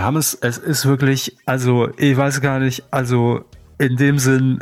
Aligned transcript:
Hermes, 0.00 0.36
es 0.40 0.58
ist 0.58 0.86
wirklich, 0.86 1.36
also 1.46 1.90
ich 1.96 2.16
weiß 2.16 2.40
gar 2.40 2.58
nicht, 2.58 2.84
also 2.90 3.44
in 3.78 3.96
dem 3.96 4.18
Sinn, 4.18 4.60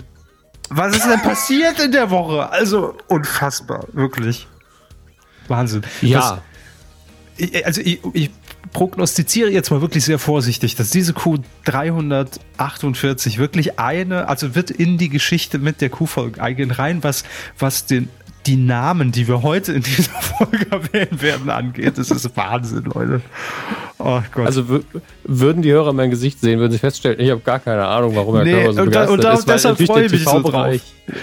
was 0.71 0.97
ist 0.97 1.07
denn 1.07 1.21
passiert 1.23 1.81
in 1.81 1.93
der 1.93 2.11
Woche? 2.11 2.51
Also 2.51 2.95
unfassbar, 3.09 3.87
wirklich. 3.93 4.47
Wahnsinn. 5.47 5.83
Ja. 6.03 6.43
Was, 7.39 7.65
also 7.65 7.81
ich, 7.81 8.01
ich 8.13 8.31
prognostiziere 8.73 9.51
jetzt 9.51 9.71
mal 9.71 9.81
wirklich 9.81 10.05
sehr 10.05 10.19
vorsichtig, 10.19 10.75
dass 10.77 10.91
diese 10.91 11.15
Kuh 11.15 11.39
348 11.65 13.39
wirklich 13.39 13.79
eine, 13.79 14.29
also 14.29 14.55
wird 14.55 14.71
in 14.71 14.99
die 14.99 15.09
Geschichte 15.09 15.59
mit 15.59 15.81
der 15.81 15.89
Kuhfolge 15.89 16.43
eingehen, 16.43 16.71
rein 16.71 17.03
was, 17.03 17.25
was 17.59 17.87
den 17.87 18.09
die 18.47 18.57
Namen, 18.57 19.13
die 19.13 19.29
wir 19.29 19.43
heute 19.43 19.73
in 19.73 19.83
dieser 19.83 20.13
Folge 20.21 20.67
erwähnen 20.71 21.21
werden, 21.21 21.51
angeht. 21.51 21.99
Das 21.99 22.11
ist 22.11 22.37
Wahnsinn, 22.37 22.85
Leute. 22.85 23.21
Oh 23.99 24.21
Gott. 24.33 24.47
Also 24.47 24.65
würden 25.25 25.63
die 25.63 25.73
Hörer 25.73 25.93
mein 25.93 26.11
Gesicht 26.11 26.41
sehen, 26.41 26.61
würden 26.61 26.73
sie 26.73 26.79
feststellen, 26.79 27.19
ich 27.19 27.31
habe 27.31 27.41
gar 27.41 27.59
keine 27.59 27.85
Ahnung, 27.87 28.15
warum 28.15 28.37
er 28.37 28.45
nee, 28.45 28.71
so 28.71 28.83
und, 28.83 28.95
da, 28.95 29.09
und 29.09 29.25
da, 29.25 29.33
ist. 29.33 29.49
Deshalb 29.49 29.85
freue 29.85 30.05
ich 30.05 30.13
mich 30.13 30.25
so 30.25 30.41
drauf. 30.41 30.75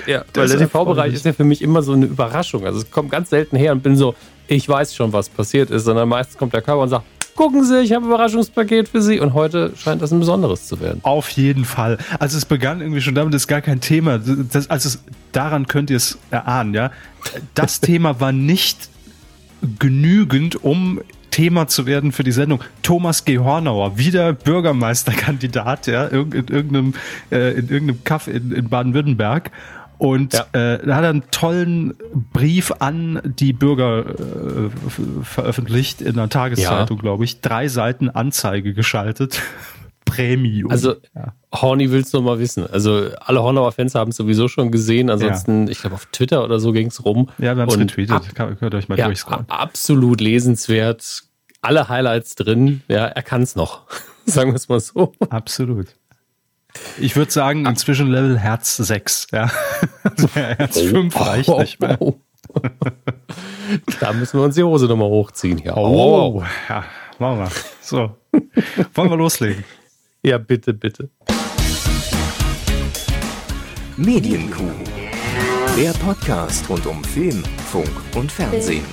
Ja, 0.06 0.26
weil 0.34 0.48
der 0.48 0.58
TV-Bereich 0.58 1.14
ist 1.14 1.26
ja 1.26 1.34
für 1.34 1.44
mich 1.44 1.62
immer 1.62 1.82
so 1.82 1.94
eine 1.94 2.06
Überraschung. 2.06 2.66
Also 2.66 2.80
es 2.80 2.92
kommt 2.92 3.12
ganz 3.12 3.30
selten 3.30 3.56
her 3.56 3.72
und 3.72 3.82
bin 3.82 3.96
so, 3.96 4.16
ich 4.48 4.68
weiß 4.68 4.94
schon, 4.94 5.14
was 5.14 5.30
passiert 5.30 5.70
ist, 5.70 5.86
sondern 5.86 6.10
meistens 6.10 6.38
kommt 6.38 6.54
der 6.54 6.62
Körper 6.62 6.82
und 6.82 6.90
sagt, 6.90 7.06
gucken 7.36 7.64
Sie, 7.64 7.82
ich 7.82 7.94
habe 7.94 8.06
ein 8.06 8.10
Überraschungspaket 8.10 8.90
für 8.90 9.02
Sie. 9.02 9.20
Und 9.20 9.34
heute 9.34 9.74
scheint 9.78 10.02
das 10.02 10.12
ein 10.12 10.20
besonderes 10.20 10.68
zu 10.68 10.80
werden. 10.80 11.00
Auf 11.04 11.30
jeden 11.30 11.66
Fall. 11.66 11.98
Also 12.20 12.38
es 12.38 12.46
begann 12.46 12.82
irgendwie 12.82 13.02
schon 13.02 13.16
damit, 13.16 13.34
das 13.34 13.44
ist 13.44 13.48
gar 13.48 13.62
kein 13.62 13.82
Thema. 13.82 14.20
Das, 14.20 14.70
also 14.70 14.98
daran 15.32 15.68
könnt 15.68 15.90
ihr 15.90 15.98
es 15.98 16.18
erahnen, 16.32 16.74
ja. 16.74 16.92
Das 17.54 17.80
Thema 17.82 18.20
war 18.20 18.32
nicht 18.32 18.90
genügend, 19.80 20.64
um 20.64 21.02
Thema 21.36 21.68
zu 21.68 21.86
werden 21.86 22.14
für 22.14 22.24
die 22.24 22.32
Sendung. 22.32 22.64
Thomas 22.82 23.26
G. 23.26 23.40
Hornauer, 23.40 23.98
wieder 23.98 24.32
Bürgermeisterkandidat, 24.32 25.86
ja, 25.86 26.06
in 26.06 26.32
irgendeinem, 26.32 26.94
äh, 27.30 27.52
in 27.60 27.68
irgendeinem 27.68 28.06
Kaff 28.06 28.30
in, 28.30 28.54
in 28.54 28.70
Baden-Württemberg. 28.70 29.52
Und 29.98 30.34
ja. 30.34 30.46
äh, 30.54 30.86
da 30.86 30.96
hat 30.96 31.04
er 31.04 31.10
einen 31.10 31.30
tollen 31.32 31.94
Brief 32.32 32.72
an 32.80 33.20
die 33.26 33.52
Bürger 33.52 34.06
äh, 34.06 35.24
veröffentlicht 35.24 36.00
in 36.02 36.18
einer 36.18 36.30
Tageszeitung, 36.30 36.98
ja. 37.00 37.02
glaube 37.02 37.26
ich. 37.26 37.42
Drei 37.42 37.68
Seiten 37.68 38.10
Anzeige 38.10 38.74
geschaltet. 38.74 39.42
Premium. 40.06 40.72
Also 40.72 40.96
ja. 41.16 41.34
Horny 41.54 41.92
willst 41.92 42.14
du 42.14 42.22
mal 42.22 42.40
wissen. 42.40 42.66
Also 42.66 43.10
alle 43.20 43.42
Hornauer 43.42 43.72
Fans 43.72 43.96
haben 43.96 44.12
es 44.12 44.18
sowieso 44.18 44.48
schon 44.48 44.72
gesehen. 44.72 45.10
Ansonsten, 45.10 45.66
ja. 45.66 45.72
ich 45.72 45.82
glaube 45.82 45.96
auf 45.96 46.06
Twitter 46.08 46.44
oder 46.44 46.60
so 46.60 46.72
ging 46.72 46.88
es 46.88 47.04
rum. 47.04 47.30
Ja, 47.38 47.56
wir 47.56 47.64
haben 47.64 47.70
es 47.70 47.78
getweetet. 47.78 48.40
Ab, 48.40 48.56
Könnt 48.60 48.76
euch 48.76 48.88
mal 48.88 48.98
ja, 48.98 49.06
durchscrollen. 49.06 49.46
Absolut 49.50 50.22
lesenswert. 50.22 51.24
Alle 51.62 51.90
Highlights 51.90 52.36
drin. 52.36 52.82
Ja, 52.88 53.06
er 53.06 53.24
kann 53.24 53.42
es 53.42 53.56
noch. 53.56 53.82
Sagen 54.26 54.52
wir 54.52 54.56
es 54.56 54.70
mal 54.70 54.80
so. 54.80 55.14
Absolut. 55.30 55.88
Ich 57.00 57.16
würde 57.16 57.32
sagen, 57.32 57.66
inzwischen 57.66 58.08
Level 58.08 58.38
Herz 58.38 58.76
6. 58.76 59.28
Ja. 59.32 59.50
Also 60.04 60.28
Herz 60.34 60.80
5 60.80 61.20
reicht 61.20 61.50
oh, 61.50 61.60
nicht 61.60 61.80
mehr. 61.80 61.98
Oh, 62.00 62.20
oh. 62.50 62.62
da 64.00 64.14
müssen 64.14 64.40
wir 64.40 64.44
uns 64.46 64.56
die 64.56 64.64
Hose 64.64 64.86
nochmal 64.86 65.10
hochziehen. 65.10 65.58
Ja. 65.60 65.76
Oh, 65.76 66.44
ja, 66.70 66.84
machen 67.18 67.40
wir. 67.40 67.52
So. 67.82 68.16
Wollen 68.94 69.10
wir 69.10 69.18
loslegen? 69.18 69.64
Ja, 70.26 70.40
bitte, 70.40 70.74
bitte. 70.74 71.12
Medienkuh. 73.96 74.72
Der 75.78 75.92
Podcast 75.92 76.68
rund 76.68 76.88
um 76.88 77.04
Film, 77.04 77.44
Funk 77.72 77.92
und 78.16 78.32
Fernsehen. 78.32 78.84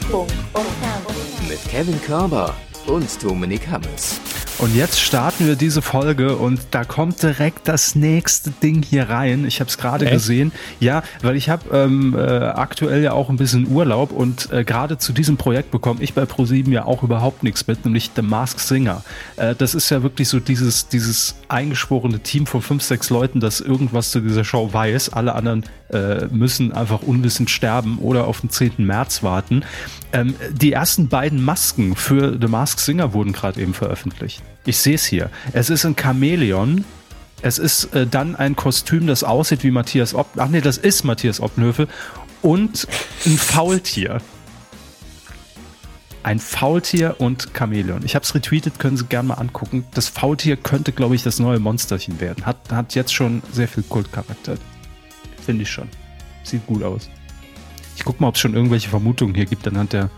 Mit 1.49 1.65
Kevin 1.71 1.99
Körber 2.03 2.55
und 2.87 3.25
Dominik 3.25 3.67
Hammes. 3.67 4.21
Und 4.63 4.77
jetzt 4.77 5.01
starten 5.01 5.49
wir 5.49 5.57
diese 5.57 5.83
Folge 5.83 6.37
und 6.37 6.61
da 6.71 6.85
kommt 6.85 7.21
direkt 7.21 7.67
das 7.67 7.97
nächste 7.97 8.53
Ding 8.53 8.85
hier 8.85 9.09
rein. 9.09 9.45
Ich 9.45 9.59
habe 9.59 9.69
es 9.69 9.77
gerade 9.77 10.07
gesehen. 10.09 10.53
Ja, 10.79 11.03
weil 11.21 11.35
ich 11.35 11.49
habe 11.49 11.77
ähm, 11.77 12.15
äh, 12.17 12.21
aktuell 12.21 13.03
ja 13.03 13.13
auch 13.13 13.29
ein 13.29 13.39
bisschen 13.39 13.67
Urlaub 13.67 14.13
und 14.13 14.53
äh, 14.53 14.63
gerade 14.63 14.99
zu 14.99 15.13
diesem 15.13 15.37
Projekt 15.37 15.73
bekomme 15.73 16.01
ich 16.01 16.15
bei 16.15 16.27
ProSieben 16.27 16.73
ja 16.73 16.85
auch 16.85 17.03
überhaupt 17.03 17.43
nichts 17.43 17.67
mit, 17.67 17.85
nämlich 17.85 18.13
The 18.15 18.23
Mask 18.23 18.61
Singer. 18.61 19.03
Äh, 19.35 19.57
das 19.57 19.75
ist 19.75 19.91
ja 19.91 20.05
wirklich 20.05 20.29
so 20.29 20.39
dieses, 20.39 20.87
dieses 20.87 21.35
eingeschworene 21.49 22.21
Team 22.21 22.47
von 22.47 22.63
fünf, 22.63 22.85
sechs 22.85 23.11
Leuten, 23.11 23.41
das 23.41 23.61
irgendwas 23.61 24.13
zu 24.13 24.21
dieser 24.21 24.45
Show 24.45 24.73
weiß. 24.73 25.13
Alle 25.13 25.35
anderen 25.35 25.65
äh, 25.91 26.27
müssen 26.27 26.71
einfach 26.71 27.03
unwissend 27.03 27.51
sterben 27.51 27.99
oder 27.99 28.29
auf 28.29 28.43
den 28.43 28.51
10. 28.51 28.75
März 28.79 29.25
warten. 29.25 29.65
Ähm, 30.13 30.37
die 30.53 30.73
ersten 30.73 31.09
beiden 31.09 31.45
Masken 31.45 31.97
für 31.97 32.39
The 32.41 32.47
Mask 32.47 32.79
Singer 32.79 33.13
wurden 33.13 33.33
gerade 33.33 33.61
eben 33.61 33.75
veröffentlicht. 33.75 34.41
Ich 34.65 34.79
sehe 34.79 34.95
es 34.95 35.05
hier. 35.05 35.31
Es 35.53 35.71
ist 35.71 35.85
ein 35.85 35.97
Chamäleon. 35.97 36.85
Es 37.43 37.59
ist 37.59 37.95
äh, 37.95 38.07
dann 38.07 38.37
ein 38.37 38.55
Kostüm, 38.55 39.07
das 39.07 39.25
aussieht 39.25 39.65
wie 39.65 39.73
Matthias 39.73 40.15
Ob. 40.15 40.29
Ach 40.37 40.49
nee, 40.49 40.61
das 40.61 40.79
ist 40.79 41.05
Matthias 41.05 41.41
Obnöfel. 41.41 41.89
Und 42.41 42.87
ein 43.27 43.37
Faultier. 43.37 44.21
Ein 46.23 46.39
Faultier 46.39 47.17
und 47.19 47.49
Chamäleon. 47.53 48.05
Ich 48.05 48.15
habe 48.15 48.25
es 48.25 48.33
retweetet, 48.35 48.79
können 48.79 48.97
Sie 48.97 49.07
gerne 49.07 49.29
mal 49.29 49.35
angucken. 49.35 49.85
Das 49.93 50.09
Faultier 50.09 50.57
könnte, 50.57 50.93
glaube 50.93 51.17
ich, 51.17 51.25
das 51.25 51.41
neue 51.41 51.59
Monsterchen 51.59 52.21
werden. 52.21 52.47
Hat, 52.47 52.59
hat 52.71 52.95
jetzt 52.95 53.13
schon 53.13 53.43
sehr 53.51 53.67
viel 53.67 53.83
Kultcharakter. 53.83 54.55
Finde 55.45 55.63
ich 55.63 55.71
schon. 55.71 55.89
Sieht 56.45 56.65
gut 56.67 56.85
aus. 56.85 57.11
Ich 57.97 58.05
guck 58.05 58.21
mal, 58.21 58.29
ob 58.29 58.37
es 58.37 58.41
schon 58.41 58.55
irgendwelche 58.55 58.89
Vermutungen 58.89 59.35
hier 59.35 59.47
gibt 59.47 59.67
anhand 59.67 59.93
der, 59.93 60.11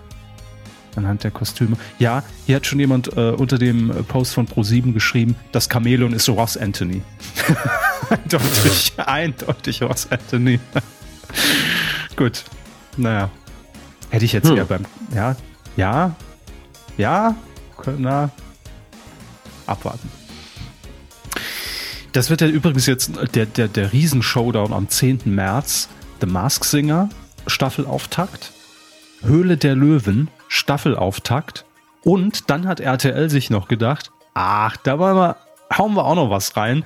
anhand 0.97 1.25
der 1.25 1.31
Kostüme. 1.31 1.77
Ja, 1.99 2.23
hier 2.47 2.57
hat 2.57 2.67
schon 2.67 2.81
jemand 2.81 3.17
äh, 3.17 3.31
unter 3.31 3.59
dem 3.59 3.89
Post 4.09 4.35
von 4.35 4.47
Pro7 4.47 4.93
geschrieben, 4.93 5.37
das 5.53 5.69
Chamäleon 5.71 6.13
ist 6.13 6.29
Ross 6.29 6.57
Anthony. 6.57 7.03
eindeutig, 8.11 8.93
eindeutig 8.97 9.83
Ross 9.83 10.11
Anthony. 10.11 10.61
Gut. 12.17 12.45
Naja. 12.97 13.31
Hätte 14.11 14.25
ich 14.25 14.33
jetzt 14.33 14.49
hm. 14.49 14.57
eher 14.57 14.65
beim. 14.65 14.85
Ja, 15.15 15.37
ja, 15.77 16.15
ja, 16.97 17.35
na, 17.99 18.31
abwarten. 19.67 20.09
Das 22.13 22.31
wird 22.31 22.41
ja 22.41 22.47
übrigens 22.47 22.87
jetzt 22.87 23.11
der, 23.35 23.47
der, 23.47 23.67
der 23.67 23.93
Riesen-Showdown 23.93 24.73
am 24.73 24.89
10. 24.89 25.23
März. 25.25 25.89
The 26.21 26.27
Mask 26.29 26.65
Singer, 26.65 27.09
Staffelauftakt. 27.47 28.53
Höhle 29.23 29.57
der 29.57 29.75
Löwen, 29.75 30.29
Staffelauftakt. 30.55 31.65
Und 32.03 32.51
dann 32.51 32.69
hat 32.69 32.81
RTL 32.81 33.31
sich 33.31 33.51
noch 33.51 33.67
gedacht, 33.67 34.13
ach, 34.35 34.77
da 34.77 34.99
wollen 34.99 35.17
wir, 35.17 35.37
hauen 35.77 35.95
wir 35.95 36.05
auch 36.05 36.15
noch 36.15 36.31
was 36.31 36.57
rein. 36.57 36.85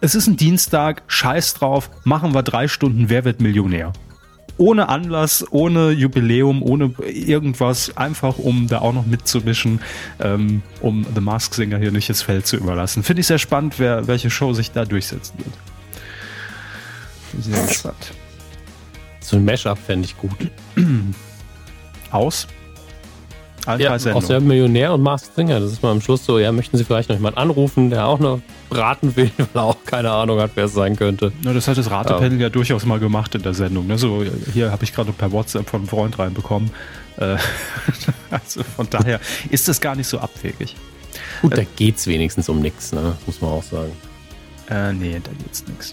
Es 0.00 0.14
ist 0.14 0.26
ein 0.26 0.36
Dienstag, 0.36 1.02
scheiß 1.06 1.54
drauf, 1.54 1.90
machen 2.04 2.34
wir 2.34 2.42
drei 2.42 2.66
Stunden 2.66 3.08
Wer 3.08 3.24
wird 3.24 3.40
Millionär 3.40 3.92
ohne 4.58 4.88
Anlass, 4.88 5.44
ohne 5.50 5.90
Jubiläum, 5.90 6.62
ohne 6.62 6.92
irgendwas, 7.06 7.96
einfach 7.96 8.38
um 8.38 8.68
da 8.68 8.80
auch 8.80 8.92
noch 8.92 9.06
mitzumischen, 9.06 9.80
ähm, 10.20 10.62
um 10.80 11.06
The 11.14 11.20
Mask 11.20 11.54
Singer 11.54 11.78
hier 11.78 11.90
nicht 11.90 12.10
das 12.10 12.22
Feld 12.22 12.46
zu 12.46 12.56
überlassen. 12.56 13.02
Finde 13.02 13.20
ich 13.20 13.26
sehr 13.26 13.38
spannend, 13.38 13.78
wer, 13.78 14.06
welche 14.06 14.30
Show 14.30 14.52
sich 14.52 14.70
da 14.70 14.84
durchsetzen 14.84 15.38
wird. 15.38 17.44
Sehr 17.44 17.66
gespannt. 17.66 18.12
So 19.20 19.36
ein 19.36 19.44
Mashup 19.44 19.78
fände 19.78 20.04
ich 20.04 20.16
gut. 20.18 20.36
Aus? 22.10 22.46
Ja, 23.78 23.94
aus 23.94 24.26
der 24.26 24.40
Millionär 24.40 24.92
und 24.92 25.02
Masked 25.02 25.34
Singer. 25.34 25.60
Das 25.60 25.72
ist 25.72 25.82
mal 25.82 25.90
am 25.90 26.00
Schluss 26.00 26.24
so, 26.24 26.38
ja, 26.38 26.52
möchten 26.52 26.76
Sie 26.76 26.84
vielleicht 26.84 27.08
noch 27.08 27.16
jemanden 27.16 27.38
anrufen, 27.38 27.90
der 27.90 28.06
auch 28.06 28.18
noch 28.18 28.40
raten 28.70 29.14
will, 29.16 29.30
weil 29.36 29.46
er 29.54 29.62
auch 29.62 29.76
keine 29.84 30.10
Ahnung 30.10 30.40
hat, 30.40 30.52
wer 30.54 30.64
es 30.64 30.74
sein 30.74 30.96
könnte. 30.96 31.32
Na, 31.42 31.52
das 31.52 31.68
hat 31.68 31.78
das 31.78 31.90
Ratepanel 31.90 32.34
ja. 32.34 32.42
ja 32.42 32.48
durchaus 32.48 32.84
mal 32.84 32.98
gemacht 32.98 33.34
in 33.34 33.42
der 33.42 33.54
Sendung. 33.54 33.86
Ne? 33.86 33.98
So, 33.98 34.24
hier 34.52 34.70
habe 34.70 34.84
ich 34.84 34.92
gerade 34.92 35.12
per 35.12 35.32
WhatsApp 35.32 35.68
von 35.68 35.80
einem 35.80 35.88
Freund 35.88 36.18
reinbekommen. 36.18 36.70
Äh, 37.18 37.36
also 38.30 38.62
von 38.64 38.88
daher 38.90 39.20
ist 39.50 39.68
das 39.68 39.80
gar 39.80 39.94
nicht 39.94 40.06
so 40.06 40.18
abwegig. 40.18 40.76
Gut, 41.42 41.56
da 41.56 41.62
geht 41.76 41.96
es 41.96 42.06
wenigstens 42.06 42.48
um 42.48 42.60
nichts, 42.60 42.92
ne? 42.92 43.16
muss 43.26 43.40
man 43.40 43.50
auch 43.50 43.62
sagen. 43.62 43.92
Äh, 44.70 44.92
nee, 44.92 45.20
da 45.22 45.30
geht's 45.42 45.64
nichts. 45.66 45.92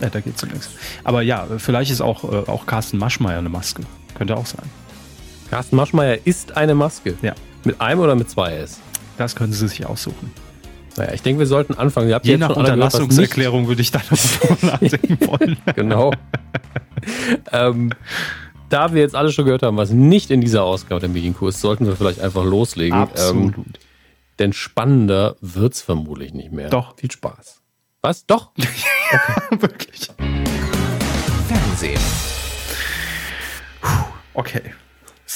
Äh, 0.00 0.10
da 0.10 0.20
geht's 0.20 0.42
um 0.42 0.50
nichts. 0.50 0.70
Aber 1.04 1.22
ja, 1.22 1.46
vielleicht 1.58 1.90
ist 1.90 2.00
auch, 2.00 2.24
äh, 2.24 2.50
auch 2.50 2.66
Carsten 2.66 2.98
Maschmeyer 2.98 3.38
eine 3.38 3.48
Maske. 3.48 3.82
Könnte 4.14 4.36
auch 4.36 4.46
sein. 4.46 4.68
Carsten 5.50 5.76
Maschmeyer 5.76 6.18
ist 6.24 6.56
eine 6.56 6.74
Maske. 6.74 7.14
Ja. 7.22 7.34
Mit 7.64 7.80
einem 7.80 8.00
oder 8.00 8.14
mit 8.14 8.28
zwei 8.30 8.56
S? 8.56 8.80
Das 9.18 9.34
können 9.34 9.52
Sie 9.52 9.66
sich 9.66 9.86
aussuchen. 9.86 10.32
Naja, 10.96 11.12
ich 11.12 11.22
denke, 11.22 11.40
wir 11.40 11.46
sollten 11.46 11.74
anfangen. 11.74 12.14
Je 12.22 12.36
nach 12.38 12.56
Unterlassungserklärung 12.56 13.68
würde 13.68 13.82
ich 13.82 13.90
da 13.90 14.00
noch 14.10 14.62
nachdenken 14.62 15.18
wollen. 15.26 15.56
genau. 15.74 16.12
ähm, 17.52 17.90
da 18.68 18.94
wir 18.94 19.02
jetzt 19.02 19.14
alle 19.14 19.30
schon 19.30 19.44
gehört 19.44 19.62
haben, 19.62 19.76
was 19.76 19.90
nicht 19.90 20.30
in 20.30 20.40
dieser 20.40 20.64
Ausgabe 20.64 21.00
der 21.00 21.08
Medienkurs, 21.08 21.60
sollten 21.60 21.86
wir 21.86 21.96
vielleicht 21.96 22.20
einfach 22.20 22.44
loslegen. 22.44 22.98
Absolut. 22.98 23.56
Ähm, 23.56 23.64
denn 24.38 24.52
spannender 24.52 25.36
wird 25.40 25.74
es 25.74 25.82
vermutlich 25.82 26.34
nicht 26.34 26.52
mehr. 26.52 26.68
Doch. 26.70 26.96
Viel 26.96 27.10
Spaß. 27.10 27.60
Was? 28.02 28.26
Doch? 28.26 28.52
Okay. 29.08 29.60
Wirklich. 29.60 30.08
Fernsehen. 31.46 32.00
Okay. 34.34 34.62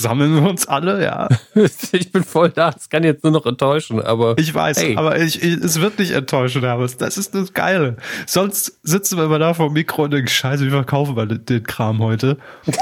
Sammeln 0.00 0.34
wir 0.34 0.48
uns 0.48 0.66
alle, 0.66 1.02
ja. 1.02 1.28
ich 1.92 2.10
bin 2.10 2.24
voll 2.24 2.50
da. 2.50 2.70
Es 2.76 2.88
kann 2.88 3.04
jetzt 3.04 3.22
nur 3.22 3.32
noch 3.32 3.46
enttäuschen, 3.46 4.00
aber. 4.00 4.36
Ich 4.38 4.54
weiß, 4.54 4.80
hey. 4.80 4.96
aber 4.96 5.18
ich, 5.18 5.42
ich, 5.42 5.54
es 5.54 5.80
wird 5.80 5.98
nicht 5.98 6.12
enttäuschen, 6.12 6.64
aber 6.64 6.86
das 6.86 7.18
ist 7.18 7.34
das 7.34 7.52
Geile. 7.52 7.96
Sonst 8.26 8.80
sitzen 8.82 9.18
wir 9.18 9.24
immer 9.24 9.38
da 9.38 9.54
vor 9.54 9.68
dem 9.68 9.74
Mikro 9.74 10.04
und 10.04 10.12
denken, 10.12 10.28
scheiße, 10.28 10.64
wie 10.64 10.70
verkaufen 10.70 11.16
wir 11.16 11.26
den, 11.26 11.44
den 11.44 11.62
Kram 11.62 12.00
heute? 12.00 12.38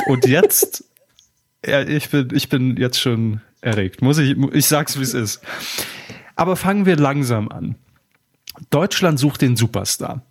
Und 0.07 0.27
jetzt, 0.27 0.85
ja, 1.67 1.83
ich 1.83 2.11
bin, 2.11 2.29
ich 2.33 2.49
bin 2.49 2.77
jetzt 2.77 3.01
schon 3.01 3.41
erregt. 3.61 4.03
Muss 4.03 4.19
ich, 4.19 4.37
ich 4.53 4.67
sag's, 4.67 4.99
wie 4.99 5.03
es 5.03 5.15
ist. 5.15 5.43
Aber 6.37 6.57
fangen 6.57 6.87
wir 6.87 6.97
langsam 6.97 7.49
an. 7.49 7.75
Deutschland 8.71 9.19
sucht 9.19 9.43
den 9.43 9.57
Superstar. 9.57 10.23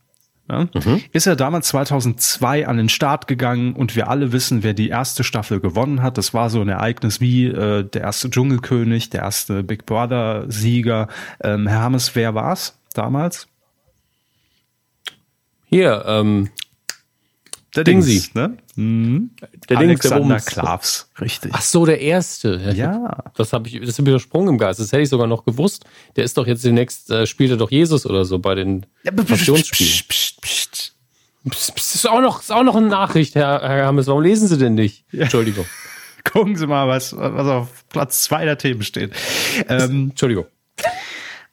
Ja? 0.50 0.68
Mhm. 0.74 1.02
Ist 1.12 1.28
er 1.28 1.36
damals 1.36 1.68
2002 1.68 2.68
an 2.68 2.78
den 2.78 2.90
Start 2.90 3.28
gegangen 3.28 3.74
und 3.74 3.96
wir 3.96 4.10
alle 4.10 4.32
wissen, 4.32 4.64
wer 4.64 4.74
die 4.74 4.90
erste 4.90 5.24
Staffel 5.24 5.60
gewonnen 5.60 6.02
hat. 6.02 6.18
Das 6.18 6.34
war 6.34 6.50
so 6.50 6.62
ein 6.62 6.70
Ereignis 6.70 7.20
wie 7.22 7.46
äh, 7.46 7.84
der 7.84 8.02
erste 8.02 8.30
Dschungelkönig, 8.30 9.10
der 9.10 9.22
erste 9.22 9.64
Big 9.64 9.86
Brother 9.86 10.46
Sieger. 10.48 11.08
Ähm, 11.42 11.68
Herr 11.68 11.82
Hammes, 11.82 12.16
wer 12.16 12.36
war's 12.36 12.80
damals? 12.94 13.48
Hier, 15.66 16.06
ähm, 16.08 16.50
der 17.78 17.84
Dingsi, 17.84 18.24
ne? 18.34 18.58
Mhm. 18.76 19.32
Der 19.70 19.78
Alexander 19.78 20.28
Dings, 20.28 20.46
der 20.46 20.54
Klavs, 20.54 21.10
richtig. 21.22 21.52
Ach 21.54 21.62
so, 21.62 21.86
der 21.86 22.02
erste. 22.02 22.74
Ja. 22.76 23.24
Das 23.36 23.54
habe 23.54 23.70
ich, 23.70 23.80
das 23.80 23.90
ist 23.90 24.06
widersprungen 24.06 24.50
im 24.50 24.58
Geist. 24.58 24.80
Das 24.80 24.92
hätte 24.92 25.04
ich 25.04 25.10
sogar 25.10 25.28
noch 25.28 25.46
gewusst. 25.46 25.86
Der 26.16 26.24
ist 26.24 26.38
doch 26.38 26.48
jetzt 26.48 26.66
demnächst, 26.66 27.10
äh, 27.12 27.26
spielt 27.26 27.52
er 27.52 27.58
doch 27.58 27.72
Jesus 27.72 28.06
oder 28.06 28.26
so 28.26 28.40
bei 28.40 28.56
den 28.56 28.86
ja, 29.04 29.12
Passionsspielen. 29.12 29.94
Psst, 30.08 30.42
psst, 30.42 30.42
psst. 30.42 30.94
Das 31.44 31.96
ist 31.96 32.10
auch 32.10 32.20
noch, 32.20 32.42
ist 32.42 32.52
auch 32.52 32.64
noch 32.64 32.76
eine 32.76 32.88
Nachricht, 32.88 33.36
Herr, 33.36 33.62
Herr 33.62 33.86
Hammes. 33.86 34.08
Warum 34.08 34.24
lesen 34.24 34.48
Sie 34.48 34.58
denn 34.58 34.76
nicht? 34.76 35.06
Ja. 35.12 35.24
Entschuldigung. 35.24 35.66
Gucken 36.24 36.56
Sie 36.58 36.68
mal, 36.68 36.88
was, 36.88 37.16
was 37.16 37.48
auf 37.48 37.86
Platz 37.90 38.24
zwei 38.24 38.44
der 38.44 38.58
Themen 38.58 38.84
steht. 38.84 39.12
Ähm, 39.70 40.10
Entschuldigung. 40.10 40.46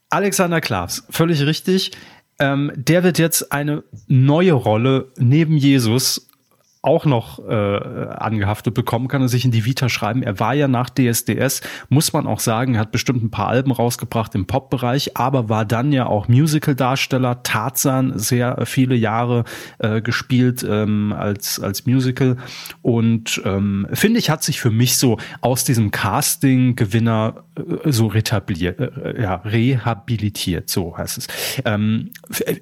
Alexander 0.08 0.60
Klavs, 0.60 1.04
völlig 1.10 1.42
richtig 1.42 1.92
ähm, 2.38 2.72
der 2.74 3.04
wird 3.04 3.18
jetzt 3.18 3.52
eine 3.52 3.84
neue 4.06 4.52
Rolle 4.52 5.08
neben 5.18 5.56
Jesus 5.56 6.26
auch 6.84 7.04
noch 7.04 7.38
äh, 7.46 7.52
angehaftet 7.52 8.74
bekommen, 8.74 9.08
kann 9.08 9.22
er 9.22 9.28
sich 9.28 9.44
in 9.44 9.50
die 9.50 9.64
Vita 9.64 9.88
schreiben. 9.88 10.22
Er 10.22 10.38
war 10.40 10.54
ja 10.54 10.68
nach 10.68 10.90
DSDS, 10.90 11.62
muss 11.88 12.12
man 12.12 12.26
auch 12.26 12.40
sagen, 12.40 12.74
er 12.74 12.80
hat 12.80 12.92
bestimmt 12.92 13.22
ein 13.22 13.30
paar 13.30 13.48
Alben 13.48 13.72
rausgebracht 13.72 14.34
im 14.34 14.46
Pop-Bereich, 14.46 15.16
aber 15.16 15.48
war 15.48 15.64
dann 15.64 15.92
ja 15.92 16.06
auch 16.06 16.28
Musical-Darsteller, 16.28 17.42
Tarzan 17.42 18.18
sehr 18.18 18.66
viele 18.66 18.94
Jahre 18.94 19.44
äh, 19.78 20.00
gespielt 20.00 20.64
ähm, 20.68 21.14
als, 21.16 21.60
als 21.60 21.86
Musical 21.86 22.36
und 22.82 23.40
ähm, 23.44 23.86
finde 23.92 24.18
ich, 24.18 24.30
hat 24.30 24.42
sich 24.42 24.60
für 24.60 24.70
mich 24.70 24.96
so 24.98 25.18
aus 25.40 25.64
diesem 25.64 25.90
Casting-Gewinner 25.90 27.44
äh, 27.56 27.90
so 27.90 28.08
retabliert, 28.08 28.80
äh, 28.80 29.22
ja, 29.22 29.36
rehabilitiert, 29.36 30.68
so 30.68 30.96
heißt 30.96 31.18
es. 31.18 31.26
Ähm, 31.64 32.10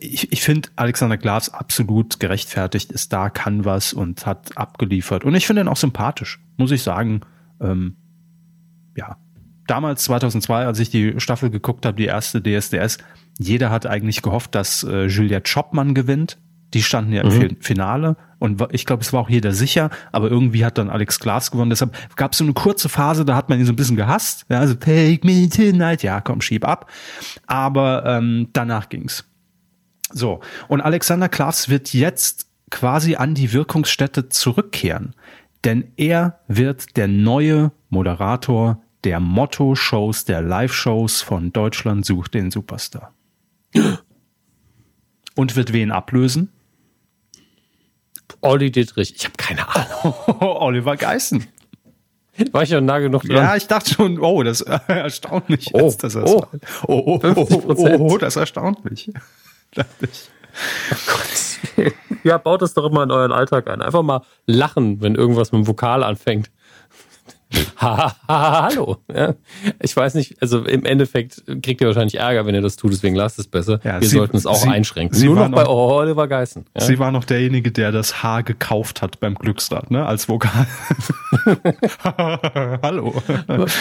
ich 0.01 0.31
ich 0.33 0.43
finde 0.43 0.69
Alexander 0.77 1.17
Glavs 1.17 1.49
absolut 1.49 2.21
gerechtfertigt, 2.21 2.93
ist 2.93 3.13
da, 3.13 3.31
kann 3.31 3.65
was 3.65 3.93
und 3.93 4.12
und 4.13 4.27
hat 4.27 4.57
abgeliefert. 4.59 5.25
Und 5.25 5.35
ich 5.35 5.47
finde 5.47 5.63
ihn 5.63 5.69
auch 5.69 5.77
sympathisch, 5.77 6.39
muss 6.59 6.71
ich 6.71 6.83
sagen. 6.83 7.23
Ähm, 7.61 7.97
ja, 8.95 9.17
damals 9.67 10.05
2002, 10.05 10.67
als 10.67 10.79
ich 10.81 10.91
die 10.91 11.15
Staffel 11.19 11.49
geguckt 11.49 11.87
habe, 11.87 11.97
die 11.97 12.05
erste 12.05 12.43
DSDS, 12.43 12.99
jeder 13.39 13.71
hat 13.71 13.87
eigentlich 13.87 14.21
gehofft, 14.21 14.55
dass 14.55 14.83
äh, 14.85 15.07
Juliette 15.07 15.49
Schoppmann 15.49 15.95
gewinnt. 15.95 16.39
Die 16.75 16.83
standen 16.83 17.13
ja 17.13 17.25
mhm. 17.25 17.41
im 17.43 17.57
Finale 17.61 18.17
und 18.39 18.67
ich 18.71 18.87
glaube, 18.87 19.03
es 19.03 19.13
war 19.13 19.21
auch 19.21 19.29
jeder 19.29 19.53
sicher, 19.53 19.91
aber 20.11 20.31
irgendwie 20.31 20.65
hat 20.65 20.79
dann 20.79 20.89
Alex 20.89 21.21
Glas 21.21 21.51
gewonnen. 21.51 21.69
Deshalb 21.69 21.95
gab 22.17 22.33
es 22.33 22.39
so 22.39 22.45
eine 22.45 22.55
kurze 22.55 22.89
Phase, 22.89 23.27
da 23.27 23.37
hat 23.37 23.51
man 23.51 23.61
ihn 23.61 23.67
so 23.67 23.73
ein 23.73 23.77
bisschen 23.77 23.97
gehasst. 23.97 24.47
Ja, 24.49 24.59
also 24.59 24.75
Take 24.75 25.21
me 25.23 25.49
tonight, 25.51 26.03
ja, 26.03 26.21
komm, 26.23 26.41
schieb 26.41 26.67
ab. 26.67 26.91
Aber 27.47 28.05
ähm, 28.07 28.49
danach 28.55 28.89
ging's. 28.89 29.25
So, 30.11 30.41
und 30.69 30.81
Alexander 30.81 31.29
Klavs 31.29 31.69
wird 31.69 31.93
jetzt 31.93 32.52
quasi 32.73 33.15
an 33.15 33.35
die 33.35 33.53
Wirkungsstätte 33.53 34.29
zurückkehren. 34.29 35.15
Denn 35.63 35.93
er 35.97 36.41
wird 36.49 36.97
der 36.97 37.07
neue 37.07 37.71
Moderator 37.89 38.83
der 39.05 39.21
Motto-Shows, 39.21 40.25
der 40.25 40.43
Live-Shows 40.43 41.23
von 41.23 41.53
Deutschland 41.53 42.05
sucht 42.05 42.35
den 42.35 42.51
Superstar. 42.51 43.15
Und 45.35 45.57
wird 45.57 45.73
wen 45.73 45.93
ablösen? 45.93 46.51
Olli 48.41 48.71
Dietrich. 48.71 49.15
Ich 49.15 49.25
habe 49.25 49.35
keine 49.37 49.69
Ahnung. 49.69 50.15
Oliver 50.41 50.97
Geißen. 50.97 51.47
War 52.51 52.63
ich 52.63 52.71
ja 52.71 52.81
nah 52.81 52.99
genug 52.99 53.23
dran? 53.23 53.37
Ja, 53.37 53.57
ich 53.57 53.67
dachte 53.67 53.93
schon, 53.93 54.19
oh, 54.19 54.43
das 54.43 54.61
erstaunt 54.89 55.49
mich 55.49 55.75
oh, 55.75 55.81
jetzt. 55.81 56.03
Dass 56.03 56.17
oh, 56.17 56.47
oh, 56.89 56.89
oh, 56.89 57.21
oh, 57.23 57.63
oh, 57.67 57.97
oh, 57.99 58.19
das 58.19 58.37
erstaunt 58.37 58.85
mich. 58.85 59.13
dachte 59.75 60.09
ich. 60.11 60.31
Ja, 62.25 62.39
baut 62.39 62.63
das 62.63 62.75
doch 62.75 62.85
immer 62.85 63.03
in 63.03 63.11
euren 63.11 63.33
Alltag 63.33 63.69
ein. 63.69 63.83
Einfach 63.83 64.03
mal 64.03 64.23
lachen, 64.47 65.01
wenn 65.03 65.17
irgendwas 65.17 65.51
mit 65.51 65.63
dem 65.65 65.67
Vokal 65.67 66.05
anfängt. 66.05 66.51
Ha, 67.77 68.17
hallo. 68.29 68.99
Ja. 69.13 69.35
Ich 69.81 69.97
weiß 69.97 70.15
nicht, 70.15 70.41
also 70.41 70.65
im 70.65 70.85
Endeffekt 70.85 71.43
kriegt 71.63 71.81
ihr 71.81 71.87
wahrscheinlich 71.87 72.17
Ärger, 72.17 72.47
wenn 72.47 72.55
ihr 72.55 72.61
das 72.61 72.77
tut, 72.77 72.93
deswegen 72.93 73.15
lasst 73.15 73.39
es 73.39 73.47
besser. 73.49 73.81
Ja, 73.85 74.01
Wir 74.01 74.09
Sie, 74.09 74.17
sollten 74.17 74.37
es 74.37 74.47
auch 74.47 74.57
Sie, 74.57 74.69
einschränken. 74.69 75.17
Sie 75.17 75.27
Nur 75.27 75.37
noch, 75.37 75.49
noch 75.49 75.57
bei 75.57 75.67
Oliver 75.67 76.29
Geißen. 76.29 76.65
Ja? 76.75 76.85
Sie 76.85 76.99
war 76.99 77.11
noch 77.11 77.25
derjenige, 77.25 77.73
der 77.73 77.93
das 77.93 78.23
H 78.23 78.43
gekauft 78.43 79.03
hat 79.03 79.21
beim 79.21 79.35
Glücksrad, 79.35 79.91
ne? 79.91 80.07
Als 80.07 80.29
Vokal. 80.29 80.67
hallo. 82.83 83.15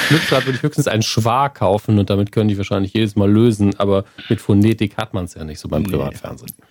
Glücksrad 0.09 0.45
würde 0.45 0.57
ich 0.57 0.63
höchstens 0.63 0.87
einen 0.87 1.03
Schwa 1.03 1.49
kaufen 1.49 1.99
und 1.99 2.09
damit 2.09 2.31
können 2.31 2.49
die 2.49 2.57
wahrscheinlich 2.57 2.93
jedes 2.93 3.15
Mal 3.15 3.29
lösen, 3.31 3.77
aber 3.77 4.05
mit 4.29 4.41
Phonetik 4.41 4.97
hat 4.97 5.13
man 5.13 5.25
es 5.25 5.35
ja 5.35 5.43
nicht 5.43 5.59
so 5.59 5.69
beim 5.69 5.83
Privatfernsehen. 5.83 6.51
Nee. 6.57 6.65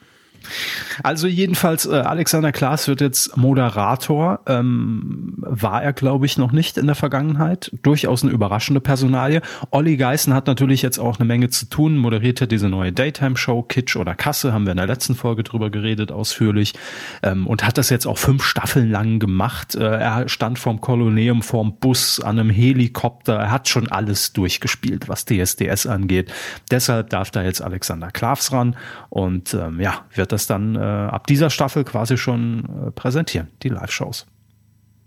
Also 1.03 1.27
jedenfalls, 1.27 1.87
äh, 1.87 1.95
Alexander 1.95 2.53
Klaas 2.53 2.89
wird 2.89 3.01
jetzt 3.01 3.37
Moderator. 3.37 4.41
Ähm, 4.47 5.35
war 5.39 5.83
er, 5.83 5.93
glaube 5.93 6.27
ich, 6.27 6.39
noch 6.39 6.53
nicht 6.53 6.77
in 6.77 6.87
der 6.87 6.95
Vergangenheit. 6.95 7.71
Durchaus 7.83 8.23
eine 8.23 8.33
überraschende 8.33 8.81
Personalie. 8.81 9.43
Olli 9.71 9.97
Geißen 9.97 10.35
hat 10.35 10.47
natürlich 10.47 10.83
jetzt 10.83 10.99
auch 10.99 11.19
eine 11.19 11.27
Menge 11.27 11.51
zu 11.51 11.67
tun, 11.67 11.97
moderiert 11.97 12.41
ja 12.41 12.47
diese 12.47 12.69
neue 12.69 12.93
Daytime-Show, 12.93 13.63
Kitsch 13.63 13.97
oder 13.97 14.15
Kasse, 14.15 14.53
haben 14.53 14.65
wir 14.65 14.73
in 14.73 14.79
der 14.79 14.87
letzten 14.87 15.15
Folge 15.15 15.43
drüber 15.43 15.71
geredet, 15.71 16.13
ausführlich. 16.13 16.75
Ähm, 17.23 17.47
und 17.47 17.65
hat 17.65 17.79
das 17.79 17.91
jetzt 17.91 18.07
auch 18.07 18.19
fünf 18.19 18.45
Staffeln 18.45 18.91
lang 18.91 19.19
gemacht. 19.19 19.75
Äh, 19.75 19.85
er 19.85 20.29
stand 20.29 20.59
vorm 20.59 20.81
Kolonium, 20.81 21.43
vorm 21.43 21.77
Bus, 21.79 22.21
an 22.21 22.39
einem 22.39 22.51
Helikopter. 22.51 23.37
Er 23.37 23.51
hat 23.51 23.69
schon 23.69 23.89
alles 23.89 24.33
durchgespielt, 24.33 25.09
was 25.09 25.25
DSDS 25.25 25.87
angeht. 25.87 26.33
Deshalb 26.71 27.11
darf 27.11 27.31
da 27.31 27.43
jetzt 27.43 27.63
Alexander 27.63 28.11
Klavs 28.11 28.53
ran 28.53 28.77
und 29.09 29.55
ähm, 29.55 29.81
ja, 29.81 30.05
wird 30.15 30.33
das 30.33 30.40
dann 30.47 30.77
äh, 30.77 30.79
ab 30.79 31.27
dieser 31.27 31.51
Staffel 31.51 31.85
quasi 31.85 32.17
schon 32.17 32.87
äh, 32.89 32.91
präsentieren, 32.91 33.49
die 33.63 33.69
Live-Shows. 33.69 34.27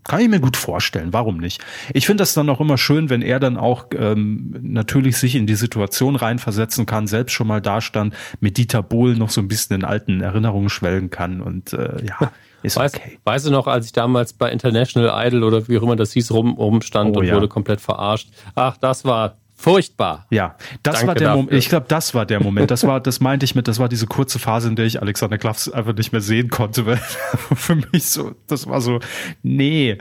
Kann 0.04 0.20
ich 0.20 0.28
mir 0.28 0.42
gut 0.42 0.58
vorstellen, 0.58 1.14
warum 1.14 1.38
nicht? 1.38 1.64
Ich 1.94 2.06
finde 2.06 2.24
das 2.24 2.34
dann 2.34 2.50
auch 2.50 2.60
immer 2.60 2.78
schön, 2.78 3.10
wenn 3.10 3.22
er 3.22 3.40
dann 3.40 3.56
auch 3.56 3.86
ähm, 3.98 4.54
natürlich 4.62 5.18
sich 5.18 5.36
in 5.36 5.48
die 5.48 5.56
Situation 5.56 6.18
reinversetzen 6.18 6.86
kann, 6.86 7.08
selbst 7.08 7.32
schon 7.32 7.48
mal 7.48 7.62
da 7.62 7.80
stand, 7.80 8.14
mit 8.42 8.58
Dieter 8.58 8.84
Bohlen 8.84 9.18
noch 9.18 9.30
so 9.30 9.40
ein 9.40 9.48
bisschen 9.48 9.78
in 9.78 9.86
alten 9.86 10.20
Erinnerungen 10.20 10.70
schwelgen 10.70 11.10
kann 11.10 11.40
und 11.40 11.72
äh, 11.72 12.06
ja, 12.06 12.32
ist 12.64 12.76
weißt, 12.76 12.98
okay. 12.98 13.18
Weißt 13.24 13.48
du 13.48 13.52
noch, 13.52 13.68
als 13.68 13.86
ich 13.86 13.94
damals 13.94 14.34
bei 14.34 14.52
International 14.52 15.26
Idol 15.26 15.44
oder 15.44 15.68
wie 15.70 15.78
auch 15.78 15.84
immer 15.84 15.96
das 15.96 16.12
hieß, 16.12 16.32
rum, 16.32 16.56
rumstand 16.56 17.16
oh, 17.16 17.22
und 17.22 17.26
ja. 17.26 17.36
wurde 17.36 17.48
komplett 17.48 17.80
verarscht. 17.80 18.28
Ach, 18.56 18.76
das 18.76 19.06
war 19.06 19.38
Furchtbar. 19.56 20.26
Ja, 20.30 20.56
das 20.82 20.96
Danke 20.96 21.08
war 21.08 21.16
der 21.16 21.36
Moment. 21.36 21.54
Ich 21.54 21.70
glaube, 21.70 21.86
das 21.88 22.14
war 22.14 22.26
der 22.26 22.42
Moment. 22.42 22.72
Das 22.72 22.86
war, 22.86 23.00
das 23.00 23.20
meinte 23.20 23.46
ich 23.46 23.56
mit, 23.56 23.68
das 23.68 23.80
war 23.80 23.88
diese 23.88 24.08
kurze 24.08 24.40
Phase, 24.40 24.68
in 24.68 24.76
der 24.76 24.86
ich 24.86 25.02
Alexander 25.02 25.38
Klaffs 25.38 25.70
einfach 25.70 25.94
nicht 25.96 26.12
mehr 26.12 26.22
sehen 26.22 26.50
konnte, 26.50 26.86
weil 26.86 26.98
für 27.56 27.76
mich 27.76 28.06
so, 28.06 28.36
das 28.48 28.68
war 28.68 28.82
so, 28.82 29.00
nee. 29.42 29.98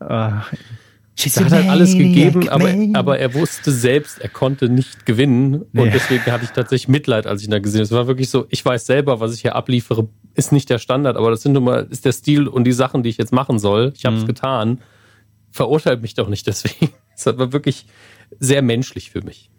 Äh, 0.00 0.30
er 1.16 1.44
hat 1.44 1.52
halt 1.52 1.68
alles 1.68 1.92
gegeben, 1.92 2.48
aber, 2.48 2.74
aber 2.94 3.18
er 3.18 3.34
wusste 3.34 3.70
selbst, 3.70 4.20
er 4.20 4.28
konnte 4.28 4.68
nicht 4.68 5.06
gewinnen. 5.06 5.62
Und 5.62 5.74
nee. 5.74 5.90
deswegen 5.90 6.24
hatte 6.26 6.44
ich 6.44 6.50
tatsächlich 6.50 6.88
Mitleid, 6.88 7.26
als 7.26 7.40
ich 7.40 7.48
ihn 7.48 7.52
da 7.52 7.60
gesehen 7.60 7.80
habe. 7.80 7.84
Es 7.84 7.92
war 7.92 8.06
wirklich 8.08 8.30
so, 8.30 8.46
ich 8.50 8.64
weiß 8.64 8.86
selber, 8.86 9.20
was 9.20 9.34
ich 9.34 9.42
hier 9.42 9.54
abliefere, 9.54 10.08
ist 10.34 10.50
nicht 10.50 10.70
der 10.70 10.78
Standard, 10.78 11.16
aber 11.16 11.30
das 11.30 11.42
sind 11.42 11.52
nun 11.52 11.64
mal, 11.64 11.86
ist 11.88 12.04
der 12.04 12.12
Stil 12.12 12.48
und 12.48 12.64
die 12.64 12.72
Sachen, 12.72 13.04
die 13.04 13.10
ich 13.10 13.16
jetzt 13.16 13.32
machen 13.32 13.58
soll. 13.60 13.92
Ich 13.96 14.04
habe 14.04 14.16
es 14.16 14.22
mhm. 14.22 14.26
getan. 14.26 14.80
Verurteilt 15.52 16.02
mich 16.02 16.14
doch 16.14 16.28
nicht 16.28 16.46
deswegen. 16.46 16.90
Es 17.16 17.26
war 17.26 17.52
wirklich, 17.52 17.86
sehr 18.40 18.62
menschlich 18.62 19.10
für 19.10 19.22
mich. 19.22 19.50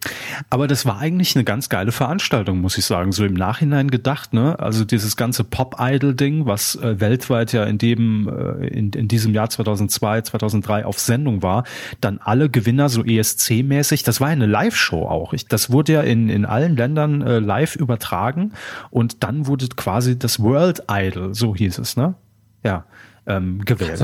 Aber 0.50 0.67
das 0.67 0.86
war 0.86 1.00
eigentlich 1.00 1.36
eine 1.36 1.44
ganz 1.44 1.70
geile 1.70 1.91
Veranstaltung, 1.91 2.62
muss 2.62 2.77
ich 2.77 2.86
sagen. 2.86 3.12
So 3.12 3.25
im 3.25 3.34
Nachhinein 3.34 3.89
gedacht, 3.89 4.34
ne? 4.34 4.60
Also 4.60 4.86
dieses 4.86 5.15
ganze 5.15 5.44
Pop-Idol-Ding, 5.44 6.46
was 6.46 6.75
äh, 6.75 7.00
weltweit 7.00 7.53
ja 7.53 7.63
in 7.63 7.77
dem, 7.77 8.29
äh, 8.29 8.67
in, 8.67 8.91
in 8.91 9.08
diesem 9.08 9.34
Jahr 9.34 9.50
2002, 9.50 10.22
2003 10.22 10.86
auf 10.86 11.00
Sendung 11.00 11.41
war, 11.41 11.63
dann 12.01 12.20
alle 12.20 12.50
Gewinner 12.50 12.89
so 12.89 13.01
ESC-mäßig. 13.01 14.03
Das 14.03 14.22
war 14.22 14.27
eine 14.27 14.46
Live-Show 14.46 15.03
auch. 15.08 15.34
Ich, 15.34 15.48
das 15.48 15.72
wurde 15.72 15.94
ja 15.94 16.01
in, 16.01 16.29
in 16.29 16.46
allen 16.46 16.75
Ländern 16.75 17.22
äh, 17.22 17.39
live 17.39 17.75
übertragen 17.75 18.53
und 18.91 19.24
dann 19.24 19.48
wurde 19.48 19.67
quasi 19.70 20.17
das 20.20 20.39
World 20.39 20.84
Idol, 20.89 21.34
so 21.34 21.55
hieß 21.55 21.79
es, 21.79 21.98
ne? 21.98 22.15
Ja, 22.63 22.86
ähm, 23.27 23.63
gewählt. 23.63 24.00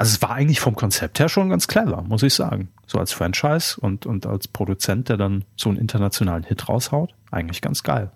Also 0.00 0.14
es 0.14 0.22
war 0.22 0.30
eigentlich 0.30 0.60
vom 0.60 0.76
Konzept 0.76 1.20
her 1.20 1.28
schon 1.28 1.50
ganz 1.50 1.68
clever, 1.68 2.00
muss 2.00 2.22
ich 2.22 2.32
sagen. 2.32 2.70
So 2.86 2.98
als 2.98 3.12
Franchise 3.12 3.78
und, 3.78 4.06
und 4.06 4.24
als 4.24 4.48
Produzent, 4.48 5.10
der 5.10 5.18
dann 5.18 5.44
so 5.56 5.68
einen 5.68 5.76
internationalen 5.76 6.42
Hit 6.42 6.70
raushaut, 6.70 7.12
eigentlich 7.30 7.60
ganz 7.60 7.82
geil. 7.82 8.10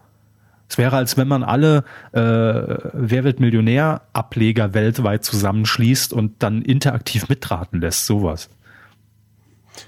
Es 0.67 0.79
wäre, 0.79 0.97
als 0.97 1.19
wenn 1.19 1.29
man 1.29 1.43
alle 1.43 1.85
äh, 2.13 2.23
Wer 2.23 3.25
wird 3.25 3.39
Millionär-Ableger 3.39 4.73
weltweit 4.73 5.25
zusammenschließt 5.27 6.15
und 6.15 6.43
dann 6.43 6.63
interaktiv 6.63 7.29
mitraten 7.29 7.83
lässt, 7.83 8.07
sowas. 8.07 8.49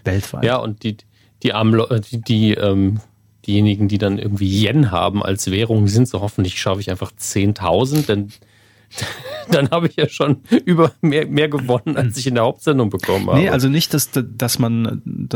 Weltweit. 0.04 0.44
Ja, 0.44 0.56
und 0.56 0.82
die, 0.82 0.98
die, 1.42 1.54
Armlo 1.54 1.86
die, 1.86 2.20
die 2.20 2.52
ähm, 2.52 3.00
diejenigen, 3.46 3.88
die 3.88 3.96
dann 3.96 4.18
irgendwie 4.18 4.66
Yen 4.66 4.90
haben 4.90 5.22
als 5.22 5.50
Währung, 5.50 5.88
sind 5.88 6.08
so 6.08 6.20
hoffentlich 6.20 6.60
schaffe 6.60 6.80
ich 6.80 6.90
einfach 6.90 7.12
10.000, 7.12 8.04
denn 8.04 8.32
dann 9.50 9.70
habe 9.70 9.88
ich 9.88 9.96
ja 9.96 10.08
schon 10.08 10.38
über 10.64 10.92
mehr, 11.00 11.26
mehr 11.26 11.48
gewonnen, 11.48 11.96
als 11.96 12.16
ich 12.16 12.26
in 12.26 12.34
der 12.34 12.44
Hauptsendung 12.44 12.90
bekommen 12.90 13.28
habe. 13.28 13.38
Nee, 13.38 13.48
also 13.48 13.68
nicht, 13.68 13.94
dass, 13.94 14.10
dass 14.12 14.58
man, 14.58 15.28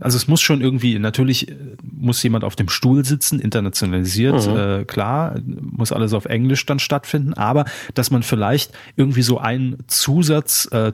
also 0.00 0.16
es 0.16 0.28
muss 0.28 0.40
schon 0.40 0.60
irgendwie, 0.60 0.98
natürlich 0.98 1.54
muss 1.82 2.22
jemand 2.22 2.44
auf 2.44 2.56
dem 2.56 2.68
Stuhl 2.68 3.04
sitzen, 3.04 3.40
internationalisiert, 3.40 4.46
mhm. 4.46 4.56
äh, 4.56 4.84
klar, 4.84 5.36
muss 5.44 5.92
alles 5.92 6.12
auf 6.12 6.24
Englisch 6.24 6.64
dann 6.66 6.78
stattfinden, 6.78 7.34
aber 7.34 7.64
dass 7.94 8.10
man 8.10 8.22
vielleicht 8.22 8.72
irgendwie 8.96 9.22
so 9.22 9.38
einen 9.38 9.78
Zusatz 9.86 10.68
äh, 10.72 10.92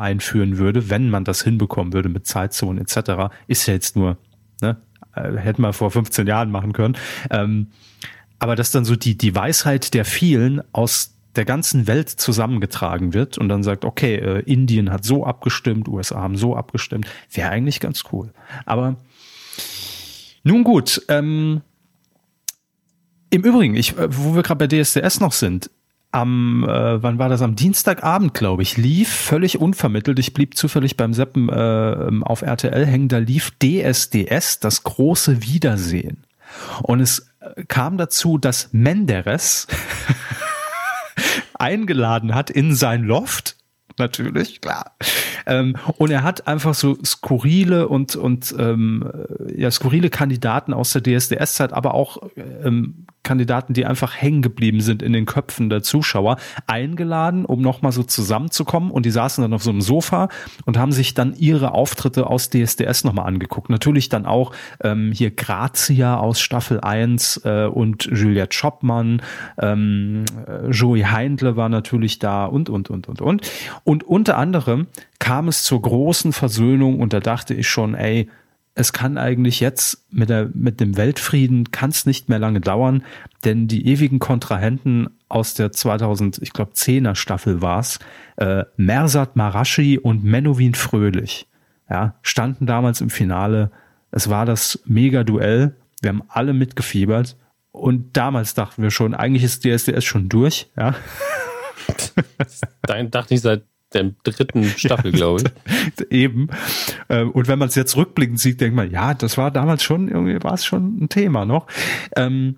einführen 0.00 0.58
würde, 0.58 0.90
wenn 0.90 1.10
man 1.10 1.24
das 1.24 1.42
hinbekommen 1.42 1.92
würde 1.92 2.08
mit 2.08 2.26
Zeitzonen 2.26 2.82
etc., 2.82 3.34
ist 3.46 3.66
ja 3.66 3.74
jetzt 3.74 3.96
nur, 3.96 4.16
ne, 4.60 4.76
äh, 5.14 5.36
hätten 5.36 5.62
wir 5.62 5.72
vor 5.72 5.90
15 5.90 6.26
Jahren 6.26 6.50
machen 6.50 6.72
können. 6.72 6.96
Ähm, 7.30 7.68
aber 8.38 8.56
dass 8.56 8.70
dann 8.70 8.84
so 8.84 8.96
die, 8.96 9.16
die 9.16 9.34
Weisheit 9.34 9.94
der 9.94 10.04
vielen 10.04 10.62
aus 10.72 11.14
der 11.36 11.44
ganzen 11.44 11.86
Welt 11.86 12.08
zusammengetragen 12.08 13.12
wird 13.14 13.38
und 13.38 13.48
dann 13.48 13.62
sagt, 13.62 13.84
okay, 13.84 14.16
äh, 14.16 14.40
Indien 14.40 14.90
hat 14.90 15.04
so 15.04 15.24
abgestimmt, 15.24 15.88
USA 15.88 16.16
haben 16.20 16.36
so 16.36 16.56
abgestimmt, 16.56 17.06
wäre 17.30 17.50
eigentlich 17.50 17.80
ganz 17.80 18.04
cool. 18.12 18.32
Aber 18.64 18.96
nun 20.44 20.64
gut, 20.64 21.02
ähm, 21.08 21.60
im 23.30 23.42
Übrigen, 23.42 23.74
ich, 23.74 23.98
äh, 23.98 24.08
wo 24.10 24.34
wir 24.34 24.42
gerade 24.42 24.66
bei 24.66 24.82
DSDS 24.82 25.20
noch 25.20 25.32
sind, 25.32 25.70
am, 26.12 26.64
äh, 26.64 27.02
wann 27.02 27.18
war 27.18 27.28
das? 27.28 27.42
Am 27.42 27.56
Dienstagabend, 27.56 28.32
glaube 28.32 28.62
ich, 28.62 28.78
lief 28.78 29.10
völlig 29.10 29.60
unvermittelt. 29.60 30.18
Ich 30.18 30.32
blieb 30.32 30.56
zufällig 30.56 30.96
beim 30.96 31.12
Seppen 31.12 31.50
äh, 31.50 32.10
auf 32.22 32.40
RTL 32.42 32.86
hängen. 32.86 33.08
Da 33.08 33.18
lief 33.18 33.52
DSDS, 33.62 34.60
das 34.60 34.82
große 34.82 35.42
Wiedersehen. 35.42 36.24
Und 36.82 37.00
es 37.00 37.28
kam 37.68 37.98
dazu, 37.98 38.38
dass 38.38 38.72
Menderes 38.72 39.66
eingeladen 41.54 42.34
hat 42.34 42.50
in 42.50 42.74
sein 42.74 43.04
Loft 43.04 43.56
natürlich, 43.98 44.60
klar. 44.60 44.96
Ähm, 45.46 45.76
und 45.96 46.10
er 46.10 46.22
hat 46.22 46.46
einfach 46.46 46.74
so 46.74 46.98
skurrile 47.04 47.88
und, 47.88 48.16
und 48.16 48.54
ähm, 48.58 49.10
ja, 49.54 49.70
skurrile 49.70 50.10
Kandidaten 50.10 50.74
aus 50.74 50.92
der 50.92 51.02
DSDS-Zeit, 51.02 51.72
aber 51.72 51.94
auch 51.94 52.18
ähm, 52.36 53.06
Kandidaten, 53.26 53.74
die 53.74 53.84
einfach 53.84 54.16
hängen 54.16 54.40
geblieben 54.40 54.80
sind 54.80 55.02
in 55.02 55.12
den 55.12 55.26
Köpfen 55.26 55.68
der 55.68 55.82
Zuschauer, 55.82 56.36
eingeladen, 56.66 57.44
um 57.44 57.60
nochmal 57.60 57.92
so 57.92 58.04
zusammenzukommen. 58.04 58.90
Und 58.90 59.04
die 59.04 59.10
saßen 59.10 59.42
dann 59.42 59.52
auf 59.52 59.62
so 59.62 59.70
einem 59.70 59.80
Sofa 59.80 60.28
und 60.64 60.78
haben 60.78 60.92
sich 60.92 61.14
dann 61.14 61.34
ihre 61.34 61.72
Auftritte 61.72 62.28
aus 62.28 62.50
DSDS 62.50 63.04
nochmal 63.04 63.26
angeguckt. 63.26 63.68
Natürlich 63.68 64.08
dann 64.08 64.26
auch 64.26 64.52
ähm, 64.82 65.12
hier 65.12 65.32
Grazia 65.32 66.16
aus 66.16 66.40
Staffel 66.40 66.80
1 66.80 67.42
äh, 67.44 67.64
und 67.64 68.04
Juliette 68.04 68.56
Schoppmann, 68.56 69.20
ähm, 69.58 70.24
Joey 70.70 71.02
Heindle 71.02 71.56
war 71.56 71.68
natürlich 71.68 72.20
da 72.20 72.46
und, 72.46 72.70
und, 72.70 72.90
und, 72.90 73.08
und, 73.08 73.20
und. 73.20 73.50
Und 73.82 74.04
unter 74.04 74.38
anderem 74.38 74.86
kam 75.18 75.48
es 75.48 75.64
zur 75.64 75.82
großen 75.82 76.32
Versöhnung 76.32 77.00
und 77.00 77.12
da 77.12 77.20
dachte 77.20 77.54
ich 77.54 77.68
schon, 77.68 77.94
ey, 77.94 78.28
es 78.78 78.92
kann 78.92 79.16
eigentlich 79.16 79.60
jetzt 79.60 80.04
mit, 80.10 80.28
der, 80.28 80.50
mit 80.52 80.80
dem 80.80 80.98
Weltfrieden 80.98 81.70
kann 81.70 81.90
es 81.90 82.04
nicht 82.04 82.28
mehr 82.28 82.38
lange 82.38 82.60
dauern, 82.60 83.02
denn 83.42 83.68
die 83.68 83.88
ewigen 83.88 84.18
Kontrahenten 84.18 85.08
aus 85.28 85.54
der 85.54 85.72
2000, 85.72 86.38
ich 86.42 86.52
glaube 86.52 86.72
10er 86.72 87.14
Staffel 87.14 87.62
war's, 87.62 87.98
äh, 88.36 88.64
Mersat 88.76 89.34
Marashi 89.34 89.98
und 89.98 90.24
Menowin 90.24 90.74
Fröhlich, 90.74 91.48
ja, 91.88 92.16
standen 92.20 92.66
damals 92.66 93.00
im 93.00 93.08
Finale. 93.08 93.70
Es 94.10 94.28
war 94.28 94.44
das 94.44 94.82
Mega-Duell. 94.84 95.74
Wir 96.02 96.10
haben 96.10 96.22
alle 96.28 96.52
mitgefiebert. 96.52 97.36
Und 97.72 98.16
damals 98.16 98.54
dachten 98.54 98.82
wir 98.82 98.90
schon, 98.90 99.14
eigentlich 99.14 99.42
ist 99.42 99.64
DSDS 99.64 100.04
schon 100.04 100.28
durch, 100.28 100.70
ja. 100.76 100.94
Dein 102.82 103.10
dachte 103.10 103.34
ich 103.34 103.40
seit 103.40 103.64
der 103.92 104.12
dritten 104.24 104.64
Staffel, 104.64 105.12
glaube 105.12 105.42
ich. 105.42 106.06
Eben. 106.10 106.48
Ähm, 107.08 107.30
und 107.30 107.48
wenn 107.48 107.58
man 107.58 107.68
es 107.68 107.74
jetzt 107.74 107.96
rückblickend 107.96 108.40
sieht, 108.40 108.60
denkt 108.60 108.76
man, 108.76 108.90
ja, 108.90 109.14
das 109.14 109.38
war 109.38 109.50
damals 109.50 109.82
schon, 109.82 110.08
irgendwie 110.08 110.42
war 110.42 110.54
es 110.54 110.64
schon 110.64 111.04
ein 111.04 111.08
Thema 111.08 111.44
noch. 111.44 111.66
Ähm, 112.16 112.56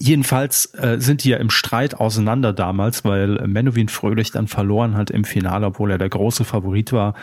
Jedenfalls 0.00 0.74
äh, 0.74 0.96
sind 0.98 1.22
die 1.22 1.28
ja 1.30 1.36
im 1.36 1.50
Streit 1.50 1.94
auseinander 1.94 2.52
damals, 2.52 3.04
weil 3.04 3.46
Menowin 3.46 3.88
Fröhlich 3.88 4.32
dann 4.32 4.48
verloren 4.48 4.96
hat 4.96 5.10
im 5.10 5.24
Finale, 5.24 5.66
obwohl 5.66 5.92
er 5.92 5.98
der 5.98 6.08
große 6.08 6.44
Favorit 6.44 6.92
war. 6.92 7.14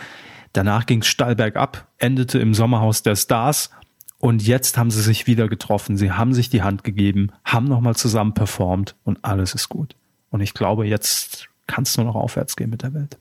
Danach 0.53 0.85
ging 0.85 1.01
es 1.01 1.07
steil 1.07 1.35
bergab, 1.35 1.87
endete 1.97 2.39
im 2.39 2.53
Sommerhaus 2.53 3.03
der 3.03 3.15
Stars 3.15 3.71
und 4.19 4.45
jetzt 4.45 4.77
haben 4.77 4.91
sie 4.91 5.01
sich 5.01 5.27
wieder 5.27 5.47
getroffen. 5.47 5.97
Sie 5.97 6.11
haben 6.11 6.33
sich 6.33 6.49
die 6.49 6.61
Hand 6.61 6.83
gegeben, 6.83 7.31
haben 7.43 7.65
nochmal 7.65 7.95
zusammen 7.95 8.33
performt 8.33 8.95
und 9.03 9.19
alles 9.23 9.53
ist 9.53 9.67
gut. 9.67 9.95
Und 10.29 10.41
ich 10.41 10.53
glaube, 10.53 10.87
jetzt 10.87 11.49
kann 11.71 11.83
es 11.83 11.95
nur 11.95 12.05
noch 12.05 12.15
aufwärts 12.15 12.55
gehen 12.55 12.69
mit 12.69 12.83
der 12.83 12.93
Welt. 12.93 13.17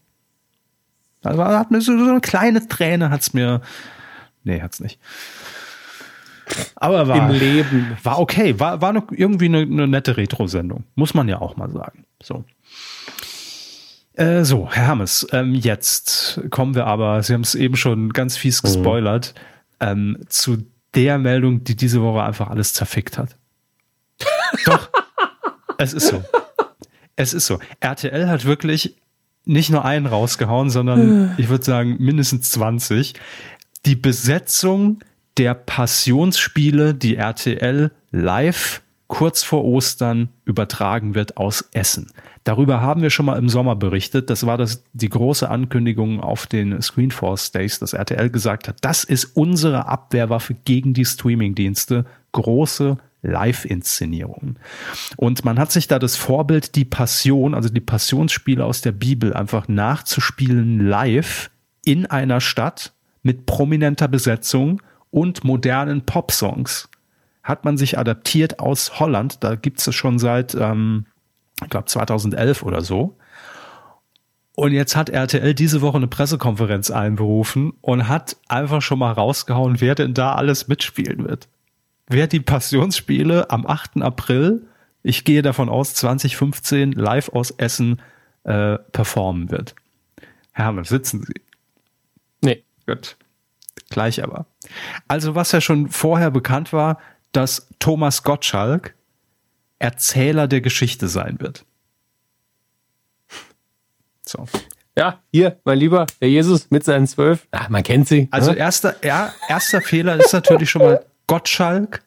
Also 1.22 1.44
hat 1.44 1.70
mir 1.70 1.80
so, 1.80 1.96
so 1.96 2.10
eine 2.10 2.20
kleine 2.20 2.66
Träne 2.66 3.10
hat's 3.10 3.32
mir. 3.32 3.60
Nee, 4.42 4.60
hat's 4.60 4.80
nicht. 4.80 4.98
Aber 6.74 7.06
war, 7.06 7.30
Im 7.30 7.38
Leben. 7.38 7.96
war 8.02 8.18
okay. 8.18 8.58
War, 8.58 8.80
war 8.80 8.94
irgendwie 9.12 9.44
eine, 9.44 9.60
eine 9.60 9.86
nette 9.86 10.16
Retro-Sendung. 10.16 10.84
Muss 10.96 11.14
man 11.14 11.28
ja 11.28 11.40
auch 11.40 11.56
mal 11.56 11.70
sagen. 11.70 12.06
So. 12.20 12.44
Äh, 14.14 14.44
so, 14.44 14.68
Herr 14.70 14.86
Hermes, 14.86 15.26
ähm, 15.30 15.54
jetzt 15.54 16.40
kommen 16.50 16.74
wir 16.74 16.86
aber, 16.86 17.22
Sie 17.22 17.32
haben 17.32 17.42
es 17.42 17.54
eben 17.54 17.76
schon 17.76 18.12
ganz 18.12 18.36
fies 18.36 18.62
mhm. 18.62 18.66
gespoilert, 18.66 19.34
mhm. 19.80 19.86
ähm, 19.86 20.18
zu 20.28 20.66
der 20.94 21.18
Meldung, 21.18 21.62
die 21.62 21.76
diese 21.76 22.02
Woche 22.02 22.22
einfach 22.24 22.50
alles 22.50 22.72
zerfickt 22.72 23.16
hat. 23.16 23.36
Doch, 24.64 24.90
es 25.78 25.92
ist 25.92 26.08
so. 26.08 26.24
Es 27.20 27.34
ist 27.34 27.44
so. 27.44 27.58
RTL 27.80 28.28
hat 28.28 28.46
wirklich 28.46 28.96
nicht 29.44 29.68
nur 29.68 29.84
einen 29.84 30.06
rausgehauen, 30.06 30.70
sondern 30.70 31.34
ich 31.36 31.50
würde 31.50 31.64
sagen 31.64 31.96
mindestens 31.98 32.50
20. 32.52 33.12
Die 33.84 33.94
Besetzung 33.94 35.00
der 35.36 35.52
Passionsspiele, 35.52 36.94
die 36.94 37.16
RTL 37.16 37.90
live 38.10 38.80
kurz 39.06 39.42
vor 39.42 39.64
Ostern 39.64 40.30
übertragen 40.46 41.14
wird 41.14 41.36
aus 41.36 41.68
Essen. 41.72 42.10
Darüber 42.44 42.80
haben 42.80 43.02
wir 43.02 43.10
schon 43.10 43.26
mal 43.26 43.36
im 43.38 43.50
Sommer 43.50 43.76
berichtet. 43.76 44.30
Das 44.30 44.46
war 44.46 44.56
das, 44.56 44.84
die 44.94 45.10
große 45.10 45.50
Ankündigung 45.50 46.20
auf 46.20 46.46
den 46.46 46.80
Screenforce 46.80 47.52
Days, 47.52 47.80
dass 47.80 47.92
RTL 47.92 48.30
gesagt 48.30 48.66
hat, 48.66 48.76
das 48.80 49.04
ist 49.04 49.36
unsere 49.36 49.88
Abwehrwaffe 49.88 50.54
gegen 50.54 50.94
die 50.94 51.04
Streamingdienste. 51.04 52.06
Große 52.32 52.96
Live-Inszenierungen. 53.22 54.58
Und 55.16 55.44
man 55.44 55.58
hat 55.58 55.72
sich 55.72 55.88
da 55.88 55.98
das 55.98 56.16
Vorbild, 56.16 56.74
die 56.74 56.84
Passion, 56.84 57.54
also 57.54 57.68
die 57.68 57.80
Passionsspiele 57.80 58.64
aus 58.64 58.80
der 58.80 58.92
Bibel, 58.92 59.34
einfach 59.34 59.68
nachzuspielen 59.68 60.86
live 60.86 61.50
in 61.84 62.06
einer 62.06 62.40
Stadt 62.40 62.92
mit 63.22 63.46
prominenter 63.46 64.08
Besetzung 64.08 64.80
und 65.10 65.44
modernen 65.44 66.06
Popsongs. 66.06 66.88
Hat 67.42 67.64
man 67.64 67.76
sich 67.76 67.98
adaptiert 67.98 68.60
aus 68.60 69.00
Holland, 69.00 69.42
da 69.42 69.54
gibt 69.54 69.86
es 69.86 69.94
schon 69.94 70.18
seit, 70.18 70.54
ähm, 70.54 71.06
ich 71.62 71.70
glaube, 71.70 71.86
2011 71.86 72.62
oder 72.62 72.82
so. 72.82 73.16
Und 74.54 74.72
jetzt 74.72 74.94
hat 74.94 75.08
RTL 75.08 75.54
diese 75.54 75.80
Woche 75.80 75.96
eine 75.96 76.06
Pressekonferenz 76.06 76.90
einberufen 76.90 77.72
und 77.80 78.08
hat 78.08 78.36
einfach 78.48 78.82
schon 78.82 78.98
mal 78.98 79.12
rausgehauen, 79.12 79.80
wer 79.80 79.94
denn 79.94 80.12
da 80.12 80.34
alles 80.34 80.68
mitspielen 80.68 81.26
wird 81.26 81.48
wer 82.10 82.26
die 82.26 82.40
Passionsspiele 82.40 83.50
am 83.50 83.66
8. 83.66 84.02
April, 84.02 84.66
ich 85.02 85.24
gehe 85.24 85.42
davon 85.42 85.68
aus, 85.68 85.94
2015 85.94 86.92
live 86.92 87.30
aus 87.30 87.52
Essen 87.52 88.02
äh, 88.44 88.76
performen 88.92 89.50
wird. 89.50 89.74
Herr 90.52 90.84
sitzen 90.84 91.24
Sie? 91.24 91.40
Nee. 92.42 92.64
Gut. 92.86 93.16
Gleich 93.88 94.22
aber. 94.22 94.46
Also 95.08 95.34
was 95.34 95.52
ja 95.52 95.60
schon 95.60 95.88
vorher 95.88 96.30
bekannt 96.30 96.72
war, 96.72 96.98
dass 97.32 97.68
Thomas 97.78 98.22
Gottschalk 98.22 98.94
Erzähler 99.78 100.46
der 100.46 100.60
Geschichte 100.60 101.08
sein 101.08 101.40
wird. 101.40 101.64
So. 104.26 104.46
Ja, 104.96 105.20
hier, 105.32 105.58
mein 105.64 105.78
Lieber, 105.78 106.06
der 106.20 106.28
Jesus 106.28 106.70
mit 106.70 106.84
seinen 106.84 107.06
zwölf. 107.06 107.46
Ach, 107.52 107.68
man 107.70 107.82
kennt 107.82 108.06
sie. 108.06 108.28
Also 108.30 108.50
ne? 108.50 108.58
erster, 108.58 108.96
ja, 109.02 109.32
erster 109.48 109.80
Fehler 109.80 110.16
ist 110.16 110.32
natürlich 110.32 110.68
schon 110.68 110.82
mal 110.82 111.06
Gottschalk 111.30 112.02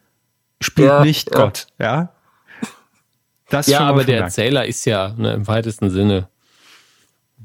spielt 0.62 0.90
ja, 0.90 1.04
nicht 1.04 1.32
ja. 1.32 1.38
Gott, 1.38 1.68
ja. 1.80 2.10
Das 3.50 3.68
ja, 3.68 3.82
aber 3.82 4.04
der 4.04 4.22
Erzähler 4.22 4.66
ist 4.66 4.84
ja 4.86 5.14
ne, 5.16 5.34
im 5.34 5.48
weitesten 5.48 5.90
Sinne 5.90 6.28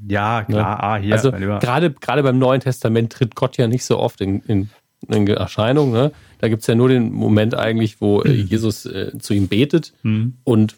Ja, 0.08 0.42
klar. 0.44 0.76
Ne? 0.76 0.82
Ah, 0.82 0.96
hier, 0.96 1.12
also 1.12 1.30
gerade, 1.32 1.90
gerade 1.92 2.22
beim 2.22 2.38
Neuen 2.38 2.60
Testament 2.60 3.12
tritt 3.12 3.34
Gott 3.34 3.58
ja 3.58 3.66
nicht 3.66 3.84
so 3.84 3.98
oft 3.98 4.20
in, 4.20 4.40
in, 4.42 4.70
in 5.08 5.26
Erscheinung. 5.26 5.92
Ne? 5.92 6.12
Da 6.38 6.48
gibt 6.48 6.62
es 6.62 6.66
ja 6.66 6.74
nur 6.74 6.88
den 6.88 7.12
Moment 7.12 7.54
eigentlich, 7.54 8.00
wo 8.00 8.24
mhm. 8.24 8.46
Jesus 8.46 8.86
äh, 8.86 9.18
zu 9.18 9.34
ihm 9.34 9.48
betet 9.48 9.92
mhm. 10.02 10.38
und 10.44 10.76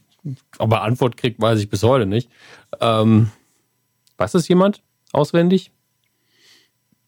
ob 0.58 0.72
er 0.72 0.82
Antwort 0.82 1.16
kriegt, 1.16 1.40
weiß 1.40 1.60
ich 1.60 1.70
bis 1.70 1.82
heute 1.82 2.06
nicht. 2.06 2.28
Ähm, 2.80 3.30
weiß 4.18 4.32
das 4.32 4.48
jemand 4.48 4.82
auswendig? 5.12 5.70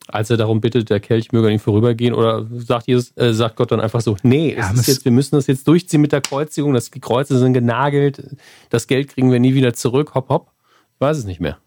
Als 0.09 0.31
er 0.31 0.37
darum 0.37 0.61
bittet, 0.61 0.91
der 0.91 1.01
Kelch 1.01 1.33
möge 1.33 1.47
an 1.47 1.53
ihm 1.53 1.59
vorübergehen, 1.59 2.13
oder 2.15 2.47
sagt 2.57 2.89
Jesus, 2.89 3.13
äh, 3.17 3.33
sagt 3.33 3.57
Gott 3.57 3.71
dann 3.71 3.81
einfach 3.81 4.01
so, 4.01 4.17
nee, 4.23 4.55
ja, 4.57 4.73
jetzt, 4.75 5.05
wir 5.05 5.13
müssen 5.13 5.37
das 5.37 5.47
jetzt 5.47 5.67
durchziehen 5.69 6.01
mit 6.01 6.13
der 6.13 6.21
Kreuzigung, 6.21 6.75
das, 6.75 6.91
die 6.91 7.01
Kreuze 7.01 7.39
sind 7.39 7.53
genagelt, 7.53 8.37
das 8.71 8.87
Geld 8.87 9.09
kriegen 9.09 9.31
wir 9.31 9.39
nie 9.39 9.55
wieder 9.55 9.75
zurück, 9.75 10.15
hopp, 10.15 10.29
hopp. 10.29 10.51
Ich 10.95 11.01
weiß 11.01 11.19
es 11.19 11.25
nicht 11.25 11.41
mehr. 11.41 11.59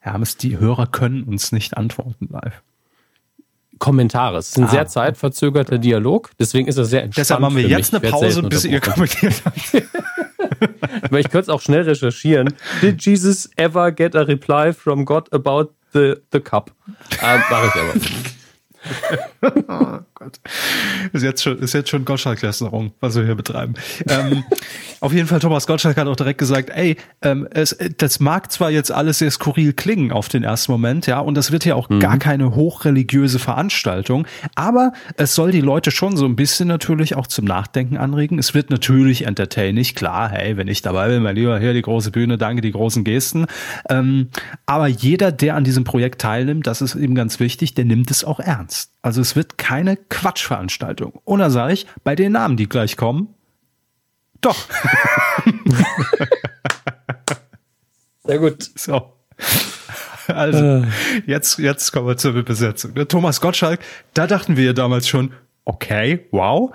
Hermes, 0.00 0.36
die 0.36 0.58
Hörer 0.58 0.86
können 0.86 1.24
uns 1.24 1.52
nicht 1.52 1.76
antworten 1.76 2.28
live. 2.30 2.62
Kommentare. 3.78 4.38
Es 4.38 4.50
ist 4.50 4.58
ein 4.58 4.64
ah. 4.64 4.68
sehr 4.68 4.86
zeitverzögerter 4.86 5.78
Dialog, 5.78 6.30
deswegen 6.38 6.68
ist 6.68 6.78
das 6.78 6.90
sehr 6.90 7.02
entspannt. 7.02 7.24
Deshalb 7.24 7.40
machen 7.40 7.56
wir 7.56 7.68
jetzt 7.68 7.94
eine 7.94 8.10
Pause, 8.10 8.42
bis 8.42 8.64
ihr 8.64 8.80
kommentiert 8.80 9.42
habt. 9.44 9.86
Aber 11.02 11.20
ich 11.20 11.28
könnte 11.28 11.42
es 11.42 11.48
auch 11.48 11.60
schnell 11.60 11.82
recherchieren. 11.82 12.54
Did 12.82 13.04
Jesus 13.04 13.48
ever 13.56 13.92
get 13.92 14.16
a 14.16 14.22
reply 14.22 14.72
from 14.72 15.04
God 15.04 15.32
about 15.32 15.70
the, 15.92 16.20
the 16.30 16.40
cup? 16.40 16.70
Ähm, 17.22 17.42
Mache 17.50 17.66
ich 17.66 17.74
aber. 19.42 20.04
Gott. 20.18 20.40
Ist 21.12 21.22
jetzt 21.22 21.44
schon, 21.44 21.58
ist 21.60 21.74
jetzt 21.74 21.90
schon 21.90 22.04
Gottschalk-Lästerung, 22.04 22.92
was 22.98 23.14
wir 23.14 23.24
hier 23.24 23.36
betreiben. 23.36 23.74
ähm, 24.08 24.42
auf 25.00 25.12
jeden 25.12 25.28
Fall, 25.28 25.38
Thomas 25.38 25.68
Gottschalk 25.68 25.96
hat 25.96 26.08
auch 26.08 26.16
direkt 26.16 26.38
gesagt, 26.38 26.70
ey, 26.70 26.96
ähm, 27.22 27.46
es, 27.52 27.78
das 27.98 28.18
mag 28.18 28.50
zwar 28.50 28.70
jetzt 28.70 28.90
alles 28.90 29.18
sehr 29.18 29.30
skurril 29.30 29.72
klingen 29.72 30.10
auf 30.10 30.28
den 30.28 30.42
ersten 30.42 30.72
Moment, 30.72 31.06
ja, 31.06 31.20
und 31.20 31.36
das 31.36 31.52
wird 31.52 31.64
ja 31.64 31.76
auch 31.76 31.88
mhm. 31.88 32.00
gar 32.00 32.18
keine 32.18 32.56
hochreligiöse 32.56 33.38
Veranstaltung, 33.38 34.26
aber 34.56 34.92
es 35.16 35.36
soll 35.36 35.52
die 35.52 35.60
Leute 35.60 35.92
schon 35.92 36.16
so 36.16 36.24
ein 36.24 36.34
bisschen 36.34 36.66
natürlich 36.66 37.14
auch 37.14 37.28
zum 37.28 37.44
Nachdenken 37.44 37.96
anregen. 37.96 38.40
Es 38.40 38.54
wird 38.54 38.70
natürlich 38.70 39.24
entertaining, 39.24 39.84
klar, 39.94 40.30
hey, 40.30 40.56
wenn 40.56 40.66
ich 40.66 40.82
dabei 40.82 41.08
bin, 41.10 41.22
mein 41.22 41.36
Lieber, 41.36 41.60
hier 41.60 41.74
die 41.74 41.82
große 41.82 42.10
Bühne, 42.10 42.38
danke, 42.38 42.60
die 42.60 42.72
großen 42.72 43.04
Gesten. 43.04 43.46
Ähm, 43.88 44.30
aber 44.66 44.88
jeder, 44.88 45.30
der 45.30 45.54
an 45.54 45.62
diesem 45.62 45.84
Projekt 45.84 46.20
teilnimmt, 46.20 46.66
das 46.66 46.82
ist 46.82 46.96
eben 46.96 47.14
ganz 47.14 47.38
wichtig, 47.38 47.74
der 47.74 47.84
nimmt 47.84 48.10
es 48.10 48.24
auch 48.24 48.40
ernst. 48.40 48.97
Also 49.08 49.22
es 49.22 49.34
wird 49.36 49.56
keine 49.56 49.96
Quatschveranstaltung. 49.96 51.18
Und 51.24 51.38
da 51.38 51.48
sage 51.48 51.72
ich, 51.72 51.86
bei 52.04 52.14
den 52.14 52.32
Namen, 52.32 52.58
die 52.58 52.68
gleich 52.68 52.98
kommen, 52.98 53.28
doch. 54.42 54.54
Sehr 58.24 58.38
gut. 58.38 58.70
So. 58.74 59.14
Also, 60.26 60.58
äh. 60.62 60.82
jetzt, 61.24 61.58
jetzt 61.58 61.90
kommen 61.90 62.06
wir 62.06 62.18
zur 62.18 62.34
Besetzung. 62.42 62.92
Der 62.92 63.08
Thomas 63.08 63.40
Gottschalk, 63.40 63.80
da 64.12 64.26
dachten 64.26 64.58
wir 64.58 64.74
damals 64.74 65.08
schon, 65.08 65.32
okay, 65.64 66.26
wow. 66.30 66.74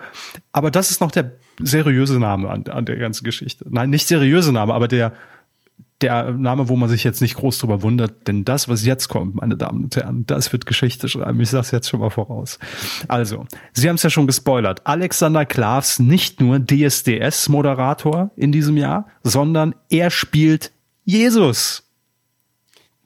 Aber 0.51 0.71
das 0.71 0.89
ist 0.89 1.01
noch 1.01 1.11
der 1.11 1.33
seriöse 1.59 2.17
Name 2.17 2.49
an, 2.49 2.65
an 2.65 2.85
der 2.85 2.95
ganzen 2.95 3.25
Geschichte. 3.25 3.67
Nein, 3.69 3.91
nicht 3.91 4.07
seriöse 4.07 4.51
Name, 4.51 4.73
aber 4.73 4.87
der, 4.87 5.13
der 6.03 6.31
Name, 6.31 6.69
wo 6.69 6.75
man 6.75 6.89
sich 6.89 7.03
jetzt 7.03 7.21
nicht 7.21 7.35
groß 7.35 7.57
drüber 7.57 7.81
wundert, 7.81 8.27
denn 8.27 8.45
das, 8.45 8.69
was 8.69 8.85
jetzt 8.85 9.07
kommt, 9.07 9.35
meine 9.35 9.57
Damen 9.57 9.85
und 9.85 9.95
Herren, 9.95 10.25
das 10.27 10.51
wird 10.51 10.65
Geschichte 10.65 11.07
schreiben. 11.07 11.39
Ich 11.39 11.49
sage 11.49 11.67
jetzt 11.71 11.89
schon 11.89 12.01
mal 12.01 12.09
voraus. 12.09 12.59
Also, 13.07 13.45
Sie 13.71 13.89
haben 13.89 13.95
es 13.95 14.03
ja 14.03 14.09
schon 14.09 14.27
gespoilert. 14.27 14.85
Alexander 14.85 15.45
Klavs 15.45 15.99
nicht 15.99 16.41
nur 16.41 16.59
DSDS-Moderator 16.59 18.31
in 18.35 18.51
diesem 18.51 18.77
Jahr, 18.77 19.07
sondern 19.23 19.73
er 19.89 20.11
spielt 20.11 20.71
Jesus. 21.05 21.83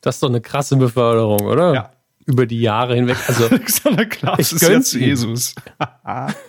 Das 0.01 0.15
ist 0.15 0.23
doch 0.23 0.29
eine 0.29 0.41
krasse 0.41 0.75
Beförderung, 0.75 1.41
oder? 1.41 1.73
Ja. 1.73 1.91
Über 2.25 2.45
die 2.45 2.59
Jahre 2.59 2.95
hinweg. 2.95 3.17
Also, 3.27 3.45
Alexander 3.49 4.05
Klavs 4.05 4.51
ist 4.51 4.61
jetzt 4.61 4.93
Jesus. 4.93 5.55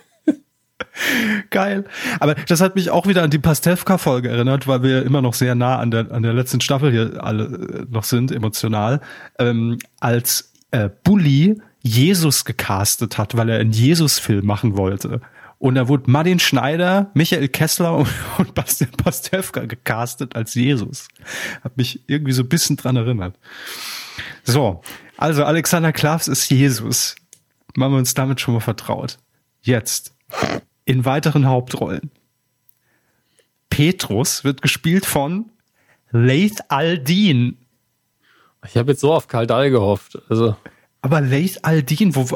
Geil. 1.49 1.85
Aber 2.19 2.35
das 2.35 2.61
hat 2.61 2.75
mich 2.75 2.89
auch 2.89 3.07
wieder 3.07 3.23
an 3.23 3.29
die 3.29 3.39
Pastewka-Folge 3.39 4.29
erinnert, 4.29 4.67
weil 4.67 4.83
wir 4.83 5.05
immer 5.05 5.21
noch 5.21 5.33
sehr 5.33 5.55
nah 5.55 5.77
an 5.77 5.91
der, 5.91 6.11
an 6.11 6.23
der 6.23 6.33
letzten 6.33 6.61
Staffel 6.61 6.91
hier 6.91 7.23
alle 7.23 7.45
äh, 7.45 7.85
noch 7.89 8.03
sind, 8.03 8.31
emotional. 8.31 9.01
Ähm, 9.37 9.77
als 9.99 10.51
äh, 10.71 10.89
Bully 11.03 11.61
Jesus 11.81 12.45
gecastet 12.45 13.17
hat, 13.17 13.37
weil 13.37 13.49
er 13.49 13.59
einen 13.59 13.71
Jesus-Film 13.71 14.45
machen 14.45 14.77
wollte. 14.77 15.21
Und 15.57 15.75
da 15.75 15.89
wurde 15.89 16.09
Martin 16.09 16.39
Schneider, 16.39 17.11
Michael 17.13 17.49
Kessler 17.49 17.97
und, 17.97 18.09
und 18.37 18.55
Bastian 18.55 18.91
Pastewka 18.91 19.65
gecastet 19.65 20.35
als 20.35 20.55
Jesus. 20.55 21.07
Hat 21.63 21.77
mich 21.77 22.01
irgendwie 22.07 22.31
so 22.31 22.43
ein 22.43 22.49
bisschen 22.49 22.77
dran 22.77 22.95
erinnert. 22.95 23.37
So, 24.43 24.81
also 25.17 25.43
Alexander 25.43 25.91
Klavs 25.91 26.27
ist 26.27 26.49
Jesus. 26.49 27.15
Machen 27.75 27.93
wir 27.93 27.99
uns 27.99 28.13
damit 28.13 28.39
schon 28.39 28.53
mal 28.53 28.61
vertraut. 28.61 29.17
Jetzt 29.61 30.13
in 30.89 31.05
weiteren 31.05 31.45
Hauptrollen. 31.47 32.09
Petrus 33.69 34.43
wird 34.43 34.63
gespielt 34.63 35.05
von 35.05 35.51
Laith 36.09 36.63
Aldin. 36.69 37.59
Ich 38.65 38.75
habe 38.75 38.91
jetzt 38.91 39.01
so 39.01 39.13
auf 39.13 39.27
Kaldal 39.27 39.69
gehofft. 39.69 40.17
Also. 40.29 40.55
Aber 41.01 41.21
Laith 41.21 41.59
Aldin, 41.61 42.15
wo, 42.15 42.27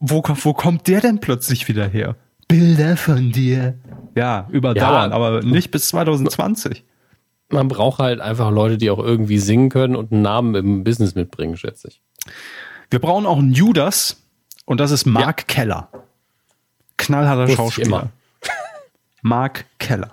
wo, 0.00 0.22
wo 0.24 0.52
kommt 0.54 0.88
der 0.88 1.02
denn 1.02 1.20
plötzlich 1.20 1.68
wieder 1.68 1.86
her? 1.86 2.16
Bilder 2.48 2.96
von 2.96 3.32
dir. 3.32 3.78
Ja, 4.16 4.48
überdauern, 4.50 5.10
ja, 5.10 5.16
aber 5.16 5.42
nicht 5.42 5.70
bis 5.70 5.88
2020. 5.88 6.84
Man 7.50 7.68
braucht 7.68 7.98
halt 7.98 8.20
einfach 8.20 8.50
Leute, 8.50 8.78
die 8.78 8.90
auch 8.90 8.98
irgendwie 8.98 9.38
singen 9.38 9.68
können 9.68 9.94
und 9.94 10.10
einen 10.10 10.22
Namen 10.22 10.54
im 10.54 10.84
Business 10.84 11.14
mitbringen, 11.14 11.58
schätze 11.58 11.88
ich. 11.88 12.02
Wir 12.88 12.98
brauchen 12.98 13.26
auch 13.26 13.38
einen 13.38 13.52
Judas 13.52 14.22
und 14.64 14.80
das 14.80 14.90
ist 14.90 15.04
Mark 15.04 15.40
ja. 15.40 15.54
Keller. 15.54 15.90
Knallharter 17.00 17.48
Schauspieler. 17.52 18.10
Mark 19.22 19.64
Keller. 19.78 20.10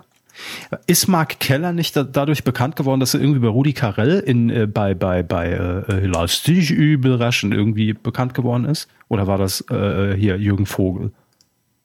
Ist 0.86 1.08
Mark 1.08 1.40
Keller 1.40 1.72
nicht 1.72 1.96
da, 1.96 2.04
dadurch 2.04 2.44
bekannt 2.44 2.76
geworden, 2.76 3.00
dass 3.00 3.14
er 3.14 3.20
irgendwie 3.20 3.40
bei 3.40 3.48
Rudi 3.48 3.72
Carell 3.72 4.20
in, 4.20 4.50
äh, 4.50 4.66
bei, 4.66 4.94
bei, 4.94 5.22
bei 5.22 5.50
äh, 5.50 6.06
Lass 6.06 6.42
dich 6.42 6.70
überraschen 6.70 7.52
irgendwie 7.52 7.92
bekannt 7.92 8.34
geworden 8.34 8.64
ist? 8.64 8.88
Oder 9.08 9.26
war 9.26 9.38
das 9.38 9.64
äh, 9.70 10.14
hier 10.16 10.36
Jürgen 10.36 10.66
Vogel? 10.66 11.12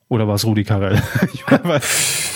Oder 0.08 0.28
war 0.28 0.36
es 0.36 0.44
Rudi 0.44 0.64
Carell? 0.64 1.02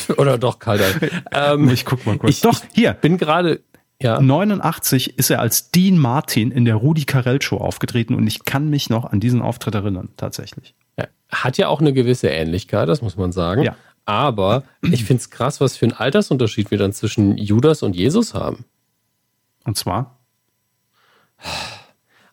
Oder 0.17 0.39
doch 0.39 0.59
Kalder. 0.59 0.87
Ähm, 1.33 1.69
ich 1.71 1.85
guck 1.85 2.05
mal 2.07 2.19
kurz. 2.19 2.37
Ich, 2.37 2.41
doch, 2.41 2.61
hier. 2.73 2.93
Bin 2.95 3.19
gerade 3.19 3.61
ja. 4.01 4.21
89 4.21 5.19
ist 5.19 5.31
er 5.31 5.41
als 5.41 5.71
Dean 5.71 5.99
Martin 5.99 6.51
in 6.51 6.65
der 6.65 6.77
Rudi 6.77 7.05
Carell 7.05 7.43
Show 7.43 7.57
aufgetreten 7.57 8.15
und 8.15 8.27
ich 8.27 8.45
kann 8.45 8.71
mich 8.71 8.91
noch 8.91 9.05
an 9.05 9.21
diesen 9.21 9.43
Auftritt 9.43 9.75
erinnern, 9.75 10.11
tatsächlich. 10.17 10.75
Ja, 10.99 11.07
hat 11.31 11.57
ja 11.59 11.69
auch 11.69 11.81
eine 11.81 11.93
gewisse 11.93 12.29
Ähnlichkeit, 12.29 12.89
das 12.89 13.03
muss 13.03 13.17
man 13.17 13.33
sagen. 13.33 13.63
Ja. 13.63 13.77
Aber 14.05 14.65
ich 14.83 15.05
finde 15.05 15.21
es 15.21 15.31
krass, 15.31 15.61
was 15.61 15.77
für 15.77 15.85
einen 15.85 15.93
Altersunterschied 15.93 16.71
wir 16.71 16.79
dann 16.79 16.93
zwischen 16.93 17.37
Judas 17.37 17.83
und 17.83 17.95
Jesus 17.95 18.33
haben. 18.33 18.65
Und 19.65 19.77
zwar? 19.77 20.19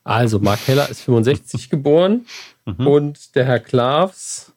Also, 0.02 0.38
Mark 0.38 0.64
Keller 0.64 0.88
ist 0.88 1.02
65 1.02 1.68
geboren 1.70 2.26
mhm. 2.64 2.86
und 2.86 3.34
der 3.34 3.44
Herr 3.44 3.60
Klavs 3.60 4.54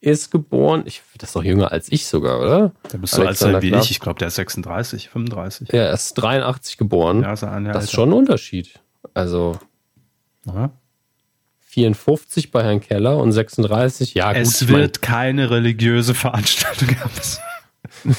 ist 0.00 0.30
geboren, 0.30 0.84
ich, 0.86 1.02
das 1.18 1.30
ist 1.30 1.36
doch 1.36 1.42
jünger 1.42 1.72
als 1.72 1.90
ich 1.90 2.06
sogar, 2.06 2.40
oder? 2.40 2.72
Der 2.92 2.98
bist 2.98 3.14
so 3.14 3.22
alt 3.22 3.40
wie 3.62 3.70
Klavs. 3.70 3.86
ich. 3.86 3.90
Ich 3.92 4.00
glaube, 4.00 4.20
der 4.20 4.28
ist 4.28 4.36
36, 4.36 5.08
35. 5.08 5.72
Ja, 5.72 5.80
er 5.82 5.92
ist 5.92 6.14
83 6.14 6.76
geboren. 6.76 7.22
Ja, 7.22 7.32
ist 7.32 7.42
ein 7.42 7.64
Jahr 7.64 7.74
das 7.74 7.84
ist 7.84 7.92
schon 7.92 8.10
ein 8.10 8.12
Unterschied. 8.12 8.78
Also. 9.12 9.58
Aha. 10.46 10.70
54 11.78 12.50
bei 12.50 12.64
Herrn 12.64 12.80
Keller 12.80 13.18
und 13.18 13.30
36, 13.30 14.14
ja 14.14 14.32
gut. 14.32 14.42
Es 14.42 14.66
wird 14.66 15.00
keine 15.00 15.50
religiöse 15.50 16.14
Veranstaltung 16.14 16.88
haben. 16.98 17.12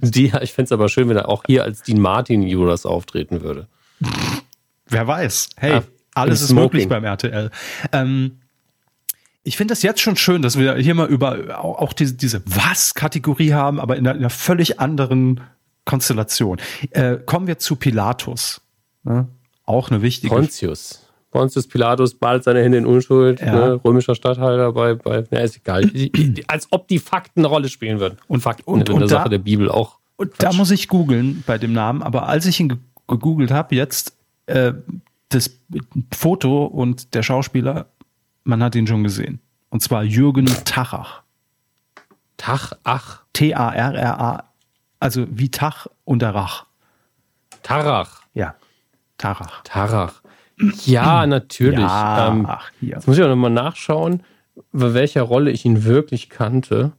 Die, 0.00 0.32
ich 0.40 0.52
fände 0.54 0.64
es 0.64 0.72
aber 0.72 0.88
schön, 0.88 1.10
wenn 1.10 1.18
er 1.18 1.28
auch 1.28 1.44
hier 1.46 1.64
als 1.64 1.82
Dean 1.82 2.00
Martin 2.00 2.42
Judas 2.42 2.86
auftreten 2.86 3.42
würde. 3.42 3.68
Wer 4.88 5.06
weiß. 5.06 5.50
Hey, 5.56 5.74
ah, 5.74 5.82
alles 6.14 6.40
ist 6.40 6.52
möglich 6.52 6.88
beim 6.88 7.04
RTL. 7.04 7.50
Ähm, 7.92 8.38
ich 9.42 9.58
finde 9.58 9.72
das 9.72 9.82
jetzt 9.82 10.00
schon 10.00 10.16
schön, 10.16 10.40
dass 10.40 10.58
wir 10.58 10.76
hier 10.76 10.94
mal 10.94 11.08
über 11.08 11.62
auch 11.62 11.92
diese, 11.92 12.14
diese 12.14 12.42
Was-Kategorie 12.46 13.52
haben, 13.52 13.78
aber 13.78 13.96
in 13.96 14.06
einer, 14.06 14.16
in 14.16 14.22
einer, 14.22 14.30
völlig 14.30 14.80
anderen 14.80 15.42
Konstellation. 15.84 16.58
Äh, 16.90 17.18
kommen 17.18 17.46
wir 17.46 17.58
zu 17.58 17.76
Pilatus. 17.76 18.62
Ne? 19.02 19.28
Auch 19.64 19.90
eine 19.90 20.00
wichtige. 20.00 20.34
Pontius. 20.34 21.01
Pontius 21.32 21.66
Pilatus 21.66 22.14
bald 22.14 22.44
seine 22.44 22.62
Hände 22.62 22.78
in 22.78 22.86
Unschuld, 22.86 23.40
ja. 23.40 23.52
ne, 23.52 23.80
römischer 23.84 24.14
Statthalter 24.14 24.72
bei, 24.72 24.94
bei, 24.94 25.24
ja, 25.30 25.40
ist 25.40 25.56
egal. 25.56 25.90
Als 26.46 26.68
ob 26.70 26.86
die 26.86 26.98
Fakten 27.00 27.40
eine 27.40 27.48
Rolle 27.48 27.68
spielen 27.68 27.98
würden. 27.98 28.18
Und 28.28 28.40
Fakten 28.42 28.70
und, 28.70 28.88
in 28.88 28.98
der 28.98 29.08
da, 29.08 29.16
Sache 29.16 29.30
der 29.30 29.38
Bibel 29.38 29.68
auch. 29.70 29.98
Und 30.16 30.32
Quatsch. 30.32 30.42
da 30.42 30.56
muss 30.56 30.70
ich 30.70 30.88
googeln 30.88 31.42
bei 31.46 31.58
dem 31.58 31.72
Namen, 31.72 32.02
aber 32.02 32.28
als 32.28 32.46
ich 32.46 32.60
ihn 32.60 32.80
gegoogelt 33.08 33.50
habe, 33.50 33.74
jetzt 33.74 34.14
äh, 34.46 34.74
das 35.30 35.50
Foto 36.14 36.66
und 36.66 37.14
der 37.14 37.22
Schauspieler, 37.22 37.86
man 38.44 38.62
hat 38.62 38.74
ihn 38.74 38.86
schon 38.86 39.02
gesehen. 39.02 39.40
Und 39.70 39.82
zwar 39.82 40.04
Jürgen 40.04 40.46
Tachach. 40.64 41.22
Tachach. 42.36 43.22
T-A-R-R-A. 43.32 44.44
Also 45.00 45.26
wie 45.30 45.50
Tach 45.50 45.86
und 46.04 46.20
der 46.20 46.34
Rach. 46.34 46.66
Tarach. 47.62 48.22
Ja. 48.34 48.54
Tarach. 49.16 49.62
Tarach. 49.62 50.21
Ja, 50.84 51.26
natürlich. 51.26 51.80
Ja, 51.80 52.28
ähm, 52.28 52.46
ach, 52.48 52.70
hier. 52.80 52.94
Jetzt 52.94 53.06
muss 53.06 53.16
ich 53.16 53.24
auch 53.24 53.28
nochmal 53.28 53.50
nachschauen, 53.50 54.22
bei 54.72 54.94
welcher 54.94 55.22
Rolle 55.22 55.50
ich 55.50 55.64
ihn 55.64 55.84
wirklich 55.84 56.28
kannte. 56.28 56.92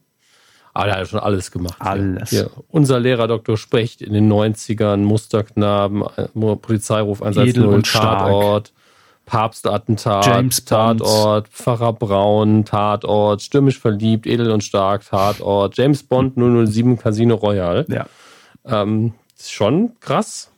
Aber 0.73 0.87
er 0.87 1.01
hat 1.01 1.07
schon 1.07 1.19
alles 1.19 1.51
gemacht. 1.51 1.75
Alles. 1.79 2.31
Hier. 2.31 2.49
Unser 2.69 2.99
Lehrer 2.99 3.27
Dr. 3.27 3.57
Sprecht 3.57 4.01
in 4.01 4.13
den 4.13 4.31
90ern, 4.31 4.97
Musterknaben, 4.97 6.03
Polizeiruf 6.33 7.21
110, 7.21 7.83
Tatort, 7.83 8.73
Papstattentat, 9.25 10.25
James 10.25 10.65
Tatort, 10.65 11.47
Pfarrer 11.49 11.93
Braun, 11.93 12.65
Tatort, 12.65 13.43
Stürmisch 13.43 13.79
verliebt, 13.79 14.25
Edel 14.25 14.49
und 14.49 14.63
stark, 14.63 15.05
Tatort, 15.05 15.77
James 15.77 16.03
Bond 16.03 16.35
007, 16.35 16.97
Casino 16.97 17.35
Royale. 17.35 17.85
Ja. 17.87 18.07
Ähm, 18.65 19.13
ist 19.37 19.51
schon 19.51 19.91
krass. 19.99 20.51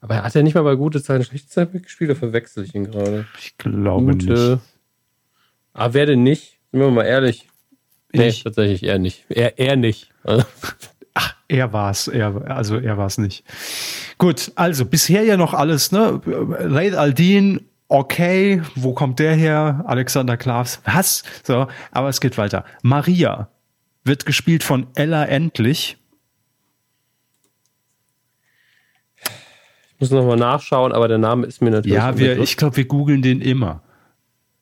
Aber 0.00 0.14
er 0.14 0.22
hat 0.22 0.34
ja 0.34 0.42
nicht 0.42 0.54
mal 0.54 0.62
bei 0.62 0.76
gute 0.76 1.02
Zeiten, 1.02 1.24
schlechte 1.24 1.48
Zeiten 1.48 1.72
mitgespielt, 1.74 2.10
da 2.10 2.14
verwechsel 2.14 2.64
ich 2.64 2.74
ihn 2.74 2.84
gerade. 2.84 3.26
Ich 3.38 3.58
glaube 3.58 4.12
gute. 4.12 4.26
nicht. 4.26 4.62
Ah, 5.72 5.90
wer 5.92 6.06
denn 6.06 6.22
nicht? 6.22 6.58
Sind 6.70 6.80
wir 6.80 6.90
mal 6.90 7.04
ehrlich. 7.04 7.48
Nee, 8.12 8.28
ich. 8.28 8.44
tatsächlich 8.44 8.84
er 8.84 8.98
nicht. 8.98 9.24
Er, 9.28 9.58
er 9.58 9.76
nicht. 9.76 10.10
Ach, 11.14 11.34
er 11.48 11.72
war's. 11.72 12.08
Er, 12.08 12.50
also 12.50 12.76
er 12.76 12.96
war's 12.96 13.18
nicht. 13.18 13.44
Gut, 14.18 14.52
also 14.54 14.84
bisher 14.84 15.24
ja 15.24 15.36
noch 15.36 15.54
alles, 15.54 15.92
ne? 15.92 16.20
Laid 16.60 16.94
Aldin, 16.94 17.68
okay, 17.88 18.62
wo 18.74 18.92
kommt 18.92 19.18
der 19.18 19.34
her? 19.34 19.84
Alexander 19.86 20.36
Klavs, 20.36 20.80
was? 20.84 21.24
So, 21.42 21.66
aber 21.90 22.08
es 22.08 22.20
geht 22.20 22.38
weiter. 22.38 22.64
Maria 22.82 23.50
wird 24.04 24.26
gespielt 24.26 24.62
von 24.62 24.86
Ella 24.94 25.24
Endlich. 25.24 25.96
Ich 29.87 29.87
muss 30.00 30.10
nochmal 30.10 30.36
nachschauen, 30.36 30.92
aber 30.92 31.08
der 31.08 31.18
Name 31.18 31.46
ist 31.46 31.60
mir 31.62 31.70
natürlich. 31.70 31.96
Ja, 31.96 32.18
wir, 32.18 32.38
ich 32.38 32.56
glaube, 32.56 32.76
wir 32.76 32.84
googeln 32.84 33.22
den 33.22 33.40
immer. 33.40 33.82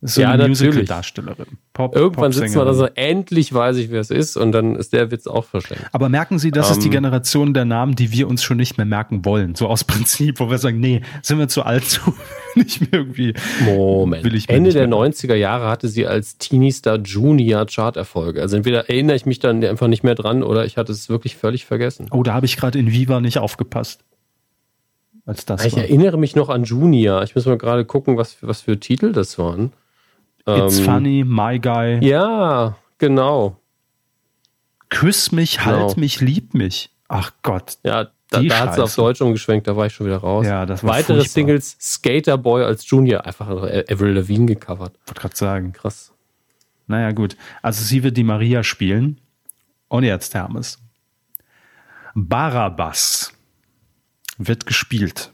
So 0.03 0.21
ja, 0.21 0.31
eine 0.31 0.47
Musical-Darstellerin. 0.47 1.47
Irgendwann 1.93 2.31
sitzt 2.31 2.55
man 2.55 2.67
da 2.67 2.75
so, 2.75 2.87
endlich 2.95 3.53
weiß 3.53 3.79
ich, 3.79 3.91
wer 3.91 4.01
es 4.01 4.11
ist, 4.11 4.37
und 4.37 4.53
dann 4.53 4.77
ist 4.77 4.93
der 4.93 5.11
Witz 5.11 5.27
auch 5.27 5.45
verschenkt. 5.45 5.85
Aber 5.93 6.09
merken 6.11 6.39
Sie, 6.39 6.51
das 6.51 6.69
um, 6.69 6.73
ist 6.73 6.83
die 6.83 6.89
ähm, 6.89 6.93
Generation 6.93 7.55
der 7.55 7.65
Namen, 7.65 7.97
die 7.97 8.13
wir 8.13 8.29
uns 8.29 8.43
schon 8.43 8.59
nicht 8.59 8.77
mehr 8.77 8.87
merken 8.87 9.25
wollen. 9.25 9.55
So 9.55 9.67
aus 9.69 9.85
Prinzip, 9.85 10.39
wo 10.39 10.51
wir 10.51 10.59
sagen, 10.59 10.81
nee, 10.81 11.01
sind 11.23 11.39
wir 11.39 11.49
zu 11.49 11.63
alt 11.63 11.85
zu, 11.87 12.15
nicht 12.55 12.81
mehr 12.81 13.01
irgendwie. 13.01 13.35
Moment. 13.65 14.23
Will 14.23 14.35
ich 14.35 14.49
Ende 14.49 14.73
der 14.73 14.87
90er 14.87 15.35
Jahre 15.35 15.69
hatte 15.69 15.89
sie 15.89 16.07
als 16.07 16.39
Teenie 16.39 16.73
Star 16.73 16.99
Junior 16.99 17.67
Chart-Erfolge. 17.67 18.41
Also 18.41 18.57
entweder 18.57 18.89
erinnere 18.89 19.17
ich 19.17 19.27
mich 19.27 19.39
dann 19.39 19.65
einfach 19.65 19.89
nicht 19.89 20.05
mehr 20.05 20.15
dran 20.15 20.43
oder 20.43 20.67
ich 20.67 20.77
hatte 20.77 20.93
es 20.93 21.09
wirklich 21.09 21.37
völlig 21.37 21.65
vergessen. 21.65 22.09
Oh, 22.11 22.23
da 22.23 22.35
habe 22.35 22.47
ich 22.47 22.57
gerade 22.57 22.79
in 22.79 22.93
Viva 22.93 23.21
nicht 23.21 23.39
aufgepasst. 23.39 24.05
Als 25.27 25.45
das 25.45 25.65
ich 25.65 25.75
war. 25.75 25.83
erinnere 25.83 26.17
mich 26.17 26.37
noch 26.37 26.49
an 26.49 26.65
Junior. 26.65 27.23
Ich 27.25 27.35
muss 27.35 27.45
mal 27.47 27.59
gerade 27.59 27.85
gucken, 27.85 28.17
was, 28.17 28.39
was 28.43 28.63
für 28.63 28.79
Titel 28.79 29.13
das 29.13 29.39
waren. 29.39 29.73
It's 30.47 30.79
ähm, 30.79 30.85
funny, 30.85 31.25
my 31.27 31.59
guy. 31.59 31.99
Ja, 32.05 32.77
genau. 32.99 33.61
Küss 34.89 35.33
mich, 35.33 35.65
halt 35.65 35.77
genau. 35.77 35.89
halt 35.89 35.97
mich, 35.97 36.21
lieb 36.21 36.55
mich. 36.55 36.91
Ach 37.09 37.33
Gott. 37.43 37.79
Ja, 37.83 38.11
da, 38.31 38.41
da 38.41 38.59
hat 38.61 38.75
sie 38.75 38.83
auf 38.83 38.95
Deutsch 38.95 39.21
umgeschwenkt, 39.21 39.67
da 39.67 39.77
war 39.77 39.87
ich 39.87 39.93
schon 39.93 40.07
wieder 40.07 40.19
raus. 40.19 40.47
Ja, 40.47 40.65
das 40.65 40.85
war 40.85 40.91
Weitere 40.91 41.19
furchtbar. 41.19 41.33
Singles, 41.33 41.77
Skater 41.81 42.39
Boy 42.39 42.65
als 42.65 42.89
Junior, 42.89 43.25
einfach 43.25 43.49
Avril 43.49 44.15
Lavigne 44.15 44.47
gecovert. 44.47 44.95
Wollte 45.07 45.21
gerade 45.21 45.37
sagen. 45.37 45.73
Krass. 45.73 46.13
Naja, 46.87 47.11
gut. 47.11 47.37
Also 47.63 47.85
sie 47.85 48.05
wird 48.05 48.17
die 48.17 48.25
Maria 48.25 48.63
spielen. 48.63 49.21
Und 49.89 50.05
jetzt 50.05 50.35
Hermes. 50.35 50.79
Barabbas 52.15 53.36
wird 54.39 54.67
gespielt 54.67 55.33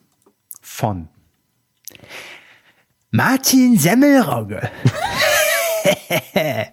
von 0.61 1.09
Martin 3.11 3.79
Semmelrogge. 3.79 4.71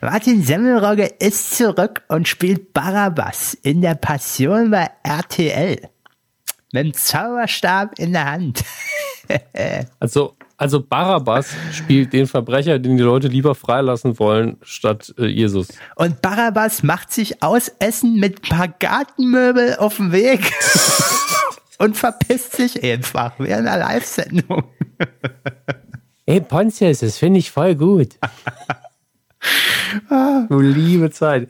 Martin 0.00 0.42
Semmelrogge 0.42 1.04
ist 1.20 1.56
zurück 1.56 2.02
und 2.08 2.26
spielt 2.26 2.72
Barabbas 2.72 3.54
in 3.54 3.82
der 3.82 3.94
Passion 3.94 4.70
bei 4.70 4.90
RTL. 5.04 5.88
Mit 6.72 6.84
dem 6.84 6.92
Zauberstab 6.92 7.98
in 7.98 8.12
der 8.12 8.24
Hand. 8.24 8.64
also, 10.00 10.34
also 10.56 10.82
Barabbas 10.82 11.54
spielt 11.72 12.12
den 12.12 12.26
Verbrecher, 12.26 12.78
den 12.78 12.96
die 12.96 13.02
Leute 13.02 13.28
lieber 13.28 13.54
freilassen 13.54 14.18
wollen, 14.18 14.56
statt 14.62 15.14
äh, 15.18 15.26
Jesus. 15.26 15.68
Und 15.94 16.20
Barabbas 16.22 16.82
macht 16.82 17.12
sich 17.12 17.42
aus 17.42 17.68
Essen 17.78 18.18
mit 18.18 18.38
ein 18.38 18.56
paar 18.56 18.68
Gartenmöbel 18.68 19.76
auf 19.76 19.96
dem 19.96 20.12
Weg 20.12 20.52
und 21.78 21.96
verpisst 21.96 22.52
sich 22.52 22.82
einfach 22.82 23.34
während 23.38 23.68
einer 23.68 23.78
Live-Sendung. 23.78 24.64
Ey, 26.26 26.40
Pontius, 26.40 27.00
das 27.00 27.18
finde 27.18 27.38
ich 27.38 27.50
voll 27.50 27.74
gut. 27.74 28.18
du 30.48 30.60
liebe 30.60 31.10
Zeit. 31.10 31.48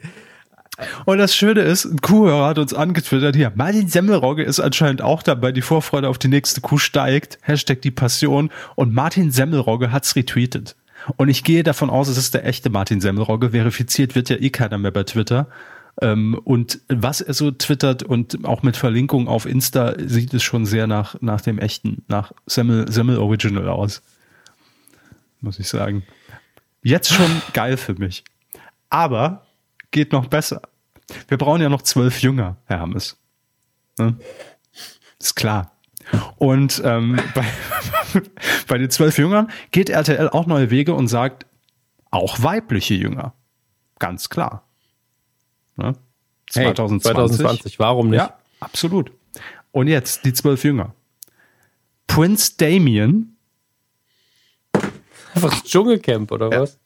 Und 1.05 1.17
das 1.17 1.35
Schöne 1.35 1.61
ist, 1.61 1.85
ein 1.85 2.01
Kuhhörer 2.01 2.47
hat 2.47 2.59
uns 2.59 2.73
angetwittert 2.73 3.35
hier. 3.35 3.51
Martin 3.55 3.87
Semmelrogge 3.87 4.43
ist 4.43 4.59
anscheinend 4.59 5.01
auch 5.01 5.23
dabei. 5.23 5.51
Die 5.51 5.63
Vorfreude 5.63 6.07
auf 6.07 6.19
die 6.19 6.27
nächste 6.27 6.61
Kuh 6.61 6.77
steigt. 6.77 7.39
Hashtag 7.41 7.81
die 7.81 7.91
Passion. 7.91 8.51
Und 8.75 8.93
Martin 8.93 9.31
Semmelrogge 9.31 9.91
hat's 9.91 10.15
retweetet. 10.15 10.75
Und 11.15 11.29
ich 11.29 11.43
gehe 11.43 11.63
davon 11.63 11.89
aus, 11.89 12.07
es 12.07 12.17
ist 12.17 12.33
der 12.33 12.45
echte 12.45 12.69
Martin 12.69 13.01
Semmelrogge. 13.01 13.51
Verifiziert 13.51 14.13
wird 14.13 14.29
ja 14.29 14.35
eh 14.35 14.51
keiner 14.51 14.77
mehr 14.77 14.91
bei 14.91 15.03
Twitter. 15.03 15.47
Ähm, 16.01 16.39
und 16.43 16.81
was 16.89 17.21
er 17.21 17.33
so 17.33 17.51
twittert 17.51 18.03
und 18.03 18.45
auch 18.45 18.61
mit 18.61 18.77
Verlinkung 18.77 19.27
auf 19.27 19.45
Insta 19.45 19.95
sieht 19.97 20.33
es 20.33 20.43
schon 20.43 20.65
sehr 20.65 20.85
nach, 20.85 21.19
nach 21.21 21.41
dem 21.41 21.57
echten, 21.57 22.03
nach 22.07 22.33
Semmel, 22.45 22.91
Semmel 22.91 23.17
Original 23.17 23.67
aus. 23.67 24.03
Muss 25.41 25.59
ich 25.59 25.67
sagen. 25.67 26.03
Jetzt 26.83 27.11
schon 27.11 27.41
geil 27.53 27.77
für 27.77 27.95
mich. 27.95 28.23
Aber 28.89 29.47
geht 29.91 30.11
noch 30.11 30.27
besser. 30.27 30.61
Wir 31.27 31.37
brauchen 31.37 31.61
ja 31.61 31.69
noch 31.69 31.81
zwölf 31.81 32.21
Jünger, 32.21 32.57
Herr 32.65 32.79
Hammes. 32.79 33.17
Ne? 33.97 34.17
Ist 35.19 35.35
klar. 35.35 35.71
Und 36.37 36.81
ähm, 36.85 37.19
bei, 37.33 37.45
bei 38.67 38.77
den 38.77 38.91
zwölf 38.91 39.17
Jüngern 39.17 39.49
geht 39.71 39.89
RTL 39.89 40.29
auch 40.29 40.45
neue 40.45 40.69
Wege 40.69 40.93
und 40.93 41.07
sagt, 41.07 41.45
auch 42.11 42.41
weibliche 42.41 42.93
Jünger. 42.93 43.33
Ganz 43.99 44.29
klar. 44.29 44.66
Ne? 45.77 45.93
2020. 46.49 47.05
Hey, 47.05 47.15
2020, 47.15 47.79
warum 47.79 48.09
nicht? 48.09 48.19
Ja, 48.19 48.37
absolut. 48.59 49.11
Und 49.71 49.87
jetzt 49.87 50.25
die 50.25 50.33
zwölf 50.33 50.63
Jünger. 50.63 50.93
Prince 52.07 52.53
Damien. 52.57 53.37
Einfach 55.35 55.61
Dschungelcamp 55.63 56.31
oder 56.31 56.51
ja. 56.51 56.61
was? 56.61 56.79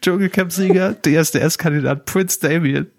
Dschungelcamp-Sieger, 0.00 0.94
DSDS-Kandidat 1.02 2.04
Prince 2.04 2.40
Damien. 2.40 2.90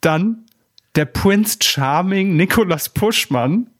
Dann 0.00 0.46
der 0.94 1.04
Prince 1.04 1.58
Charming 1.62 2.36
Nicolas 2.36 2.88
Puschmann. 2.88 3.70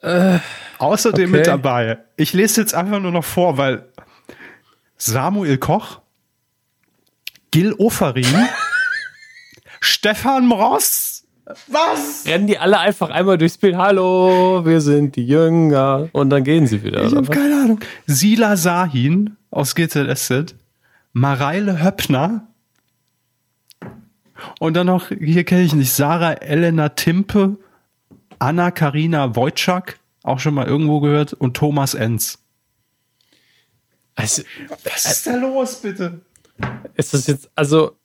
Äh, 0.00 0.38
Außerdem 0.78 1.28
okay. 1.28 1.38
mit 1.38 1.46
dabei. 1.46 1.98
Ich 2.16 2.32
lese 2.32 2.62
jetzt 2.62 2.74
einfach 2.74 3.00
nur 3.00 3.12
noch 3.12 3.24
vor, 3.24 3.58
weil 3.58 3.86
Samuel 4.96 5.58
Koch, 5.58 6.00
Gil 7.50 7.74
Ofarim, 7.78 8.26
Stefan 9.80 10.46
Mross. 10.46 11.24
Was? 11.66 12.26
Rennen 12.26 12.46
die 12.46 12.58
alle 12.58 12.78
einfach 12.78 13.10
einmal 13.10 13.36
durchs 13.36 13.58
Bild. 13.58 13.76
Hallo, 13.76 14.64
wir 14.64 14.80
sind 14.80 15.16
die 15.16 15.26
Jünger. 15.26 16.08
Und 16.12 16.30
dann 16.30 16.44
gehen 16.44 16.68
sie 16.68 16.84
wieder. 16.84 17.02
Ich 17.04 17.14
habe 17.14 17.26
keine 17.28 17.56
Ahnung. 17.56 17.80
Sila 18.06 18.56
Sahin 18.56 19.36
aus 19.50 19.74
GZSZ. 19.74 20.54
Mareile 21.12 21.82
Höppner. 21.82 22.46
Und 24.60 24.74
dann 24.74 24.86
noch, 24.86 25.08
hier 25.08 25.44
kenne 25.44 25.62
ich 25.62 25.74
nicht, 25.74 25.92
Sarah 25.92 26.34
Elena 26.34 26.90
Timpe, 26.90 27.56
Anna 28.38 28.70
Karina 28.70 29.34
Wojcik, 29.34 29.98
auch 30.22 30.38
schon 30.38 30.54
mal 30.54 30.66
irgendwo 30.66 31.00
gehört, 31.00 31.32
und 31.32 31.56
Thomas 31.56 31.94
Enz. 31.94 32.38
Also, 34.14 34.42
was 34.84 35.06
ist 35.06 35.26
da 35.26 35.34
los, 35.34 35.82
bitte? 35.82 36.20
Ist 36.94 37.14
das 37.14 37.26
jetzt, 37.26 37.50
also. 37.54 37.96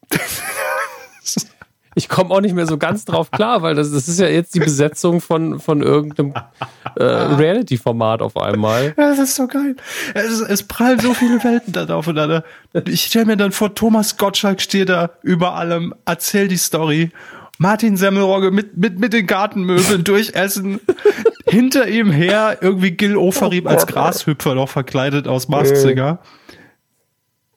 ich 1.96 2.10
komme 2.10 2.32
auch 2.32 2.42
nicht 2.42 2.54
mehr 2.54 2.68
so 2.68 2.78
ganz 2.78 3.06
drauf 3.06 3.32
klar, 3.32 3.62
weil 3.62 3.74
das, 3.74 3.92
das 3.92 4.08
ist 4.10 4.20
ja 4.20 4.28
jetzt 4.28 4.54
die 4.54 4.60
Besetzung 4.60 5.22
von, 5.22 5.60
von 5.62 5.82
irgendeinem 5.82 6.34
äh, 6.98 7.04
Reality-Format 7.04 8.22
auf 8.22 8.36
einmal. 8.36 8.94
Ja, 8.98 9.10
das 9.10 9.20
ist 9.20 9.36
so 9.36 9.48
geil. 9.48 9.78
Es, 10.14 10.42
es 10.42 10.64
prallen 10.64 11.00
so 11.00 11.14
viele 11.14 11.42
Welten 11.44 11.72
da 11.72 11.88
aufeinander. 11.96 12.44
Ich 12.86 13.04
stelle 13.04 13.26
mir 13.26 13.38
dann 13.38 13.54
vor, 13.54 13.74
Thomas 13.74 14.18
Gottschalk 14.18 14.62
steht 14.62 14.90
da 14.90 15.12
über 15.24 15.56
allem, 15.56 15.96
erzählt 16.06 16.52
die 16.52 16.58
Story. 16.58 17.12
Martin 17.58 17.96
Semmelrogge 17.96 18.52
mit, 18.52 18.76
mit, 18.76 19.00
mit 19.00 19.14
den 19.14 19.26
Gartenmöbeln 19.28 20.04
durchessen. 20.04 20.82
Hinter 21.48 21.88
ihm 21.88 22.12
her 22.12 22.58
irgendwie 22.60 22.92
Gil 22.92 23.16
Ofarim 23.16 23.68
als 23.68 23.88
Grashüpfer 23.88 24.56
noch 24.56 24.68
verkleidet 24.68 25.30
aus 25.30 25.48
Maskinger. 25.48 26.20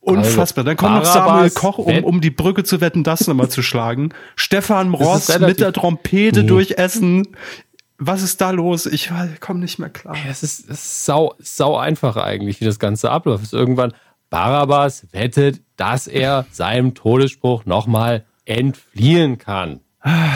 Unfassbar. 0.09 0.65
Dann 0.65 0.77
kommt 0.77 0.95
noch 0.95 1.05
Samuel 1.05 1.51
Koch, 1.51 1.79
um, 1.79 2.05
um 2.05 2.21
die 2.21 2.31
Brücke 2.31 2.65
zu 2.65 2.81
wetten, 2.81 3.05
das 3.05 3.27
nochmal 3.27 3.49
zu 3.49 3.63
schlagen. 3.63 4.11
Stefan 4.37 4.95
Ross 4.95 5.39
mit 5.39 5.61
der 5.61 5.73
Trompete 5.73 6.43
nee. 6.43 6.47
durchessen. 6.47 7.29
Was 7.99 8.23
ist 8.23 8.41
da 8.41 8.51
los? 8.51 8.87
Ich 8.87 9.11
komme 9.41 9.61
nicht 9.61 9.79
mehr 9.79 9.91
klar. 9.91 10.17
Es 10.29 10.43
ist, 10.43 10.69
ist 10.69 11.05
sau, 11.05 11.35
sau 11.39 11.77
einfach 11.77 12.17
eigentlich, 12.17 12.61
wie 12.61 12.65
das 12.65 12.79
Ganze 12.79 13.11
abläuft. 13.11 13.53
Irgendwann 13.53 13.93
Barabbas 14.31 15.07
wettet, 15.13 15.63
dass 15.77 16.07
er 16.07 16.47
seinem 16.51 16.95
Todesspruch 16.95 17.65
nochmal 17.65 18.25
entfliehen 18.45 19.39
kann. 19.39 19.81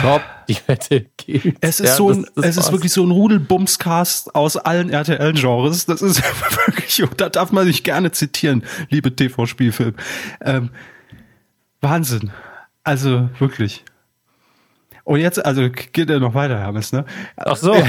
Top, 0.01 0.21
die 0.49 0.57
Wette 0.67 1.05
gilt. 1.17 1.57
Es 1.61 1.79
ist 1.79 1.89
ja, 1.89 1.95
so 1.95 2.11
ein, 2.11 2.25
es 2.35 2.57
ist 2.57 2.71
wirklich 2.71 2.91
so 2.91 3.03
ein 3.03 3.11
Rudelbumscast 3.11 4.35
aus 4.35 4.57
allen 4.57 4.89
RTL-Genres. 4.89 5.85
Das 5.85 6.01
ist 6.01 6.21
wirklich, 6.67 7.01
da 7.17 7.29
darf 7.29 7.51
man 7.51 7.65
sich 7.65 7.83
gerne 7.83 8.11
zitieren, 8.11 8.63
liebe 8.89 9.15
TV-Spielfilm. 9.15 9.95
Ähm, 10.41 10.69
Wahnsinn. 11.79 12.31
Also 12.83 13.29
wirklich. 13.39 13.85
Und 15.05 15.19
jetzt, 15.19 15.43
also 15.43 15.69
geht 15.69 16.09
er 16.09 16.19
noch 16.19 16.33
weiter, 16.33 16.59
Hermes, 16.59 16.91
ne? 16.91 17.05
Ach 17.35 17.57
so. 17.57 17.73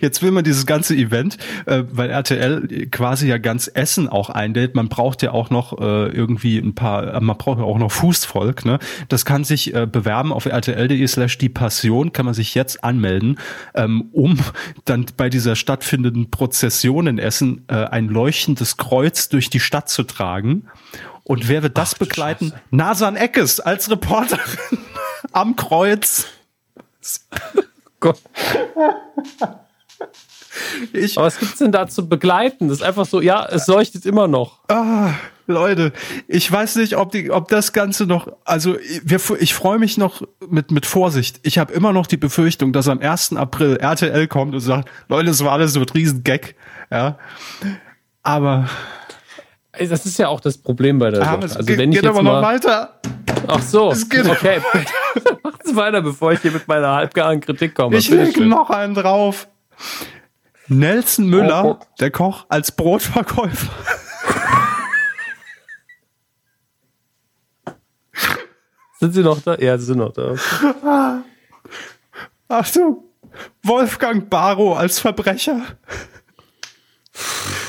Jetzt 0.00 0.22
will 0.22 0.30
man 0.30 0.44
dieses 0.44 0.66
ganze 0.66 0.94
Event, 0.94 1.38
äh, 1.66 1.84
weil 1.90 2.10
RTL 2.10 2.88
quasi 2.90 3.28
ja 3.28 3.38
ganz 3.38 3.70
Essen 3.72 4.08
auch 4.08 4.30
einlädt. 4.30 4.74
Man 4.74 4.88
braucht 4.88 5.22
ja 5.22 5.32
auch 5.32 5.50
noch 5.50 5.78
äh, 5.78 6.08
irgendwie 6.08 6.58
ein 6.58 6.74
paar, 6.74 7.14
äh, 7.14 7.20
man 7.20 7.36
braucht 7.36 7.58
ja 7.58 7.64
auch 7.64 7.78
noch 7.78 7.92
Fußvolk. 7.92 8.64
Ne? 8.64 8.78
Das 9.08 9.24
kann 9.24 9.44
sich 9.44 9.74
äh, 9.74 9.86
bewerben 9.86 10.32
auf 10.32 10.46
rtl.de 10.46 11.06
slash 11.06 11.38
die 11.38 11.48
Passion, 11.48 12.12
kann 12.12 12.24
man 12.24 12.34
sich 12.34 12.54
jetzt 12.54 12.84
anmelden, 12.84 13.38
ähm, 13.74 14.08
um 14.12 14.38
dann 14.84 15.06
bei 15.16 15.28
dieser 15.28 15.56
stattfindenden 15.56 16.30
Prozession 16.30 17.06
in 17.06 17.18
Essen 17.18 17.64
äh, 17.68 17.74
ein 17.74 18.08
leuchtendes 18.08 18.76
Kreuz 18.76 19.28
durch 19.28 19.50
die 19.50 19.60
Stadt 19.60 19.88
zu 19.88 20.02
tragen. 20.02 20.64
Und 21.24 21.48
wer 21.48 21.62
wird 21.62 21.78
das 21.78 21.94
Ach, 21.94 21.98
begleiten? 21.98 22.52
Nasan 22.70 23.16
Eckes 23.16 23.60
als 23.60 23.90
Reporterin 23.90 24.78
am 25.32 25.56
Kreuz. 25.56 26.26
Gott. 28.00 28.18
Ich, 30.92 31.16
Aber 31.16 31.26
was 31.26 31.38
gibt's 31.38 31.58
denn 31.58 31.72
da 31.72 31.86
zu 31.86 32.08
begleiten? 32.08 32.68
Das 32.68 32.78
ist 32.78 32.82
einfach 32.82 33.06
so, 33.06 33.20
ja, 33.20 33.46
es 33.46 33.66
leuchtet 33.66 34.04
immer 34.06 34.26
noch. 34.28 34.60
Ah, 34.68 35.12
Leute, 35.46 35.92
ich 36.26 36.50
weiß 36.50 36.76
nicht, 36.76 36.96
ob 36.96 37.12
die, 37.12 37.30
ob 37.30 37.48
das 37.48 37.72
Ganze 37.72 38.06
noch, 38.06 38.28
also 38.44 38.76
wir, 39.04 39.20
ich 39.38 39.54
freue 39.54 39.78
mich 39.78 39.98
noch 39.98 40.22
mit 40.48 40.70
mit 40.70 40.86
Vorsicht. 40.86 41.40
Ich 41.42 41.58
habe 41.58 41.72
immer 41.72 41.92
noch 41.92 42.06
die 42.06 42.16
Befürchtung, 42.16 42.72
dass 42.72 42.88
am 42.88 43.00
1. 43.00 43.36
April 43.36 43.76
RTL 43.76 44.26
kommt 44.28 44.54
und 44.54 44.60
sagt, 44.60 44.88
Leute, 45.08 45.26
das 45.26 45.44
war 45.44 45.52
alles 45.52 45.72
so 45.72 45.80
ein 45.80 45.88
Riesengag, 45.88 46.54
ja. 46.90 47.18
Aber 48.22 48.68
das 49.78 50.06
ist 50.06 50.18
ja 50.18 50.28
auch 50.28 50.40
das 50.40 50.58
Problem 50.58 50.98
bei 50.98 51.10
der 51.10 51.20
Sache. 51.20 51.42
Also 51.42 51.58
wenn 51.66 51.66
geht 51.66 51.88
ich 51.88 51.94
jetzt 51.96 52.06
aber 52.06 52.22
mal, 52.22 52.40
noch 52.40 52.48
weiter. 52.48 53.00
Ach 53.52 53.62
so, 53.62 53.90
es 53.90 54.08
geht 54.08 54.26
okay. 54.28 54.62
Macht's 55.42 55.74
weiter, 55.74 56.02
bevor 56.02 56.32
ich 56.32 56.40
hier 56.40 56.52
mit 56.52 56.68
meiner 56.68 56.94
halbgaren 56.94 57.40
Kritik 57.40 57.74
komme. 57.74 57.96
Ich 57.96 58.08
lege 58.08 58.46
noch 58.46 58.70
einen 58.70 58.94
drauf. 58.94 59.48
Nelson 60.68 61.26
Müller, 61.26 61.64
oh, 61.64 61.78
oh. 61.80 61.86
der 61.98 62.12
Koch, 62.12 62.46
als 62.48 62.70
Brotverkäufer. 62.70 63.72
sind 69.00 69.14
Sie 69.14 69.22
noch 69.22 69.42
da? 69.42 69.56
Ja, 69.56 69.76
Sie 69.78 69.86
sind 69.86 69.98
noch 69.98 70.12
da. 70.12 71.24
Achtung, 72.48 73.02
Wolfgang 73.64 74.30
Barrow 74.30 74.78
als 74.78 75.00
Verbrecher. 75.00 75.60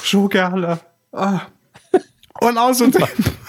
So 0.04 0.28
gerne. 0.28 0.80
Ah. 1.12 1.42
Und 2.40 2.58
außerdem 2.58 3.08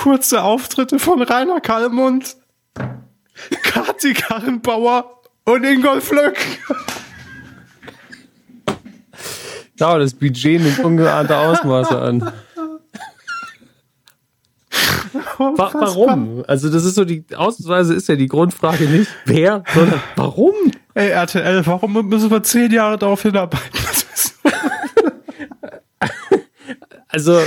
kurze 0.00 0.42
Auftritte 0.42 0.98
von 0.98 1.20
Rainer 1.20 1.60
Kallmund, 1.60 2.36
Kati 3.62 4.14
Karrenbauer 4.14 5.20
und 5.44 5.62
Ingolf 5.62 6.10
Lück. 6.10 6.38
Ja, 9.78 9.98
das 9.98 10.14
Budget 10.14 10.62
nimmt 10.62 10.78
ungeahnte 10.78 11.36
Ausmaße 11.36 12.00
an. 12.00 12.32
warum? 15.38 16.44
Also 16.46 16.70
das 16.70 16.86
ist 16.86 16.94
so 16.94 17.04
die 17.04 17.24
Ausweise 17.34 17.92
ist 17.92 18.08
ja 18.08 18.16
die 18.16 18.28
Grundfrage 18.28 18.84
nicht 18.84 19.10
wer, 19.26 19.64
sondern 19.74 20.00
warum? 20.16 20.54
Ey 20.94 21.10
RTL, 21.10 21.66
warum 21.66 22.08
müssen 22.08 22.30
wir 22.30 22.42
zehn 22.42 22.72
Jahre 22.72 22.96
darauf 22.96 23.20
hinarbeiten? 23.20 23.79
Also, 27.20 27.38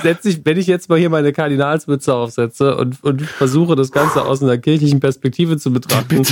setze 0.00 0.28
ich, 0.28 0.44
wenn 0.44 0.56
ich 0.58 0.68
jetzt 0.68 0.88
mal 0.88 0.96
hier 0.98 1.10
meine 1.10 1.32
Kardinalsmütze 1.32 2.14
aufsetze 2.14 2.76
und, 2.76 3.02
und 3.02 3.22
versuche, 3.22 3.74
das 3.74 3.90
Ganze 3.90 4.22
aus 4.22 4.42
einer 4.42 4.58
kirchlichen 4.58 5.00
Perspektive 5.00 5.56
zu 5.56 5.72
betrachten, 5.72 6.24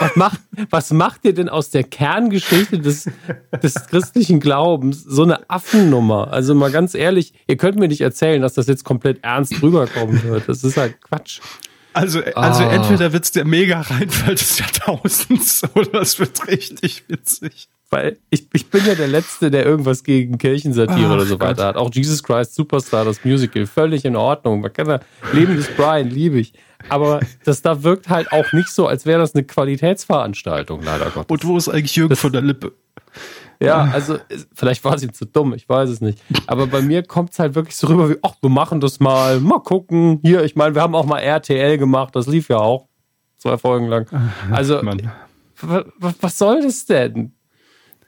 was 0.00 0.16
macht, 0.16 0.40
was 0.70 0.92
macht 0.92 1.24
ihr 1.24 1.32
denn 1.32 1.48
aus 1.48 1.70
der 1.70 1.84
Kerngeschichte 1.84 2.80
des, 2.80 3.08
des 3.62 3.86
christlichen 3.86 4.40
Glaubens 4.40 5.04
so 5.04 5.22
eine 5.22 5.48
Affennummer? 5.48 6.32
Also 6.32 6.56
mal 6.56 6.72
ganz 6.72 6.94
ehrlich, 6.94 7.34
ihr 7.46 7.56
könnt 7.56 7.78
mir 7.78 7.86
nicht 7.86 8.00
erzählen, 8.00 8.42
dass 8.42 8.54
das 8.54 8.66
jetzt 8.66 8.84
komplett 8.84 9.22
ernst 9.22 9.62
rüberkommen 9.62 10.24
wird. 10.24 10.48
Das 10.48 10.64
ist 10.64 10.76
halt 10.76 11.00
Quatsch. 11.02 11.40
Also, 11.92 12.20
also 12.34 12.64
ah. 12.64 12.72
entweder 12.72 13.12
wird's 13.12 13.30
der 13.30 13.44
mega 13.44 13.80
Reinfall 13.80 14.34
des 14.34 14.58
Jahrtausends 14.58 15.62
oder 15.74 16.00
es 16.00 16.18
wird 16.18 16.48
richtig 16.48 17.04
witzig 17.06 17.68
weil 17.94 18.18
ich, 18.28 18.48
ich 18.52 18.68
bin 18.70 18.84
ja 18.84 18.96
der 18.96 19.06
Letzte, 19.06 19.52
der 19.52 19.64
irgendwas 19.64 20.02
gegen 20.02 20.36
Kirchensatire 20.36 21.06
Ach, 21.06 21.14
oder 21.14 21.26
so 21.26 21.38
weiter 21.38 21.64
hat. 21.64 21.76
Auch 21.76 21.94
Jesus 21.94 22.24
Christ 22.24 22.56
Superstar, 22.56 23.04
das 23.04 23.24
Musical, 23.24 23.66
völlig 23.66 24.04
in 24.04 24.16
Ordnung. 24.16 24.62
Man 24.62 24.72
kann 24.72 24.88
da 24.88 25.00
Leben 25.32 25.54
des 25.54 25.68
Brian, 25.68 26.10
liebe 26.10 26.40
ich. 26.40 26.54
Aber 26.88 27.20
das 27.44 27.62
da 27.62 27.84
wirkt 27.84 28.08
halt 28.08 28.32
auch 28.32 28.52
nicht 28.52 28.68
so, 28.68 28.88
als 28.88 29.06
wäre 29.06 29.20
das 29.20 29.36
eine 29.36 29.44
Qualitätsveranstaltung, 29.44 30.82
leider 30.82 31.08
Gottes. 31.10 31.30
Und 31.30 31.44
wo 31.46 31.56
ist 31.56 31.68
eigentlich 31.68 31.94
Jürgen 31.94 32.10
das, 32.10 32.18
von 32.18 32.32
der 32.32 32.42
Lippe? 32.42 32.72
Ja, 33.60 33.88
also 33.92 34.18
vielleicht 34.52 34.82
war 34.82 34.94
es 34.94 35.04
ihm 35.04 35.12
zu 35.12 35.24
dumm, 35.24 35.54
ich 35.54 35.68
weiß 35.68 35.88
es 35.88 36.00
nicht. 36.00 36.20
Aber 36.48 36.66
bei 36.66 36.82
mir 36.82 37.04
kommt 37.04 37.30
es 37.30 37.38
halt 37.38 37.54
wirklich 37.54 37.76
so 37.76 37.86
rüber 37.86 38.10
wie, 38.10 38.16
ach, 38.22 38.34
wir 38.40 38.50
machen 38.50 38.80
das 38.80 38.98
mal, 38.98 39.38
mal 39.38 39.60
gucken. 39.60 40.18
Hier, 40.24 40.42
ich 40.42 40.56
meine, 40.56 40.74
wir 40.74 40.82
haben 40.82 40.96
auch 40.96 41.06
mal 41.06 41.20
RTL 41.20 41.78
gemacht, 41.78 42.16
das 42.16 42.26
lief 42.26 42.48
ja 42.48 42.56
auch 42.56 42.88
zwei 43.36 43.56
Folgen 43.56 43.86
lang. 43.86 44.08
Also, 44.50 44.82
was 45.60 46.38
soll 46.38 46.62
das 46.62 46.86
denn? 46.86 47.34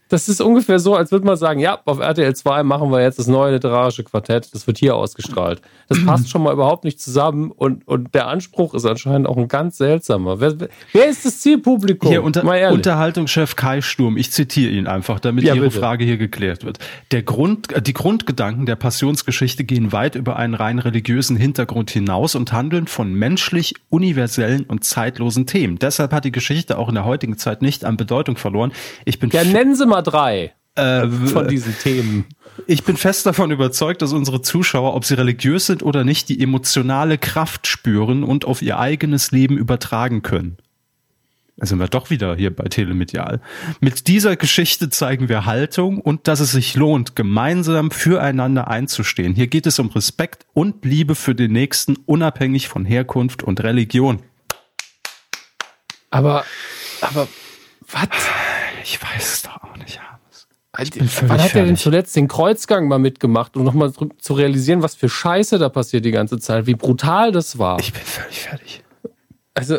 Das 0.09 0.29
ist 0.29 0.41
ungefähr 0.41 0.79
so, 0.79 0.95
als 0.95 1.11
würde 1.11 1.27
man 1.27 1.37
sagen, 1.37 1.59
ja, 1.59 1.81
auf 1.85 1.99
RTL 1.99 2.35
2 2.35 2.63
machen 2.63 2.91
wir 2.91 3.03
jetzt 3.03 3.19
das 3.19 3.27
neue 3.27 3.53
literarische 3.53 4.05
Quartett, 4.05 4.55
das 4.55 4.67
wird 4.67 4.79
hier 4.79 4.95
ausgestrahlt. 4.95 5.61
Das 5.89 6.05
passt 6.05 6.31
schon 6.31 6.43
mal 6.43 6.53
überhaupt 6.53 6.85
nicht 6.85 7.01
zusammen 7.01 7.51
und, 7.51 7.87
und 7.89 8.15
der 8.15 8.29
Anspruch 8.29 8.75
ist 8.75 8.85
anscheinend 8.85 9.27
auch 9.27 9.37
ein 9.37 9.49
ganz 9.49 9.79
seltsamer. 9.79 10.41
Wer, 10.41 10.57
wer 10.93 11.09
ist 11.09 11.25
das 11.25 11.41
Zielpublikum? 11.41 12.09
Hier, 12.09 12.23
unter, 12.23 12.45
Unterhaltungschef 12.71 13.57
Kai 13.57 13.81
Sturm, 13.81 14.17
ich 14.17 14.31
zitiere 14.31 14.71
ihn 14.71 14.87
einfach, 14.87 15.19
damit 15.19 15.45
ja, 15.45 15.55
Ihre 15.55 15.67
bitte. 15.67 15.81
Frage 15.81 16.05
hier 16.05 16.19
geklärt 16.19 16.65
wird. 16.65 16.79
Der 17.11 17.23
Grund, 17.23 17.69
die 17.87 17.93
Grundgedanken 17.93 18.67
der 18.67 18.77
Passionsgeschichte 18.77 19.65
gehen 19.65 19.91
weit 19.93 20.15
über 20.15 20.37
einen 20.37 20.55
rein 20.55 20.79
religiösen 20.79 21.37
Hintergrund 21.37 21.91
hinaus 21.91 22.35
und 22.37 22.53
handeln 22.53 22.87
von 22.87 23.13
menschlich 23.13 23.75
universellen 23.89 24.65
und 24.65 24.85
zeitlosen 24.85 25.47
Themen. 25.47 25.79
Deshalb 25.79 26.13
hat 26.13 26.25
die 26.25 26.33
Geschichte 26.33 26.79
auch 26.79 26.89
in 26.89 26.95
der 26.95 27.05
heutigen 27.05 27.39
Zeit 27.39 27.63
nicht 27.63 27.85
an 27.85 27.97
Bedeutung 27.97 28.37
verloren. 28.37 28.73
Ich 29.05 29.19
bin 29.19 29.31
ja, 29.31 29.43
nennen 29.43 29.75
Sie 29.75 29.87
mal 29.87 29.96
Nummer 29.97 30.03
drei 30.03 30.53
äh, 30.75 31.07
von 31.09 31.49
diesen 31.49 31.77
Themen. 31.79 32.27
Ich 32.67 32.85
bin 32.85 32.99
fest 32.99 33.25
davon 33.25 33.51
überzeugt, 33.51 34.03
dass 34.03 34.13
unsere 34.13 34.43
Zuschauer, 34.43 34.95
ob 34.95 35.07
sie 35.07 35.15
religiös 35.15 35.67
sind 35.67 35.83
oder 35.83 36.05
nicht, 36.05 36.29
die 36.29 36.43
emotionale 36.43 37.17
Kraft 37.17 37.67
spüren 37.67 38.23
und 38.23 38.45
auf 38.45 38.61
ihr 38.61 38.79
eigenes 38.79 39.31
Leben 39.31 39.57
übertragen 39.57 40.23
können. 40.23 40.59
Da 41.57 41.65
sind 41.65 41.79
wir 41.79 41.89
doch 41.89 42.11
wieder 42.11 42.37
hier 42.37 42.55
bei 42.55 42.65
Telemedial. 42.65 43.41
Mit 43.81 44.07
dieser 44.09 44.37
Geschichte 44.37 44.91
zeigen 44.91 45.31
wir 45.31 45.47
Haltung 45.47 45.99
und 45.99 46.29
dass 46.29 46.41
es 46.41 46.53
sich 46.53 46.75
lohnt, 46.75 47.17
gemeinsam 47.17 47.91
füreinander 47.91 48.69
einzustehen. 48.69 49.35
Hier 49.35 49.47
geht 49.47 49.67
es 49.67 49.79
um 49.79 49.89
Respekt 49.89 50.45
und 50.53 50.85
Liebe 50.85 51.15
für 51.15 51.35
den 51.35 51.53
Nächsten, 51.53 51.97
unabhängig 52.05 52.69
von 52.69 52.85
Herkunft 52.85 53.43
und 53.43 53.63
Religion. 53.63 54.23
Aber, 56.11 56.45
aber, 57.01 57.29
was? 57.91 58.09
Ich 58.89 59.03
weiß 59.03 59.33
es 59.35 59.43
doch 59.43 59.65
auch 59.65 59.77
nicht, 59.77 60.01
Hans. 60.01 60.47
Wann 61.23 61.43
hat 61.43 61.57
er 61.57 61.65
denn 61.65 61.77
zuletzt 61.77 62.15
den 62.15 62.29
Kreuzgang 62.29 62.87
mal 62.87 63.01
mitgemacht, 63.01 63.57
um 63.57 63.65
nochmal 63.65 63.93
zu 63.93 64.35
realisieren, 64.35 64.81
was 64.81 64.95
für 64.95 65.09
Scheiße 65.09 65.59
da 65.59 65.69
passiert 65.69 66.05
die 66.05 66.13
ganze 66.13 66.39
Zeit, 66.39 66.67
wie 66.67 66.77
brutal 66.77 67.33
das 67.33 67.59
war? 67.59 67.81
Ich 67.81 67.93
bin 67.93 68.03
völlig 68.03 68.39
fertig. 68.39 68.85
Also, 69.55 69.79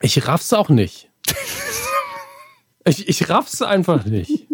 ich 0.00 0.26
raff's 0.26 0.52
auch 0.52 0.70
nicht. 0.70 1.08
ich, 2.84 3.08
ich 3.08 3.28
raff's 3.28 3.62
einfach 3.62 4.04
nicht. 4.04 4.48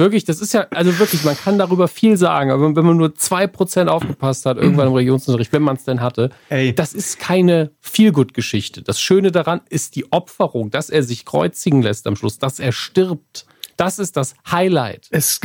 Wirklich, 0.00 0.24
das 0.24 0.40
ist 0.40 0.54
ja, 0.54 0.68
also 0.70 0.96
wirklich, 1.00 1.24
man 1.24 1.36
kann 1.36 1.58
darüber 1.58 1.88
viel 1.88 2.16
sagen, 2.16 2.52
aber 2.52 2.76
wenn 2.76 2.86
man 2.86 2.96
nur 2.96 3.16
zwei 3.16 3.48
Prozent 3.48 3.90
aufgepasst 3.90 4.46
hat, 4.46 4.56
irgendwann 4.56 4.86
im 4.86 4.92
Religionsunterricht, 4.94 5.52
wenn 5.52 5.62
man 5.62 5.74
es 5.74 5.82
denn 5.82 6.00
hatte, 6.00 6.30
Ey. 6.50 6.72
das 6.72 6.94
ist 6.94 7.18
keine 7.18 7.72
Feelgood-Geschichte. 7.80 8.82
Das 8.82 9.00
Schöne 9.00 9.32
daran 9.32 9.60
ist 9.68 9.96
die 9.96 10.12
Opferung, 10.12 10.70
dass 10.70 10.88
er 10.88 11.02
sich 11.02 11.24
kreuzigen 11.24 11.82
lässt 11.82 12.06
am 12.06 12.14
Schluss, 12.14 12.38
dass 12.38 12.60
er 12.60 12.70
stirbt. 12.70 13.44
Das 13.76 13.98
ist 13.98 14.16
das 14.16 14.34
Highlight. 14.48 15.08
Es, 15.10 15.40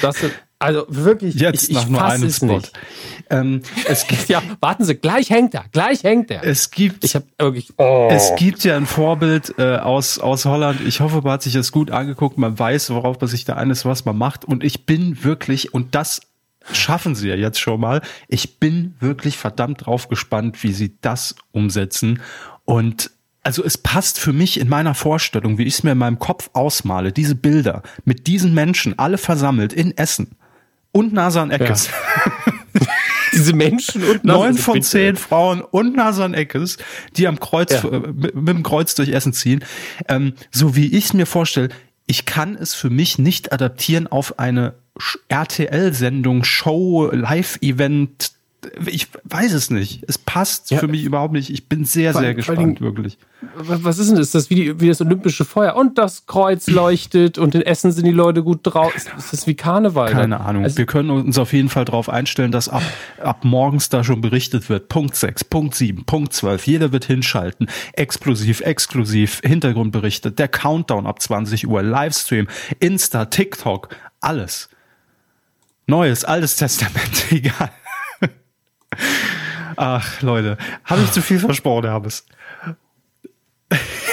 das, 0.00 0.24
Also 0.58 0.86
wirklich, 0.88 1.34
jetzt 1.34 1.68
ich, 1.68 1.74
nach 1.74 1.82
ich 1.82 1.88
nur 1.90 2.04
einem 2.04 2.30
Spot. 2.30 2.62
Ähm, 3.28 3.60
es 3.86 4.06
gibt, 4.08 4.28
ja, 4.28 4.42
warten 4.60 4.84
Sie, 4.84 4.94
gleich 4.94 5.28
hängt 5.28 5.52
er, 5.54 5.66
gleich 5.70 6.02
hängt 6.02 6.30
er. 6.30 6.44
Es 6.44 6.70
gibt, 6.70 7.04
ich 7.04 7.14
habe 7.14 7.26
wirklich, 7.38 7.74
oh. 7.76 8.08
es 8.10 8.32
gibt 8.36 8.64
ja 8.64 8.76
ein 8.76 8.86
Vorbild 8.86 9.54
äh, 9.58 9.76
aus 9.76 10.18
aus 10.18 10.46
Holland. 10.46 10.80
Ich 10.86 11.00
hoffe, 11.00 11.20
man 11.20 11.32
hat 11.32 11.42
sich 11.42 11.52
das 11.52 11.72
gut 11.72 11.90
angeguckt. 11.90 12.38
Man 12.38 12.58
weiß, 12.58 12.90
worauf 12.90 13.20
man 13.20 13.28
sich 13.28 13.44
da 13.44 13.54
eines 13.56 13.84
was 13.84 14.06
man 14.06 14.16
macht. 14.16 14.46
Und 14.46 14.64
ich 14.64 14.86
bin 14.86 15.22
wirklich 15.22 15.74
und 15.74 15.94
das 15.94 16.22
schaffen 16.72 17.14
sie 17.14 17.28
ja 17.28 17.34
jetzt 17.34 17.60
schon 17.60 17.78
mal. 17.78 18.00
Ich 18.26 18.58
bin 18.58 18.94
wirklich 18.98 19.36
verdammt 19.36 19.84
drauf 19.84 20.08
gespannt, 20.08 20.62
wie 20.62 20.72
sie 20.72 20.96
das 21.02 21.36
umsetzen. 21.52 22.22
Und 22.64 23.10
also 23.42 23.62
es 23.62 23.76
passt 23.76 24.18
für 24.18 24.32
mich 24.32 24.58
in 24.58 24.70
meiner 24.70 24.94
Vorstellung, 24.94 25.58
wie 25.58 25.64
ich 25.64 25.74
es 25.74 25.82
mir 25.82 25.92
in 25.92 25.98
meinem 25.98 26.18
Kopf 26.18 26.48
ausmale, 26.54 27.12
diese 27.12 27.34
Bilder 27.34 27.82
mit 28.04 28.26
diesen 28.26 28.54
Menschen, 28.54 28.98
alle 28.98 29.18
versammelt 29.18 29.74
in 29.74 29.96
Essen 29.96 30.36
und 30.96 31.12
Nasan 31.12 31.50
Eckes. 31.50 31.88
Ja. 31.88 32.32
Diese 33.32 33.52
Menschen 33.52 34.02
und 34.02 34.24
Nasan 34.24 34.40
Neun 34.40 34.56
von 34.56 34.82
zehn 34.82 35.16
Frauen 35.16 35.60
und 35.60 35.94
Nasan 35.94 36.32
Eckes, 36.32 36.78
die 37.16 37.26
am 37.26 37.38
Kreuz, 37.38 37.70
ja. 37.70 37.88
äh, 37.88 38.00
mit, 38.00 38.34
mit, 38.34 38.48
dem 38.48 38.62
Kreuz 38.62 38.94
durch 38.94 39.10
Essen 39.10 39.32
ziehen. 39.32 39.64
Ähm, 40.08 40.34
so 40.50 40.74
wie 40.74 40.86
ich 40.86 41.06
es 41.06 41.12
mir 41.12 41.26
vorstelle, 41.26 41.68
ich 42.06 42.24
kann 42.24 42.54
es 42.54 42.74
für 42.74 42.88
mich 42.88 43.18
nicht 43.18 43.52
adaptieren 43.52 44.06
auf 44.06 44.38
eine 44.38 44.74
RTL-Sendung, 45.28 46.44
Show, 46.44 47.10
Live-Event, 47.12 48.32
ich 48.86 49.08
weiß 49.24 49.52
es 49.52 49.70
nicht. 49.70 50.04
Es 50.08 50.18
passt 50.18 50.70
ja, 50.70 50.78
für 50.78 50.88
mich 50.88 51.04
überhaupt 51.04 51.32
nicht. 51.32 51.50
Ich 51.50 51.68
bin 51.68 51.84
sehr, 51.84 52.14
sehr 52.14 52.34
gespannt, 52.34 52.80
wirklich. 52.80 53.18
Was 53.58 53.98
ist 53.98 54.08
denn 54.08 54.16
das? 54.16 54.28
Ist 54.28 54.34
das 54.34 54.50
wie, 54.50 54.78
wie 54.80 54.88
das 54.88 55.00
olympische 55.00 55.44
Feuer? 55.44 55.76
Und 55.76 55.96
das 55.98 56.26
Kreuz 56.26 56.66
leuchtet 56.66 57.38
und 57.38 57.54
in 57.54 57.62
Essen 57.62 57.90
sind 57.90 58.04
die 58.04 58.10
Leute 58.12 58.42
gut 58.42 58.60
drauf. 58.62 58.94
Ist 58.94 59.08
das 59.32 59.46
wie 59.46 59.54
Karneval? 59.54 60.12
Keine 60.12 60.40
Ahnung. 60.40 60.64
Also, 60.64 60.78
Wir 60.78 60.86
können 60.86 61.10
uns 61.10 61.38
auf 61.38 61.52
jeden 61.52 61.68
Fall 61.68 61.86
darauf 61.86 62.08
einstellen, 62.10 62.52
dass 62.52 62.68
ab, 62.68 62.82
ab 63.22 63.44
morgens 63.44 63.88
da 63.88 64.04
schon 64.04 64.20
berichtet 64.20 64.68
wird. 64.68 64.88
Punkt 64.88 65.16
6, 65.16 65.44
Punkt 65.44 65.74
7, 65.74 66.04
Punkt 66.04 66.32
12. 66.32 66.66
Jeder 66.66 66.92
wird 66.92 67.06
hinschalten. 67.06 67.68
Explosiv, 67.94 68.60
exklusiv, 68.60 69.40
Hintergrundberichte, 69.42 70.32
der 70.32 70.48
Countdown 70.48 71.06
ab 71.06 71.22
20 71.22 71.66
Uhr, 71.66 71.82
Livestream, 71.82 72.48
Insta, 72.78 73.24
TikTok, 73.26 73.88
alles. 74.20 74.68
Neues, 75.86 76.24
altes 76.24 76.56
Testament, 76.56 77.26
egal. 77.30 77.70
Ach, 79.76 80.22
Leute, 80.22 80.56
habe 80.84 81.02
ich 81.02 81.12
zu 81.12 81.22
viel 81.22 81.38
versprochen, 81.38 81.84
Hermes? 81.84 82.24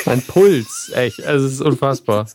Mein 0.06 0.22
Puls, 0.22 0.92
echt, 0.94 1.24
also 1.24 1.46
es 1.46 1.54
ist 1.54 1.62
unfassbar. 1.62 2.28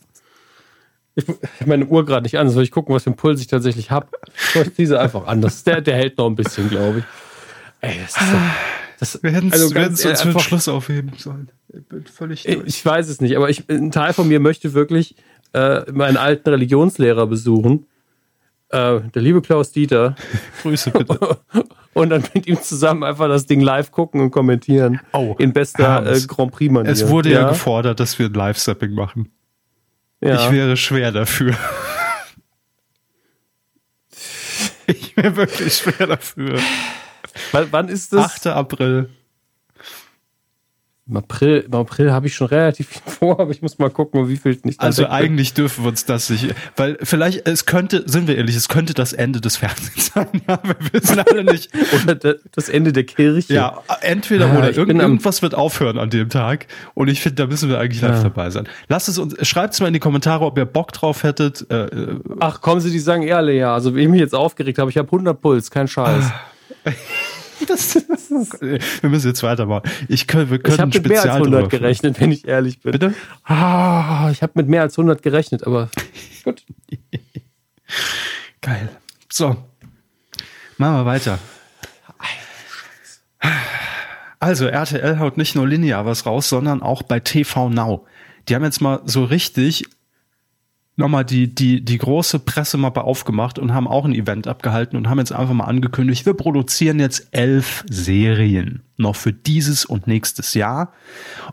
Ich, 1.14 1.24
ich 1.28 1.66
meine 1.66 1.86
Uhr 1.86 2.06
gerade 2.06 2.22
nicht 2.22 2.38
an, 2.38 2.48
soll 2.48 2.62
ich 2.62 2.70
gucken, 2.70 2.94
was 2.94 3.02
für 3.02 3.10
einen 3.10 3.16
Puls 3.16 3.40
ich 3.40 3.48
tatsächlich 3.48 3.90
habe. 3.90 4.08
Ich 4.54 4.74
ziehe 4.74 4.86
sie 4.86 4.98
einfach 4.98 5.26
an. 5.26 5.42
Das, 5.42 5.64
der, 5.64 5.80
der 5.80 5.96
hält 5.96 6.16
noch 6.16 6.26
ein 6.26 6.36
bisschen, 6.36 6.68
glaube 6.70 7.00
ich. 7.00 7.04
Ey, 7.80 7.98
das 8.00 8.16
ist 8.16 8.30
so, 8.30 8.36
das, 8.98 9.22
wir 9.22 9.30
hätten 9.30 9.52
also 9.52 9.66
es 9.74 10.04
uns 10.04 10.22
für 10.22 10.28
den 10.28 10.40
Schluss 10.40 10.68
aufheben 10.68 11.12
sollen. 11.16 11.50
Ich 11.68 11.86
bin 11.86 12.04
völlig 12.06 12.44
durch. 12.44 12.66
Ich 12.66 12.84
weiß 12.84 13.08
es 13.08 13.20
nicht, 13.20 13.36
aber 13.36 13.50
ich, 13.50 13.68
ein 13.68 13.90
Teil 13.90 14.12
von 14.12 14.26
mir 14.26 14.40
möchte 14.40 14.74
wirklich 14.74 15.16
äh, 15.52 15.90
meinen 15.92 16.16
alten 16.16 16.48
Religionslehrer 16.48 17.26
besuchen 17.26 17.86
äh, 18.70 19.00
der 19.00 19.22
liebe 19.22 19.42
Klaus 19.42 19.72
Dieter. 19.72 20.14
Grüße 20.62 20.90
bitte. 20.90 21.38
und 21.94 22.10
dann 22.10 22.24
mit 22.34 22.46
ihm 22.46 22.60
zusammen 22.62 23.04
einfach 23.04 23.28
das 23.28 23.46
Ding 23.46 23.60
live 23.60 23.90
gucken 23.90 24.20
und 24.20 24.30
kommentieren. 24.30 25.00
Oh, 25.12 25.34
in 25.38 25.52
bester 25.52 26.06
äh, 26.06 26.20
Grand 26.26 26.52
Prix 26.52 26.72
Manier. 26.72 26.90
Es 26.90 27.08
wurde 27.08 27.30
ja, 27.30 27.42
ja 27.42 27.48
gefordert, 27.48 28.00
dass 28.00 28.18
wir 28.18 28.26
ein 28.26 28.34
Live-Sapping 28.34 28.92
machen. 28.92 29.32
Ja. 30.20 30.34
Ich 30.34 30.52
wäre 30.52 30.76
schwer 30.76 31.12
dafür. 31.12 31.54
ich 34.86 35.16
wäre 35.16 35.36
wirklich 35.36 35.74
schwer 35.74 36.06
dafür. 36.06 36.58
W 37.52 37.66
wann 37.70 37.88
ist 37.88 38.12
das? 38.12 38.24
8. 38.24 38.48
April. 38.48 39.10
Im 41.08 41.16
April, 41.16 41.64
im 41.66 41.74
April 41.74 42.12
habe 42.12 42.26
ich 42.26 42.34
schon 42.34 42.48
relativ 42.48 42.88
viel 42.88 43.02
vor, 43.06 43.40
aber 43.40 43.50
ich 43.50 43.62
muss 43.62 43.78
mal 43.78 43.88
gucken, 43.88 44.28
wie 44.28 44.36
viel 44.36 44.58
nicht. 44.64 44.78
Also 44.78 45.08
eigentlich 45.08 45.54
dürfen 45.54 45.84
wir 45.84 45.88
uns 45.88 46.04
das 46.04 46.28
nicht, 46.28 46.54
weil 46.76 46.98
vielleicht, 47.02 47.48
es 47.48 47.64
könnte, 47.64 48.04
sind 48.06 48.28
wir 48.28 48.36
ehrlich, 48.36 48.56
es 48.56 48.68
könnte 48.68 48.92
das 48.92 49.14
Ende 49.14 49.40
des 49.40 49.56
Fernsehens 49.56 50.06
sein, 50.14 50.28
ja, 50.46 50.60
wir 50.62 50.76
wissen 50.92 51.18
alle 51.18 51.44
nicht. 51.44 51.70
oder 52.04 52.36
das 52.52 52.68
Ende 52.68 52.92
der 52.92 53.04
Kirche. 53.04 53.54
Ja, 53.54 53.82
entweder 54.02 54.48
ja, 54.48 54.58
oder 54.58 54.76
irgend, 54.76 55.00
irgendwas 55.00 55.40
wird 55.40 55.54
aufhören 55.54 55.98
an 55.98 56.10
dem 56.10 56.28
Tag 56.28 56.66
und 56.92 57.08
ich 57.08 57.22
finde, 57.22 57.36
da 57.36 57.46
müssen 57.46 57.70
wir 57.70 57.78
eigentlich 57.78 58.02
live 58.02 58.16
ja. 58.16 58.22
dabei 58.24 58.50
sein. 58.50 58.68
Lasst 58.88 59.08
es 59.08 59.18
uns, 59.18 59.34
schreibt 59.46 59.72
es 59.72 59.80
mal 59.80 59.86
in 59.86 59.94
die 59.94 60.00
Kommentare, 60.00 60.44
ob 60.44 60.58
ihr 60.58 60.66
Bock 60.66 60.92
drauf 60.92 61.22
hättet. 61.22 61.64
Äh, 61.70 61.84
äh 61.84 62.20
Ach, 62.40 62.60
kommen 62.60 62.82
Sie, 62.82 62.90
die 62.90 62.98
sagen 62.98 63.22
ehrlich, 63.22 63.58
ja, 63.60 63.72
also 63.72 63.96
wie 63.96 64.02
ich 64.02 64.08
mich 64.08 64.20
jetzt 64.20 64.34
aufgeregt 64.34 64.78
habe, 64.78 64.90
ich 64.90 64.98
habe 64.98 65.08
100 65.08 65.40
Puls, 65.40 65.70
kein 65.70 65.88
Scheiß. 65.88 66.30
Das, 67.66 67.94
das 68.08 68.30
ist, 68.30 68.60
wir 68.60 69.10
müssen 69.10 69.28
jetzt 69.28 69.42
weitermachen. 69.42 69.90
Ich, 70.08 70.26
können, 70.26 70.50
wir 70.50 70.58
können 70.58 70.74
ich 70.74 70.80
habe 70.80 70.98
mit 70.98 71.08
mehr 71.08 71.22
als 71.22 71.32
100 71.32 71.70
gerechnet, 71.70 72.20
wenn 72.20 72.32
ich 72.32 72.46
ehrlich 72.46 72.80
bin. 72.80 72.92
Bitte? 72.92 73.14
Ah, 73.44 74.30
ich 74.30 74.42
habe 74.42 74.52
mit 74.56 74.68
mehr 74.68 74.82
als 74.82 74.98
100 74.98 75.22
gerechnet, 75.22 75.66
aber 75.66 75.90
gut. 76.44 76.64
Geil. 78.60 78.88
So, 79.30 79.56
machen 80.76 80.96
wir 80.96 81.06
weiter. 81.06 81.38
Also, 84.40 84.66
RTL 84.66 85.18
haut 85.18 85.36
nicht 85.36 85.56
nur 85.56 85.66
linear 85.66 86.06
was 86.06 86.24
raus, 86.24 86.48
sondern 86.48 86.82
auch 86.82 87.02
bei 87.02 87.18
TV 87.18 87.70
Now. 87.70 88.06
Die 88.48 88.54
haben 88.54 88.64
jetzt 88.64 88.80
mal 88.80 89.00
so 89.04 89.24
richtig 89.24 89.84
nochmal 90.98 91.24
die, 91.24 91.54
die, 91.54 91.84
die 91.84 91.98
große 91.98 92.40
Pressemappe 92.40 93.04
aufgemacht 93.04 93.58
und 93.58 93.72
haben 93.72 93.86
auch 93.86 94.04
ein 94.04 94.14
Event 94.14 94.48
abgehalten 94.48 94.96
und 94.96 95.08
haben 95.08 95.18
jetzt 95.18 95.32
einfach 95.32 95.54
mal 95.54 95.64
angekündigt, 95.64 96.26
wir 96.26 96.34
produzieren 96.34 96.98
jetzt 96.98 97.28
elf 97.30 97.84
Serien 97.88 98.82
noch 98.96 99.16
für 99.16 99.32
dieses 99.32 99.84
und 99.84 100.06
nächstes 100.06 100.54
Jahr. 100.54 100.92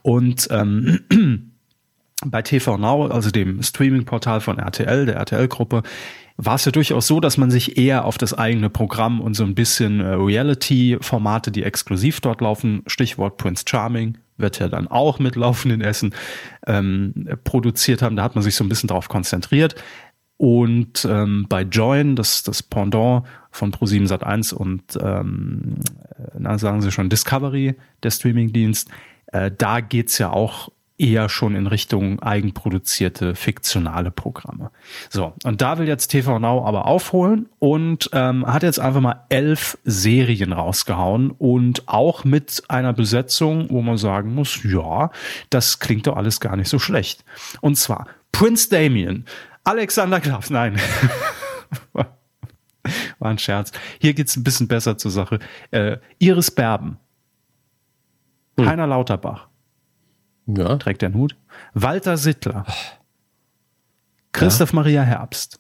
Und 0.02 0.48
ähm, 0.52 1.02
bei 2.26 2.42
TV 2.42 2.78
Now, 2.78 3.08
also 3.08 3.30
dem 3.30 3.62
Streaming-Portal 3.62 4.42
von 4.42 4.58
RTL, 4.58 5.06
der 5.06 5.18
RTL-Gruppe, 5.18 5.84
war 6.38 6.56
es 6.56 6.66
ja 6.66 6.72
durchaus 6.72 7.08
so, 7.08 7.20
dass 7.20 7.38
man 7.38 7.52
sich 7.52 7.78
eher 7.78 8.06
auf 8.06 8.18
das 8.18 8.34
eigene 8.34 8.70
Programm 8.70 9.22
und 9.22 9.36
so 9.36 9.44
ein 9.44 9.56
bisschen 9.56 10.02
äh, 10.02 10.08
Reality-Formate, 10.16 11.52
die 11.52 11.64
exklusiv 11.64 12.20
dort 12.20 12.42
laufen, 12.42 12.82
Stichwort 12.88 13.38
Prince 13.38 13.64
Charming, 13.68 14.18
wird 14.38 14.60
ja 14.60 14.68
dann 14.68 14.88
auch 14.88 15.20
mit 15.20 15.36
laufenden 15.36 15.82
Essen 15.82 16.14
ähm, 16.68 17.28
produziert 17.44 18.02
haben. 18.02 18.16
Da 18.16 18.24
hat 18.24 18.36
man 18.36 18.44
sich 18.44 18.56
so 18.56 18.64
ein 18.64 18.70
bisschen 18.70 18.88
drauf 18.88 19.08
konzentriert. 19.08 19.76
Und 20.38 21.08
ähm, 21.10 21.46
bei 21.48 21.62
Join, 21.62 22.16
das, 22.16 22.44
das 22.44 22.62
Pendant 22.62 23.24
von 23.52 23.72
Pro7 23.72 24.08
Sat1 24.08 24.54
und 24.54 24.84
ähm, 25.02 25.76
na, 26.38 26.58
sagen 26.58 26.82
Sie 26.82 26.92
schon 26.92 27.10
Discovery, 27.10 27.76
der 28.04 28.12
Streamingdienst, 28.12 28.90
äh, 29.28 29.50
da 29.58 29.80
geht's 29.80 30.18
ja 30.18 30.32
auch 30.32 30.70
eher 30.98 31.28
schon 31.30 31.56
in 31.56 31.68
Richtung 31.68 32.22
eigenproduzierte 32.22 33.36
fiktionale 33.36 34.12
Programme. 34.12 34.72
So, 35.10 35.34
und 35.44 35.62
da 35.62 35.78
will 35.78 35.88
jetzt 35.88 36.08
TV 36.08 36.40
Now 36.40 36.66
aber 36.66 36.86
aufholen 36.86 37.50
und 37.60 38.10
ähm, 38.14 38.46
hat 38.46 38.64
jetzt 38.64 38.80
einfach 38.80 39.02
mal 39.02 39.26
elf 39.30 39.78
Serien 39.84 40.54
rausgehauen 40.54 41.32
und 41.32 41.88
auch 41.88 42.24
mit 42.24 42.64
einer 42.70 42.94
Besetzung, 42.94 43.70
wo 43.70 43.82
man 43.82 43.98
sagen 43.98 44.34
muss, 44.34 44.64
ja, 44.64 45.12
das 45.50 45.80
klingt 45.80 46.08
doch 46.08 46.16
alles 46.16 46.40
gar 46.40 46.56
nicht 46.56 46.70
so 46.70 46.80
schlecht. 46.80 47.26
Und 47.62 47.76
zwar 47.76 48.08
Prince 48.32 48.70
Damien, 48.70 49.26
Alexander 49.64 50.20
Graf, 50.20 50.50
nein. 50.50 50.80
War 53.20 53.32
ein 53.32 53.40
Scherz. 53.40 53.72
Hier 54.00 54.14
geht's 54.14 54.36
ein 54.38 54.44
bisschen 54.44 54.68
besser 54.68 54.98
zur 54.98 55.10
Sache. 55.10 55.40
Äh, 55.72 55.98
Iris 56.20 56.52
Berben, 56.52 57.00
hm. 58.58 58.68
Heiner 58.68 58.88
Lauterbach, 58.88 59.48
ja. 60.48 60.78
Trägt 60.78 61.02
den 61.02 61.14
Hut. 61.16 61.36
Walter 61.74 62.18
Sittler. 62.18 62.66
Christoph 64.32 64.72
ja. 64.72 64.76
Maria 64.76 65.02
Herbst. 65.04 65.60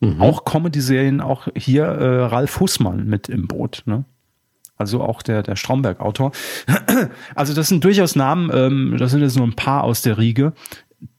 Mhm. 0.00 0.20
Auch 0.20 0.44
Comedy-Serien, 0.44 1.20
auch 1.20 1.48
hier 1.54 1.84
äh, 1.84 2.22
Ralf 2.24 2.60
Hussmann 2.60 3.06
mit 3.06 3.28
im 3.28 3.46
Boot. 3.48 3.82
Ne? 3.84 4.04
Also 4.76 5.02
auch 5.02 5.22
der, 5.22 5.42
der 5.42 5.56
Stromberg-Autor. 5.56 6.32
Also 7.34 7.54
das 7.54 7.68
sind 7.68 7.82
durchaus 7.84 8.16
Namen, 8.16 8.50
ähm, 8.52 8.96
das 8.98 9.12
sind 9.12 9.22
jetzt 9.22 9.36
nur 9.36 9.46
ein 9.46 9.56
paar 9.56 9.84
aus 9.84 10.02
der 10.02 10.18
Riege, 10.18 10.52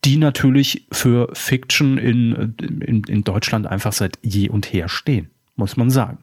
die 0.04 0.18
natürlich 0.18 0.88
für 0.91 1.30
Fiction 1.34 1.97
in, 1.97 2.56
in, 2.60 3.04
in 3.04 3.24
Deutschland 3.24 3.66
einfach 3.66 3.93
seit 3.93 4.20
je 4.22 4.49
und 4.49 4.72
her 4.72 4.89
stehen 4.89 5.32
muss 5.62 5.78
man 5.78 5.89
sagen. 5.89 6.18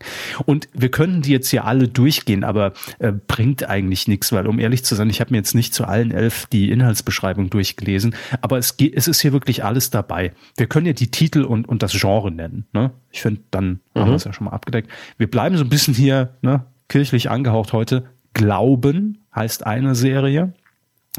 Und 0.44 0.68
wir 0.74 0.90
könnten 0.90 1.22
die 1.22 1.30
jetzt 1.30 1.48
hier 1.48 1.64
alle 1.64 1.88
durchgehen, 1.88 2.44
aber 2.44 2.72
äh, 2.98 3.12
bringt 3.12 3.68
eigentlich 3.68 4.08
nichts, 4.08 4.32
weil 4.32 4.46
um 4.46 4.58
ehrlich 4.58 4.84
zu 4.84 4.94
sein, 4.94 5.08
ich 5.08 5.20
habe 5.20 5.30
mir 5.30 5.38
jetzt 5.38 5.54
nicht 5.54 5.72
zu 5.72 5.84
allen 5.84 6.10
elf 6.10 6.46
die 6.46 6.70
Inhaltsbeschreibung 6.70 7.48
durchgelesen, 7.48 8.14
aber 8.40 8.58
es, 8.58 8.76
geht, 8.76 8.94
es 8.94 9.08
ist 9.08 9.20
hier 9.20 9.32
wirklich 9.32 9.64
alles 9.64 9.90
dabei. 9.90 10.32
Wir 10.56 10.66
können 10.66 10.86
ja 10.86 10.92
die 10.92 11.10
Titel 11.10 11.44
und, 11.44 11.68
und 11.68 11.82
das 11.82 11.92
Genre 11.92 12.30
nennen. 12.30 12.66
Ne? 12.72 12.90
Ich 13.10 13.22
finde, 13.22 13.40
dann 13.50 13.80
mhm. 13.94 14.00
haben 14.00 14.08
wir 14.10 14.16
es 14.16 14.24
ja 14.24 14.32
schon 14.32 14.46
mal 14.46 14.52
abgedeckt. 14.52 14.90
Wir 15.16 15.30
bleiben 15.30 15.56
so 15.56 15.64
ein 15.64 15.70
bisschen 15.70 15.94
hier 15.94 16.34
ne, 16.42 16.64
kirchlich 16.88 17.30
angehaucht 17.30 17.72
heute. 17.72 18.04
Glauben 18.34 19.18
heißt 19.34 19.64
eine 19.64 19.94
Serie, 19.94 20.52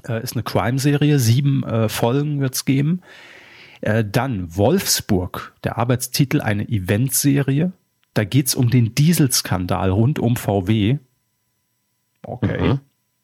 äh, 0.07 0.21
ist 0.21 0.33
eine 0.33 0.43
Crime-Serie, 0.43 1.19
sieben 1.19 1.63
äh, 1.63 1.89
Folgen 1.89 2.41
wird's 2.41 2.65
geben. 2.65 3.01
Äh, 3.81 4.03
dann 4.09 4.55
Wolfsburg, 4.55 5.53
der 5.63 5.77
Arbeitstitel, 5.77 6.41
eine 6.41 6.67
Eventserie. 6.67 7.71
Da 8.19 8.25
geht's 8.25 8.53
um 8.53 8.69
den 8.69 8.93
Dieselskandal 8.95 9.91
rund 9.91 10.19
um 10.19 10.35
VW. 10.35 10.97
Okay. 12.21 12.61
Mhm. 12.61 12.79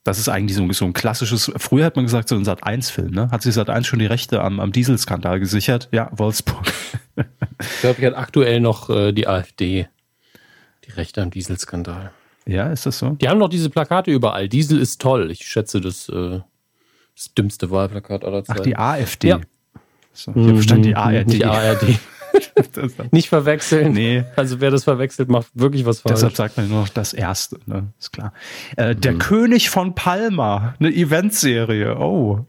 Das 0.05 0.19
ist 0.19 0.29
eigentlich 0.29 0.55
so, 0.55 0.71
so, 0.71 0.85
ein 0.85 0.93
klassisches, 0.93 1.51
früher 1.57 1.83
hat 1.83 1.97
man 1.97 2.05
gesagt, 2.05 2.29
so 2.29 2.35
ein 2.35 2.45
Sat1-Film, 2.45 3.11
ne? 3.11 3.29
Hat 3.29 3.41
sich 3.41 3.53
Sat1 3.53 3.83
schon 3.83 3.99
die 3.99 4.05
Rechte 4.05 4.41
am, 4.41 4.61
am 4.61 4.71
Dieselskandal 4.71 5.41
gesichert? 5.41 5.89
Ja, 5.91 6.09
Wolfsburg. 6.13 6.71
ich 7.17 7.81
glaube, 7.81 7.99
ich 7.99 8.05
hat 8.05 8.15
aktuell 8.15 8.61
noch 8.61 8.89
äh, 8.89 9.11
die 9.11 9.27
AfD 9.27 9.89
die 10.87 10.91
Rechte 10.91 11.21
am 11.21 11.29
Dieselskandal. 11.29 12.11
Ja, 12.45 12.67
ist 12.71 12.85
das 12.85 12.97
so? 12.97 13.09
Die 13.09 13.27
haben 13.27 13.39
noch 13.39 13.49
diese 13.49 13.69
Plakate 13.69 14.11
überall. 14.11 14.47
Diesel 14.47 14.79
ist 14.79 15.01
toll. 15.01 15.29
Ich 15.29 15.45
schätze, 15.45 15.81
das, 15.81 16.07
äh, 16.07 16.39
das 17.17 17.33
dümmste 17.33 17.69
Wahlplakat 17.69 18.23
aller 18.23 18.45
Zeiten. 18.45 18.59
Ach, 18.61 18.63
die 18.63 18.77
AfD. 18.77 19.27
Ja. 19.27 19.41
So, 20.13 20.31
ich 20.31 20.37
habe 20.37 20.53
verstanden, 20.53 20.83
die 20.83 20.95
ARD. 20.95 21.33
Die 21.33 21.43
ARD. 21.43 21.99
Nicht 23.11 23.29
verwechseln. 23.29 23.93
Nee. 23.93 24.23
Also 24.35 24.61
wer 24.61 24.71
das 24.71 24.83
verwechselt, 24.83 25.29
macht 25.29 25.47
wirklich 25.53 25.85
was 25.85 26.01
falsch. 26.01 26.15
Deshalb 26.15 26.35
sagt 26.35 26.57
man 26.57 26.69
nur 26.69 26.81
noch 26.81 26.89
das 26.89 27.13
Erste, 27.13 27.59
ne? 27.65 27.87
Ist 27.99 28.11
klar. 28.11 28.33
Äh, 28.75 28.95
der 28.95 29.13
mhm. 29.13 29.19
König 29.19 29.69
von 29.69 29.95
Palma, 29.95 30.75
eine 30.79 30.93
Eventserie. 30.93 31.97
Oh. 31.99 32.45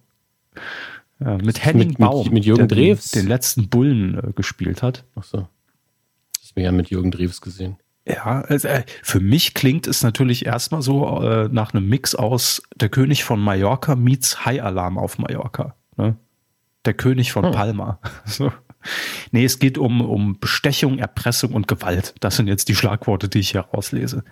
Ja, 1.19 1.39
mit 1.39 1.65
Henning 1.65 1.89
mit, 1.89 1.99
Baum, 1.99 2.25
mit, 2.25 2.33
mit 2.33 2.45
Jürgen 2.45 2.69
der 2.69 2.77
Drews. 2.77 3.11
Den, 3.11 3.23
den 3.23 3.29
letzten 3.29 3.69
Bullen 3.69 4.19
äh, 4.19 4.33
gespielt 4.33 4.83
hat. 4.83 5.05
Ach 5.15 5.25
so. 5.25 5.49
Das 6.41 6.55
wir 6.55 6.65
ja 6.65 6.73
mit 6.73 6.91
Jürgen 6.91 7.11
Drews 7.11 7.41
gesehen. 7.41 7.77
Ja, 8.07 8.43
also, 8.43 8.69
äh, 8.69 8.85
für 9.03 9.21
mich 9.21 9.55
klingt 9.55 9.87
es 9.87 10.03
natürlich 10.03 10.47
erstmal 10.47 10.81
so 10.81 11.23
äh, 11.23 11.49
nach 11.51 11.75
einem 11.75 11.89
Mix 11.89 12.15
aus 12.15 12.63
Der 12.77 12.89
König 12.89 13.25
von 13.25 13.41
Mallorca 13.41 13.97
meets 13.97 14.45
High 14.45 14.63
Alarm 14.63 14.97
auf 14.97 15.19
Mallorca. 15.19 15.75
Ne? 15.97 16.17
Der 16.85 16.95
König 16.95 17.33
von 17.33 17.47
hm. 17.47 17.53
Palma. 17.53 17.99
So. 18.25 18.53
Nee, 19.31 19.45
es 19.45 19.59
geht 19.59 19.79
um, 19.79 20.01
um 20.01 20.39
Bestechung, 20.39 20.99
Erpressung 20.99 21.53
und 21.53 21.69
Gewalt. 21.69 22.15
Das 22.21 22.37
sind 22.37 22.47
jetzt 22.47 22.69
die 22.69 22.75
Schlagworte, 22.75 23.29
die 23.29 23.41
ich 23.41 23.51
hier 23.51 23.61
rauslese. 23.61 24.25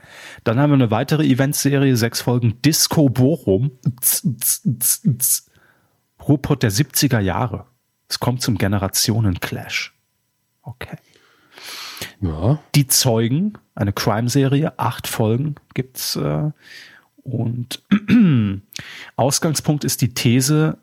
Dann 0.44 0.58
haben 0.58 0.70
wir 0.70 0.74
eine 0.74 0.90
weitere 0.90 1.24
Eventserie, 1.24 1.96
sechs 1.96 2.20
Folgen 2.20 2.60
Disco 2.62 3.08
Bochum. 3.08 3.72
Ruhrpott 6.26 6.62
der 6.62 6.72
70er 6.72 7.20
Jahre. 7.20 7.66
Es 8.08 8.20
kommt 8.20 8.42
zum 8.42 8.58
Generationen-Clash. 8.58 9.94
Okay. 10.62 10.96
Ja. 12.20 12.58
Die 12.74 12.86
Zeugen, 12.86 13.58
eine 13.74 13.92
Crime-Serie, 13.92 14.78
acht 14.78 15.06
Folgen 15.06 15.56
gibt's. 15.74 16.16
Äh, 16.16 16.50
und 17.22 17.82
Ausgangspunkt 19.16 19.84
ist 19.84 20.02
die 20.02 20.12
These, 20.12 20.78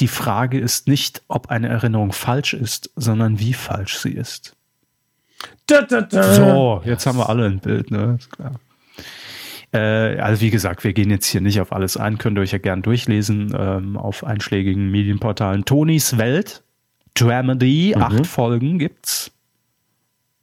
die 0.00 0.08
Frage 0.08 0.58
ist 0.58 0.88
nicht, 0.88 1.22
ob 1.28 1.48
eine 1.48 1.68
Erinnerung 1.68 2.12
falsch 2.12 2.54
ist, 2.54 2.90
sondern 2.96 3.38
wie 3.38 3.52
falsch 3.52 3.98
sie 3.98 4.12
ist. 4.12 4.56
Da, 5.66 5.82
da, 5.82 6.02
da. 6.02 6.34
So, 6.34 6.82
jetzt 6.84 7.06
haben 7.06 7.18
wir 7.18 7.28
alle 7.28 7.46
ein 7.46 7.60
Bild, 7.60 7.90
ne? 7.90 8.16
Ist 8.18 8.30
klar. 8.30 8.52
Äh, 9.72 10.20
also 10.20 10.40
wie 10.40 10.50
gesagt, 10.50 10.84
wir 10.84 10.92
gehen 10.92 11.10
jetzt 11.10 11.26
hier 11.26 11.40
nicht 11.40 11.60
auf 11.60 11.72
alles 11.72 11.96
ein, 11.96 12.18
könnt 12.18 12.38
ihr 12.38 12.42
euch 12.42 12.52
ja 12.52 12.58
gern 12.58 12.82
durchlesen 12.82 13.52
ähm, 13.58 13.96
auf 13.96 14.24
einschlägigen 14.24 14.90
Medienportalen. 14.90 15.64
Tonys 15.64 16.16
Welt, 16.16 16.62
Dramedy, 17.14 17.92
mhm. 17.96 18.02
acht 18.02 18.26
Folgen 18.26 18.78
gibt's. 18.78 19.32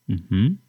Mhm. 0.07 0.59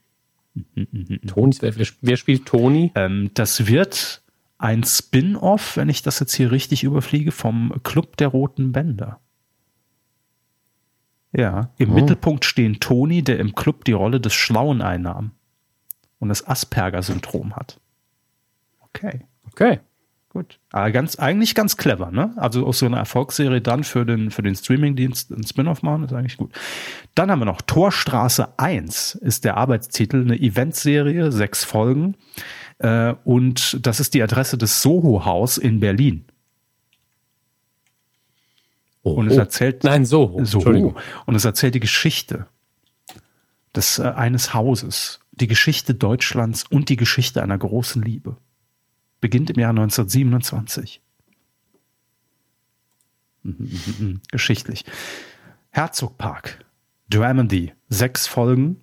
Mhm, 0.55 0.65
mhm, 0.75 0.87
mhm. 0.93 1.21
Tonys 1.27 1.61
Welt, 1.63 1.75
wer, 1.77 1.87
wer 2.03 2.17
spielt 2.17 2.47
Toni? 2.47 2.93
Ähm, 2.95 3.31
das 3.35 3.67
wird 3.67 4.23
ein 4.63 4.85
Spin-off, 4.85 5.77
wenn 5.77 5.89
ich 5.89 6.03
das 6.03 6.21
jetzt 6.21 6.35
hier 6.35 6.53
richtig 6.53 6.85
überfliege, 6.85 7.33
vom 7.33 7.75
Club 7.83 8.17
der 8.17 8.29
Roten 8.29 8.73
Bänder. 8.73 9.19
Ja, 11.33 11.71
im 11.79 11.91
oh. 11.91 11.95
Mittelpunkt 11.95 12.45
stehen 12.45 12.79
Toni, 12.79 13.23
der 13.23 13.39
im 13.41 13.55
Club 13.55 13.85
die 13.85 13.93
Rolle 13.93 14.21
des 14.21 14.35
Schlauen 14.35 14.81
einnahm 14.81 15.33
und 16.21 16.29
das 16.29 16.47
Asperger-Syndrom 16.47 17.57
hat. 17.57 17.81
Okay. 18.81 19.23
Okay. 19.49 19.81
Gut. 20.29 20.61
Aber 20.71 20.91
ganz, 20.93 21.17
eigentlich 21.17 21.55
ganz 21.55 21.77
clever, 21.77 22.11
ne? 22.11 22.33
Also 22.37 22.65
aus 22.65 22.79
so 22.79 22.87
einer 22.87 22.97
Erfolgsserie 22.97 23.61
dann 23.61 23.85
für 23.85 24.07
den, 24.07 24.31
für 24.31 24.43
den 24.43 24.55
Streamingdienst 24.55 25.31
ein 25.31 25.45
Spin-off 25.45 25.83
machen, 25.83 26.05
ist 26.05 26.13
eigentlich 26.13 26.39
gut. 26.39 26.55
Dann 27.15 27.31
haben 27.31 27.41
wir 27.41 27.45
noch 27.45 27.61
Torstraße 27.61 28.59
1 28.59 29.17
ist 29.17 29.45
der 29.45 29.59
Arbeitstitel, 29.59 30.23
eine 30.23 30.39
Eventserie, 30.39 31.33
sechs 31.33 31.65
Folgen. 31.65 32.17
Äh, 32.83 33.15
und 33.25 33.87
das 33.87 34.01
ist 34.01 34.15
die 34.15 34.23
Adresse 34.23 34.59
des 34.59 34.83
Soho-Haus 34.83 35.57
in 35.57 35.81
Berlin. 35.81 36.25
Oh, 39.03 39.13
und 39.13 39.29
es 39.29 39.37
erzählt. 39.37 39.85
Nein, 39.85 40.05
Soho. 40.05 40.45
Soho. 40.45 40.95
Und 41.27 41.35
es 41.35 41.45
erzählt 41.45 41.75
die 41.75 41.81
Geschichte 41.81 42.47
des 43.75 43.99
äh, 43.99 44.03
eines 44.03 44.53
Hauses, 44.53 45.21
die 45.33 45.47
Geschichte 45.47 45.95
Deutschlands 45.95 46.65
und 46.71 46.89
die 46.89 46.97
Geschichte 46.97 47.43
einer 47.43 47.59
großen 47.59 48.03
Liebe. 48.03 48.37
Beginnt 49.21 49.51
im 49.51 49.61
Jahr 49.61 49.71
1927. 49.71 51.01
Mhm, 53.45 53.57
mhm, 53.59 53.95
mhm, 53.99 54.21
Geschichtlich. 54.31 54.85
Herzogpark. 55.71 56.65
Dramedy. 57.09 57.73
Sechs 57.89 58.27
Folgen. 58.27 58.83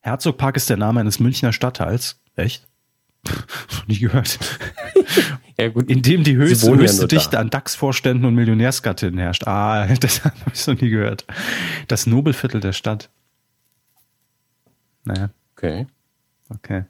Herzogpark 0.00 0.56
ist 0.56 0.70
der 0.70 0.76
Name 0.76 1.00
eines 1.00 1.18
Münchner 1.18 1.52
Stadtteils. 1.52 2.20
Echt? 2.36 2.66
Nie 3.86 3.98
gehört. 3.98 4.38
ja, 5.58 5.68
gut. 5.68 5.90
In 5.90 6.02
dem 6.02 6.24
die 6.24 6.36
höchste, 6.36 6.70
höchste 6.74 7.02
ja 7.02 7.08
Dichte 7.08 7.30
da. 7.32 7.40
an 7.40 7.50
DAX-Vorständen 7.50 8.24
und 8.24 8.34
Millionärsgattinnen 8.34 9.18
herrscht. 9.18 9.46
Ah, 9.46 9.86
das 10.00 10.24
habe 10.24 10.34
ich 10.52 10.66
noch 10.66 10.80
nie 10.80 10.90
gehört. 10.90 11.26
Das 11.88 12.06
Nobelviertel 12.06 12.60
der 12.60 12.72
Stadt. 12.72 13.10
Naja. 15.04 15.30
Okay. 15.56 15.86
Okay. 16.50 16.84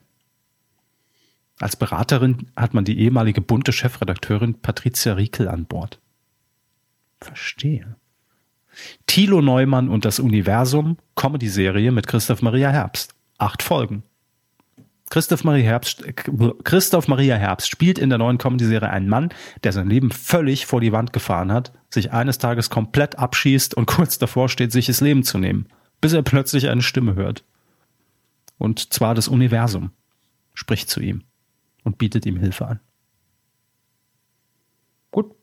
Als 1.59 1.75
Beraterin 1.75 2.51
hat 2.55 2.73
man 2.73 2.85
die 2.85 2.99
ehemalige 2.99 3.41
bunte 3.41 3.73
Chefredakteurin 3.73 4.61
Patricia 4.61 5.13
Riekel 5.13 5.47
an 5.47 5.65
Bord. 5.65 5.99
Verstehe. 7.19 7.97
Thilo 9.07 9.41
Neumann 9.41 9.89
und 9.89 10.05
das 10.05 10.19
Universum, 10.19 10.97
Comedy-Serie 11.15 11.91
mit 11.91 12.07
Christoph 12.07 12.41
Maria 12.41 12.69
Herbst. 12.69 13.13
Acht 13.37 13.61
Folgen. 13.61 14.03
Christoph 15.09 15.43
Maria 15.43 15.63
Herbst, 15.63 16.03
Christoph 16.63 17.07
Maria 17.07 17.35
Herbst 17.35 17.69
spielt 17.69 17.97
in 17.97 18.09
der 18.09 18.19
neuen 18.19 18.37
Comedy-Serie 18.37 18.89
einen 18.89 19.09
Mann, 19.09 19.29
der 19.63 19.71
sein 19.71 19.89
Leben 19.89 20.11
völlig 20.11 20.67
vor 20.67 20.81
die 20.81 20.91
Wand 20.91 21.13
gefahren 21.13 21.51
hat, 21.51 21.71
sich 21.89 22.11
eines 22.11 22.37
Tages 22.37 22.69
komplett 22.69 23.17
abschießt 23.17 23.73
und 23.73 23.85
kurz 23.87 24.19
davor 24.19 24.49
steht, 24.49 24.71
sich 24.71 24.85
das 24.85 25.01
Leben 25.01 25.23
zu 25.23 25.39
nehmen, 25.39 25.67
bis 25.99 26.13
er 26.13 26.21
plötzlich 26.21 26.69
eine 26.69 26.83
Stimme 26.83 27.15
hört. 27.15 27.43
Und 28.57 28.93
zwar 28.93 29.15
das 29.15 29.27
Universum 29.27 29.91
spricht 30.53 30.89
zu 30.89 30.99
ihm 30.99 31.23
und 31.83 31.97
bietet 31.97 32.25
ihm 32.25 32.37
Hilfe 32.37 32.67
an. 32.67 32.79
Gut. 35.11 35.33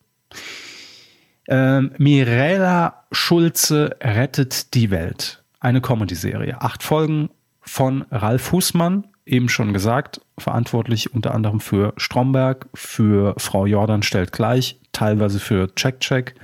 Ähm, 1.49 1.93
Mirella 1.99 3.05
Schulze 3.11 3.97
rettet 4.01 4.75
die 4.75 4.91
Welt. 4.91 5.43
Eine 5.59 5.81
Comedy-Serie. 5.81 6.61
Acht 6.61 6.83
Folgen 6.83 7.31
von 7.63 8.03
Ralf 8.11 8.53
Husmann, 8.53 9.09
eben 9.27 9.49
schon 9.49 9.73
gesagt, 9.73 10.21
verantwortlich 10.39 11.13
unter 11.13 11.35
anderem 11.35 11.61
für 11.61 11.93
Stromberg, 11.97 12.69
für 12.75 13.35
Frau 13.37 13.67
Jordan 13.67 14.03
stellt 14.03 14.33
gleich, 14.33 14.79
teilweise 14.93 15.41
für 15.41 15.75
Check 15.75 16.01
Check 16.01 16.37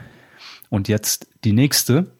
und 0.68 0.88
jetzt 0.88 1.28
die 1.44 1.52
nächste. 1.52 2.12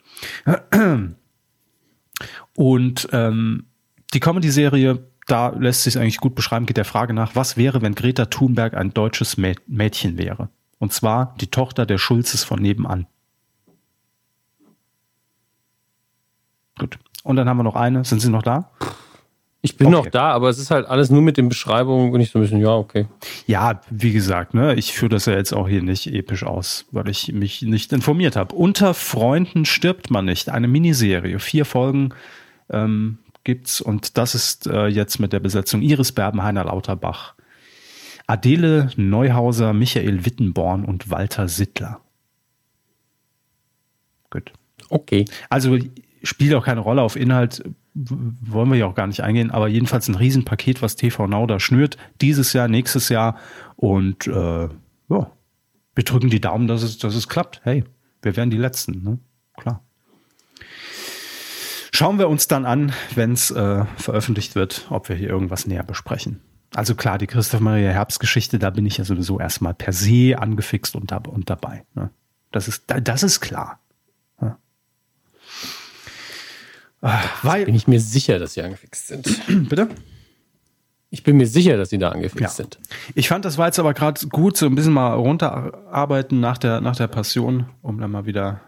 Und 2.54 3.08
ähm, 3.12 3.66
die 4.14 4.20
Comedy-Serie, 4.20 5.04
da 5.26 5.48
lässt 5.48 5.82
sich 5.82 5.98
eigentlich 5.98 6.18
gut 6.18 6.34
beschreiben, 6.34 6.66
geht 6.66 6.76
der 6.76 6.84
Frage 6.84 7.12
nach, 7.12 7.34
was 7.34 7.56
wäre, 7.56 7.82
wenn 7.82 7.94
Greta 7.94 8.26
Thunberg 8.26 8.74
ein 8.74 8.94
deutsches 8.94 9.36
Mädchen 9.36 10.16
wäre? 10.16 10.48
Und 10.78 10.92
zwar 10.92 11.34
die 11.40 11.48
Tochter 11.48 11.86
der 11.86 11.98
Schulzes 11.98 12.44
von 12.44 12.60
nebenan. 12.60 13.06
Gut. 16.78 16.98
Und 17.22 17.36
dann 17.36 17.48
haben 17.48 17.56
wir 17.56 17.62
noch 17.62 17.76
eine. 17.76 18.04
Sind 18.04 18.20
Sie 18.20 18.30
noch 18.30 18.42
da? 18.42 18.70
Ich 19.64 19.76
bin 19.76 19.86
okay. 19.86 19.96
noch 19.96 20.06
da, 20.06 20.32
aber 20.32 20.48
es 20.48 20.58
ist 20.58 20.72
halt 20.72 20.86
alles 20.86 21.10
nur 21.10 21.22
mit 21.22 21.36
den 21.36 21.48
Beschreibungen 21.48 22.12
und 22.12 22.20
ich 22.20 22.30
so 22.30 22.40
ein 22.40 22.42
bisschen, 22.42 22.60
ja, 22.60 22.74
okay. 22.74 23.06
Ja, 23.46 23.80
wie 23.90 24.12
gesagt, 24.12 24.54
ne, 24.54 24.74
ich 24.74 24.92
führe 24.92 25.10
das 25.10 25.26
ja 25.26 25.34
jetzt 25.34 25.52
auch 25.52 25.68
hier 25.68 25.82
nicht 25.82 26.12
episch 26.12 26.42
aus, 26.42 26.84
weil 26.90 27.08
ich 27.08 27.32
mich 27.32 27.62
nicht 27.62 27.92
informiert 27.92 28.34
habe. 28.34 28.56
Unter 28.56 28.92
Freunden 28.92 29.64
stirbt 29.64 30.10
man 30.10 30.24
nicht. 30.24 30.48
Eine 30.48 30.66
Miniserie, 30.66 31.38
vier 31.38 31.64
Folgen 31.64 32.12
ähm, 32.70 33.18
gibt's 33.44 33.80
und 33.80 34.18
das 34.18 34.34
ist 34.34 34.66
äh, 34.66 34.86
jetzt 34.86 35.20
mit 35.20 35.32
der 35.32 35.38
Besetzung 35.38 35.80
Iris 35.80 36.10
Berben, 36.10 36.42
Heiner 36.42 36.64
Lauterbach, 36.64 37.34
Adele 38.26 38.90
Neuhauser, 38.96 39.72
Michael 39.74 40.24
Wittenborn 40.24 40.84
und 40.84 41.08
Walter 41.08 41.46
Sittler. 41.46 42.00
Gut. 44.28 44.52
Okay. 44.88 45.24
Also 45.48 45.78
spielt 46.24 46.52
auch 46.54 46.64
keine 46.64 46.80
Rolle 46.80 47.02
auf 47.02 47.14
Inhalt, 47.14 47.62
wollen 47.94 48.70
wir 48.70 48.76
ja 48.78 48.86
auch 48.86 48.94
gar 48.94 49.06
nicht 49.06 49.22
eingehen, 49.22 49.50
aber 49.50 49.68
jedenfalls 49.68 50.08
ein 50.08 50.14
Riesenpaket, 50.14 50.80
was 50.82 50.96
TV 50.96 51.26
Now 51.26 51.46
da 51.46 51.60
schnürt, 51.60 51.96
dieses 52.20 52.52
Jahr, 52.52 52.68
nächstes 52.68 53.08
Jahr 53.08 53.36
und 53.76 54.26
äh, 54.26 54.68
ja, 55.08 55.30
wir 55.94 56.04
drücken 56.04 56.30
die 56.30 56.40
Daumen, 56.40 56.68
dass 56.68 56.82
es, 56.82 56.98
dass 56.98 57.14
es 57.14 57.28
klappt. 57.28 57.60
Hey, 57.64 57.84
wir 58.22 58.36
werden 58.36 58.50
die 58.50 58.56
Letzten, 58.56 59.02
ne? 59.02 59.18
Klar. 59.56 59.84
Schauen 61.92 62.18
wir 62.18 62.28
uns 62.28 62.48
dann 62.48 62.64
an, 62.64 62.92
wenn 63.14 63.32
es 63.32 63.50
äh, 63.50 63.84
veröffentlicht 63.96 64.54
wird, 64.54 64.86
ob 64.88 65.10
wir 65.10 65.16
hier 65.16 65.28
irgendwas 65.28 65.66
näher 65.66 65.82
besprechen. 65.82 66.40
Also 66.74 66.94
klar, 66.94 67.18
die 67.18 67.26
Christoph 67.26 67.60
Maria 67.60 67.90
Herbst-Geschichte, 67.90 68.58
da 68.58 68.70
bin 68.70 68.86
ich 68.86 68.96
ja 68.96 69.04
sowieso 69.04 69.38
erstmal 69.38 69.74
per 69.74 69.92
se 69.92 70.36
angefixt 70.38 70.96
und, 70.96 71.12
und 71.12 71.50
dabei. 71.50 71.84
Ne? 71.94 72.10
Das, 72.50 72.66
ist, 72.66 72.84
das 72.86 73.22
ist 73.22 73.40
klar. 73.40 73.78
Ja. 74.40 74.58
Weil, 77.02 77.64
bin 77.64 77.74
ich 77.74 77.88
mir 77.88 78.00
sicher, 78.00 78.38
dass 78.38 78.54
sie 78.54 78.62
angefixt 78.62 79.08
sind. 79.08 79.40
Bitte? 79.68 79.88
Ich 81.10 81.24
bin 81.24 81.36
mir 81.36 81.46
sicher, 81.46 81.76
dass 81.76 81.90
sie 81.90 81.98
da 81.98 82.10
angefixt 82.10 82.40
ja. 82.40 82.48
sind. 82.48 82.78
Ich 83.14 83.28
fand, 83.28 83.44
das 83.44 83.58
war 83.58 83.66
jetzt 83.66 83.78
aber 83.78 83.92
gerade 83.92 84.26
gut, 84.28 84.56
so 84.56 84.66
ein 84.66 84.74
bisschen 84.74 84.94
mal 84.94 85.12
runterarbeiten 85.12 86.40
nach 86.40 86.56
der, 86.56 86.80
nach 86.80 86.96
der 86.96 87.08
Passion, 87.08 87.66
um 87.82 88.00
dann 88.00 88.10
mal 88.10 88.24
wieder 88.24 88.60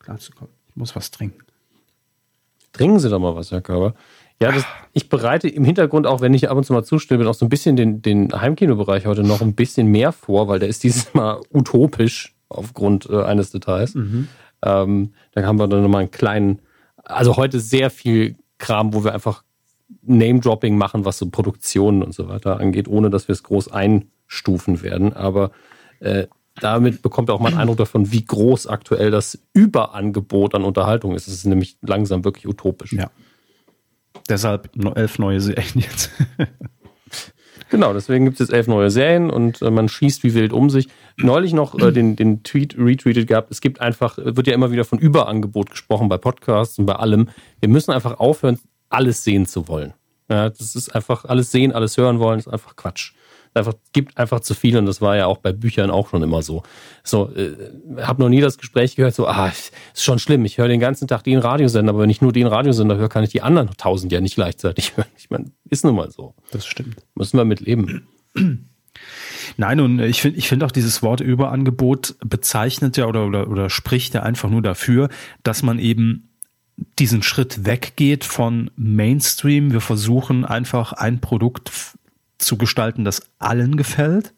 klar 0.00 0.18
zu 0.18 0.32
kommen. 0.32 0.50
Ich 0.70 0.76
muss 0.76 0.96
was 0.96 1.10
trinken. 1.10 1.38
Trinken 2.72 2.98
Sie 2.98 3.10
doch 3.10 3.20
mal 3.20 3.36
was, 3.36 3.52
Herr 3.52 3.60
Körber. 3.60 3.94
Ja, 4.40 4.50
das, 4.50 4.64
ich 4.92 5.08
bereite 5.08 5.46
im 5.48 5.64
Hintergrund, 5.64 6.06
auch 6.06 6.20
wenn 6.20 6.34
ich 6.34 6.50
ab 6.50 6.56
und 6.56 6.64
zu 6.64 6.72
mal 6.72 6.82
zustimme, 6.82 7.18
bin 7.18 7.28
auch 7.28 7.34
so 7.34 7.46
ein 7.46 7.48
bisschen 7.48 7.76
den, 7.76 8.02
den 8.02 8.32
Heimkinobereich 8.32 9.06
heute 9.06 9.22
noch 9.22 9.40
ein 9.40 9.54
bisschen 9.54 9.86
mehr 9.86 10.10
vor, 10.10 10.48
weil 10.48 10.58
der 10.58 10.68
ist 10.68 10.82
dieses 10.82 11.14
Mal 11.14 11.40
utopisch 11.52 12.34
aufgrund 12.48 13.08
äh, 13.08 13.22
eines 13.22 13.52
Details. 13.52 13.94
Mhm. 13.94 14.26
Ähm, 14.64 15.12
dann 15.32 15.46
haben 15.46 15.60
wir 15.60 15.68
dann 15.68 15.82
nochmal 15.82 16.00
einen 16.00 16.10
kleinen, 16.10 16.60
also 17.04 17.36
heute 17.36 17.60
sehr 17.60 17.90
viel 17.90 18.36
Kram, 18.58 18.94
wo 18.94 19.04
wir 19.04 19.12
einfach 19.12 19.42
Name-Dropping 20.02 20.76
machen, 20.76 21.04
was 21.04 21.18
so 21.18 21.28
Produktionen 21.28 22.02
und 22.02 22.14
so 22.14 22.28
weiter 22.28 22.60
angeht, 22.60 22.88
ohne 22.88 23.10
dass 23.10 23.28
wir 23.28 23.32
es 23.32 23.42
groß 23.42 23.70
einstufen 23.70 24.82
werden. 24.82 25.12
Aber 25.12 25.50
äh, 26.00 26.26
damit 26.60 27.02
bekommt 27.02 27.30
ihr 27.30 27.34
auch 27.34 27.40
mal 27.40 27.48
einen 27.48 27.58
Eindruck 27.58 27.78
davon, 27.78 28.12
wie 28.12 28.24
groß 28.24 28.66
aktuell 28.66 29.10
das 29.10 29.38
Überangebot 29.52 30.54
an 30.54 30.64
Unterhaltung 30.64 31.14
ist. 31.14 31.28
Es 31.28 31.34
ist 31.34 31.46
nämlich 31.46 31.78
langsam 31.82 32.24
wirklich 32.24 32.46
utopisch. 32.46 32.92
Ja. 32.92 33.10
Deshalb 34.28 34.70
elf 34.94 35.18
neue 35.18 35.40
Serien 35.40 35.80
jetzt. 35.80 36.10
genau, 37.72 37.92
deswegen 37.92 38.26
gibt 38.26 38.38
es 38.38 38.46
jetzt 38.46 38.54
elf 38.54 38.68
neue 38.68 38.90
Serien 38.90 39.30
und 39.30 39.60
äh, 39.62 39.70
man 39.70 39.88
schießt 39.88 40.22
wie 40.22 40.34
wild 40.34 40.52
um 40.52 40.70
sich. 40.70 40.86
Neulich 41.16 41.52
noch 41.52 41.76
äh, 41.76 41.90
den, 41.90 42.14
den 42.14 42.44
Tweet 42.44 42.78
retweetet 42.78 43.26
gehabt. 43.26 43.50
Es 43.50 43.60
gibt 43.60 43.80
einfach, 43.80 44.18
wird 44.18 44.46
ja 44.46 44.54
immer 44.54 44.70
wieder 44.70 44.84
von 44.84 45.00
Überangebot 45.00 45.70
gesprochen 45.70 46.08
bei 46.08 46.18
Podcasts 46.18 46.78
und 46.78 46.86
bei 46.86 46.94
allem. 46.94 47.30
Wir 47.58 47.68
müssen 47.68 47.90
einfach 47.90 48.20
aufhören, 48.20 48.60
alles 48.88 49.24
sehen 49.24 49.46
zu 49.46 49.66
wollen. 49.66 49.94
Ja, 50.28 50.48
das 50.50 50.76
ist 50.76 50.94
einfach 50.94 51.24
alles 51.24 51.50
sehen, 51.50 51.72
alles 51.72 51.96
hören 51.96 52.20
wollen, 52.20 52.38
ist 52.38 52.48
einfach 52.48 52.76
Quatsch 52.76 53.12
einfach, 53.54 53.74
gibt 53.92 54.16
einfach 54.18 54.40
zu 54.40 54.54
viel 54.54 54.76
und 54.76 54.86
das 54.86 55.00
war 55.00 55.16
ja 55.16 55.26
auch 55.26 55.38
bei 55.38 55.52
Büchern 55.52 55.90
auch 55.90 56.08
schon 56.08 56.22
immer 56.22 56.42
so. 56.42 56.62
So, 57.04 57.30
äh, 57.34 57.54
habe 58.02 58.22
noch 58.22 58.28
nie 58.28 58.40
das 58.40 58.58
Gespräch 58.58 58.96
gehört, 58.96 59.14
so, 59.14 59.26
ah, 59.26 59.48
ist 59.48 59.72
schon 60.02 60.18
schlimm, 60.18 60.44
ich 60.44 60.58
höre 60.58 60.68
den 60.68 60.80
ganzen 60.80 61.08
Tag 61.08 61.24
den 61.24 61.38
Radiosender, 61.38 61.90
aber 61.90 62.02
wenn 62.02 62.10
ich 62.10 62.22
nur 62.22 62.32
den 62.32 62.46
Radiosender 62.46 62.96
höre, 62.96 63.08
kann 63.08 63.24
ich 63.24 63.30
die 63.30 63.42
anderen 63.42 63.70
tausend 63.76 64.12
ja 64.12 64.20
nicht 64.20 64.34
gleichzeitig 64.34 64.92
hören. 64.96 65.08
Ich 65.16 65.30
meine, 65.30 65.50
ist 65.68 65.84
nun 65.84 65.94
mal 65.94 66.10
so. 66.10 66.34
Das 66.50 66.66
stimmt. 66.66 66.96
Müssen 67.14 67.36
wir 67.36 67.44
mit 67.44 67.60
leben. 67.60 68.06
Nein, 69.56 69.80
und 69.80 70.00
ich 70.00 70.22
finde 70.22 70.38
ich 70.38 70.48
finde 70.48 70.66
auch 70.66 70.70
dieses 70.70 71.02
Wort 71.02 71.20
Überangebot 71.20 72.16
bezeichnet 72.24 72.96
ja 72.96 73.06
oder, 73.06 73.26
oder, 73.26 73.48
oder 73.48 73.70
spricht 73.70 74.14
ja 74.14 74.22
einfach 74.22 74.48
nur 74.50 74.62
dafür, 74.62 75.08
dass 75.42 75.62
man 75.62 75.78
eben 75.78 76.28
diesen 76.98 77.22
Schritt 77.22 77.64
weggeht 77.66 78.24
von 78.24 78.70
Mainstream. 78.76 79.72
Wir 79.72 79.80
versuchen 79.80 80.44
einfach 80.44 80.92
ein 80.92 81.20
Produkt 81.20 81.70
zu 82.42 82.56
gestalten, 82.56 83.04
das 83.04 83.22
allen 83.38 83.76
gefällt, 83.76 84.34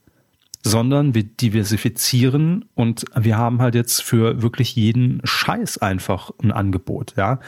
sondern 0.62 1.14
wir 1.14 1.24
diversifizieren 1.24 2.64
und 2.74 3.05
wir 3.14 3.36
haben 3.36 3.61
halt 3.61 3.74
jetzt 3.74 4.02
für 4.02 4.40
wirklich 4.40 4.74
jeden 4.74 5.20
Scheiß 5.22 5.78
einfach 5.78 6.30
ein 6.42 6.52
Angebot, 6.52 7.14
ja. 7.16 7.40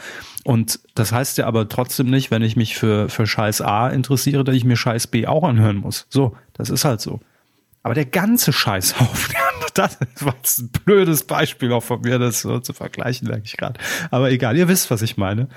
Und 0.43 0.79
das 0.93 1.11
heißt 1.11 1.39
ja 1.39 1.47
aber 1.47 1.67
trotzdem 1.67 2.11
nicht, 2.11 2.29
wenn 2.29 2.43
ich 2.43 2.55
mich 2.55 2.77
für, 2.77 3.09
für 3.09 3.25
Scheiß 3.25 3.61
A 3.61 3.89
interessiere, 3.89 4.43
dass 4.43 4.55
ich 4.55 4.65
mir 4.65 4.77
Scheiß 4.77 5.07
B 5.07 5.25
auch 5.25 5.43
anhören 5.43 5.77
muss. 5.77 6.05
So, 6.09 6.37
das 6.53 6.69
ist 6.69 6.85
halt 6.85 7.01
so. 7.01 7.19
Aber 7.81 7.95
der 7.95 8.05
ganze 8.05 8.53
Scheißhaufen, 8.53 9.33
das 9.73 9.97
war 10.19 10.35
jetzt 10.35 10.59
ein 10.59 10.69
blödes 10.85 11.23
Beispiel 11.23 11.71
auch 11.71 11.83
von 11.83 12.01
mir, 12.01 12.19
das 12.19 12.41
so 12.41 12.59
zu 12.59 12.73
vergleichen, 12.73 13.27
merke 13.27 13.45
ich 13.45 13.57
gerade. 13.57 13.79
Aber 14.11 14.29
egal, 14.29 14.57
ihr 14.57 14.67
wisst, 14.67 14.91
was 14.91 15.01
ich 15.01 15.17
meine. 15.17 15.49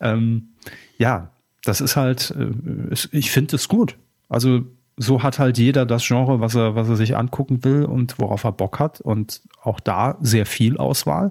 Ähm, 0.00 0.50
ja, 0.98 1.30
das 1.64 1.80
ist 1.80 1.96
halt, 1.96 2.34
äh, 2.38 2.94
ich 3.12 3.30
finde 3.30 3.56
es 3.56 3.68
gut. 3.68 3.96
Also 4.28 4.62
so 4.96 5.22
hat 5.22 5.38
halt 5.38 5.58
jeder 5.58 5.86
das 5.86 6.06
Genre, 6.06 6.40
was 6.40 6.54
er, 6.54 6.74
was 6.74 6.88
er 6.88 6.96
sich 6.96 7.16
angucken 7.16 7.64
will 7.64 7.84
und 7.84 8.18
worauf 8.18 8.44
er 8.44 8.52
Bock 8.52 8.78
hat. 8.78 9.00
Und 9.00 9.42
auch 9.62 9.80
da 9.80 10.16
sehr 10.20 10.46
viel 10.46 10.76
Auswahl. 10.76 11.30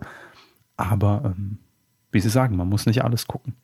Aber 0.77 1.21
ähm, 1.25 1.59
wie 2.11 2.19
Sie 2.19 2.29
sagen, 2.29 2.55
man 2.55 2.69
muss 2.69 2.85
nicht 2.85 3.03
alles 3.03 3.27
gucken. 3.27 3.55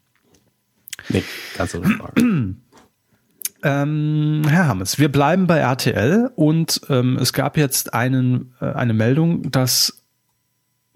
Nee, 1.09 1.23
ganz 1.57 1.73
ohne 1.75 1.87
Frage. 1.87 2.55
Ähm, 3.65 4.41
Herr 4.45 4.67
Hammes, 4.67 4.99
wir 4.99 5.09
bleiben 5.09 5.47
bei 5.47 5.59
RTL 5.59 6.29
und 6.35 6.81
ähm, 6.89 7.17
es 7.17 7.31
gab 7.31 7.55
jetzt 7.55 7.93
einen, 7.93 8.53
äh, 8.59 8.65
eine 8.65 8.93
Meldung, 8.93 9.51
dass 9.51 10.02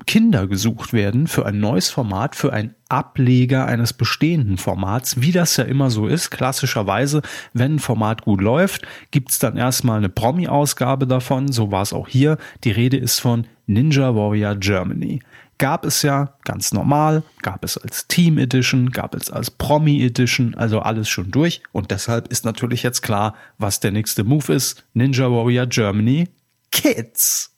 Kinder 0.06 0.48
gesucht 0.48 0.94
werden 0.94 1.28
für 1.28 1.46
ein 1.46 1.60
neues 1.60 1.90
Format, 1.90 2.36
für 2.36 2.54
ein 2.54 2.76
Ableger 2.88 3.66
eines 3.66 3.94
bestehenden 3.94 4.58
Formats, 4.58 5.20
wie 5.22 5.32
das 5.32 5.58
ja 5.58 5.64
immer 5.64 5.90
so 5.90 6.08
ist. 6.08 6.30
Klassischerweise, 6.30 7.22
wenn 7.54 7.76
ein 7.76 7.80
Format 7.80 8.22
gut 8.22 8.42
läuft, 8.42 8.88
gibt's 9.12 9.40
dann 9.40 9.58
erstmal 9.58 9.98
eine 9.98 10.10
Promi-Ausgabe 10.10 11.08
davon. 11.08 11.52
So 11.52 11.72
war 11.72 11.82
es 11.82 11.94
auch 11.94 12.08
hier. 12.08 12.38
Die 12.64 12.72
Rede 12.72 12.98
ist 12.98 13.20
von 13.20 13.48
Ninja 13.66 14.16
Warrior 14.16 14.56
Germany. 14.56 15.22
Gab 15.58 15.86
es 15.86 16.04
ja 16.04 16.36
ganz 16.44 16.72
normal, 16.72 17.24
gab 17.42 17.64
es 17.64 17.80
als 17.80 18.08
Team 18.08 18.38
Edition, 18.38 18.92
gab 18.92 19.16
es 19.16 19.32
als 19.32 19.50
Promi 19.50 20.04
Edition, 20.06 20.54
also 20.54 20.80
alles 20.80 21.10
schon 21.10 21.32
durch. 21.32 21.64
Und 21.72 21.90
deshalb 21.90 22.28
ist 22.28 22.46
natürlich 22.46 22.84
jetzt 22.84 23.02
klar, 23.02 23.34
was 23.58 23.80
der 23.80 23.92
nächste 23.92 24.24
Move 24.24 24.54
ist. 24.54 24.86
Ninja 24.94 25.32
Warrior 25.32 25.66
Germany 25.66 26.30
Kids. 26.72 27.52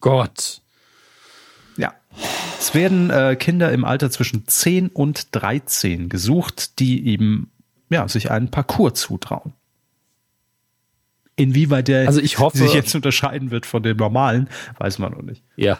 Gott. 0.00 0.60
Es 2.58 2.74
werden 2.74 3.10
äh, 3.10 3.36
Kinder 3.36 3.70
im 3.72 3.84
Alter 3.84 4.10
zwischen 4.10 4.46
10 4.46 4.88
und 4.88 5.28
13 5.32 6.08
gesucht, 6.08 6.78
die 6.78 7.06
eben 7.06 7.50
ja, 7.90 8.08
sich 8.08 8.30
einen 8.30 8.50
Parcours 8.50 8.94
zutrauen. 8.94 9.52
Inwieweit 11.36 11.88
der 11.88 12.06
also 12.06 12.20
ich 12.20 12.38
hoffe, 12.38 12.56
sich 12.56 12.72
jetzt 12.72 12.94
unterscheiden 12.94 13.50
wird 13.50 13.66
von 13.66 13.82
dem 13.82 13.98
normalen, 13.98 14.48
weiß 14.78 14.98
man 14.98 15.12
noch 15.12 15.22
nicht. 15.22 15.42
Ja. 15.56 15.78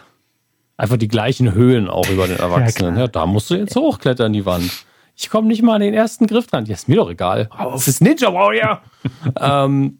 Einfach 0.77 0.97
die 0.97 1.07
gleichen 1.07 1.53
Höhen 1.53 1.89
auch 1.89 2.07
über 2.09 2.27
den 2.27 2.37
Erwachsenen. 2.37 2.95
Ja, 2.95 3.01
ja 3.01 3.07
da 3.07 3.25
musst 3.25 3.49
du 3.49 3.55
jetzt 3.55 3.75
hochklettern, 3.75 4.31
die 4.31 4.45
Wand. 4.45 4.71
Ich 5.15 5.31
komme 5.31 5.47
nicht 5.47 5.63
mal 5.63 5.75
an 5.75 5.81
den 5.81 5.95
ersten 5.95 6.27
Griff 6.27 6.45
dran. 6.45 6.65
Ja, 6.67 6.75
ist 6.75 6.87
mir 6.87 6.97
doch 6.97 7.09
egal. 7.09 7.49
Es 7.73 7.87
ist 7.87 8.01
Ninja 8.01 8.31
Warrior. 8.31 8.83
ähm, 9.41 9.97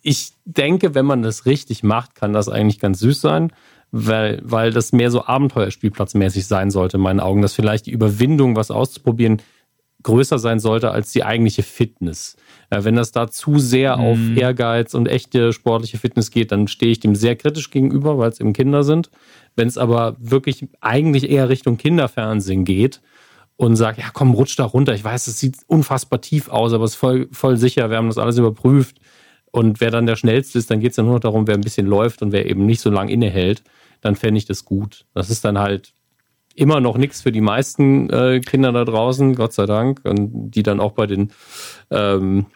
ich 0.00 0.32
denke, 0.46 0.94
wenn 0.94 1.04
man 1.04 1.22
das 1.22 1.44
richtig 1.44 1.82
macht, 1.82 2.14
kann 2.14 2.32
das 2.32 2.48
eigentlich 2.48 2.78
ganz 2.78 3.00
süß 3.00 3.20
sein 3.20 3.52
weil, 3.90 4.40
weil 4.44 4.70
das 4.70 4.92
mehr 4.92 5.10
so 5.10 5.24
Abenteuerspielplatzmäßig 5.24 6.46
sein 6.46 6.70
sollte, 6.70 6.96
in 6.96 7.02
meinen 7.02 7.20
Augen, 7.20 7.42
dass 7.42 7.54
vielleicht 7.54 7.86
die 7.86 7.92
Überwindung, 7.92 8.56
was 8.56 8.70
auszuprobieren, 8.70 9.40
größer 10.02 10.38
sein 10.38 10.60
sollte 10.60 10.90
als 10.90 11.12
die 11.12 11.24
eigentliche 11.24 11.62
Fitness. 11.62 12.36
Ja, 12.72 12.84
wenn 12.84 12.96
das 12.96 13.12
da 13.12 13.28
zu 13.28 13.58
sehr 13.58 13.96
mhm. 13.96 14.04
auf 14.04 14.18
Ehrgeiz 14.36 14.94
und 14.94 15.08
echte 15.08 15.52
sportliche 15.52 15.98
Fitness 15.98 16.30
geht, 16.30 16.52
dann 16.52 16.68
stehe 16.68 16.92
ich 16.92 17.00
dem 17.00 17.14
sehr 17.14 17.34
kritisch 17.36 17.70
gegenüber, 17.70 18.18
weil 18.18 18.30
es 18.30 18.40
eben 18.40 18.52
Kinder 18.52 18.84
sind. 18.84 19.10
Wenn 19.56 19.68
es 19.68 19.78
aber 19.78 20.16
wirklich 20.20 20.68
eigentlich 20.80 21.30
eher 21.30 21.48
Richtung 21.48 21.78
Kinderfernsehen 21.78 22.64
geht 22.64 23.00
und 23.56 23.74
sagt, 23.74 23.98
ja 23.98 24.10
komm, 24.12 24.32
rutsch 24.34 24.56
da 24.58 24.64
runter. 24.64 24.94
Ich 24.94 25.02
weiß, 25.02 25.26
es 25.26 25.40
sieht 25.40 25.56
unfassbar 25.66 26.20
tief 26.20 26.48
aus, 26.48 26.72
aber 26.72 26.84
es 26.84 26.92
ist 26.92 26.96
voll, 26.96 27.28
voll 27.32 27.56
sicher. 27.56 27.90
Wir 27.90 27.96
haben 27.96 28.08
das 28.08 28.18
alles 28.18 28.38
überprüft. 28.38 28.98
Und 29.50 29.80
wer 29.80 29.90
dann 29.90 30.06
der 30.06 30.16
Schnellste 30.16 30.58
ist, 30.58 30.70
dann 30.70 30.80
geht 30.80 30.90
es 30.90 30.96
ja 30.96 31.02
nur 31.02 31.14
noch 31.14 31.20
darum, 31.20 31.46
wer 31.46 31.54
ein 31.54 31.62
bisschen 31.62 31.86
läuft 31.86 32.22
und 32.22 32.32
wer 32.32 32.46
eben 32.46 32.66
nicht 32.66 32.80
so 32.80 32.90
lange 32.90 33.12
innehält 33.12 33.62
dann 34.00 34.16
fände 34.16 34.38
ich 34.38 34.46
das 34.46 34.64
gut. 34.64 35.04
Das 35.14 35.30
ist 35.30 35.44
dann 35.44 35.58
halt 35.58 35.92
immer 36.54 36.80
noch 36.80 36.96
nichts 36.96 37.22
für 37.22 37.32
die 37.32 37.40
meisten 37.40 38.10
äh, 38.10 38.40
Kinder 38.40 38.72
da 38.72 38.84
draußen, 38.84 39.34
Gott 39.34 39.52
sei 39.52 39.66
Dank, 39.66 40.00
und 40.04 40.50
die 40.50 40.62
dann 40.62 40.80
auch 40.80 40.92
bei 40.92 41.06
den, 41.06 41.30
ähm, 41.90 42.46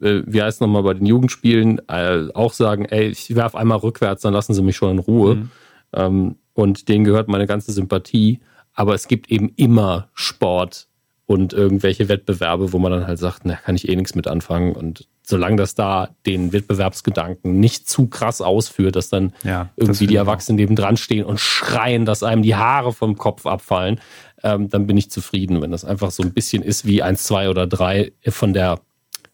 äh, 0.00 0.22
wie 0.26 0.42
heißt 0.42 0.56
es 0.56 0.60
nochmal, 0.60 0.82
bei 0.82 0.94
den 0.94 1.06
Jugendspielen 1.06 1.80
äh, 1.88 2.28
auch 2.34 2.52
sagen, 2.52 2.84
ey, 2.84 3.08
ich 3.08 3.34
werfe 3.34 3.58
einmal 3.58 3.78
rückwärts, 3.78 4.22
dann 4.22 4.32
lassen 4.32 4.54
sie 4.54 4.62
mich 4.62 4.76
schon 4.76 4.92
in 4.92 4.98
Ruhe. 4.98 5.34
Mhm. 5.36 5.50
Ähm, 5.92 6.36
und 6.54 6.88
denen 6.88 7.04
gehört 7.04 7.28
meine 7.28 7.46
ganze 7.46 7.72
Sympathie. 7.72 8.40
Aber 8.74 8.94
es 8.94 9.08
gibt 9.08 9.30
eben 9.30 9.52
immer 9.56 10.08
Sport 10.14 10.88
und 11.26 11.52
irgendwelche 11.52 12.08
Wettbewerbe, 12.08 12.72
wo 12.72 12.78
man 12.78 12.92
dann 12.92 13.06
halt 13.06 13.18
sagt, 13.18 13.42
na, 13.44 13.54
kann 13.54 13.74
ich 13.74 13.88
eh 13.88 13.96
nichts 13.96 14.14
mit 14.14 14.28
anfangen. 14.28 14.74
Und 14.74 15.08
solange 15.32 15.56
das 15.56 15.74
da 15.74 16.10
den 16.26 16.52
Wettbewerbsgedanken 16.52 17.58
nicht 17.58 17.88
zu 17.88 18.06
krass 18.06 18.42
ausführt, 18.42 18.96
dass 18.96 19.08
dann 19.08 19.32
ja, 19.42 19.70
irgendwie 19.76 20.06
die 20.06 20.16
Erwachsenen 20.16 20.56
neben 20.56 20.76
dran 20.76 20.98
stehen 20.98 21.24
und 21.24 21.40
schreien, 21.40 22.04
dass 22.04 22.22
einem 22.22 22.42
die 22.42 22.54
Haare 22.54 22.92
vom 22.92 23.16
Kopf 23.16 23.46
abfallen, 23.46 23.98
ähm, 24.42 24.68
dann 24.68 24.86
bin 24.86 24.98
ich 24.98 25.10
zufrieden. 25.10 25.62
Wenn 25.62 25.70
das 25.70 25.86
einfach 25.86 26.10
so 26.10 26.22
ein 26.22 26.34
bisschen 26.34 26.62
ist 26.62 26.84
wie 26.84 27.02
eins, 27.02 27.24
zwei 27.24 27.48
oder 27.48 27.66
drei 27.66 28.12
von 28.28 28.52
der 28.52 28.80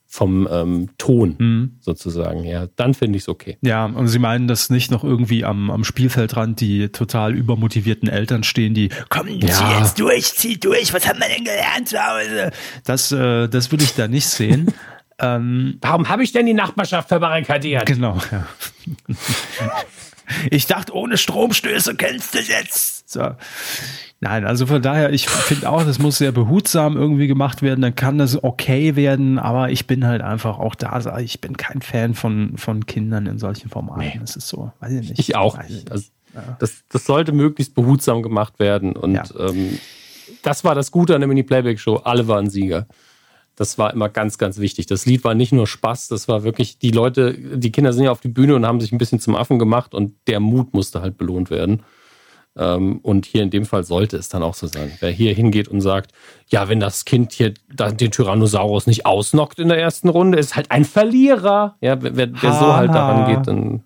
vom 0.07 0.49
ähm, 0.51 0.88
Ton 0.99 1.34
mhm. 1.38 1.76
sozusagen. 1.80 2.44
Ja, 2.44 2.68
dann 2.76 2.94
finde 2.94 3.16
ich 3.16 3.24
es 3.24 3.28
okay. 3.28 3.59
Ja, 3.61 3.84
und 3.84 4.07
Sie 4.07 4.20
meinen, 4.20 4.46
dass 4.46 4.70
nicht 4.70 4.90
noch 4.92 5.03
irgendwie 5.03 5.44
am, 5.44 5.70
am 5.70 5.82
Spielfeldrand 5.82 6.61
die 6.61 6.90
total 6.90 7.34
übermotivierten 7.34 8.09
Eltern 8.09 8.44
stehen, 8.44 8.72
die 8.72 8.88
kommen, 9.09 9.40
ja. 9.40 9.49
zieh 9.49 9.78
jetzt 9.80 9.99
durch, 9.99 10.32
zieh 10.32 10.59
durch, 10.59 10.94
was 10.94 11.07
haben 11.07 11.18
wir 11.18 11.28
denn 11.28 11.44
gelernt 11.44 11.88
zu 11.88 11.99
Hause? 11.99 12.53
Das, 12.84 13.12
äh, 13.12 13.49
das 13.49 13.70
würde 13.72 13.84
ich 13.84 13.94
da 13.94 14.07
nicht 14.07 14.28
sehen. 14.28 14.72
ähm, 15.21 15.79
Warum 15.81 16.09
habe 16.09 16.23
ich 16.23 16.33
denn 16.33 16.47
die 16.47 16.55
Nachbarschaft 16.55 17.09
verbarrikadiert? 17.09 17.87
Genau, 17.87 18.19
ja. 18.31 18.47
ich 20.51 20.66
dachte, 20.66 20.95
ohne 20.95 21.16
Stromstöße 21.16 21.97
kennst 21.97 22.35
du 22.35 22.39
jetzt. 22.39 23.11
So. 23.11 23.35
Nein, 24.21 24.45
also 24.45 24.66
von 24.66 24.83
daher, 24.83 25.12
ich 25.12 25.29
finde 25.29 25.71
auch, 25.71 25.85
das 25.85 25.99
muss 25.99 26.19
sehr 26.19 26.33
behutsam 26.33 26.97
irgendwie 26.97 27.29
gemacht 27.29 27.62
werden, 27.62 27.81
dann 27.81 27.95
kann 27.95 28.19
das 28.19 28.43
okay 28.43 28.97
werden, 28.97 29.39
aber 29.39 29.71
ich 29.71 29.87
bin 29.87 30.05
halt 30.07 30.23
einfach 30.23 30.59
auch 30.59 30.75
da, 30.75 31.19
ich 31.19 31.41
bin 31.41 31.57
kein 31.57 31.83
Fan 31.83 32.14
von, 32.14 32.59
von 32.59 32.85
Kindern 32.87 33.27
in 33.27 33.39
solchen 33.39 33.71
Formaten. 33.71 34.01
Nee. 34.01 34.19
Das 34.21 34.35
ist 34.35 34.49
so, 34.49 34.73
weiß 34.81 34.93
ich 34.93 35.11
nicht. 35.11 35.19
Ich 35.21 35.37
auch 35.37 35.57
nicht. 35.62 35.91
Also, 35.91 36.09
das, 36.59 36.85
das 36.89 37.05
sollte 37.05 37.33
möglichst 37.33 37.75
behutsam 37.75 38.23
gemacht 38.23 38.59
werden 38.59 38.95
und 38.95 39.14
ja. 39.14 39.25
ähm, 39.39 39.79
das 40.43 40.64
war 40.64 40.75
das 40.75 40.91
Gute 40.91 41.14
an 41.14 41.21
der 41.21 41.29
Mini-Playback-Show, 41.29 41.97
alle 41.97 42.29
waren 42.29 42.51
Sieger. 42.51 42.87
Das 43.59 43.77
war 43.77 43.93
immer 43.93 44.09
ganz, 44.09 44.39
ganz 44.39 44.61
wichtig. 44.61 44.87
Das 44.87 45.05
Lied 45.05 45.25
war 45.25 45.35
nicht 45.35 45.53
nur 45.53 45.67
Spaß, 45.67 46.07
das 46.07 46.29
war 46.29 46.45
wirklich, 46.45 46.79
die 46.79 46.93
Leute, 46.93 47.35
die 47.35 47.73
Kinder 47.73 47.93
sind 47.93 48.05
ja 48.05 48.13
auf 48.13 48.21
die 48.21 48.29
Bühne 48.29 48.55
und 48.55 48.65
haben 48.65 48.81
sich 48.81 48.93
ein 48.93 48.99
bisschen 48.99 49.19
zum 49.19 49.35
Affen 49.35 49.59
gemacht 49.59 49.95
und 49.97 50.15
der 50.29 50.39
Mut 50.39 50.75
musste 50.75 51.03
halt 51.03 51.19
belohnt 51.19 51.51
werden. 51.51 51.83
Ähm, 52.57 52.99
und 53.03 53.27
hier 53.27 53.43
in 53.43 53.51
dem 53.51 53.65
Fall 53.65 53.83
sollte 53.83 54.17
es 54.17 54.29
dann 54.29 54.45
auch 54.45 54.55
so 54.55 54.69
sein. 54.69 54.93
Wer 55.01 55.11
hier 55.11 55.35
hingeht 55.35 55.67
und 55.67 55.81
sagt, 55.81 56.13
ja, 56.47 56.69
wenn 56.69 56.79
das 56.79 57.05
Kind 57.05 57.33
hier 57.33 57.53
den 57.69 58.13
Tyrannosaurus 58.13 58.87
nicht 58.87 59.07
ausnockt 59.07 59.59
in 59.59 59.69
der 59.69 59.79
ersten 59.79 60.09
Runde, 60.09 60.39
ist 60.39 60.55
halt 60.55 60.71
ein 60.71 60.85
Verlierer. 60.85 61.77
Ja, 61.81 62.01
wer, 62.01 62.17
wer 62.17 62.53
so 62.53 62.77
halt 62.77 62.95
daran 62.95 63.35
geht, 63.35 63.49
dann 63.49 63.83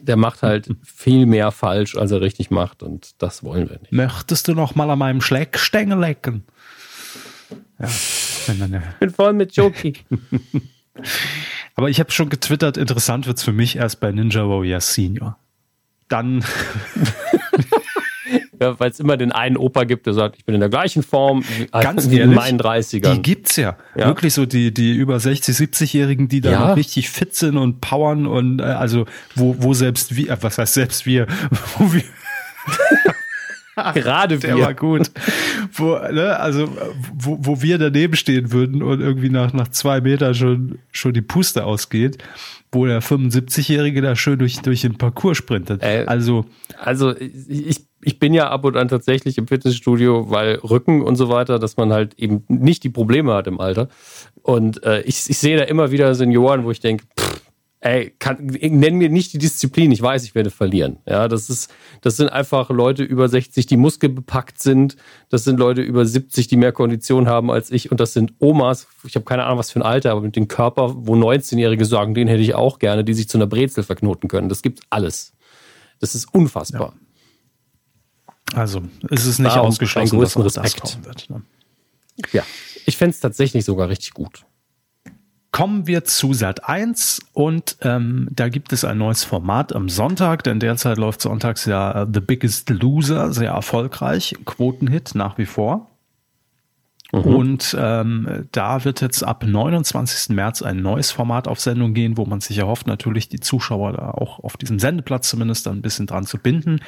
der 0.00 0.16
macht 0.16 0.42
halt 0.42 0.68
viel 0.82 1.24
mehr 1.24 1.50
falsch, 1.50 1.96
als 1.96 2.10
er 2.10 2.20
richtig 2.20 2.50
macht 2.50 2.82
und 2.82 3.22
das 3.22 3.42
wollen 3.42 3.70
wir 3.70 3.78
nicht. 3.78 3.92
Möchtest 3.92 4.48
du 4.48 4.54
noch 4.54 4.74
mal 4.74 4.90
an 4.90 4.98
meinem 4.98 5.20
Schleckstängel 5.20 5.98
lecken? 5.98 6.44
Ja, 7.82 7.88
ich 8.48 8.98
bin 9.00 9.10
voll 9.10 9.32
mit 9.32 9.56
Joki. 9.56 9.94
Aber 11.74 11.90
ich 11.90 12.00
habe 12.00 12.10
schon 12.10 12.28
getwittert, 12.28 12.76
interessant 12.76 13.26
wird's 13.26 13.42
für 13.42 13.52
mich 13.52 13.76
erst 13.76 14.00
bei 14.00 14.12
Ninja 14.12 14.48
Warrior 14.48 14.80
Senior. 14.80 15.38
Dann 16.08 16.44
ja, 18.60 18.78
weil 18.78 18.90
es 18.90 19.00
immer 19.00 19.16
den 19.16 19.32
einen 19.32 19.56
Opa 19.56 19.84
gibt, 19.84 20.06
der 20.06 20.14
sagt, 20.14 20.36
ich 20.36 20.44
bin 20.44 20.54
in 20.54 20.60
der 20.60 20.70
gleichen 20.70 21.02
Form 21.02 21.44
Ganz 21.72 22.10
wie 22.10 22.18
ehrlich, 22.18 22.30
in 22.30 22.34
meinen 22.34 22.60
30ern. 22.60 23.14
Die 23.14 23.22
gibt's 23.22 23.56
ja. 23.56 23.76
ja. 23.96 24.06
Wirklich 24.06 24.34
so 24.34 24.46
die, 24.46 24.72
die 24.72 24.94
über 24.94 25.18
60, 25.18 25.56
70-Jährigen, 25.56 26.28
die 26.28 26.40
da 26.40 26.52
ja. 26.52 26.68
noch 26.68 26.76
richtig 26.76 27.10
fit 27.10 27.34
sind 27.34 27.56
und 27.56 27.80
powern 27.80 28.26
und 28.26 28.60
äh, 28.60 28.64
also 28.64 29.06
wo, 29.34 29.56
wo 29.58 29.74
selbst 29.74 30.14
wir, 30.16 30.30
äh, 30.30 30.42
was 30.42 30.58
heißt 30.58 30.74
selbst 30.74 31.06
wir, 31.06 31.26
wo 31.78 31.92
wir 31.92 32.04
Gerade 33.94 34.38
der 34.38 34.56
wir. 34.56 34.64
war 34.64 34.74
gut. 34.74 35.10
Wo, 35.72 35.96
ne, 35.96 36.38
also, 36.38 36.68
wo, 37.14 37.38
wo 37.40 37.62
wir 37.62 37.78
daneben 37.78 38.16
stehen 38.16 38.52
würden 38.52 38.82
und 38.82 39.00
irgendwie 39.00 39.30
nach, 39.30 39.52
nach 39.52 39.68
zwei 39.68 40.00
Metern 40.00 40.34
schon, 40.34 40.78
schon 40.90 41.14
die 41.14 41.22
Puste 41.22 41.64
ausgeht, 41.64 42.18
wo 42.70 42.86
der 42.86 43.02
75-Jährige 43.02 44.02
da 44.02 44.16
schön 44.16 44.38
durch, 44.38 44.60
durch 44.60 44.82
den 44.82 44.98
Parcours 44.98 45.38
sprintet. 45.38 45.82
Äh, 45.82 46.04
also, 46.06 46.44
also 46.78 47.14
ich, 47.16 47.86
ich 48.02 48.18
bin 48.18 48.34
ja 48.34 48.50
ab 48.50 48.64
und 48.64 48.76
an 48.76 48.88
tatsächlich 48.88 49.38
im 49.38 49.46
Fitnessstudio, 49.46 50.30
weil 50.30 50.56
Rücken 50.56 51.02
und 51.02 51.16
so 51.16 51.28
weiter, 51.28 51.58
dass 51.58 51.76
man 51.76 51.92
halt 51.92 52.14
eben 52.18 52.44
nicht 52.48 52.82
die 52.84 52.90
Probleme 52.90 53.32
hat 53.32 53.46
im 53.46 53.60
Alter. 53.60 53.88
Und 54.42 54.82
äh, 54.84 55.02
ich, 55.02 55.30
ich 55.30 55.38
sehe 55.38 55.56
da 55.56 55.64
immer 55.64 55.90
wieder 55.92 56.14
Senioren, 56.14 56.64
wo 56.64 56.70
ich 56.70 56.80
denke, 56.80 57.04
ey, 57.82 58.14
kann, 58.18 58.46
nenn 58.46 58.96
mir 58.96 59.08
nicht 59.08 59.32
die 59.32 59.38
Disziplin, 59.38 59.90
ich 59.90 60.00
weiß, 60.00 60.22
ich 60.22 60.36
werde 60.36 60.50
verlieren. 60.50 60.98
Ja, 61.04 61.26
das 61.26 61.50
ist, 61.50 61.70
das 62.00 62.16
sind 62.16 62.28
einfach 62.28 62.70
Leute 62.70 63.02
über 63.02 63.28
60, 63.28 63.66
die 63.66 63.76
muskelbepackt 63.76 64.60
sind. 64.60 64.96
Das 65.30 65.42
sind 65.42 65.58
Leute 65.58 65.82
über 65.82 66.06
70, 66.06 66.46
die 66.46 66.56
mehr 66.56 66.70
Kondition 66.70 67.26
haben 67.26 67.50
als 67.50 67.72
ich. 67.72 67.90
Und 67.90 67.98
das 67.98 68.12
sind 68.12 68.34
Omas, 68.38 68.86
ich 69.04 69.16
habe 69.16 69.24
keine 69.24 69.44
Ahnung, 69.44 69.58
was 69.58 69.72
für 69.72 69.80
ein 69.80 69.82
Alter, 69.82 70.12
aber 70.12 70.20
mit 70.20 70.36
dem 70.36 70.46
Körper, 70.46 70.94
wo 71.06 71.14
19-Jährige 71.14 71.84
sagen, 71.84 72.14
den 72.14 72.28
hätte 72.28 72.42
ich 72.42 72.54
auch 72.54 72.78
gerne, 72.78 73.02
die 73.02 73.14
sich 73.14 73.28
zu 73.28 73.36
einer 73.36 73.48
Brezel 73.48 73.82
verknoten 73.82 74.28
können. 74.28 74.48
Das 74.48 74.62
gibt 74.62 74.80
alles. 74.90 75.32
Das 75.98 76.14
ist 76.14 76.32
unfassbar. 76.32 76.94
Ja. 78.52 78.58
Also 78.58 78.82
es 79.10 79.26
ist 79.26 79.40
nicht 79.40 79.56
Darum 79.56 79.68
ausgeschlossen, 79.68 80.20
dass 80.20 80.36
auch 80.36 80.44
Respekt. 80.44 80.84
das 80.84 80.92
kommen 80.92 81.04
wird. 81.04 81.30
Ne? 81.30 81.42
Ja, 82.32 82.44
ich 82.86 82.96
fände 82.96 83.10
es 83.10 83.20
tatsächlich 83.20 83.64
sogar 83.64 83.88
richtig 83.88 84.12
gut. 84.12 84.44
Kommen 85.52 85.86
wir 85.86 86.04
zu 86.04 86.32
Sat 86.32 86.66
1 86.66 87.20
und 87.34 87.76
ähm, 87.82 88.26
da 88.30 88.48
gibt 88.48 88.72
es 88.72 88.86
ein 88.86 88.96
neues 88.96 89.22
Format 89.22 89.74
am 89.74 89.90
Sonntag, 89.90 90.42
denn 90.44 90.60
derzeit 90.60 90.96
läuft 90.96 91.20
sonntags 91.20 91.66
ja 91.66 92.06
The 92.10 92.20
Biggest 92.20 92.70
Loser 92.70 93.34
sehr 93.34 93.50
erfolgreich, 93.50 94.34
Quotenhit 94.46 95.14
nach 95.14 95.36
wie 95.36 95.44
vor. 95.44 95.90
Mhm. 97.12 97.20
Und 97.20 97.76
ähm, 97.78 98.48
da 98.52 98.86
wird 98.86 99.02
jetzt 99.02 99.22
ab 99.22 99.44
29. 99.46 100.34
März 100.34 100.62
ein 100.62 100.80
neues 100.80 101.10
Format 101.10 101.46
auf 101.46 101.60
Sendung 101.60 101.92
gehen, 101.92 102.16
wo 102.16 102.24
man 102.24 102.40
sich 102.40 102.56
erhofft, 102.56 102.86
natürlich 102.86 103.28
die 103.28 103.40
Zuschauer 103.40 103.92
da 103.92 104.10
auch 104.12 104.38
auf 104.42 104.56
diesem 104.56 104.78
Sendeplatz 104.78 105.28
zumindest 105.28 105.68
ein 105.68 105.82
bisschen 105.82 106.06
dran 106.06 106.24
zu 106.24 106.38
binden. 106.38 106.80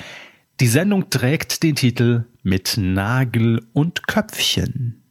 Die 0.61 0.69
Sendung 0.69 1.11
trägt 1.11 1.63
den 1.63 1.77
Titel 1.77 2.25
Mit 2.43 2.79
Nagel 2.79 3.61
und 3.75 4.07
Köpfchen. 4.07 5.04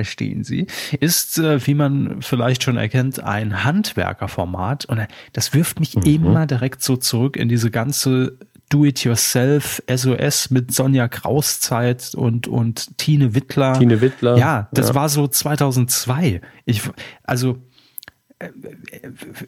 Verstehen 0.00 0.44
Sie? 0.44 0.66
Ist, 0.98 1.36
äh, 1.36 1.66
wie 1.66 1.74
man 1.74 2.22
vielleicht 2.22 2.62
schon 2.62 2.78
erkennt, 2.78 3.22
ein 3.22 3.64
Handwerkerformat. 3.64 4.86
Und 4.86 5.06
das 5.34 5.52
wirft 5.52 5.78
mich 5.78 5.94
mhm. 5.94 6.02
immer 6.04 6.46
direkt 6.46 6.82
so 6.82 6.96
zurück 6.96 7.36
in 7.36 7.50
diese 7.50 7.70
ganze 7.70 8.38
Do-it-yourself 8.70 9.82
SOS 9.94 10.48
mit 10.48 10.72
Sonja 10.72 11.06
Kraus 11.06 11.60
Zeit 11.60 12.14
und, 12.14 12.48
und 12.48 12.96
Tine 12.96 13.34
Wittler. 13.34 13.78
Tine 13.78 14.00
Wittler. 14.00 14.38
Ja, 14.38 14.70
das 14.72 14.88
ja. 14.88 14.94
war 14.94 15.10
so 15.10 15.28
2002. 15.28 16.40
Ich, 16.64 16.80
also, 17.22 17.58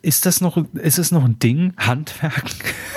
ist 0.02 0.26
das 0.26 0.42
noch, 0.42 0.62
ist 0.74 0.98
es 0.98 1.12
noch 1.12 1.24
ein 1.24 1.38
Ding? 1.38 1.72
Handwerk? 1.78 2.44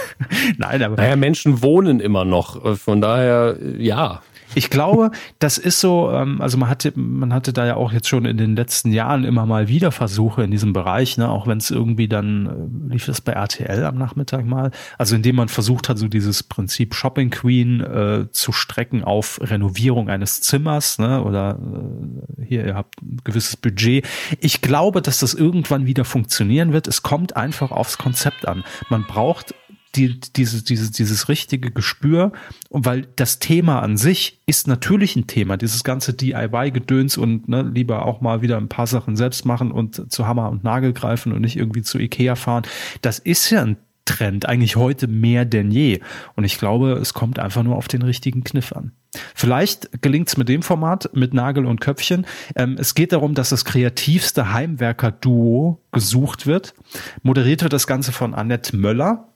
Nein, 0.57 0.83
aber. 0.83 0.97
Naja, 0.97 1.15
Menschen 1.15 1.61
wohnen 1.61 2.01
immer 2.01 2.25
noch. 2.25 2.77
Von 2.77 2.99
daher, 2.99 3.57
ja. 3.77 4.21
Ich 4.55 4.69
glaube, 4.69 5.11
das 5.39 5.57
ist 5.57 5.81
so, 5.81 6.11
ähm, 6.11 6.41
also 6.41 6.57
man 6.57 6.69
hatte, 6.69 6.97
man 6.97 7.33
hatte 7.33 7.51
da 7.51 7.65
ja 7.65 7.75
auch 7.75 7.91
jetzt 7.91 8.07
schon 8.07 8.25
in 8.25 8.37
den 8.37 8.55
letzten 8.55 8.91
Jahren 8.91 9.25
immer 9.25 9.45
mal 9.45 9.67
wieder 9.67 9.91
Versuche 9.91 10.43
in 10.43 10.51
diesem 10.51 10.71
Bereich, 10.71 11.17
ne, 11.17 11.29
auch 11.29 11.45
wenn 11.45 11.57
es 11.57 11.69
irgendwie 11.69 12.07
dann, 12.07 12.89
äh, 12.89 12.93
lief 12.93 13.05
das 13.05 13.19
bei 13.19 13.33
RTL 13.33 13.83
am 13.83 13.97
Nachmittag 13.97 14.45
mal, 14.45 14.71
also 14.97 15.15
indem 15.15 15.35
man 15.35 15.49
versucht 15.49 15.89
hat, 15.89 15.97
so 15.97 16.07
dieses 16.07 16.41
Prinzip 16.43 16.95
Shopping 16.95 17.29
Queen 17.29 17.81
äh, 17.81 18.27
zu 18.31 18.53
strecken 18.53 19.03
auf 19.03 19.39
Renovierung 19.41 20.09
eines 20.09 20.39
Zimmers, 20.39 20.99
ne, 20.99 21.21
oder 21.21 21.59
äh, 21.59 22.45
hier, 22.45 22.65
ihr 22.65 22.75
habt 22.75 23.01
ein 23.01 23.19
gewisses 23.25 23.57
Budget. 23.57 24.05
Ich 24.39 24.61
glaube, 24.61 25.01
dass 25.01 25.19
das 25.19 25.33
irgendwann 25.33 25.85
wieder 25.85 26.05
funktionieren 26.05 26.71
wird. 26.71 26.87
Es 26.87 27.03
kommt 27.03 27.35
einfach 27.35 27.71
aufs 27.71 27.97
Konzept 27.97 28.47
an. 28.47 28.63
Man 28.89 29.03
braucht 29.03 29.53
die, 29.95 30.19
dieses, 30.19 30.63
dieses, 30.63 30.91
dieses 30.91 31.29
richtige 31.29 31.71
Gespür. 31.71 32.31
Und 32.69 32.85
weil 32.85 33.07
das 33.15 33.39
Thema 33.39 33.79
an 33.81 33.97
sich 33.97 34.41
ist 34.45 34.67
natürlich 34.67 35.15
ein 35.15 35.27
Thema, 35.27 35.57
dieses 35.57 35.83
ganze 35.83 36.13
DIY-Gedöns 36.13 37.17
und 37.17 37.47
ne, 37.47 37.63
lieber 37.63 38.05
auch 38.05 38.21
mal 38.21 38.41
wieder 38.41 38.57
ein 38.57 38.69
paar 38.69 38.87
Sachen 38.87 39.15
selbst 39.15 39.45
machen 39.45 39.71
und 39.71 40.11
zu 40.11 40.27
Hammer 40.27 40.49
und 40.49 40.63
Nagel 40.63 40.93
greifen 40.93 41.31
und 41.31 41.41
nicht 41.41 41.57
irgendwie 41.57 41.81
zu 41.81 41.99
Ikea 41.99 42.35
fahren. 42.35 42.63
Das 43.01 43.19
ist 43.19 43.49
ja 43.49 43.61
ein 43.61 43.77
Trend, 44.05 44.47
eigentlich 44.47 44.75
heute 44.75 45.07
mehr 45.07 45.45
denn 45.45 45.71
je. 45.71 45.99
Und 46.35 46.43
ich 46.43 46.59
glaube, 46.59 46.93
es 46.93 47.15
kommt 47.15 47.39
einfach 47.39 47.63
nur 47.63 47.75
auf 47.75 47.87
den 47.87 48.03
richtigen 48.03 48.43
Kniff 48.43 48.71
an. 48.71 48.91
Vielleicht 49.33 50.01
gelingt 50.01 50.27
es 50.27 50.37
mit 50.37 50.47
dem 50.47 50.61
Format, 50.61 51.09
mit 51.13 51.33
Nagel 51.33 51.65
und 51.65 51.81
Köpfchen. 51.81 52.27
Ähm, 52.55 52.75
es 52.79 52.93
geht 52.93 53.13
darum, 53.13 53.33
dass 53.33 53.49
das 53.49 53.65
kreativste 53.65 54.53
Heimwerker-Duo 54.53 55.81
gesucht 55.91 56.45
wird. 56.45 56.75
Moderiert 57.23 57.63
wird 57.63 57.73
das 57.73 57.87
Ganze 57.87 58.11
von 58.11 58.35
Annette 58.35 58.75
Möller 58.75 59.29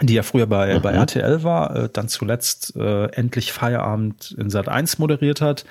die 0.00 0.14
ja 0.14 0.22
früher 0.22 0.46
bei, 0.46 0.78
mhm. 0.78 0.82
bei 0.82 0.92
RTL 0.92 1.42
war, 1.42 1.76
äh, 1.76 1.88
dann 1.92 2.08
zuletzt 2.08 2.76
äh, 2.76 3.06
endlich 3.06 3.52
Feierabend 3.52 4.34
in 4.38 4.50
Sat 4.50 4.68
1 4.68 4.98
moderiert 4.98 5.40
hat. 5.40 5.64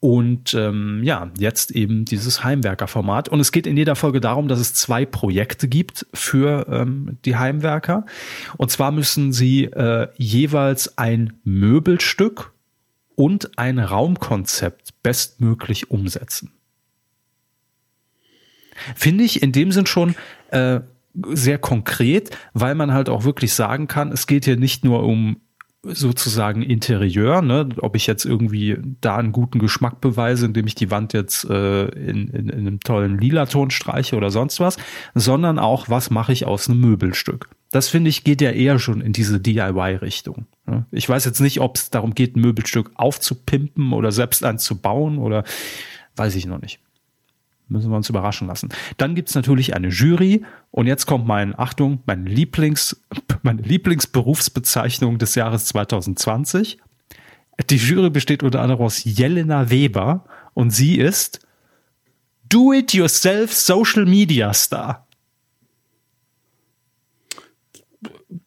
Und 0.00 0.54
ähm, 0.54 1.02
ja, 1.04 1.30
jetzt 1.38 1.72
eben 1.72 2.06
dieses 2.06 2.42
Heimwerker-Format. 2.42 3.28
Und 3.28 3.38
es 3.38 3.52
geht 3.52 3.66
in 3.66 3.76
jeder 3.76 3.96
Folge 3.96 4.20
darum, 4.20 4.48
dass 4.48 4.58
es 4.58 4.72
zwei 4.72 5.04
Projekte 5.04 5.68
gibt 5.68 6.06
für 6.14 6.66
ähm, 6.70 7.18
die 7.26 7.36
Heimwerker. 7.36 8.06
Und 8.56 8.70
zwar 8.70 8.92
müssen 8.92 9.34
sie 9.34 9.64
äh, 9.64 10.08
jeweils 10.16 10.96
ein 10.96 11.34
Möbelstück 11.44 12.52
und 13.14 13.58
ein 13.58 13.78
Raumkonzept 13.78 15.02
bestmöglich 15.02 15.90
umsetzen. 15.90 16.52
Finde 18.96 19.24
ich 19.24 19.42
in 19.42 19.52
dem 19.52 19.70
Sinn 19.70 19.84
schon 19.84 20.14
äh, 20.50 20.80
sehr 21.14 21.58
konkret, 21.58 22.36
weil 22.52 22.74
man 22.74 22.92
halt 22.92 23.08
auch 23.08 23.24
wirklich 23.24 23.54
sagen 23.54 23.88
kann, 23.88 24.12
es 24.12 24.26
geht 24.26 24.44
hier 24.44 24.56
nicht 24.56 24.84
nur 24.84 25.02
um 25.02 25.40
sozusagen 25.82 26.62
Interieur, 26.62 27.40
ne? 27.40 27.68
ob 27.78 27.96
ich 27.96 28.06
jetzt 28.06 28.26
irgendwie 28.26 28.76
da 29.00 29.16
einen 29.16 29.32
guten 29.32 29.58
Geschmack 29.58 30.00
beweise, 30.00 30.44
indem 30.46 30.66
ich 30.66 30.74
die 30.74 30.90
Wand 30.90 31.14
jetzt 31.14 31.48
äh, 31.48 31.86
in, 31.86 32.28
in, 32.28 32.48
in 32.50 32.58
einem 32.66 32.80
tollen 32.80 33.18
Lila-Ton 33.18 33.70
streiche 33.70 34.16
oder 34.16 34.30
sonst 34.30 34.60
was, 34.60 34.76
sondern 35.14 35.58
auch, 35.58 35.88
was 35.88 36.10
mache 36.10 36.32
ich 36.32 36.44
aus 36.44 36.68
einem 36.68 36.80
Möbelstück. 36.80 37.48
Das 37.70 37.88
finde 37.88 38.10
ich 38.10 38.24
geht 38.24 38.42
ja 38.42 38.50
eher 38.50 38.78
schon 38.78 39.00
in 39.00 39.14
diese 39.14 39.40
DIY-Richtung. 39.40 40.46
Ne? 40.66 40.84
Ich 40.90 41.08
weiß 41.08 41.24
jetzt 41.24 41.40
nicht, 41.40 41.60
ob 41.60 41.76
es 41.76 41.88
darum 41.88 42.14
geht, 42.14 42.36
ein 42.36 42.42
Möbelstück 42.42 42.90
aufzupimpen 42.96 43.94
oder 43.94 44.12
selbst 44.12 44.44
eins 44.44 44.64
zu 44.64 44.76
bauen 44.76 45.16
oder 45.18 45.44
weiß 46.16 46.34
ich 46.34 46.44
noch 46.44 46.60
nicht. 46.60 46.80
Müssen 47.70 47.90
wir 47.90 47.96
uns 47.96 48.08
überraschen 48.08 48.48
lassen. 48.48 48.68
Dann 48.96 49.14
gibt's 49.14 49.34
natürlich 49.36 49.74
eine 49.74 49.88
Jury 49.88 50.44
und 50.72 50.88
jetzt 50.88 51.06
kommt 51.06 51.26
mein, 51.26 51.56
Achtung, 51.56 52.02
mein 52.04 52.26
Lieblings, 52.26 53.00
meine 53.42 53.62
Lieblingsberufsbezeichnung 53.62 55.18
des 55.18 55.36
Jahres 55.36 55.66
2020. 55.66 56.78
Die 57.68 57.76
Jury 57.76 58.10
besteht 58.10 58.42
unter 58.42 58.60
anderem 58.60 58.82
aus 58.82 59.04
Jelena 59.04 59.70
Weber 59.70 60.24
und 60.54 60.70
sie 60.70 60.98
ist 60.98 61.46
Do-it-yourself 62.48 63.54
Social 63.54 64.04
Media 64.04 64.52
Star. 64.52 65.06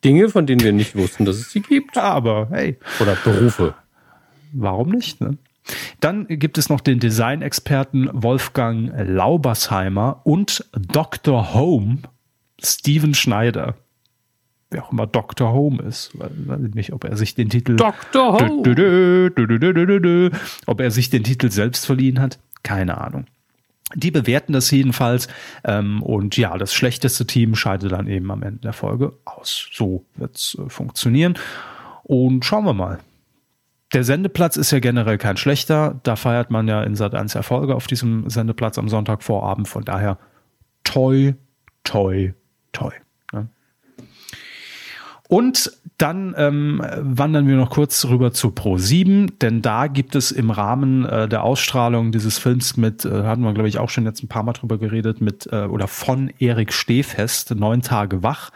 Dinge, 0.03 0.27
von 0.27 0.45
denen 0.45 0.61
wir 0.61 0.73
nicht 0.73 0.95
wussten, 0.95 1.23
dass 1.23 1.37
es 1.37 1.51
sie 1.51 1.61
gibt. 1.61 1.97
Aber 1.97 2.49
hey. 2.51 2.77
Oder 2.99 3.15
Berufe. 3.15 3.75
Warum 4.51 4.89
nicht? 4.89 5.21
Ne? 5.21 5.37
Dann 5.99 6.27
gibt 6.27 6.57
es 6.57 6.69
noch 6.69 6.81
den 6.81 6.99
Designexperten 6.99 8.09
Wolfgang 8.11 8.91
Laubersheimer 8.97 10.21
und 10.23 10.65
Dr. 10.73 11.53
Home 11.53 11.99
Steven 12.61 13.13
Schneider. 13.13 13.75
Wer 14.69 14.85
auch 14.85 14.91
immer 14.91 15.05
Dr. 15.05 15.53
Home 15.53 15.83
ist. 15.83 16.11
Weiß 16.15 16.61
ich 16.67 16.73
nicht, 16.73 16.93
ob 16.93 17.03
er 17.03 17.15
sich 17.15 17.35
den 17.35 17.49
Titel. 17.49 17.75
Dr. 17.75 18.39
Home! 18.39 20.31
Ob 20.65 20.81
er 20.81 20.91
sich 20.91 21.09
den 21.09 21.23
Titel 21.23 21.51
selbst 21.51 21.85
verliehen 21.85 22.19
hat. 22.19 22.39
Keine 22.63 22.99
Ahnung. 22.99 23.25
Die 23.95 24.09
bewerten 24.09 24.53
das 24.53 24.71
jedenfalls. 24.71 25.27
Ähm, 25.63 26.01
und 26.01 26.37
ja, 26.37 26.57
das 26.57 26.73
schlechteste 26.73 27.27
Team 27.27 27.53
scheidet 27.55 27.91
dann 27.91 28.07
eben 28.07 28.31
am 28.31 28.41
Ende 28.41 28.61
der 28.61 28.73
Folge 28.73 29.13
aus. 29.25 29.69
So 29.71 30.05
wird's 30.15 30.57
äh, 30.59 30.69
funktionieren. 30.69 31.35
Und 32.03 32.43
schauen 32.43 32.65
wir 32.65 32.73
mal. 32.73 32.99
Der 33.93 34.03
Sendeplatz 34.03 34.57
ist 34.57 34.71
ja 34.71 34.79
generell 34.79 35.19
kein 35.19 35.37
schlechter. 35.37 35.99
Da 36.01 36.15
feiert 36.15 36.49
man 36.49 36.67
ja 36.67 36.81
in 36.83 36.95
Sat 36.95 37.13
1 37.13 37.35
Erfolge 37.35 37.75
auf 37.75 37.85
diesem 37.85 38.27
Sendeplatz 38.27 38.79
am 38.79 38.89
Sonntagvorabend. 38.89 39.67
Von 39.67 39.85
daher 39.85 40.17
toi, 40.83 41.33
toi, 41.83 42.33
toi. 42.71 42.91
Ne? 43.31 43.49
Und 45.29 45.71
dann 45.99 46.33
ähm, 46.37 46.81
wandern 46.97 47.47
wir 47.47 47.55
noch 47.55 47.69
kurz 47.69 48.05
rüber 48.05 48.33
zu 48.33 48.49
Pro 48.49 48.79
7, 48.79 49.37
denn 49.39 49.61
da 49.61 49.85
gibt 49.85 50.15
es 50.15 50.31
im 50.31 50.49
Rahmen 50.49 51.05
äh, 51.05 51.29
der 51.29 51.43
Ausstrahlung 51.43 52.11
dieses 52.11 52.39
Films 52.39 52.77
mit, 52.77 53.05
äh, 53.05 53.23
hatten 53.23 53.43
wir 53.43 53.53
glaube 53.53 53.69
ich 53.69 53.77
auch 53.77 53.89
schon 53.89 54.05
jetzt 54.05 54.23
ein 54.23 54.27
paar 54.27 54.43
Mal 54.43 54.53
drüber 54.53 54.79
geredet, 54.79 55.21
mit 55.21 55.47
äh, 55.51 55.65
oder 55.65 55.87
von 55.87 56.33
Erik 56.39 56.73
Stehfest, 56.73 57.51
Neun 57.55 57.83
Tage 57.83 58.23
wach, 58.23 58.49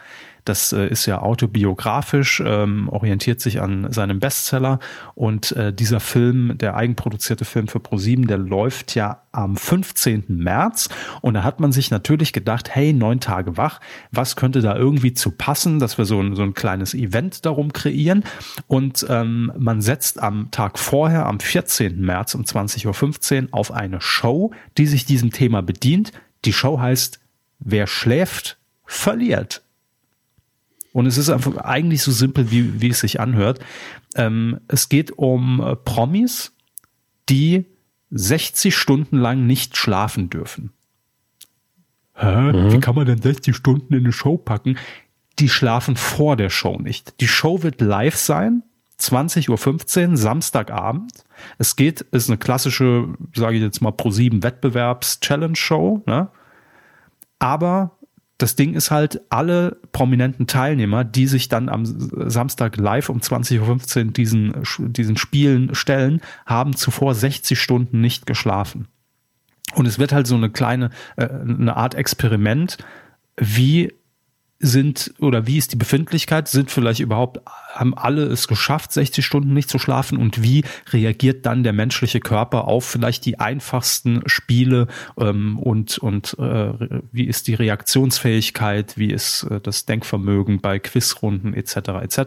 das 0.48 0.72
äh, 0.72 0.88
ist 0.88 1.06
ja 1.06 1.20
autobiografisch, 1.20 2.42
ähm, 2.44 2.88
orientiert 2.88 3.40
sich 3.40 3.60
an 3.60 3.92
seinem 3.92 4.20
Bestseller 4.20 4.78
und 5.14 5.52
äh, 5.52 5.72
dieser 5.72 6.00
Film, 6.00 6.56
der 6.58 6.76
eigenproduzierte 6.76 7.44
Film 7.44 7.68
für 7.68 7.80
ProSieben, 7.80 8.26
der 8.26 8.38
läuft 8.38 8.94
ja 8.94 9.22
am 9.32 9.56
15. 9.56 10.24
März 10.28 10.88
und 11.20 11.34
da 11.34 11.44
hat 11.44 11.60
man 11.60 11.72
sich 11.72 11.90
natürlich 11.90 12.32
gedacht, 12.32 12.74
hey, 12.74 12.92
neun 12.92 13.20
Tage 13.20 13.56
wach, 13.56 13.80
was 14.10 14.36
könnte 14.36 14.60
da 14.60 14.76
irgendwie 14.76 15.14
zu 15.14 15.30
passen, 15.30 15.78
dass 15.78 15.98
wir 15.98 16.04
so 16.04 16.20
ein, 16.20 16.34
so 16.34 16.42
ein 16.42 16.54
kleines 16.54 16.94
Event 16.94 17.44
darum 17.44 17.72
kreieren 17.72 18.24
und 18.66 19.06
ähm, 19.08 19.52
man 19.58 19.82
setzt 19.82 20.22
am 20.22 20.50
Tag 20.50 20.78
vorher, 20.78 21.26
am 21.26 21.40
14. 21.40 22.00
März 22.00 22.34
um 22.34 22.42
20.15 22.42 23.42
Uhr 23.42 23.48
auf 23.52 23.72
eine 23.72 24.00
Show, 24.00 24.52
die 24.76 24.86
sich 24.86 25.04
diesem 25.04 25.30
Thema 25.30 25.62
bedient. 25.62 26.12
Die 26.44 26.52
Show 26.52 26.80
heißt 26.80 27.20
Wer 27.60 27.86
schläft, 27.86 28.56
verliert. 28.84 29.62
Und 30.92 31.06
es 31.06 31.18
ist 31.18 31.30
einfach 31.30 31.56
eigentlich 31.58 32.02
so 32.02 32.12
simpel, 32.12 32.50
wie, 32.50 32.80
wie 32.80 32.88
es 32.88 33.00
sich 33.00 33.20
anhört. 33.20 33.60
Ähm, 34.16 34.60
es 34.68 34.88
geht 34.88 35.12
um 35.12 35.60
äh, 35.60 35.76
Promis, 35.76 36.52
die 37.28 37.66
60 38.10 38.74
Stunden 38.74 39.18
lang 39.18 39.46
nicht 39.46 39.76
schlafen 39.76 40.30
dürfen. 40.30 40.72
Hä? 42.14 42.52
Mhm. 42.52 42.72
Wie 42.72 42.80
kann 42.80 42.94
man 42.94 43.06
denn 43.06 43.20
60 43.20 43.54
Stunden 43.54 43.94
in 43.94 44.00
eine 44.00 44.12
Show 44.12 44.36
packen? 44.36 44.78
Die 45.38 45.48
schlafen 45.48 45.96
vor 45.96 46.36
der 46.36 46.50
Show 46.50 46.78
nicht. 46.78 47.20
Die 47.20 47.28
Show 47.28 47.62
wird 47.62 47.80
live 47.80 48.16
sein, 48.16 48.62
20.15 48.98 50.10
Uhr, 50.10 50.16
Samstagabend. 50.16 51.12
Es 51.58 51.76
geht, 51.76 52.00
ist 52.00 52.28
eine 52.28 52.38
klassische, 52.38 53.14
sage 53.34 53.56
ich 53.56 53.62
jetzt 53.62 53.80
mal, 53.80 53.92
Pro7 53.92 54.42
Wettbewerbs-Challenge-Show, 54.42 56.02
ne? 56.06 56.28
Aber 57.38 57.97
das 58.38 58.54
Ding 58.54 58.74
ist 58.74 58.92
halt, 58.92 59.20
alle 59.30 59.78
prominenten 59.90 60.46
Teilnehmer, 60.46 61.02
die 61.02 61.26
sich 61.26 61.48
dann 61.48 61.68
am 61.68 61.84
Samstag 61.84 62.76
live 62.76 63.08
um 63.08 63.18
20.15 63.18 64.06
Uhr 64.06 64.12
diesen, 64.12 64.54
diesen 64.92 65.16
Spielen 65.16 65.74
stellen, 65.74 66.20
haben 66.46 66.76
zuvor 66.76 67.16
60 67.16 67.60
Stunden 67.60 68.00
nicht 68.00 68.26
geschlafen. 68.26 68.86
Und 69.74 69.86
es 69.86 69.98
wird 69.98 70.12
halt 70.12 70.28
so 70.28 70.36
eine 70.36 70.50
kleine, 70.50 70.90
äh, 71.16 71.28
eine 71.28 71.76
Art 71.76 71.96
Experiment, 71.96 72.78
wie 73.36 73.92
sind 74.60 75.14
oder 75.20 75.46
wie 75.46 75.56
ist 75.56 75.72
die 75.72 75.76
Befindlichkeit? 75.76 76.48
Sind 76.48 76.70
vielleicht 76.70 77.00
überhaupt, 77.00 77.40
haben 77.74 77.96
alle 77.96 78.24
es 78.24 78.48
geschafft, 78.48 78.92
60 78.92 79.24
Stunden 79.24 79.54
nicht 79.54 79.70
zu 79.70 79.78
schlafen? 79.78 80.18
Und 80.18 80.42
wie 80.42 80.64
reagiert 80.90 81.46
dann 81.46 81.62
der 81.62 81.72
menschliche 81.72 82.18
Körper 82.18 82.66
auf 82.66 82.84
vielleicht 82.84 83.24
die 83.24 83.38
einfachsten 83.38 84.22
Spiele 84.26 84.88
ähm, 85.18 85.58
und, 85.58 85.98
und 85.98 86.36
äh, 86.38 86.72
wie 87.12 87.24
ist 87.24 87.46
die 87.46 87.54
Reaktionsfähigkeit? 87.54 88.98
Wie 88.98 89.12
ist 89.12 89.44
äh, 89.44 89.60
das 89.60 89.86
Denkvermögen 89.86 90.60
bei 90.60 90.80
Quizrunden 90.80 91.54
etc. 91.54 91.76
etc. 92.02 92.18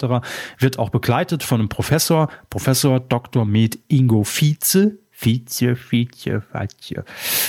Wird 0.57 0.79
auch 0.79 0.89
begleitet 0.89 1.43
von 1.43 1.59
einem 1.59 1.69
Professor, 1.69 2.29
Professor 2.49 3.01
Dr. 3.01 3.45
Med 3.45 3.79
Ingo 3.89 4.23
Vize. 4.23 4.97
Vize, 5.11 5.75
Vize, 5.75 6.41
Vize. 6.51 7.03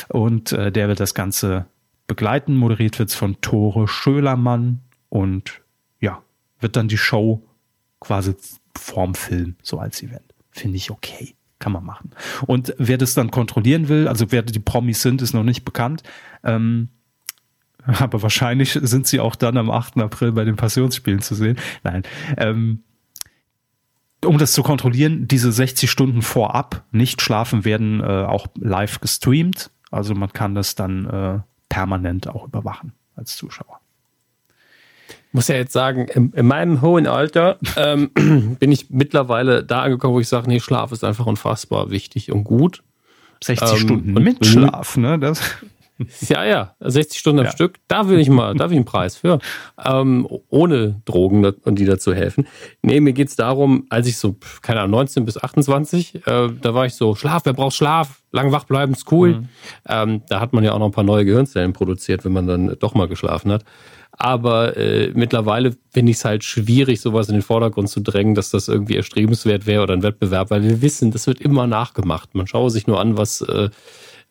Und 0.09 0.53
äh, 0.53 0.71
der 0.71 0.89
wird 0.89 1.01
das 1.01 1.15
Ganze 1.15 1.67
begleiten. 2.13 2.57
Moderiert 2.57 2.99
wird 2.99 3.09
es 3.09 3.15
von 3.15 3.41
Tore 3.41 3.89
Schölermann 3.89 4.81
und 5.09 5.63
ja, 5.99 6.23
wird 6.61 6.77
dann 6.77 6.89
die 6.89 6.99
Show 6.99 7.43
quasi 8.01 8.35
vorm 8.77 9.15
Film, 9.15 9.57
so 9.63 9.79
als 9.79 10.03
Event. 10.03 10.35
Finde 10.51 10.77
ich 10.77 10.91
okay. 10.91 11.35
Kann 11.59 11.73
man 11.73 11.85
machen. 11.85 12.11
Und 12.47 12.75
wer 12.77 12.99
das 12.99 13.15
dann 13.15 13.31
kontrollieren 13.31 13.89
will, 13.89 14.09
also 14.09 14.31
wer 14.31 14.43
die 14.43 14.59
Promis 14.59 15.01
sind, 15.01 15.23
ist 15.23 15.33
noch 15.33 15.43
nicht 15.43 15.65
bekannt. 15.65 16.03
Ähm, 16.45 16.89
aber 17.87 18.21
wahrscheinlich 18.21 18.73
sind 18.83 19.07
sie 19.07 19.19
auch 19.19 19.35
dann 19.35 19.57
am 19.57 19.71
8. 19.71 19.97
April 19.99 20.33
bei 20.33 20.45
den 20.45 20.57
Passionsspielen 20.57 21.23
zu 21.23 21.35
sehen. 21.35 21.57
Nein. 21.83 22.03
Ähm, 22.37 22.83
um 24.23 24.37
das 24.37 24.53
zu 24.53 24.63
kontrollieren, 24.63 25.27
diese 25.29 25.51
60 25.51 25.91
Stunden 25.91 26.21
vorab 26.21 26.85
nicht 26.91 27.23
schlafen 27.23 27.65
werden 27.65 28.01
äh, 28.01 28.05
auch 28.05 28.49
live 28.61 29.01
gestreamt. 29.01 29.71
Also 29.91 30.15
man 30.15 30.33
kann 30.33 30.55
das 30.55 30.75
dann 30.75 31.07
äh, 31.07 31.39
permanent 31.73 32.29
auch 32.29 32.45
überwachen 32.45 32.93
als 33.17 33.35
Zuschauer. 33.35 33.81
Ich 35.09 35.35
muss 35.35 35.49
ja 35.49 35.55
jetzt 35.55 35.73
sagen, 35.73 36.07
in, 36.09 36.31
in 36.33 36.47
meinem 36.47 36.83
hohen 36.83 37.07
Alter 37.07 37.59
ähm, 37.77 38.11
bin 38.61 38.71
ich 38.71 38.91
mittlerweile 38.91 39.65
da 39.65 39.85
angekommen, 39.85 40.15
wo 40.15 40.21
ich 40.21 40.29
sage, 40.29 40.49
nee, 40.49 40.61
Schlaf 40.61 40.93
ist 40.93 41.03
einfach 41.03 41.25
unfassbar 41.25 41.91
wichtig 41.91 42.31
und 42.31 42.45
gut. 42.45 42.83
60 43.43 43.71
ähm, 43.71 43.79
Stunden 43.79 44.13
mit 44.13 44.45
Schlaf, 44.45 44.99
ne? 44.99 45.19
Das 45.19 45.41
ja, 46.29 46.45
ja, 46.45 46.75
60 46.81 47.19
Stunden 47.19 47.41
am 47.41 47.47
ja. 47.47 47.53
Stück, 47.53 47.79
da 47.89 48.09
will 48.09 48.19
ich 48.19 48.29
mal, 48.29 48.55
da 48.55 48.65
will 48.65 48.75
ich 48.75 48.79
einen 48.79 48.85
Preis 48.85 49.17
für. 49.17 49.39
Ähm, 49.85 50.29
ohne 50.49 51.01
Drogen 51.05 51.45
und 51.45 51.79
die 51.79 51.85
dazu 51.85 52.15
helfen. 52.15 52.47
Nee, 52.83 53.01
mir 53.01 53.13
geht's 53.13 53.37
darum, 53.37 53.87
als 53.89 54.07
ich 54.07 54.17
so, 54.17 54.37
keine 54.61 54.81
Ahnung, 54.81 54.93
19 54.93 55.25
bis 55.25 55.43
28, 55.43 56.27
äh, 56.27 56.49
da 56.61 56.75
war 56.75 56.87
ich 56.87 56.95
so, 56.95 57.15
Schlaf, 57.15 57.43
wer 57.45 57.53
braucht 57.53 57.75
Schlaf? 57.75 58.23
Lang 58.33 58.51
wach 58.51 58.65
bleiben 58.65 58.93
ist 58.93 59.11
cool. 59.13 59.35
Mhm. 59.35 59.49
Ähm, 59.89 60.23
da 60.29 60.41
hat 60.41 60.53
man 60.53 60.65
ja 60.65 60.73
auch 60.73 60.79
noch 60.79 60.87
ein 60.87 60.93
paar 60.93 61.05
neue 61.05 61.25
Gehirnzellen 61.25 61.73
produziert, 61.73 62.25
wenn 62.25 62.33
man 62.33 62.47
dann 62.47 62.77
doch 62.79 62.95
mal 62.95 63.09
geschlafen 63.09 63.53
hat. 63.53 63.65
Aber 64.13 64.77
äh, 64.77 65.11
mittlerweile 65.15 65.75
finde 65.91 66.11
ich 66.11 66.19
es 66.19 66.25
halt 66.25 66.45
schwierig, 66.45 67.01
sowas 67.01 67.29
in 67.29 67.35
den 67.35 67.43
Vordergrund 67.43 67.89
zu 67.89 68.01
drängen, 68.01 68.35
dass 68.35 68.51
das 68.51 68.69
irgendwie 68.69 68.97
erstrebenswert 68.97 69.67
wäre 69.67 69.83
oder 69.83 69.95
ein 69.95 70.03
Wettbewerb, 70.03 70.51
weil 70.51 70.63
wir 70.63 70.83
wissen, 70.83 71.11
das 71.11 71.27
wird 71.27 71.41
immer 71.41 71.67
nachgemacht. 71.67 72.35
Man 72.35 72.47
schaue 72.47 72.71
sich 72.71 72.87
nur 72.87 73.01
an, 73.01 73.17
was 73.17 73.41
äh, 73.41 73.71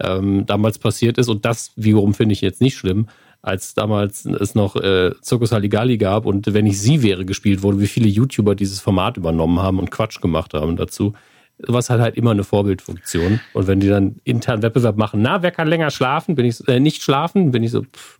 ähm, 0.03 0.45
damals 0.45 0.77
passiert 0.77 1.17
ist. 1.17 1.29
Und 1.29 1.45
das 1.45 1.71
wiederum 1.75 2.13
finde 2.13 2.33
ich 2.33 2.41
jetzt 2.41 2.61
nicht 2.61 2.75
schlimm, 2.75 3.07
als 3.41 3.73
damals 3.73 4.25
es 4.25 4.55
noch 4.55 4.75
äh, 4.75 5.11
Zirkus 5.21 5.51
Halligalli 5.51 5.97
gab 5.97 6.25
und 6.25 6.53
wenn 6.53 6.67
ich 6.67 6.79
sie 6.79 7.01
wäre 7.01 7.25
gespielt 7.25 7.63
wurde, 7.63 7.79
wie 7.79 7.87
viele 7.87 8.07
YouTuber 8.07 8.55
dieses 8.55 8.79
Format 8.79 9.17
übernommen 9.17 9.59
haben 9.59 9.79
und 9.79 9.89
Quatsch 9.89 10.21
gemacht 10.21 10.53
haben 10.53 10.75
dazu. 10.75 11.13
Was 11.57 11.89
hat 11.89 11.99
halt 11.99 12.17
immer 12.17 12.31
eine 12.31 12.43
Vorbildfunktion. 12.43 13.39
Und 13.53 13.67
wenn 13.67 13.79
die 13.79 13.87
dann 13.87 14.15
intern 14.23 14.63
Wettbewerb 14.63 14.97
machen, 14.97 15.21
na, 15.21 15.43
wer 15.43 15.51
kann 15.51 15.67
länger 15.67 15.91
schlafen? 15.91 16.35
Bin 16.35 16.45
ich 16.45 16.67
äh, 16.67 16.79
nicht 16.79 17.03
schlafen? 17.03 17.51
Bin 17.51 17.61
ich 17.61 17.71
so, 17.71 17.83
pff, 17.83 18.17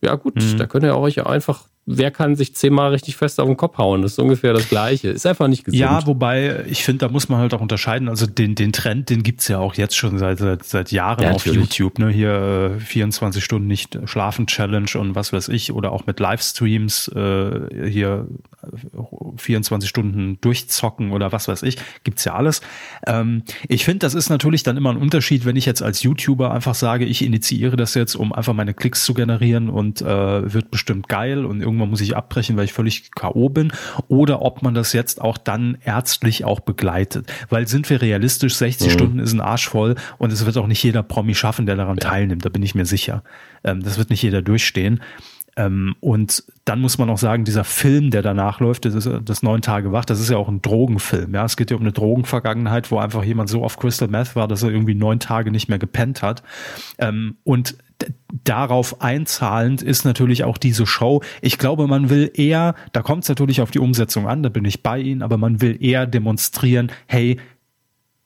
ja 0.00 0.14
gut, 0.14 0.36
mhm. 0.36 0.58
da 0.58 0.66
könnt 0.66 0.84
ihr 0.84 0.96
euch 0.96 1.24
einfach 1.24 1.64
wer 1.86 2.10
kann 2.10 2.34
sich 2.34 2.54
zehnmal 2.54 2.90
richtig 2.90 3.16
fest 3.16 3.40
auf 3.40 3.46
den 3.46 3.56
Kopf 3.56 3.78
hauen? 3.78 4.02
Das 4.02 4.12
ist 4.12 4.18
ungefähr 4.18 4.52
das 4.52 4.68
Gleiche. 4.68 5.08
Ist 5.08 5.24
einfach 5.24 5.46
nicht 5.46 5.64
gesund. 5.64 5.80
Ja, 5.80 6.04
wobei 6.06 6.64
ich 6.68 6.84
finde, 6.84 7.06
da 7.06 7.12
muss 7.12 7.28
man 7.28 7.38
halt 7.38 7.54
auch 7.54 7.60
unterscheiden. 7.60 8.08
Also 8.08 8.26
den, 8.26 8.56
den 8.56 8.72
Trend, 8.72 9.08
den 9.08 9.22
gibt's 9.22 9.46
ja 9.48 9.58
auch 9.58 9.74
jetzt 9.74 9.96
schon 9.96 10.18
seit, 10.18 10.38
seit, 10.38 10.64
seit 10.64 10.90
Jahren 10.90 11.22
ja, 11.22 11.30
auf 11.30 11.46
YouTube. 11.46 11.98
Ne? 11.98 12.10
Hier 12.10 12.76
äh, 12.76 12.80
24 12.80 13.42
Stunden 13.42 13.68
nicht 13.68 13.98
schlafen 14.04 14.46
Challenge 14.46 14.90
und 14.96 15.14
was 15.14 15.32
weiß 15.32 15.48
ich. 15.48 15.72
Oder 15.72 15.92
auch 15.92 16.06
mit 16.06 16.18
Livestreams 16.18 17.08
äh, 17.08 17.88
hier 17.88 18.26
24 19.36 19.88
Stunden 19.88 20.38
durchzocken 20.40 21.12
oder 21.12 21.32
was 21.32 21.48
weiß 21.48 21.62
ich. 21.62 21.76
Gibt's 22.04 22.24
ja 22.24 22.34
alles. 22.34 22.60
Ähm, 23.06 23.42
ich 23.68 23.84
finde, 23.84 24.00
das 24.00 24.14
ist 24.14 24.28
natürlich 24.28 24.62
dann 24.62 24.76
immer 24.76 24.90
ein 24.90 24.96
Unterschied, 24.96 25.44
wenn 25.44 25.56
ich 25.56 25.66
jetzt 25.66 25.82
als 25.82 26.02
YouTuber 26.02 26.52
einfach 26.52 26.74
sage, 26.74 27.04
ich 27.04 27.24
initiiere 27.24 27.76
das 27.76 27.94
jetzt, 27.94 28.16
um 28.16 28.32
einfach 28.32 28.54
meine 28.54 28.74
Klicks 28.74 29.04
zu 29.04 29.14
generieren 29.14 29.68
und 29.68 30.02
äh, 30.02 30.52
wird 30.52 30.70
bestimmt 30.70 31.08
geil 31.08 31.44
und 31.44 31.60
irgendwann 31.76 31.90
muss 31.90 32.00
ich 32.00 32.16
abbrechen, 32.16 32.56
weil 32.56 32.64
ich 32.64 32.72
völlig 32.72 33.10
K.O. 33.12 33.48
bin. 33.48 33.72
Oder 34.08 34.42
ob 34.42 34.62
man 34.62 34.74
das 34.74 34.92
jetzt 34.92 35.20
auch 35.20 35.38
dann 35.38 35.78
ärztlich 35.84 36.44
auch 36.44 36.60
begleitet. 36.60 37.32
Weil 37.50 37.68
sind 37.68 37.88
wir 37.90 38.00
realistisch, 38.00 38.56
60 38.56 38.88
mhm. 38.88 38.92
Stunden 38.92 39.18
ist 39.18 39.32
ein 39.32 39.40
Arsch 39.40 39.68
voll 39.68 39.96
und 40.18 40.32
es 40.32 40.46
wird 40.46 40.56
auch 40.56 40.66
nicht 40.66 40.82
jeder 40.82 41.02
Promi 41.02 41.34
schaffen, 41.34 41.66
der 41.66 41.76
daran 41.76 41.98
ja. 42.00 42.08
teilnimmt. 42.08 42.44
Da 42.44 42.48
bin 42.48 42.62
ich 42.62 42.74
mir 42.74 42.86
sicher. 42.86 43.22
Ähm, 43.64 43.82
das 43.82 43.98
wird 43.98 44.10
nicht 44.10 44.22
jeder 44.22 44.42
durchstehen. 44.42 45.00
Ähm, 45.58 45.96
und 46.00 46.44
dann 46.66 46.80
muss 46.80 46.98
man 46.98 47.08
auch 47.08 47.18
sagen, 47.18 47.44
dieser 47.44 47.64
Film, 47.64 48.10
der 48.10 48.20
danach 48.20 48.60
läuft, 48.60 48.84
das 48.84 48.94
ist 48.94 49.08
das 49.24 49.42
neun 49.42 49.62
Tage 49.62 49.90
wach, 49.90 50.04
das 50.04 50.20
ist 50.20 50.28
ja 50.28 50.36
auch 50.36 50.48
ein 50.48 50.60
Drogenfilm. 50.60 51.34
Ja, 51.34 51.46
es 51.46 51.56
geht 51.56 51.70
ja 51.70 51.76
um 51.76 51.82
eine 51.82 51.92
Drogenvergangenheit, 51.92 52.90
wo 52.90 52.98
einfach 52.98 53.24
jemand 53.24 53.48
so 53.48 53.64
auf 53.64 53.78
Crystal 53.78 54.08
Meth 54.08 54.36
war, 54.36 54.48
dass 54.48 54.62
er 54.62 54.70
irgendwie 54.70 54.94
neun 54.94 55.18
Tage 55.18 55.50
nicht 55.50 55.68
mehr 55.68 55.78
gepennt 55.78 56.20
hat. 56.20 56.42
Ähm, 56.98 57.36
und 57.42 57.76
darauf 58.44 59.00
einzahlend 59.00 59.82
ist 59.82 60.04
natürlich 60.04 60.44
auch 60.44 60.58
diese 60.58 60.86
Show. 60.86 61.22
Ich 61.40 61.58
glaube, 61.58 61.86
man 61.86 62.10
will 62.10 62.30
eher, 62.34 62.74
da 62.92 63.02
kommt 63.02 63.24
es 63.24 63.28
natürlich 63.28 63.60
auf 63.60 63.70
die 63.70 63.78
Umsetzung 63.78 64.28
an, 64.28 64.42
da 64.42 64.48
bin 64.48 64.64
ich 64.64 64.82
bei 64.82 64.98
Ihnen, 65.00 65.22
aber 65.22 65.36
man 65.36 65.60
will 65.60 65.76
eher 65.80 66.06
demonstrieren, 66.06 66.92
hey, 67.06 67.38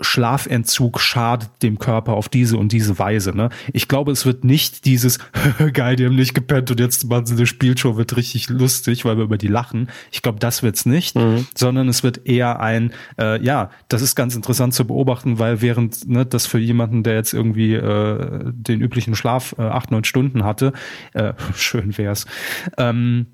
Schlafentzug 0.01 1.01
schadet 1.01 1.51
dem 1.63 1.79
Körper 1.79 2.15
auf 2.15 2.29
diese 2.29 2.57
und 2.57 2.73
diese 2.73 2.99
Weise. 2.99 3.37
Ne? 3.37 3.51
Ich 3.73 3.89
glaube, 3.89 4.13
es 4.13 4.27
wird 4.27 4.45
nicht 4.45 4.85
dieses 4.85 5.19
geil, 5.73 5.97
die 5.97 6.07
haben 6.07 6.17
nicht 6.17 6.35
gepennt 6.35 6.71
und 6.71 6.81
jetzt 6.81 7.09
machen 7.09 7.27
sie 7.27 7.35
eine 7.35 7.47
Spielshow, 7.47 7.97
wird 7.97 8.17
richtig 8.17 8.49
lustig, 8.49 9.05
weil 9.05 9.17
wir 9.17 9.25
über 9.25 9.39
die 9.39 9.49
lachen. 9.49 9.89
Ich 10.11 10.23
glaube, 10.23 10.39
das 10.39 10.63
wird's 10.63 10.87
nicht, 10.87 11.17
mhm. 11.17 11.47
sondern 11.55 11.89
es 11.89 12.03
wird 12.03 12.27
eher 12.27 12.61
ein, 12.61 12.93
äh, 13.19 13.43
ja, 13.43 13.71
das 13.89 14.03
ist 14.03 14.15
ganz 14.15 14.35
interessant 14.35 14.75
zu 14.75 14.87
beobachten, 14.87 15.39
weil 15.39 15.61
während 15.61 16.09
ne, 16.09 16.25
das 16.25 16.47
für 16.47 16.59
jemanden, 16.59 17.03
der 17.03 17.15
jetzt 17.15 17.35
irgendwie 17.35 17.75
äh, 17.75 18.41
den 18.45 18.81
üblichen 18.81 19.15
Schlaf 19.15 19.55
äh, 19.59 19.63
acht, 19.63 19.91
neun 19.91 20.05
Stunden 20.05 20.45
hatte, 20.45 20.73
äh, 21.13 21.35
schön 21.55 21.97
wär's, 21.99 22.27
ähm, 22.79 23.27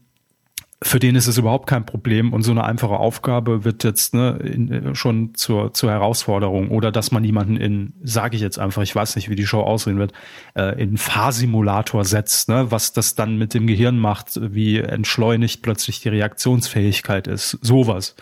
für 0.82 0.98
den 0.98 1.14
ist 1.16 1.26
es 1.26 1.38
überhaupt 1.38 1.66
kein 1.66 1.86
Problem 1.86 2.34
und 2.34 2.42
so 2.42 2.50
eine 2.50 2.64
einfache 2.64 2.98
Aufgabe 2.98 3.64
wird 3.64 3.82
jetzt 3.82 4.12
ne, 4.12 4.38
in, 4.42 4.94
schon 4.94 5.34
zur, 5.34 5.72
zur 5.72 5.90
Herausforderung 5.90 6.70
oder 6.70 6.92
dass 6.92 7.10
man 7.10 7.24
jemanden 7.24 7.56
in, 7.56 7.94
sage 8.02 8.36
ich 8.36 8.42
jetzt 8.42 8.58
einfach, 8.58 8.82
ich 8.82 8.94
weiß 8.94 9.16
nicht, 9.16 9.30
wie 9.30 9.36
die 9.36 9.46
Show 9.46 9.62
aussehen 9.62 9.98
wird, 9.98 10.12
äh, 10.54 10.80
in 10.80 10.98
Fahrsimulator 10.98 12.04
setzt, 12.04 12.50
ne, 12.50 12.70
was 12.70 12.92
das 12.92 13.14
dann 13.14 13.38
mit 13.38 13.54
dem 13.54 13.66
Gehirn 13.66 13.98
macht, 13.98 14.38
wie 14.40 14.78
entschleunigt 14.78 15.62
plötzlich 15.62 16.00
die 16.00 16.10
Reaktionsfähigkeit 16.10 17.26
ist, 17.26 17.58
sowas. 17.62 18.14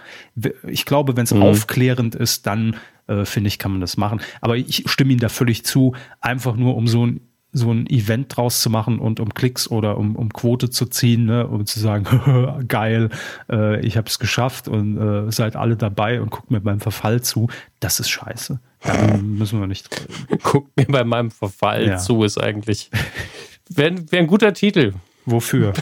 Ich 0.68 0.84
glaube, 0.84 1.16
wenn 1.16 1.24
es 1.24 1.34
mhm. 1.34 1.42
aufklärend 1.42 2.14
ist, 2.14 2.46
dann 2.46 2.76
äh, 3.08 3.24
finde 3.24 3.48
ich, 3.48 3.58
kann 3.58 3.72
man 3.72 3.80
das 3.80 3.96
machen. 3.96 4.20
Aber 4.40 4.56
ich 4.56 4.84
stimme 4.86 5.10
Ihnen 5.10 5.20
da 5.20 5.28
völlig 5.28 5.64
zu, 5.64 5.94
einfach 6.20 6.54
nur 6.54 6.76
um 6.76 6.86
so 6.86 7.04
ein 7.04 7.20
so 7.54 7.70
ein 7.70 7.86
Event 7.86 8.36
draus 8.36 8.60
zu 8.60 8.68
machen 8.68 8.98
und 8.98 9.20
um 9.20 9.32
Klicks 9.32 9.70
oder 9.70 9.96
um, 9.96 10.16
um 10.16 10.32
Quote 10.32 10.70
zu 10.70 10.86
ziehen, 10.86 11.26
ne, 11.26 11.46
um 11.46 11.64
zu 11.66 11.78
sagen, 11.78 12.64
geil, 12.68 13.10
äh, 13.48 13.80
ich 13.80 13.96
habe 13.96 14.08
es 14.08 14.18
geschafft 14.18 14.66
und 14.66 14.98
äh, 14.98 15.30
seid 15.30 15.54
alle 15.54 15.76
dabei 15.76 16.20
und 16.20 16.30
guckt 16.30 16.50
mir 16.50 16.60
beim 16.60 16.80
Verfall 16.80 17.22
zu, 17.22 17.48
das 17.78 18.00
ist 18.00 18.10
scheiße. 18.10 18.58
Da 18.82 19.16
müssen 19.16 19.60
wir 19.60 19.66
nicht. 19.66 19.88
Guckt 20.42 20.76
mir 20.76 20.84
bei 20.84 21.04
meinem 21.04 21.30
Verfall 21.30 21.86
ja. 21.86 21.96
zu, 21.96 22.22
ist 22.22 22.36
eigentlich 22.36 22.90
wäre 23.70 23.94
wär 24.10 24.18
ein 24.18 24.26
guter 24.26 24.52
Titel. 24.52 24.92
Wofür? 25.24 25.72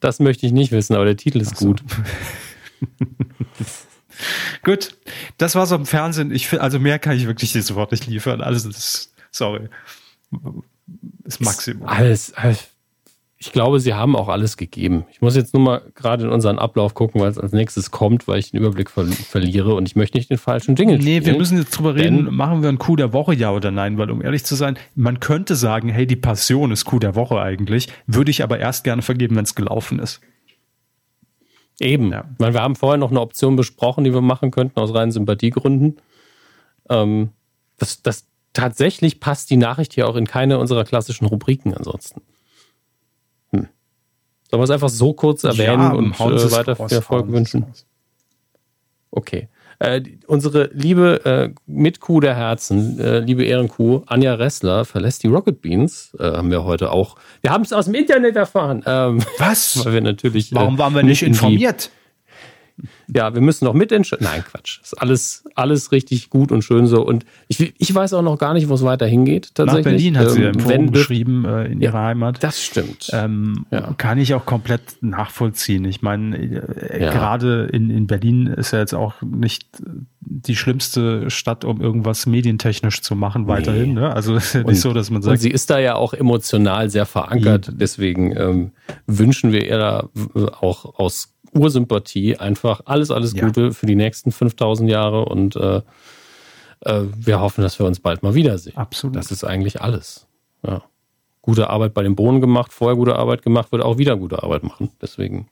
Das 0.00 0.18
möchte 0.18 0.46
ich 0.46 0.52
nicht 0.52 0.72
wissen, 0.72 0.96
aber 0.96 1.04
der 1.04 1.16
Titel 1.16 1.40
ist 1.40 1.58
so. 1.58 1.66
gut. 1.66 1.84
gut, 4.64 4.96
das 5.38 5.54
war's 5.54 5.70
am 5.70 5.86
Fernsehen. 5.86 6.32
Ich 6.32 6.60
also 6.60 6.80
mehr 6.80 6.98
kann 6.98 7.16
ich 7.16 7.26
wirklich 7.26 7.52
dieses 7.52 7.74
Wort 7.76 7.92
nicht 7.92 8.06
liefern. 8.08 8.40
Alles 8.40 8.64
ist 8.64 9.14
sorry 9.30 9.68
ist 11.24 11.40
Maximum. 11.40 11.86
Alles, 11.88 12.32
alles, 12.34 12.68
ich 13.38 13.52
glaube, 13.52 13.80
sie 13.80 13.92
haben 13.92 14.16
auch 14.16 14.28
alles 14.28 14.56
gegeben. 14.56 15.04
Ich 15.10 15.20
muss 15.20 15.36
jetzt 15.36 15.52
nur 15.52 15.62
mal 15.62 15.82
gerade 15.94 16.24
in 16.24 16.30
unseren 16.30 16.58
Ablauf 16.58 16.94
gucken, 16.94 17.20
weil 17.20 17.30
es 17.30 17.38
als 17.38 17.52
nächstes 17.52 17.90
kommt, 17.90 18.26
weil 18.28 18.38
ich 18.38 18.50
den 18.50 18.60
Überblick 18.60 18.90
ver 18.90 19.04
verliere 19.04 19.74
und 19.74 19.86
ich 19.86 19.94
möchte 19.94 20.16
nicht 20.16 20.30
den 20.30 20.38
falschen 20.38 20.74
Jingle 20.74 20.96
Nee, 20.98 21.18
spielen. 21.18 21.24
wir 21.26 21.36
müssen 21.36 21.58
jetzt 21.58 21.70
drüber 21.76 21.94
reden, 21.94 22.34
machen 22.34 22.62
wir 22.62 22.68
ein 22.70 22.78
Coup 22.78 22.96
der 22.96 23.12
Woche, 23.12 23.34
ja 23.34 23.52
oder 23.52 23.70
nein? 23.70 23.98
Weil 23.98 24.10
um 24.10 24.22
ehrlich 24.22 24.44
zu 24.44 24.54
sein, 24.54 24.78
man 24.94 25.20
könnte 25.20 25.54
sagen, 25.54 25.90
hey, 25.90 26.06
die 26.06 26.16
Passion 26.16 26.70
ist 26.72 26.86
Coup 26.86 27.00
der 27.00 27.14
Woche 27.14 27.38
eigentlich, 27.40 27.88
würde 28.06 28.30
ich 28.30 28.42
aber 28.42 28.58
erst 28.58 28.84
gerne 28.84 29.02
vergeben, 29.02 29.36
wenn 29.36 29.44
es 29.44 29.54
gelaufen 29.54 29.98
ist. 29.98 30.20
Eben. 31.78 32.10
Ja. 32.10 32.24
Weil 32.38 32.54
wir 32.54 32.62
haben 32.62 32.74
vorher 32.74 32.96
noch 32.96 33.10
eine 33.10 33.20
Option 33.20 33.56
besprochen, 33.56 34.04
die 34.04 34.14
wir 34.14 34.22
machen 34.22 34.50
könnten 34.50 34.80
aus 34.80 34.94
reinen 34.94 35.12
Sympathiegründen. 35.12 35.96
Ähm, 36.88 37.30
das, 37.76 38.02
das, 38.02 38.26
tatsächlich 38.56 39.20
passt 39.20 39.50
die 39.50 39.56
Nachricht 39.56 39.92
hier 39.92 40.08
auch 40.08 40.16
in 40.16 40.26
keine 40.26 40.58
unserer 40.58 40.84
klassischen 40.84 41.26
Rubriken 41.26 41.74
ansonsten. 41.74 42.22
Hm. 43.50 43.68
Sollen 44.50 44.60
wir 44.60 44.64
es 44.64 44.70
einfach 44.70 44.88
so 44.88 45.12
kurz 45.12 45.44
erwähnen 45.44 45.82
ja, 45.82 45.92
und 45.92 46.18
äh, 46.18 46.52
weiter 46.52 46.74
viel 46.76 46.96
Erfolg 46.96 47.30
wünschen? 47.30 47.66
Okay. 49.10 49.48
Äh, 49.78 50.00
unsere 50.26 50.70
liebe 50.72 51.24
äh, 51.26 51.54
Mitkuh 51.66 52.20
der 52.20 52.34
Herzen, 52.34 52.98
äh, 52.98 53.18
liebe 53.18 53.44
Ehrenkuh, 53.44 54.04
Anja 54.06 54.34
Ressler, 54.34 54.86
verlässt 54.86 55.22
die 55.22 55.26
Rocket 55.26 55.60
Beans. 55.60 56.16
Äh, 56.18 56.24
haben 56.32 56.50
wir 56.50 56.64
heute 56.64 56.92
auch. 56.92 57.16
Wir 57.42 57.50
haben 57.50 57.62
es 57.62 57.74
aus 57.74 57.84
dem 57.84 57.94
Internet 57.94 58.36
erfahren. 58.36 58.82
Ähm, 58.86 59.22
Was? 59.36 59.78
Weil 59.84 59.92
wir 59.92 60.00
natürlich. 60.00 60.54
Warum 60.54 60.78
waren 60.78 60.94
wir 60.94 61.02
nicht 61.02 61.22
informiert? 61.22 61.90
Ja, 63.08 63.34
wir 63.34 63.40
müssen 63.40 63.64
noch 63.64 63.74
mitentscheiden. 63.74 64.26
Nein, 64.26 64.44
Quatsch. 64.44 64.80
Ist 64.82 64.94
alles, 64.94 65.44
alles 65.54 65.92
richtig 65.92 66.28
gut 66.30 66.52
und 66.52 66.62
schön 66.62 66.86
so. 66.86 67.04
Und 67.04 67.24
ich, 67.48 67.74
ich 67.78 67.94
weiß 67.94 68.12
auch 68.14 68.22
noch 68.22 68.38
gar 68.38 68.52
nicht, 68.52 68.68
wo 68.68 68.74
es 68.74 68.82
weiter 68.82 69.06
hingeht. 69.06 69.54
Tatsächlich. 69.54 69.84
Nach 69.84 69.90
Berlin 69.90 70.18
hat 70.18 70.30
sie 70.30 70.42
ähm, 70.42 70.58
ja 70.58 70.74
im 70.74 70.92
geschrieben 70.92 71.44
äh, 71.44 71.66
in 71.66 71.80
ihrer 71.80 72.02
Heimat. 72.02 72.42
Das 72.42 72.62
stimmt. 72.62 73.10
Ähm, 73.12 73.66
ja. 73.70 73.94
Kann 73.96 74.18
ich 74.18 74.34
auch 74.34 74.44
komplett 74.44 74.82
nachvollziehen. 75.00 75.84
Ich 75.86 76.02
meine, 76.02 76.36
äh, 76.36 77.02
ja. 77.02 77.12
gerade 77.12 77.68
in, 77.72 77.90
in 77.90 78.06
Berlin 78.06 78.46
ist 78.46 78.72
ja 78.72 78.80
jetzt 78.80 78.94
auch 78.94 79.22
nicht 79.22 79.68
die 80.20 80.56
schlimmste 80.56 81.30
Stadt, 81.30 81.64
um 81.64 81.80
irgendwas 81.80 82.26
medientechnisch 82.26 83.00
zu 83.00 83.14
machen, 83.14 83.46
weiterhin. 83.46 83.94
Nee. 83.94 84.00
Ne? 84.00 84.12
Also 84.12 84.34
ist 84.36 84.54
ja 84.54 84.60
nicht 84.60 84.68
und, 84.68 84.76
so, 84.76 84.92
dass 84.92 85.10
man 85.10 85.22
sagt. 85.22 85.32
Und 85.32 85.38
sie 85.38 85.50
ist 85.50 85.70
da 85.70 85.78
ja 85.78 85.94
auch 85.94 86.12
emotional 86.12 86.90
sehr 86.90 87.06
verankert. 87.06 87.70
Deswegen 87.72 88.36
ähm, 88.36 88.72
wünschen 89.06 89.52
wir 89.52 89.64
ihr 89.64 89.78
da 89.78 90.08
auch 90.60 90.98
aus 90.98 91.35
Ursympathie 91.56 92.36
einfach 92.36 92.82
alles, 92.84 93.10
alles 93.10 93.34
Gute 93.34 93.66
ja. 93.66 93.70
für 93.70 93.86
die 93.86 93.96
nächsten 93.96 94.32
5000 94.32 94.90
Jahre 94.90 95.24
und 95.24 95.56
äh, 95.56 95.82
äh, 96.80 97.02
wir 97.14 97.40
hoffen, 97.40 97.62
dass 97.62 97.78
wir 97.78 97.86
uns 97.86 98.00
bald 98.00 98.22
mal 98.22 98.34
wiedersehen. 98.34 98.76
Absolut. 98.76 99.16
Das 99.16 99.30
ist 99.30 99.44
eigentlich 99.44 99.80
alles. 99.80 100.26
Ja. 100.62 100.82
Gute 101.42 101.70
Arbeit 101.70 101.94
bei 101.94 102.02
den 102.02 102.16
Bohnen 102.16 102.40
gemacht, 102.40 102.72
vorher 102.72 102.96
gute 102.96 103.16
Arbeit 103.16 103.42
gemacht, 103.42 103.72
wird 103.72 103.82
auch 103.82 103.98
wieder 103.98 104.16
gute 104.16 104.42
Arbeit 104.42 104.62
machen. 104.62 104.90
Deswegen 105.00 105.48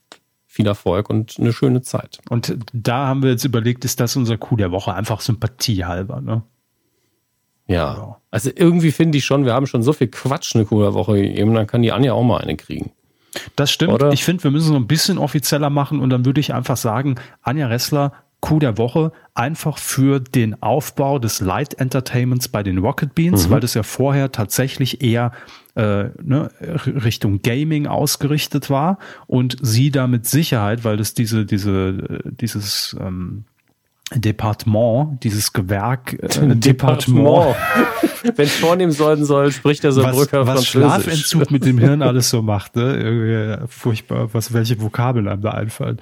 viel 0.46 0.66
Erfolg 0.66 1.10
und 1.10 1.36
eine 1.38 1.52
schöne 1.52 1.82
Zeit. 1.82 2.20
Und 2.30 2.56
da 2.72 3.08
haben 3.08 3.22
wir 3.22 3.30
jetzt 3.30 3.44
überlegt, 3.44 3.84
ist 3.84 3.98
das 4.00 4.14
unser 4.16 4.38
Coup 4.38 4.56
der 4.56 4.70
Woche? 4.70 4.94
Einfach 4.94 5.20
Sympathie 5.20 5.84
halber, 5.84 6.20
ne? 6.20 6.42
Ja. 7.66 7.94
ja. 7.94 8.16
Also 8.30 8.50
irgendwie 8.54 8.92
finde 8.92 9.18
ich 9.18 9.24
schon, 9.24 9.44
wir 9.44 9.54
haben 9.54 9.66
schon 9.66 9.82
so 9.82 9.92
viel 9.92 10.08
Quatsch 10.08 10.54
eine 10.54 10.64
Coup 10.64 10.80
der 10.80 10.94
Woche 10.94 11.14
gegeben, 11.14 11.54
dann 11.54 11.66
kann 11.66 11.82
die 11.82 11.92
Anja 11.92 12.12
auch 12.12 12.22
mal 12.22 12.40
eine 12.40 12.56
kriegen. 12.56 12.92
Das 13.56 13.70
stimmt. 13.70 13.92
Oder? 13.92 14.12
Ich 14.12 14.24
finde, 14.24 14.44
wir 14.44 14.50
müssen 14.50 14.72
es 14.72 14.76
ein 14.76 14.86
bisschen 14.86 15.18
offizieller 15.18 15.70
machen 15.70 16.00
und 16.00 16.10
dann 16.10 16.24
würde 16.24 16.40
ich 16.40 16.54
einfach 16.54 16.76
sagen, 16.76 17.16
Anja 17.42 17.66
Ressler, 17.66 18.12
Coup 18.40 18.60
der 18.60 18.76
Woche, 18.76 19.10
einfach 19.32 19.78
für 19.78 20.20
den 20.20 20.62
Aufbau 20.62 21.18
des 21.18 21.40
Light 21.40 21.74
Entertainments 21.74 22.48
bei 22.48 22.62
den 22.62 22.76
Rocket 22.76 23.14
Beans, 23.14 23.46
mhm. 23.46 23.52
weil 23.52 23.60
das 23.60 23.72
ja 23.72 23.82
vorher 23.82 24.32
tatsächlich 24.32 25.02
eher 25.02 25.32
äh, 25.76 26.10
ne, 26.22 26.50
Richtung 26.60 27.40
Gaming 27.40 27.86
ausgerichtet 27.86 28.68
war 28.68 28.98
und 29.26 29.56
sie 29.62 29.90
da 29.90 30.06
mit 30.06 30.26
Sicherheit, 30.26 30.84
weil 30.84 30.98
das 30.98 31.14
diese, 31.14 31.46
diese, 31.46 32.20
dieses 32.26 32.94
ähm, 33.00 33.44
Departement, 34.12 35.22
dieses 35.24 35.52
Gewerk 35.52 36.12
äh, 36.14 36.28
Departement. 36.54 36.64
Departement. 36.64 37.56
Wenn 38.36 38.46
es 38.46 38.54
vornehmen 38.56 38.92
sollen 38.92 39.24
soll, 39.24 39.52
spricht 39.52 39.84
er 39.84 39.92
so 39.92 40.02
Brücker 40.02 40.46
was, 40.46 40.56
was 40.56 40.66
Schlafentzug 40.66 41.50
mit 41.50 41.64
dem 41.64 41.78
Hirn 41.78 42.02
alles 42.02 42.30
so 42.30 42.40
macht, 42.40 42.76
ne? 42.76 42.96
Irgendwie 42.96 43.66
furchtbar, 43.68 44.32
was 44.32 44.52
welche 44.52 44.80
Vokabeln 44.80 45.28
einem 45.28 45.42
da 45.42 45.50
einfallen. 45.50 45.98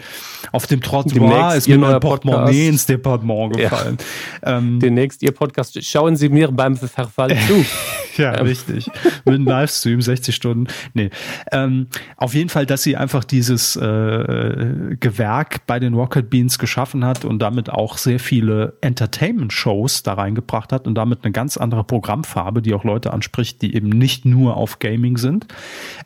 Auf 0.53 0.67
dem 0.67 0.81
Trottoir 0.81 1.57
ist 1.57 1.69
mir 1.69 1.79
mein 1.79 1.99
Portemonnaie 2.01 2.69
ins 2.69 2.87
Departement 2.87 3.57
gefallen. 3.57 3.99
Ja. 3.99 4.07
Ähm, 4.45 4.81
Demnächst 4.81 5.23
Ihr 5.23 5.33
Podcast. 5.33 5.83
Schauen 5.85 6.17
Sie 6.17 6.29
mir 6.29 6.51
beim 6.51 6.77
Verfall 6.77 7.37
zu. 7.47 7.65
ja, 8.17 8.39
ähm. 8.39 8.47
richtig. 8.47 8.91
Mit 9.25 9.35
einem 9.35 9.47
Livestream, 9.47 10.01
60 10.01 10.35
Stunden. 10.35 10.67
Nee. 10.95 11.11
Ähm, 11.51 11.87
auf 12.17 12.35
jeden 12.35 12.49
Fall, 12.49 12.67
dass 12.67 12.83
sie 12.83 12.97
einfach 12.97 13.25
dieses 13.25 13.77
äh, 13.77 14.97
Gewerk 15.01 15.67
bei 15.67 15.79
den 15.79 15.95
Rocket 15.95 16.31
Beans 16.31 16.59
geschaffen 16.59 17.05
hat 17.05 17.25
und 17.25 17.41
damit 17.41 17.71
auch 17.71 17.99
sehr 17.99 18.19
viele 18.19 18.77
Entertainment-Shows 18.81 20.03
da 20.03 20.15
reingebracht 20.15 20.73
hat 20.73 20.87
und 20.87 20.95
damit 20.95 21.25
eine 21.25 21.33
ganz 21.33 21.57
andere 21.57 21.85
Programmfarbe, 21.85 22.63
die 22.63 22.75
auch 22.75 22.85
Leute 22.85 23.13
anspricht, 23.13 23.63
die 23.63 23.75
eben 23.75 23.89
nicht 23.89 24.25
nur 24.25 24.57
auf 24.57 24.79
Gaming 24.79 25.17
sind. 25.17 25.47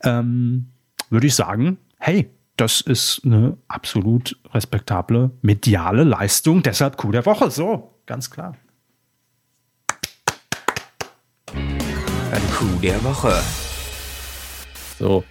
Ähm, 0.02 0.66
würde 1.10 1.26
ich 1.26 1.34
sagen, 1.34 1.78
hey, 1.98 2.28
das 2.56 2.80
ist 2.80 3.22
eine 3.24 3.56
absolut 3.68 4.38
respektable 4.52 5.30
mediale 5.42 6.04
Leistung. 6.04 6.62
Deshalb 6.62 6.96
Coup 6.96 7.12
der 7.12 7.26
Woche. 7.26 7.50
So, 7.50 7.94
ganz 8.06 8.30
klar. 8.30 8.56
Ein 12.36 12.50
Coup 12.50 12.82
der 12.82 13.02
Woche. 13.02 13.32
So. 14.98 15.24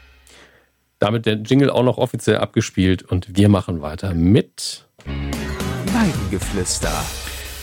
Damit 0.97 1.27
der 1.27 1.35
Jingle 1.35 1.69
auch 1.69 1.83
noch 1.83 1.99
offiziell 1.99 2.37
abgespielt 2.37 3.03
und 3.03 3.37
wir 3.37 3.47
machen 3.47 3.83
weiter 3.83 4.15
mit 4.15 4.87
Weidengeflüster. 5.05 6.91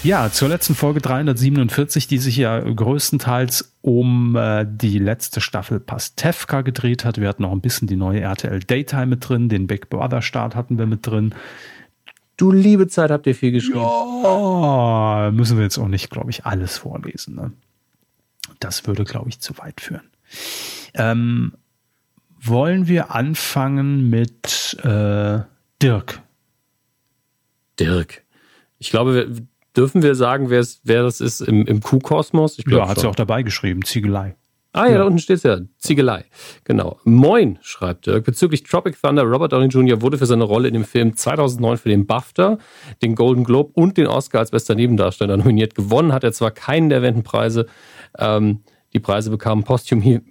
Ja, 0.05 0.31
zur 0.31 0.49
letzten 0.49 0.77
Folge 0.77 1.01
347, 1.01 2.07
die 2.07 2.19
sich 2.19 2.37
ja 2.37 2.61
größtenteils 2.61 3.75
um 3.81 4.37
äh, 4.37 4.65
die 4.65 5.01
letzte 5.01 5.41
Staffel 5.41 5.81
Pastewka 5.81 6.61
gedreht 6.61 7.05
hat. 7.05 7.21
Wir 7.21 7.29
hatten 7.29 7.43
noch 7.43 7.51
ein 7.53 7.61
bisschen 7.61 7.89
die 7.89 7.97
neue 7.97 8.21
RTL 8.21 8.61
Daytime 8.61 9.07
mit 9.07 9.29
drin, 9.29 9.49
den 9.49 9.67
Big 9.67 9.91
Brother 9.91 10.23
Start 10.23 10.55
hatten 10.55 10.79
wir 10.79 10.87
mit 10.87 11.05
drin. 11.05 11.35
Du 12.37 12.53
liebe 12.53 12.87
Zeit, 12.87 13.11
habt 13.11 13.27
ihr 13.27 13.35
viel 13.35 13.51
geschrieben. 13.51 13.81
Ja, 13.81 15.33
müssen 15.33 15.57
wir 15.57 15.65
jetzt 15.65 15.79
auch 15.79 15.89
nicht, 15.89 16.11
glaube 16.11 16.31
ich, 16.31 16.47
alles 16.47 16.79
vorlesen. 16.79 17.35
Ne? 17.35 17.53
Das 18.65 18.87
würde, 18.87 19.05
glaube 19.05 19.29
ich, 19.29 19.41
zu 19.41 19.57
weit 19.59 19.81
führen. 19.81 20.11
Ähm, 20.95 21.55
wollen 22.39 22.89
wir 22.89 23.15
anfangen 23.15 24.11
mit 24.11 24.77
äh, 24.83 25.41
Dirk? 25.81 26.23
Dirk. 27.79 28.23
Ich 28.79 28.91
glaube, 28.91 29.47
Dürfen 29.77 30.03
wir 30.03 30.15
sagen, 30.15 30.51
wer, 30.51 30.67
wer 30.85 31.03
das 31.03 31.21
ist 31.21 31.41
im, 31.41 31.67
im 31.67 31.81
Q-Kosmos? 31.81 32.59
Ja, 32.67 32.89
hat 32.89 33.01
sie 33.01 33.09
auch 33.09 33.15
dabei 33.15 33.43
geschrieben, 33.43 33.83
Ziegelei. 33.85 34.37
Ah 34.75 34.87
ja, 34.87 34.93
ja. 34.93 34.99
da 34.99 35.05
unten 35.05 35.19
steht 35.19 35.37
es 35.37 35.43
ja, 35.43 35.59
Ziegelei. 35.79 36.25
Genau. 36.65 36.99
Moin, 37.05 37.59
schreibt 37.61 38.07
Dirk. 38.07 38.25
Bezüglich 38.25 38.63
Tropic 38.63 38.97
Thunder, 39.01 39.23
Robert 39.23 39.53
Downey 39.53 39.67
Jr. 39.67 40.01
wurde 40.01 40.17
für 40.17 40.25
seine 40.27 40.45
Rolle 40.45 40.69
in 40.69 40.75
dem 40.75 40.85
Film 40.85 41.15
2009 41.15 41.77
für 41.77 41.91
den 41.91 42.07
BAFTA, 42.07 42.59
den 43.03 43.15
Golden 43.15 43.45
Globe 43.45 43.71
und 43.75 43.99
den 43.99 44.07
Oscar 44.07 44.39
als 44.39 44.51
bester 44.51 44.75
Nebendarsteller 44.75 45.37
nominiert. 45.37 45.75
Gewonnen 45.75 46.13
hat 46.13 46.25
er 46.25 46.33
zwar 46.33 46.51
keinen 46.51 46.89
der 46.89 46.99
erwähnten 46.99 47.23
Preise. 47.23 47.67
Ähm, 48.19 48.61
die 48.95 49.01
Preise 49.01 49.31
bekamen 49.31 49.65
posthum 49.65 50.23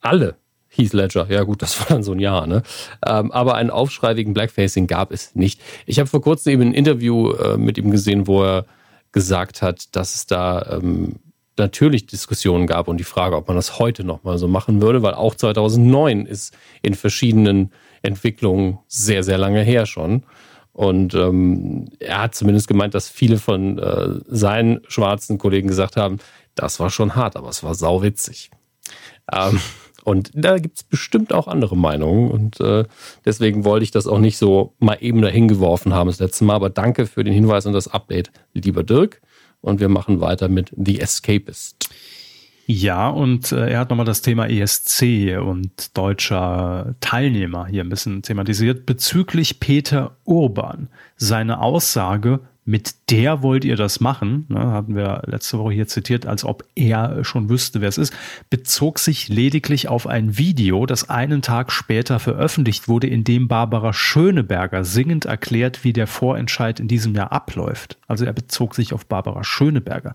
alle 0.00 0.36
Heath 0.68 0.92
Ledger. 0.92 1.26
Ja 1.30 1.44
gut, 1.44 1.62
das 1.62 1.78
war 1.80 1.86
dann 1.88 2.02
so 2.02 2.12
ein 2.12 2.18
Jahr, 2.18 2.46
ne? 2.46 2.62
Ähm, 3.06 3.30
aber 3.30 3.54
einen 3.54 3.70
Aufschrei 3.70 4.16
wegen 4.16 4.34
Blackfacing 4.34 4.86
gab 4.88 5.12
es 5.12 5.34
nicht. 5.34 5.60
Ich 5.86 5.98
habe 6.00 6.08
vor 6.08 6.20
kurzem 6.20 6.52
eben 6.52 6.62
ein 6.62 6.74
Interview 6.74 7.32
äh, 7.32 7.56
mit 7.56 7.78
ihm 7.78 7.90
gesehen, 7.90 8.26
wo 8.26 8.42
er 8.42 8.66
gesagt 9.12 9.62
hat, 9.62 9.94
dass 9.94 10.16
es 10.16 10.26
da 10.26 10.78
ähm, 10.82 11.20
natürlich 11.56 12.06
Diskussionen 12.06 12.66
gab 12.66 12.88
und 12.88 12.98
die 12.98 13.04
Frage, 13.04 13.36
ob 13.36 13.48
man 13.48 13.56
das 13.56 13.78
heute 13.78 14.04
nochmal 14.04 14.38
so 14.38 14.48
machen 14.48 14.82
würde, 14.82 15.02
weil 15.02 15.14
auch 15.14 15.34
2009 15.34 16.26
ist 16.26 16.56
in 16.82 16.94
verschiedenen 16.94 17.72
Entwicklungen 18.02 18.78
sehr, 18.88 19.22
sehr 19.22 19.38
lange 19.38 19.62
her 19.62 19.86
schon. 19.86 20.24
Und 20.72 21.14
ähm, 21.14 21.88
er 22.00 22.22
hat 22.22 22.34
zumindest 22.34 22.66
gemeint, 22.66 22.94
dass 22.94 23.08
viele 23.08 23.38
von 23.38 23.78
äh, 23.78 24.08
seinen 24.26 24.80
schwarzen 24.88 25.38
Kollegen 25.38 25.68
gesagt 25.68 25.96
haben, 25.96 26.18
das 26.56 26.80
war 26.80 26.90
schon 26.90 27.14
hart, 27.14 27.36
aber 27.36 27.48
es 27.48 27.62
war 27.62 27.74
sauwitzig. 27.74 28.50
Ähm, 29.32 29.60
und 30.04 30.30
da 30.34 30.58
gibt 30.58 30.76
es 30.76 30.82
bestimmt 30.82 31.32
auch 31.32 31.48
andere 31.48 31.76
Meinungen. 31.76 32.30
Und 32.30 32.60
äh, 32.60 32.84
deswegen 33.24 33.64
wollte 33.64 33.84
ich 33.84 33.90
das 33.90 34.06
auch 34.06 34.18
nicht 34.18 34.36
so 34.36 34.74
mal 34.78 34.98
eben 35.00 35.22
dahin 35.22 35.48
geworfen 35.48 35.94
haben 35.94 36.08
das 36.08 36.20
letzte 36.20 36.44
Mal. 36.44 36.54
Aber 36.54 36.70
danke 36.70 37.06
für 37.06 37.24
den 37.24 37.32
Hinweis 37.32 37.66
und 37.66 37.72
das 37.72 37.88
Update, 37.88 38.30
lieber 38.52 38.82
Dirk. 38.82 39.22
Und 39.64 39.80
wir 39.80 39.88
machen 39.88 40.20
weiter 40.20 40.48
mit 40.48 40.72
The 40.76 41.00
Escapist. 41.00 41.88
Ja, 42.66 43.08
und 43.08 43.50
äh, 43.52 43.70
er 43.70 43.78
hat 43.78 43.90
nochmal 43.90 44.04
das 44.04 44.20
Thema 44.20 44.46
ESC 44.46 45.38
und 45.38 45.96
deutscher 45.96 46.94
Teilnehmer 47.00 47.66
hier 47.66 47.82
ein 47.82 47.88
bisschen 47.88 48.20
thematisiert 48.20 48.84
bezüglich 48.84 49.60
Peter 49.60 50.16
Urban. 50.24 50.88
Seine 51.16 51.60
Aussage, 51.60 52.40
mit 52.64 53.10
der 53.10 53.42
wollt 53.42 53.64
ihr 53.64 53.76
das 53.76 54.00
machen, 54.00 54.46
ne, 54.48 54.72
hatten 54.72 54.96
wir 54.96 55.22
letzte 55.26 55.58
Woche 55.58 55.74
hier 55.74 55.86
zitiert, 55.86 56.24
als 56.24 56.44
ob 56.44 56.64
er 56.74 57.22
schon 57.22 57.50
wüsste, 57.50 57.82
wer 57.82 57.88
es 57.88 57.98
ist, 57.98 58.14
bezog 58.48 58.98
sich 58.98 59.28
lediglich 59.28 59.88
auf 59.88 60.06
ein 60.06 60.38
Video, 60.38 60.86
das 60.86 61.10
einen 61.10 61.42
Tag 61.42 61.72
später 61.72 62.18
veröffentlicht 62.18 62.88
wurde, 62.88 63.06
in 63.06 63.22
dem 63.22 63.48
Barbara 63.48 63.92
Schöneberger 63.92 64.84
singend 64.84 65.26
erklärt, 65.26 65.84
wie 65.84 65.92
der 65.92 66.06
Vorentscheid 66.06 66.80
in 66.80 66.88
diesem 66.88 67.14
Jahr 67.14 67.32
abläuft. 67.32 67.98
Also 68.06 68.24
er 68.24 68.32
bezog 68.32 68.74
sich 68.74 68.94
auf 68.94 69.06
Barbara 69.06 69.44
Schöneberger. 69.44 70.14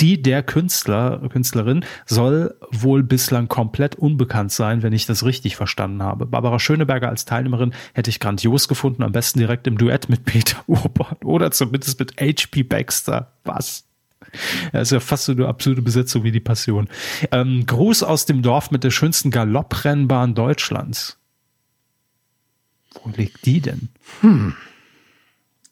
Die 0.00 0.22
der 0.22 0.42
Künstler, 0.42 1.20
Künstlerin 1.30 1.84
soll 2.06 2.54
wohl 2.70 3.02
bislang 3.02 3.48
komplett 3.48 3.96
unbekannt 3.96 4.52
sein, 4.52 4.82
wenn 4.82 4.92
ich 4.92 5.04
das 5.04 5.24
richtig 5.24 5.56
verstanden 5.56 6.02
habe. 6.02 6.26
Barbara 6.26 6.58
Schöneberger 6.58 7.08
als 7.08 7.24
Teilnehmerin 7.24 7.74
hätte 7.92 8.08
ich 8.08 8.20
grandios 8.20 8.68
gefunden, 8.68 9.02
am 9.02 9.12
besten 9.12 9.38
direkt 9.38 9.66
im 9.66 9.76
Duett 9.76 10.08
mit 10.08 10.24
Peter 10.24 10.58
Urban 10.66 11.16
oder 11.24 11.50
zumindest 11.50 11.89
ist 11.92 11.98
mit 11.98 12.20
H.P. 12.20 12.62
Baxter. 12.62 13.32
Was? 13.44 13.84
Er 14.72 14.82
ist 14.82 14.92
ja 14.92 15.00
fast 15.00 15.24
so 15.24 15.32
eine 15.32 15.48
absurde 15.48 15.82
Besetzung 15.82 16.24
wie 16.24 16.30
die 16.30 16.40
Passion. 16.40 16.88
Ähm, 17.32 17.64
Gruß 17.66 18.02
aus 18.02 18.26
dem 18.26 18.42
Dorf 18.42 18.70
mit 18.70 18.84
der 18.84 18.90
schönsten 18.90 19.30
Galopprennbahn 19.30 20.34
Deutschlands. 20.34 21.18
Wo 23.02 23.10
liegt 23.10 23.46
die 23.46 23.60
denn? 23.60 23.88
Hm. 24.20 24.54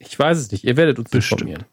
Ich 0.01 0.16
weiß 0.19 0.39
es 0.39 0.53
nicht. 0.53 0.64
Ihr 0.64 0.77
werdet 0.77 0.99
uns 0.99 1.11
bestimmt. 1.11 1.64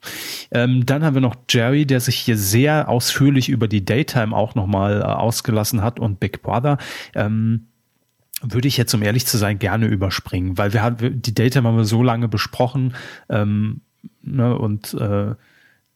Ähm, 0.51 0.85
dann 0.85 1.03
haben 1.03 1.13
wir 1.13 1.21
noch 1.21 1.35
Jerry, 1.47 1.85
der 1.85 1.99
sich 1.99 2.17
hier 2.17 2.37
sehr 2.37 2.89
ausführlich 2.89 3.49
über 3.49 3.67
die 3.67 3.85
Daytime 3.85 4.35
auch 4.35 4.55
nochmal 4.55 5.01
äh, 5.01 5.03
ausgelassen 5.03 5.83
hat 5.83 5.99
und 5.99 6.19
Big 6.19 6.41
Brother. 6.41 6.79
Ähm, 7.13 7.67
würde 8.41 8.67
ich 8.67 8.77
jetzt, 8.77 8.93
um 8.93 9.01
ehrlich 9.01 9.27
zu 9.27 9.37
sein, 9.37 9.59
gerne 9.59 9.85
überspringen, 9.85 10.57
weil 10.57 10.73
wir 10.73 10.81
haben 10.81 11.21
die 11.21 11.33
Daytime 11.33 11.67
haben 11.67 11.77
wir 11.77 11.85
so 11.85 12.03
lange 12.03 12.27
besprochen. 12.27 12.95
Ähm, 13.29 13.81
Ne? 14.21 14.57
Und 14.57 14.93
äh, 14.95 15.35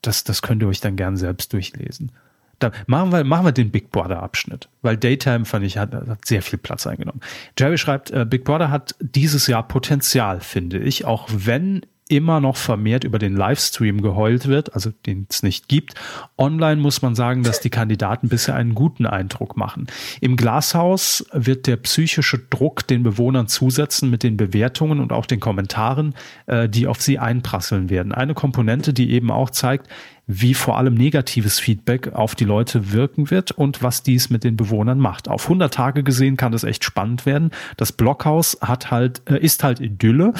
das, 0.01 0.23
das 0.23 0.41
könnt 0.41 0.61
ihr 0.61 0.67
euch 0.67 0.81
dann 0.81 0.95
gern 0.95 1.17
selbst 1.17 1.53
durchlesen. 1.53 2.11
Da 2.59 2.71
machen 2.87 3.11
wir, 3.11 3.23
machen 3.23 3.45
wir 3.45 3.51
den 3.53 3.71
Big 3.71 3.89
Brother 3.89 4.21
Abschnitt, 4.21 4.67
weil 4.81 4.97
Daytime 4.97 5.45
fand 5.45 5.65
ich 5.65 5.77
hat, 5.77 5.93
hat 5.93 6.25
sehr 6.25 6.41
viel 6.41 6.59
Platz 6.59 6.85
eingenommen. 6.85 7.21
Jerry 7.57 7.77
schreibt, 7.77 8.11
äh, 8.11 8.25
Big 8.25 8.43
Brother 8.43 8.69
hat 8.69 8.95
dieses 8.99 9.47
Jahr 9.47 9.65
Potenzial, 9.67 10.41
finde 10.41 10.79
ich, 10.79 11.05
auch 11.05 11.27
wenn 11.31 11.85
immer 12.09 12.41
noch 12.41 12.57
vermehrt 12.57 13.03
über 13.03 13.19
den 13.19 13.35
Livestream 13.35 14.01
geheult 14.01 14.47
wird, 14.47 14.73
also 14.73 14.91
den 15.05 15.27
es 15.29 15.43
nicht 15.43 15.69
gibt. 15.69 15.93
Online 16.37 16.81
muss 16.81 17.01
man 17.01 17.15
sagen, 17.15 17.43
dass 17.43 17.61
die 17.61 17.69
Kandidaten 17.69 18.27
bisher 18.29 18.55
einen 18.55 18.75
guten 18.75 19.05
Eindruck 19.05 19.55
machen. 19.55 19.87
Im 20.19 20.35
Glashaus 20.35 21.25
wird 21.31 21.67
der 21.67 21.77
psychische 21.77 22.39
Druck 22.39 22.85
den 22.87 23.03
Bewohnern 23.03 23.47
zusetzen 23.47 24.09
mit 24.09 24.23
den 24.23 24.37
Bewertungen 24.37 24.99
und 24.99 25.13
auch 25.13 25.27
den 25.27 25.39
Kommentaren, 25.39 26.15
äh, 26.47 26.67
die 26.67 26.87
auf 26.87 27.01
sie 27.01 27.19
einprasseln 27.19 27.89
werden. 27.89 28.11
Eine 28.11 28.33
Komponente, 28.33 28.91
die 28.91 29.11
eben 29.11 29.29
auch 29.31 29.51
zeigt, 29.51 29.87
wie 30.31 30.53
vor 30.53 30.77
allem 30.77 30.93
negatives 30.93 31.59
Feedback 31.59 32.13
auf 32.13 32.35
die 32.35 32.45
Leute 32.45 32.91
wirken 32.91 33.31
wird 33.31 33.49
und 33.51 33.81
was 33.81 34.03
dies 34.03 34.29
mit 34.29 34.43
den 34.43 34.57
Bewohnern 34.57 34.99
macht. 34.99 35.27
Auf 35.27 35.45
100 35.45 35.73
Tage 35.73 36.03
gesehen 36.03 36.37
kann 36.37 36.51
das 36.51 36.63
echt 36.63 36.83
spannend 36.83 37.25
werden. 37.25 37.49
Das 37.77 37.91
Blockhaus 37.91 38.59
hat 38.61 38.91
halt, 38.91 39.23
äh, 39.27 39.39
ist 39.39 39.63
halt 39.63 39.79
Idylle 39.79 40.33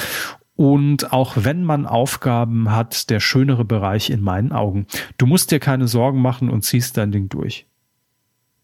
und 0.60 1.14
auch 1.14 1.36
wenn 1.36 1.64
man 1.64 1.86
Aufgaben 1.86 2.70
hat, 2.70 3.08
der 3.08 3.18
schönere 3.18 3.64
Bereich 3.64 4.10
in 4.10 4.20
meinen 4.20 4.52
Augen. 4.52 4.86
Du 5.16 5.24
musst 5.24 5.52
dir 5.52 5.58
keine 5.58 5.88
Sorgen 5.88 6.20
machen 6.20 6.50
und 6.50 6.66
ziehst 6.66 6.98
dein 6.98 7.12
Ding 7.12 7.30
durch. 7.30 7.64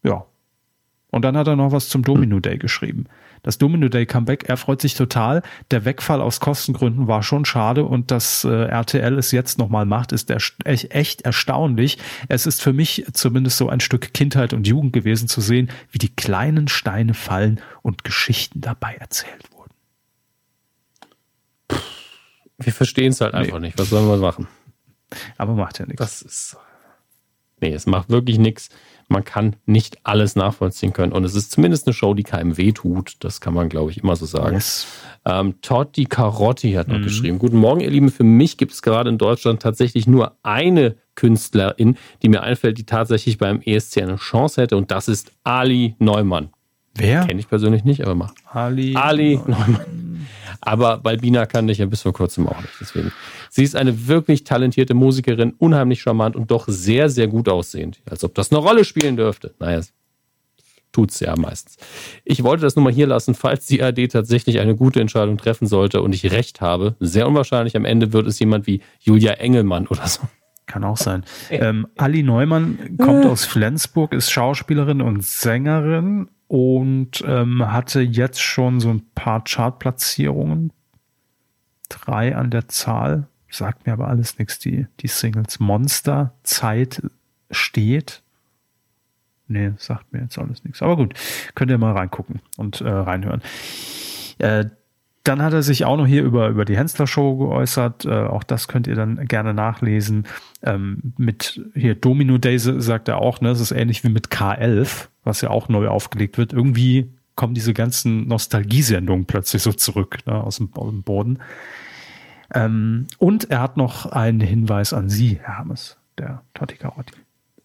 Ja. 0.02 0.26
Und 1.10 1.24
dann 1.24 1.38
hat 1.38 1.46
er 1.46 1.56
noch 1.56 1.72
was 1.72 1.88
zum 1.88 2.02
Domino 2.02 2.38
Day 2.38 2.58
geschrieben. 2.58 3.06
Das 3.42 3.56
Domino 3.56 3.88
Day 3.88 4.04
Comeback, 4.04 4.46
er 4.46 4.58
freut 4.58 4.82
sich 4.82 4.92
total. 4.92 5.40
Der 5.70 5.86
Wegfall 5.86 6.20
aus 6.20 6.38
Kostengründen 6.38 7.08
war 7.08 7.22
schon 7.22 7.46
schade 7.46 7.86
und 7.86 8.10
dass 8.10 8.44
äh, 8.44 8.50
RTL 8.50 9.16
es 9.16 9.32
jetzt 9.32 9.56
nochmal 9.56 9.86
macht, 9.86 10.12
ist 10.12 10.30
echt, 10.30 10.94
echt 10.94 11.22
erstaunlich. 11.22 11.96
Es 12.28 12.44
ist 12.44 12.60
für 12.60 12.74
mich 12.74 13.06
zumindest 13.14 13.56
so 13.56 13.70
ein 13.70 13.80
Stück 13.80 14.12
Kindheit 14.12 14.52
und 14.52 14.66
Jugend 14.66 14.92
gewesen 14.92 15.28
zu 15.28 15.40
sehen, 15.40 15.70
wie 15.92 15.98
die 15.98 16.14
kleinen 16.14 16.68
Steine 16.68 17.14
fallen 17.14 17.62
und 17.80 18.04
Geschichten 18.04 18.60
dabei 18.60 18.96
erzählt 18.96 19.44
wurden. 19.44 19.55
Wir 22.58 22.72
verstehen 22.72 23.12
es 23.12 23.20
halt 23.20 23.34
nee. 23.34 23.40
einfach 23.40 23.58
nicht. 23.58 23.78
Was 23.78 23.90
sollen 23.90 24.08
wir 24.08 24.16
machen? 24.16 24.48
Aber 25.36 25.54
macht 25.54 25.78
ja 25.78 25.86
nichts. 25.86 26.00
Das 26.00 26.22
ist. 26.22 26.56
Nee, 27.60 27.72
es 27.72 27.86
macht 27.86 28.10
wirklich 28.10 28.38
nichts. 28.38 28.68
Man 29.08 29.24
kann 29.24 29.56
nicht 29.66 29.98
alles 30.02 30.36
nachvollziehen 30.36 30.92
können. 30.92 31.12
Und 31.12 31.24
es 31.24 31.34
ist 31.34 31.52
zumindest 31.52 31.86
eine 31.86 31.94
Show, 31.94 32.12
die 32.12 32.24
keinem 32.24 32.56
wehtut. 32.56 33.16
Das 33.20 33.40
kann 33.40 33.54
man, 33.54 33.68
glaube 33.68 33.90
ich, 33.90 34.02
immer 34.02 34.16
so 34.16 34.26
sagen. 34.26 34.56
Yes. 34.56 34.86
Ähm, 35.24 35.60
Totti 35.62 36.06
Carotti 36.06 36.72
hat 36.72 36.88
noch 36.88 36.98
mhm. 36.98 37.04
geschrieben. 37.04 37.38
Guten 37.38 37.56
Morgen, 37.56 37.80
ihr 37.80 37.90
Lieben. 37.90 38.10
Für 38.10 38.24
mich 38.24 38.56
gibt 38.56 38.72
es 38.72 38.82
gerade 38.82 39.08
in 39.08 39.16
Deutschland 39.16 39.62
tatsächlich 39.62 40.06
nur 40.06 40.36
eine 40.42 40.96
Künstlerin, 41.14 41.96
die 42.22 42.28
mir 42.28 42.42
einfällt, 42.42 42.78
die 42.78 42.84
tatsächlich 42.84 43.38
beim 43.38 43.60
ESC 43.62 44.02
eine 44.02 44.16
Chance 44.16 44.62
hätte 44.62 44.76
und 44.76 44.90
das 44.90 45.08
ist 45.08 45.32
Ali 45.42 45.96
Neumann. 45.98 46.50
Wer? 46.94 47.26
Kenne 47.26 47.40
ich 47.40 47.48
persönlich 47.48 47.84
nicht, 47.84 48.02
aber 48.02 48.14
mal. 48.14 48.30
Ali, 48.52 48.94
Ali 48.94 49.36
Neumann. 49.36 50.26
Aber 50.60 50.98
Balbina 50.98 51.46
kannte 51.46 51.72
ich 51.72 51.78
ja 51.78 51.86
bis 51.86 52.02
vor 52.02 52.12
kurzem 52.12 52.46
auch 52.46 52.60
nicht. 52.60 52.74
Deswegen. 52.80 53.12
Sie 53.50 53.62
ist 53.62 53.76
eine 53.76 54.06
wirklich 54.06 54.44
talentierte 54.44 54.94
Musikerin, 54.94 55.54
unheimlich 55.58 56.02
charmant 56.02 56.36
und 56.36 56.50
doch 56.50 56.66
sehr, 56.68 57.08
sehr 57.08 57.28
gut 57.28 57.48
aussehend. 57.48 58.00
Als 58.08 58.24
ob 58.24 58.34
das 58.34 58.50
eine 58.50 58.60
Rolle 58.60 58.84
spielen 58.84 59.16
dürfte. 59.16 59.54
Naja, 59.58 59.80
tut 60.96 61.10
es 61.10 61.20
ja 61.20 61.36
meistens. 61.36 61.76
Ich 62.24 62.42
wollte 62.42 62.62
das 62.62 62.74
nur 62.74 62.84
mal 62.84 62.92
hier 62.92 63.06
lassen, 63.06 63.34
falls 63.34 63.66
die 63.66 63.82
AD 63.82 64.08
tatsächlich 64.08 64.60
eine 64.60 64.74
gute 64.74 65.00
Entscheidung 65.00 65.36
treffen 65.36 65.66
sollte 65.66 66.00
und 66.00 66.14
ich 66.14 66.30
recht 66.32 66.60
habe. 66.60 66.96
Sehr 67.00 67.28
unwahrscheinlich, 67.28 67.76
am 67.76 67.84
Ende 67.84 68.12
wird 68.12 68.26
es 68.26 68.38
jemand 68.38 68.66
wie 68.66 68.80
Julia 69.00 69.32
Engelmann 69.34 69.86
oder 69.86 70.06
so. 70.06 70.22
Kann 70.66 70.82
auch 70.84 70.96
sein. 70.96 71.24
Ähm, 71.50 71.86
Ali 71.96 72.22
Neumann 72.24 72.96
kommt 72.98 73.24
aus 73.24 73.44
Flensburg, 73.44 74.12
ist 74.12 74.30
Schauspielerin 74.30 75.00
und 75.00 75.24
Sängerin 75.24 76.28
und 76.48 77.24
ähm, 77.26 77.72
hatte 77.72 78.00
jetzt 78.00 78.40
schon 78.40 78.80
so 78.80 78.90
ein 78.90 79.04
paar 79.14 79.42
Chartplatzierungen. 79.44 80.72
Drei 81.88 82.34
an 82.36 82.50
der 82.50 82.68
Zahl. 82.68 83.28
Sagt 83.48 83.86
mir 83.86 83.92
aber 83.92 84.08
alles 84.08 84.38
nichts. 84.38 84.58
Die, 84.58 84.86
die 85.00 85.08
Singles 85.08 85.60
Monster, 85.60 86.34
Zeit 86.42 87.02
steht. 87.50 88.22
Nee, 89.48 89.72
sagt 89.76 90.12
mir 90.12 90.22
jetzt 90.22 90.38
alles 90.38 90.64
nichts. 90.64 90.82
Aber 90.82 90.96
gut, 90.96 91.14
könnt 91.54 91.70
ihr 91.70 91.78
mal 91.78 91.92
reingucken 91.92 92.40
und 92.56 92.80
äh, 92.80 92.88
reinhören. 92.88 93.42
Äh, 94.38 94.66
dann 95.26 95.42
hat 95.42 95.52
er 95.52 95.62
sich 95.62 95.84
auch 95.84 95.96
noch 95.96 96.06
hier 96.06 96.22
über, 96.22 96.48
über 96.48 96.64
die 96.64 96.76
Hensler 96.76 97.06
Show 97.06 97.36
geäußert. 97.36 98.04
Äh, 98.04 98.10
auch 98.10 98.44
das 98.44 98.68
könnt 98.68 98.86
ihr 98.86 98.94
dann 98.94 99.26
gerne 99.26 99.54
nachlesen. 99.54 100.26
Ähm, 100.62 101.14
mit 101.16 101.60
hier 101.74 101.94
Domino 101.94 102.38
Days 102.38 102.64
sagt 102.64 103.08
er 103.08 103.18
auch, 103.18 103.40
ne, 103.40 103.48
das 103.48 103.60
ist 103.60 103.72
ähnlich 103.72 104.04
wie 104.04 104.08
mit 104.08 104.28
K11, 104.28 105.08
was 105.24 105.40
ja 105.40 105.50
auch 105.50 105.68
neu 105.68 105.88
aufgelegt 105.88 106.38
wird. 106.38 106.52
Irgendwie 106.52 107.10
kommen 107.34 107.54
diese 107.54 107.74
ganzen 107.74 108.28
Nostalgiesendungen 108.28 109.26
plötzlich 109.26 109.62
so 109.62 109.72
zurück 109.72 110.18
ne, 110.26 110.34
aus, 110.34 110.58
dem, 110.58 110.70
aus 110.74 110.90
dem 110.90 111.02
Boden. 111.02 111.38
Ähm, 112.54 113.06
und 113.18 113.50
er 113.50 113.60
hat 113.60 113.76
noch 113.76 114.06
einen 114.06 114.40
Hinweis 114.40 114.92
an 114.92 115.08
Sie, 115.08 115.40
Herr 115.42 115.58
Hammes, 115.58 115.96
der 116.18 116.42
Totti 116.54 116.76
Carotti. 116.76 117.14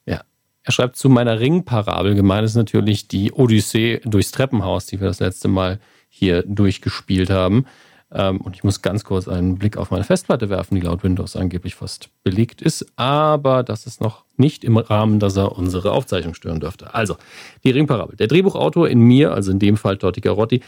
Ja, 0.05 0.21
er 0.63 0.71
schreibt 0.71 0.95
zu 0.95 1.09
meiner 1.09 1.39
Ringparabel. 1.39 2.15
Gemeint 2.15 2.45
ist 2.45 2.55
natürlich 2.55 3.07
die 3.07 3.31
Odyssee 3.31 4.01
durchs 4.03 4.31
Treppenhaus, 4.31 4.87
die 4.87 4.99
wir 4.99 5.07
das 5.07 5.19
letzte 5.19 5.47
Mal 5.47 5.79
hier 6.11 6.43
durchgespielt 6.43 7.31
haben. 7.31 7.65
Ähm, 8.13 8.41
und 8.41 8.55
ich 8.55 8.63
muss 8.63 8.81
ganz 8.81 9.03
kurz 9.03 9.27
einen 9.27 9.57
Blick 9.57 9.77
auf 9.77 9.89
meine 9.89 10.03
Festplatte 10.03 10.49
werfen, 10.49 10.75
die 10.75 10.81
laut 10.81 11.03
Windows 11.03 11.35
angeblich 11.35 11.75
fast 11.75 12.09
belegt 12.23 12.61
ist. 12.61 12.85
Aber 12.97 13.63
das 13.63 13.87
ist 13.87 14.01
noch 14.01 14.25
nicht 14.35 14.63
im 14.63 14.77
Rahmen, 14.77 15.19
dass 15.19 15.37
er 15.37 15.57
unsere 15.57 15.91
Aufzeichnung 15.91 16.33
stören 16.33 16.59
dürfte. 16.59 16.93
Also, 16.93 17.15
die 17.63 17.71
Ringparabel. 17.71 18.17
Der 18.17 18.27
Drehbuchautor 18.27 18.89
in 18.89 18.99
mir, 18.99 19.33
also 19.33 19.51
in 19.51 19.59
dem 19.59 19.77
Fall 19.77 19.97
Totti 19.97 20.19
Carotti, 20.19 20.61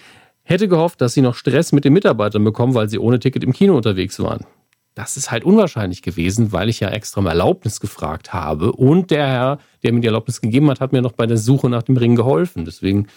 hätte 0.43 0.67
gehofft, 0.67 1.01
dass 1.01 1.13
sie 1.13 1.21
noch 1.21 1.35
Stress 1.35 1.73
mit 1.73 1.83
den 1.83 1.93
Mitarbeitern 1.93 2.43
bekommen, 2.43 2.73
weil 2.73 2.89
sie 2.89 2.97
ohne 2.97 3.19
Ticket 3.19 3.43
im 3.43 3.53
Kino 3.53 3.75
unterwegs 3.75 4.19
waren. 4.19 4.45
Das 4.95 5.17
ist 5.17 5.31
halt 5.31 5.43
unwahrscheinlich 5.43 6.03
gewesen, 6.03 6.51
weil 6.51 6.69
ich 6.69 6.79
ja 6.79 6.89
extra 6.89 7.19
um 7.19 7.27
Erlaubnis 7.27 7.79
gefragt 7.79 8.31
habe. 8.31 8.71
Und 8.71 9.09
der 9.09 9.25
Herr, 9.25 9.57
der 9.81 9.91
mir 9.91 10.01
die 10.01 10.07
Erlaubnis 10.07 10.39
gegeben 10.39 10.69
hat, 10.69 10.81
hat 10.81 10.93
mir 10.93 11.01
noch 11.01 11.13
bei 11.13 11.25
der 11.25 11.37
Suche 11.37 11.67
nach 11.67 11.83
dem 11.83 11.97
Ring 11.97 12.15
geholfen. 12.15 12.63
Deswegen 12.63 13.07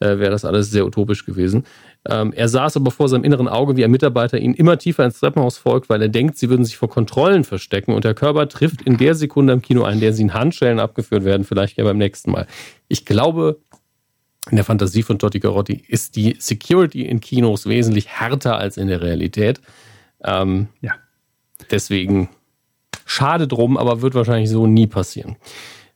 äh, 0.00 0.18
wäre 0.18 0.30
das 0.30 0.44
alles 0.44 0.70
sehr 0.70 0.86
utopisch 0.86 1.24
gewesen. 1.24 1.64
Ähm, 2.08 2.32
er 2.32 2.48
saß 2.48 2.76
aber 2.76 2.90
vor 2.90 3.08
seinem 3.08 3.24
inneren 3.24 3.48
Auge, 3.48 3.76
wie 3.76 3.84
ein 3.84 3.90
Mitarbeiter 3.90 4.38
ihn 4.38 4.54
immer 4.54 4.78
tiefer 4.78 5.04
ins 5.04 5.20
Treppenhaus 5.20 5.58
folgt, 5.58 5.88
weil 5.88 6.02
er 6.02 6.08
denkt, 6.08 6.36
sie 6.36 6.50
würden 6.50 6.64
sich 6.64 6.76
vor 6.76 6.90
Kontrollen 6.90 7.44
verstecken 7.44 7.92
und 7.92 8.04
der 8.04 8.14
Körper 8.14 8.48
trifft 8.48 8.82
in 8.82 8.96
der 8.96 9.14
Sekunde 9.14 9.52
im 9.52 9.62
Kino 9.62 9.84
ein, 9.84 10.00
der 10.00 10.12
sie 10.12 10.22
in 10.22 10.34
Handschellen 10.34 10.80
abgeführt 10.80 11.24
werden, 11.24 11.44
vielleicht 11.44 11.76
ja 11.76 11.84
beim 11.84 11.98
nächsten 11.98 12.30
Mal. 12.30 12.46
Ich 12.88 13.04
glaube, 13.04 13.58
in 14.50 14.56
der 14.56 14.64
Fantasie 14.64 15.02
von 15.02 15.18
Totti 15.18 15.40
Carotti 15.40 15.82
ist 15.88 16.16
die 16.16 16.36
Security 16.38 17.02
in 17.06 17.20
Kinos 17.20 17.66
wesentlich 17.66 18.08
härter 18.08 18.58
als 18.58 18.76
in 18.76 18.88
der 18.88 19.00
Realität. 19.00 19.60
Ähm, 20.22 20.68
ja. 20.80 20.92
Deswegen 21.70 22.28
schade 23.06 23.48
drum, 23.48 23.76
aber 23.78 24.02
wird 24.02 24.14
wahrscheinlich 24.14 24.50
so 24.50 24.66
nie 24.66 24.86
passieren. 24.86 25.36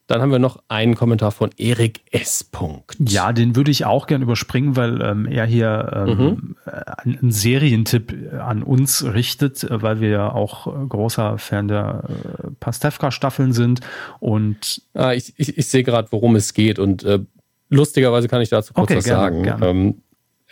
Dann 0.09 0.23
haben 0.23 0.33
wir 0.33 0.39
noch 0.39 0.63
einen 0.69 0.95
Kommentar 0.95 1.33
von 1.33 1.51
Erik 1.59 2.01
S. 2.11 2.51
Ja, 2.99 3.35
den 3.35 3.55
würde 3.57 3.71
ich 3.71 3.85
auch 3.85 4.07
gern 4.07 4.23
überspringen, 4.23 4.75
weil 4.75 5.03
ähm, 5.03 5.27
er 5.27 5.45
hier 5.45 5.93
ähm, 5.95 6.19
mhm. 6.19 6.57
einen 6.65 7.31
Serientipp 7.31 8.15
an 8.41 8.63
uns 8.63 9.05
richtet, 9.05 9.67
weil 9.69 10.01
wir 10.01 10.09
ja 10.09 10.33
auch 10.33 10.65
großer 10.89 11.37
Fan 11.37 11.69
der 11.69 12.05
äh, 12.09 12.51
Pastewka-Staffeln 12.59 13.53
sind. 13.53 13.81
Und 14.19 14.81
ah, 14.95 15.13
ich, 15.13 15.35
ich, 15.37 15.59
ich 15.59 15.69
sehe 15.69 15.85
gerade, 15.85 16.09
worum 16.11 16.37
es 16.37 16.55
geht 16.55 16.79
und 16.79 17.05
äh, 17.05 17.21
lustigerweise 17.69 18.29
kann 18.29 18.41
ich 18.41 18.49
dazu 18.49 18.73
kurz 18.73 18.85
okay, 18.85 18.97
was 18.97 19.05
gerne, 19.05 19.23
sagen. 19.23 19.43
Gerne. 19.43 19.67
Ähm, 19.67 20.03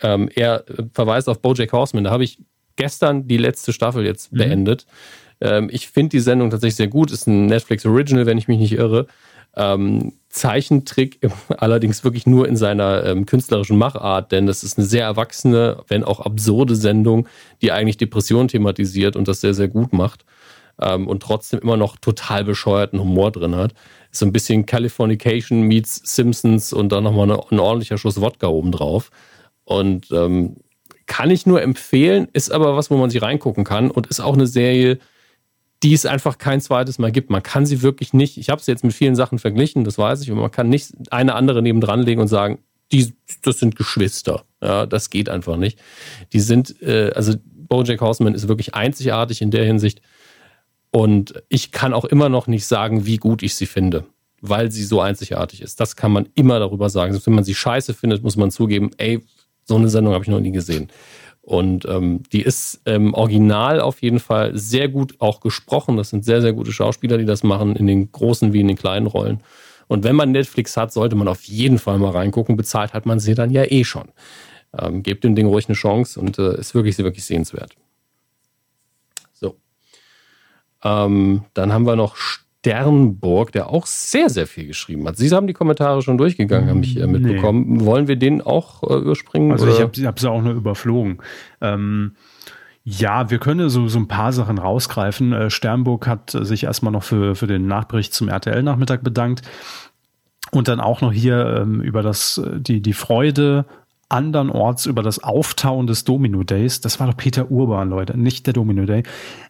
ähm, 0.03 0.29
er 0.35 0.65
verweist 0.93 1.27
auf 1.29 1.41
Bojack 1.41 1.73
Horseman. 1.73 2.03
Da 2.03 2.11
habe 2.11 2.23
ich 2.23 2.37
gestern 2.75 3.27
die 3.27 3.37
letzte 3.37 3.73
Staffel 3.73 4.05
jetzt 4.05 4.31
mhm. 4.31 4.37
beendet. 4.37 4.85
Ähm, 5.41 5.69
ich 5.71 5.89
finde 5.89 6.09
die 6.09 6.19
Sendung 6.19 6.51
tatsächlich 6.51 6.75
sehr 6.75 6.89
gut. 6.89 7.11
Ist 7.11 7.25
ein 7.25 7.47
Netflix 7.47 7.87
Original, 7.87 8.27
wenn 8.27 8.37
ich 8.37 8.47
mich 8.47 8.59
nicht 8.59 8.73
irre 8.73 9.07
ähm, 9.57 10.13
Zeichentrick, 10.29 11.19
allerdings 11.57 12.03
wirklich 12.03 12.25
nur 12.25 12.47
in 12.47 12.55
seiner 12.55 13.03
ähm, 13.03 13.25
künstlerischen 13.25 13.77
Machart, 13.77 14.31
denn 14.31 14.45
das 14.45 14.63
ist 14.63 14.77
eine 14.77 14.87
sehr 14.87 15.03
erwachsene, 15.03 15.83
wenn 15.87 16.03
auch 16.03 16.19
absurde 16.19 16.75
Sendung, 16.75 17.27
die 17.61 17.71
eigentlich 17.71 17.97
Depression 17.97 18.47
thematisiert 18.47 19.15
und 19.15 19.27
das 19.27 19.41
sehr, 19.41 19.53
sehr 19.53 19.67
gut 19.67 19.93
macht 19.93 20.23
ähm, 20.79 21.07
und 21.07 21.23
trotzdem 21.23 21.59
immer 21.59 21.77
noch 21.77 21.97
total 21.97 22.43
bescheuerten 22.43 22.99
Humor 22.99 23.31
drin 23.31 23.55
hat. 23.55 23.73
Ist 24.11 24.19
so 24.19 24.25
ein 24.25 24.33
bisschen 24.33 24.65
Californication 24.65 25.63
meets 25.63 26.01
Simpsons 26.03 26.71
und 26.71 26.91
dann 26.91 27.03
nochmal 27.03 27.29
ein 27.49 27.59
ordentlicher 27.59 27.97
Schuss 27.97 28.21
Wodka 28.21 28.47
obendrauf. 28.47 29.09
Und 29.63 30.11
ähm, 30.11 30.57
kann 31.07 31.31
ich 31.31 31.45
nur 31.45 31.61
empfehlen, 31.61 32.27
ist 32.33 32.51
aber 32.51 32.75
was, 32.75 32.91
wo 32.91 32.97
man 32.97 33.09
sich 33.09 33.21
reingucken 33.21 33.63
kann 33.63 33.89
und 33.89 34.07
ist 34.07 34.19
auch 34.19 34.33
eine 34.33 34.47
Serie, 34.47 34.99
die 35.83 35.93
es 35.93 36.05
einfach 36.05 36.37
kein 36.37 36.61
zweites 36.61 36.97
Mal 36.97 37.11
gibt. 37.11 37.29
Man 37.29 37.43
kann 37.43 37.65
sie 37.65 37.81
wirklich 37.81 38.13
nicht, 38.13 38.37
ich 38.37 38.49
habe 38.49 38.61
sie 38.61 38.71
jetzt 38.71 38.83
mit 38.83 38.93
vielen 38.93 39.15
Sachen 39.15 39.39
verglichen, 39.39 39.83
das 39.83 39.97
weiß 39.97 40.21
ich, 40.21 40.31
aber 40.31 40.41
man 40.41 40.51
kann 40.51 40.69
nicht 40.69 40.93
eine 41.11 41.35
andere 41.35 41.61
nebendran 41.61 42.01
legen 42.01 42.21
und 42.21 42.27
sagen, 42.27 42.59
die, 42.91 43.13
das 43.41 43.59
sind 43.59 43.75
Geschwister. 43.75 44.45
Ja, 44.61 44.85
das 44.85 45.09
geht 45.09 45.29
einfach 45.29 45.57
nicht. 45.57 45.79
Die 46.33 46.39
sind, 46.39 46.81
äh, 46.81 47.11
also 47.15 47.35
Bojack 47.43 48.01
Horseman 48.01 48.33
ist 48.33 48.47
wirklich 48.47 48.75
einzigartig 48.75 49.41
in 49.41 49.51
der 49.51 49.65
Hinsicht. 49.65 50.01
Und 50.91 51.43
ich 51.49 51.71
kann 51.71 51.93
auch 51.93 52.05
immer 52.05 52.29
noch 52.29 52.47
nicht 52.47 52.65
sagen, 52.65 53.05
wie 53.05 53.17
gut 53.17 53.43
ich 53.43 53.55
sie 53.55 53.65
finde, 53.65 54.05
weil 54.41 54.71
sie 54.71 54.83
so 54.83 55.01
einzigartig 55.01 55.61
ist. 55.61 55.79
Das 55.79 55.95
kann 55.95 56.11
man 56.11 56.29
immer 56.33 56.59
darüber 56.59 56.89
sagen. 56.89 57.11
Selbst 57.11 57.27
wenn 57.27 57.35
man 57.35 57.43
sie 57.43 57.55
scheiße 57.55 57.93
findet, 57.93 58.23
muss 58.23 58.37
man 58.37 58.51
zugeben, 58.51 58.91
ey, 58.97 59.21
so 59.65 59.75
eine 59.75 59.89
Sendung 59.89 60.13
habe 60.13 60.23
ich 60.23 60.29
noch 60.29 60.39
nie 60.39 60.51
gesehen. 60.51 60.89
Und 61.47 61.85
ähm, 61.85 62.23
die 62.33 62.41
ist 62.41 62.81
im 62.83 63.13
Original 63.13 63.79
auf 63.79 64.01
jeden 64.01 64.19
Fall 64.19 64.51
sehr 64.57 64.89
gut 64.89 65.15
auch 65.19 65.39
gesprochen. 65.39 65.95
Das 65.95 66.09
sind 66.09 66.25
sehr, 66.25 66.41
sehr 66.41 66.51
gute 66.51 66.73
Schauspieler, 66.73 67.17
die 67.17 67.23
das 67.23 67.41
machen, 67.41 67.77
in 67.77 67.87
den 67.87 68.11
großen 68.11 68.51
wie 68.51 68.59
in 68.59 68.67
den 68.67 68.75
kleinen 68.75 69.07
Rollen. 69.07 69.41
Und 69.87 70.03
wenn 70.03 70.17
man 70.17 70.33
Netflix 70.33 70.75
hat, 70.75 70.91
sollte 70.91 71.15
man 71.15 71.29
auf 71.29 71.45
jeden 71.45 71.79
Fall 71.79 71.99
mal 71.99 72.11
reingucken. 72.11 72.57
Bezahlt 72.57 72.93
hat 72.93 73.05
man 73.05 73.21
sie 73.21 73.33
dann 73.33 73.49
ja 73.49 73.63
eh 73.63 73.85
schon. 73.85 74.09
Ähm, 74.77 75.03
gebt 75.03 75.23
dem 75.23 75.35
Ding 75.35 75.47
ruhig 75.47 75.69
eine 75.69 75.77
Chance 75.77 76.19
und 76.19 76.37
äh, 76.37 76.59
ist 76.59 76.75
wirklich, 76.75 76.97
wirklich 76.97 77.23
sehenswert. 77.23 77.77
So. 79.31 79.55
Ähm, 80.83 81.45
dann 81.53 81.71
haben 81.71 81.87
wir 81.87 81.95
noch 81.95 82.17
Sternburg, 82.67 83.51
der 83.51 83.69
auch 83.69 83.85
sehr, 83.85 84.29
sehr 84.29 84.47
viel 84.47 84.67
geschrieben 84.67 85.07
hat. 85.07 85.17
Sie 85.17 85.29
haben 85.31 85.47
die 85.47 85.53
Kommentare 85.53 86.01
schon 86.01 86.17
durchgegangen, 86.17 86.69
habe 86.69 86.79
ich 86.81 86.97
äh, 86.99 87.07
mitbekommen. 87.07 87.77
Nee. 87.77 87.85
Wollen 87.85 88.07
wir 88.07 88.15
den 88.15 88.41
auch 88.41 88.83
äh, 88.83 88.95
überspringen? 88.95 89.51
Also 89.51 89.65
oder? 89.65 89.73
ich 89.73 89.81
habe 89.81 90.07
hab 90.07 90.19
sie 90.19 90.29
auch 90.29 90.41
nur 90.41 90.53
überflogen. 90.53 91.19
Ähm, 91.61 92.13
ja, 92.83 93.29
wir 93.29 93.39
können 93.39 93.69
so, 93.69 93.87
so 93.87 93.99
ein 93.99 94.07
paar 94.07 94.31
Sachen 94.31 94.57
rausgreifen. 94.57 95.33
Äh, 95.33 95.49
Sternburg 95.49 96.07
hat 96.07 96.31
sich 96.31 96.63
erstmal 96.63 96.93
noch 96.93 97.03
für, 97.03 97.35
für 97.35 97.47
den 97.47 97.67
Nachbericht 97.67 98.13
zum 98.13 98.29
RTL-Nachmittag 98.29 99.03
bedankt. 99.03 99.41
Und 100.51 100.69
dann 100.69 100.79
auch 100.79 101.01
noch 101.01 101.11
hier 101.11 101.63
ähm, 101.63 101.81
über 101.81 102.01
das, 102.01 102.37
äh, 102.37 102.59
die, 102.59 102.81
die 102.81 102.93
Freude 102.93 103.65
andernorts 104.09 104.85
über 104.85 105.03
das 105.03 105.21
Auftauen 105.21 105.87
des 105.87 106.05
Domino 106.05 106.43
Days. 106.43 106.81
Das 106.81 106.99
war 106.99 107.07
doch 107.07 107.17
Peter 107.17 107.51
Urban, 107.51 107.89
Leute, 107.89 108.17
nicht 108.17 108.45
der 108.45 108.53
Domino 108.53 108.85
Day. 108.85 109.03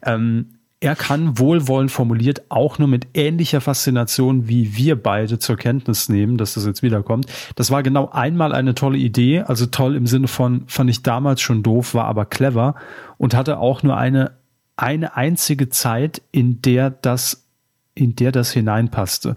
Ähm, 0.03 0.56
er 0.79 0.95
kann 0.95 1.39
wohlwollend 1.39 1.91
formuliert 1.91 2.43
auch 2.49 2.77
nur 2.77 2.87
mit 2.87 3.07
ähnlicher 3.15 3.61
Faszination 3.61 4.47
wie 4.47 4.75
wir 4.77 5.01
beide 5.01 5.39
zur 5.39 5.57
Kenntnis 5.57 6.07
nehmen, 6.07 6.37
dass 6.37 6.53
das 6.53 6.67
jetzt 6.67 6.83
wiederkommt. 6.83 7.25
Das 7.55 7.71
war 7.71 7.81
genau 7.81 8.09
einmal 8.11 8.53
eine 8.53 8.75
tolle 8.75 8.99
Idee, 8.99 9.41
also 9.41 9.65
toll 9.65 9.95
im 9.95 10.05
Sinne 10.05 10.27
von 10.27 10.65
fand 10.67 10.89
ich 10.89 11.01
damals 11.01 11.41
schon 11.41 11.63
doof, 11.63 11.95
war 11.95 12.05
aber 12.05 12.25
clever 12.25 12.75
und 13.17 13.33
hatte 13.33 13.57
auch 13.57 13.81
nur 13.81 13.97
eine 13.97 14.37
eine 14.79 15.15
einzige 15.15 15.69
Zeit, 15.69 16.21
in 16.31 16.61
der 16.61 16.91
das 16.91 17.46
in 17.97 18.15
der 18.15 18.31
das 18.31 18.51
hineinpasste. 18.51 19.35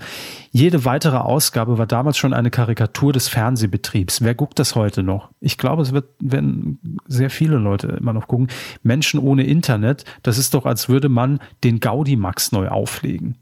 Jede 0.51 0.85
weitere 0.85 1.17
Ausgabe 1.17 1.79
war 1.79 1.87
damals 1.87 2.19
schon 2.19 2.33
eine 2.33 2.51
Karikatur 2.51 3.13
des 3.13 3.29
Fernsehbetriebs. 3.29 4.23
Wer 4.23 4.35
guckt 4.35 4.59
das 4.59 4.75
heute 4.75 5.03
noch? 5.03 5.31
Ich 5.41 5.59
glaube, 5.59 5.83
es 5.83 5.93
wird, 5.93 6.09
werden 6.21 6.99
sehr 7.07 7.31
viele 7.31 7.57
Leute 7.57 7.89
immer 7.89 8.13
noch 8.13 8.29
gucken. 8.29 8.49
Menschen 8.83 9.19
ohne 9.19 9.45
Internet, 9.45 10.05
das 10.23 10.39
ist 10.39 10.55
doch, 10.55 10.67
als 10.67 10.89
würde 10.89 11.09
man 11.09 11.41
den 11.65 11.81
Gaudimax 11.81 12.53
neu 12.53 12.69
auflegen. 12.69 13.37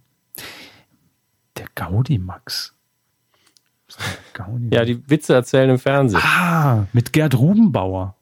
Der 1.57 1.67
Gaudi-Max. 1.75 2.75
Gaudi 4.35 4.69
ja, 4.73 4.85
die 4.85 5.09
Witze 5.09 5.35
erzählen 5.35 5.71
im 5.71 5.79
Fernsehen. 5.79 6.21
Ah, 6.23 6.87
mit 6.93 7.13
Gerd 7.13 7.37
Rubenbauer. 7.37 8.15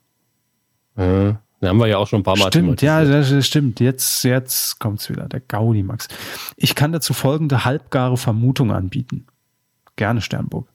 Ja, 0.97 1.37
den 1.61 1.71
haben 1.71 1.79
wir 1.79 1.87
ja 1.87 1.99
auch 1.99 2.07
schon 2.07 2.21
ein 2.21 2.25
paar 2.25 2.37
Mal 2.37 2.49
Stimmt, 2.49 2.83
ja, 2.83 3.05
das 3.05 3.47
stimmt. 3.47 3.81
Jetzt, 3.81 4.25
jetzt 4.25 4.79
kommt's 4.79 5.09
wieder, 5.09 5.29
der 5.29 5.41
Gaudi-Max. 5.41 6.09
Ich 6.57 6.75
kann 6.75 6.93
dazu 6.93 7.15
folgende 7.15 7.65
halbgare 7.65 8.17
Vermutung 8.17 8.73
anbieten. 8.73 9.27
Gerne, 9.97 10.21
Sternburg. 10.21 10.69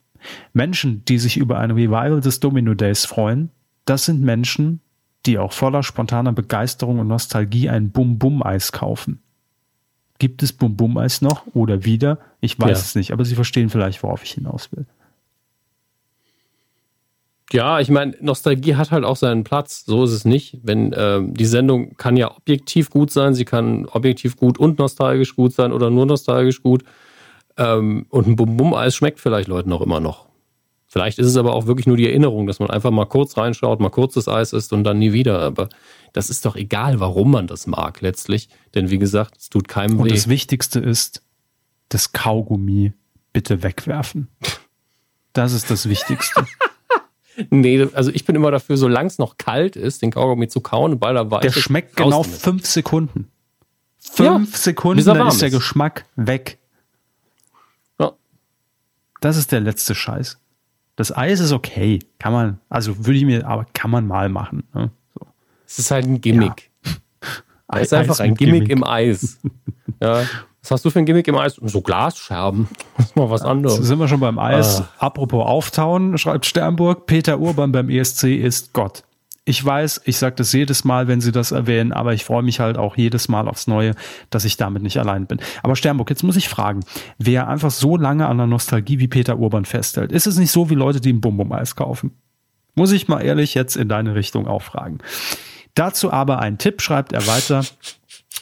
Menschen, 0.54 1.06
die 1.06 1.20
sich 1.20 1.38
über 1.38 1.60
ein 1.60 1.72
Revival 1.72 2.22
des 2.22 2.40
Domino 2.40 2.74
Days 2.74 3.06
freuen, 3.06 3.50
das 3.86 4.06
sind 4.06 4.22
Menschen, 4.22 4.82
die 5.26 5.38
auch 5.38 5.54
voller 5.54 5.84
spontaner 5.84 6.34
Begeisterung 6.34 7.00
und 7.00 7.08
Nostalgie 7.08 7.70
ein 7.70 7.92
Bum-Bum-Eis 7.92 8.72
kaufen. 8.72 9.22
Gibt 10.18 10.44
es 10.44 10.54
Bum-Bum-Eis 10.54 11.22
noch 11.22 11.46
oder 11.54 11.86
wieder? 11.86 12.20
Ich 12.42 12.60
weiß 12.60 12.70
ja. 12.70 12.84
es 12.84 12.96
nicht, 12.96 13.12
aber 13.12 13.26
Sie 13.26 13.36
verstehen 13.36 13.70
vielleicht, 13.70 14.04
worauf 14.04 14.24
ich 14.24 14.32
hinaus 14.32 14.72
will. 14.72 14.86
Ja, 17.52 17.80
ich 17.80 17.90
meine, 17.90 18.16
Nostalgie 18.22 18.76
hat 18.76 18.92
halt 18.92 19.04
auch 19.04 19.18
seinen 19.18 19.44
Platz. 19.44 19.84
So 19.86 20.04
ist 20.04 20.12
es 20.12 20.26
nicht. 20.26 20.60
Wenn 20.64 20.94
äh, 20.94 21.22
die 21.24 21.46
Sendung 21.46 21.98
kann 21.98 22.16
ja 22.16 22.36
objektiv 22.36 22.90
gut 22.90 23.12
sein, 23.12 23.34
sie 23.34 23.46
kann 23.46 23.86
objektiv 23.88 24.38
gut 24.38 24.58
und 24.58 24.80
nostalgisch 24.80 25.36
gut 25.36 25.54
sein 25.54 25.74
oder 25.74 25.90
nur 25.90 26.06
nostalgisch 26.06 26.64
gut. 26.64 26.84
Ähm, 27.58 28.06
und 28.10 28.28
ein 28.28 28.36
Bum-Bum-Eis 28.36 28.96
schmeckt 28.96 29.20
vielleicht 29.20 29.48
Leuten 29.48 29.74
auch 29.74 29.82
immer 29.82 30.00
noch. 30.00 30.28
Vielleicht 30.88 31.20
ist 31.20 31.28
es 31.28 31.38
aber 31.38 31.54
auch 31.54 31.68
wirklich 31.68 31.88
nur 31.88 31.96
die 31.96 32.08
Erinnerung, 32.08 32.48
dass 32.48 32.60
man 32.60 32.70
einfach 32.70 32.92
mal 32.92 33.06
kurz 33.06 33.38
reinschaut, 33.38 33.80
mal 33.80 33.90
kurzes 33.90 34.28
Eis 34.28 34.52
isst 34.52 34.74
und 34.74 34.84
dann 34.84 35.00
nie 35.00 35.14
wieder. 35.14 35.40
Aber 35.40 35.70
das 36.14 36.30
ist 36.30 36.46
doch 36.46 36.56
egal, 36.56 37.00
warum 37.00 37.32
man 37.32 37.48
das 37.48 37.66
mag 37.66 38.02
letztlich. 38.02 38.50
Denn 38.76 38.90
wie 38.90 39.00
gesagt, 39.00 39.38
es 39.38 39.50
tut 39.50 39.68
keinem 39.68 40.00
und 40.00 40.06
weh. 40.06 40.10
Und 40.10 40.18
das 40.18 40.28
Wichtigste 40.28 40.80
ist, 40.80 41.24
das 41.88 42.12
Kaugummi 42.12 42.94
bitte 43.32 43.64
wegwerfen. 43.64 44.28
Das 45.34 45.54
ist 45.54 45.72
das 45.72 45.88
Wichtigste. 45.88 46.46
nee, 47.50 47.88
also 47.94 48.12
ich 48.12 48.26
bin 48.26 48.36
immer 48.36 48.52
dafür, 48.52 48.78
solange 48.78 49.08
es 49.08 49.18
noch 49.18 49.38
kalt 49.38 49.76
ist, 49.76 50.02
den 50.02 50.12
Kaugummi 50.12 50.48
zu 50.48 50.62
kauen, 50.62 51.02
weil 51.02 51.16
er 51.16 51.30
weiß. 51.30 51.42
Der 51.42 51.52
schmeckt 51.52 51.96
genau 51.96 52.24
fünf 52.24 52.66
Sekunden. 52.66 53.30
Fünf 54.00 54.52
ja, 54.52 54.58
Sekunden, 54.58 55.04
dann 55.06 55.28
ist 55.28 55.42
der 55.42 55.52
Geschmack 55.52 56.06
weg. 56.16 56.58
Ja. 58.00 58.14
Das 59.22 59.38
ist 59.38 59.52
der 59.52 59.60
letzte 59.60 59.96
Scheiß. 59.96 60.40
Das 60.96 61.16
Eis 61.16 61.40
ist 61.40 61.52
okay. 61.52 62.00
Kann 62.20 62.34
man, 62.34 62.60
also 62.70 63.06
würde 63.06 63.18
ich 63.18 63.26
mir, 63.26 63.48
aber 63.48 63.66
kann 63.74 63.92
man 63.92 64.08
mal 64.08 64.30
machen. 64.30 64.64
Ne? 64.74 64.92
So. 65.14 65.28
Es 65.66 65.80
ist 65.80 65.92
halt 65.92 66.06
ein 66.06 66.20
Gimmick. 66.22 66.70
Ja. 66.84 66.92
Es 67.74 67.84
ist 67.84 67.94
einfach 67.94 68.20
ein 68.20 68.36
Gimmick, 68.36 68.68
Gimmick, 68.68 68.72
im 68.72 68.84
Eis. 68.84 69.40
ja. 70.02 70.26
Was 70.62 70.72
hast 70.72 70.86
du 70.86 70.90
für 70.90 71.00
ein 71.00 71.06
Gimmick 71.06 71.28
im 71.28 71.36
Eis? 71.36 71.56
So 71.56 71.82
Glasscherben. 71.82 72.68
Das 72.98 73.08
ist 73.08 73.16
mal 73.16 73.30
was 73.30 73.42
anderes. 73.42 73.78
sind 73.78 74.00
wir 74.00 74.08
schon 74.08 74.20
beim 74.20 74.38
Eis. 74.38 74.82
Ah. 74.82 74.90
Apropos 75.00 75.46
Auftauen, 75.46 76.18
schreibt 76.18 76.46
Sternburg. 76.46 77.08
Peter 77.08 77.40
Urban 77.40 77.72
beim 77.72 77.90
ESC 77.90 78.26
ist 78.26 78.74
Gott 78.74 79.04
ich 79.44 79.64
weiß, 79.64 80.02
ich 80.06 80.18
sage 80.18 80.36
das 80.36 80.54
jedes 80.54 80.84
Mal, 80.84 81.08
wenn 81.08 81.20
Sie 81.20 81.32
das 81.32 81.52
erwähnen, 81.52 81.92
aber 81.94 82.14
ich 82.14 82.24
freue 82.24 82.44
mich 82.44 82.60
halt 82.60 82.78
auch 82.78 82.96
jedes 82.96 83.28
Mal 83.28 83.48
aufs 83.48 83.68
Neue, 83.68 83.96
dass 84.30 84.46
ich 84.46 84.56
damit 84.56 84.84
nicht 84.84 84.98
allein 84.98 85.26
bin. 85.26 85.40
Aber 85.64 85.76
Sternburg, 85.76 86.10
jetzt 86.10 86.24
muss 86.24 86.36
ich 86.36 86.48
fragen, 86.48 86.82
wer 87.18 87.48
einfach 87.48 87.72
so 87.72 87.98
lange 87.98 88.28
an 88.28 88.38
der 88.38 88.48
Nostalgie 88.48 89.00
wie 89.00 89.08
Peter 89.08 89.40
Urban 89.40 89.66
festhält, 89.66 90.12
ist 90.12 90.28
es 90.28 90.38
nicht 90.38 90.52
so 90.52 90.70
wie 90.70 90.76
Leute, 90.76 91.02
die 91.02 91.12
ein 91.12 91.22
Bum-Bum-Eis 91.22 91.76
kaufen? 91.76 92.12
Muss 92.76 92.92
ich 92.92 93.08
mal 93.08 93.22
ehrlich 93.22 93.56
jetzt 93.56 93.76
in 93.76 93.90
deine 93.90 94.14
Richtung 94.16 94.48
auch 94.48 94.62
fragen. 94.62 95.00
Dazu 95.74 96.12
aber 96.12 96.40
ein 96.40 96.58
Tipp, 96.58 96.82
schreibt 96.82 97.12
er 97.12 97.26
weiter. 97.26 97.64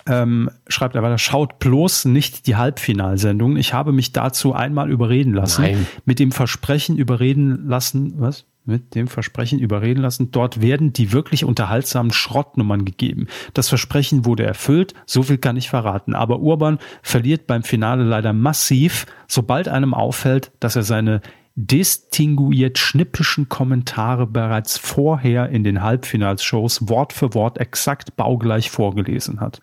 Ähm, 0.10 0.50
schreibt 0.68 0.96
er 0.96 1.04
weiter, 1.04 1.18
schaut 1.18 1.60
bloß 1.60 2.06
nicht 2.06 2.48
die 2.48 2.56
Halbfinalsendung. 2.56 3.58
Ich 3.58 3.74
habe 3.74 3.92
mich 3.92 4.12
dazu 4.12 4.54
einmal 4.54 4.90
überreden 4.90 5.34
lassen. 5.34 5.62
Nein. 5.62 5.88
Mit 6.06 6.20
dem 6.20 6.32
Versprechen 6.32 6.98
überreden 6.98 7.68
lassen, 7.68 8.14
was? 8.18 8.46
mit 8.70 8.96
dem 8.96 9.08
Versprechen 9.08 9.60
überreden 9.60 10.02
lassen. 10.02 10.32
Dort 10.32 10.62
werden 10.62 10.94
die 10.94 11.12
wirklich 11.12 11.44
unterhaltsamen 11.44 12.12
Schrottnummern 12.12 12.86
gegeben. 12.86 13.28
Das 13.54 13.68
Versprechen 13.68 14.26
wurde 14.26 14.44
erfüllt, 14.44 14.94
so 15.06 15.24
viel 15.24 15.40
kann 15.40 15.58
ich 15.58 15.70
verraten. 15.70 16.14
Aber 16.14 16.40
Urban 16.40 16.80
verliert 17.02 17.48
beim 17.48 17.64
Finale 17.64 18.04
leider 18.04 18.32
massiv, 18.32 19.06
sobald 19.28 19.68
einem 19.68 19.94
auffällt, 19.94 20.52
dass 20.60 20.76
er 20.76 20.84
seine 20.84 21.22
distinguiert 21.56 22.78
schnippischen 22.78 23.50
Kommentare 23.50 24.28
bereits 24.28 24.78
vorher 24.78 25.50
in 25.50 25.66
den 25.66 25.82
Halbfinalshows 25.82 26.88
Wort 26.88 27.12
für 27.12 27.34
Wort 27.34 27.58
exakt 27.58 28.16
baugleich 28.16 28.70
vorgelesen 28.70 29.42
hat. 29.42 29.62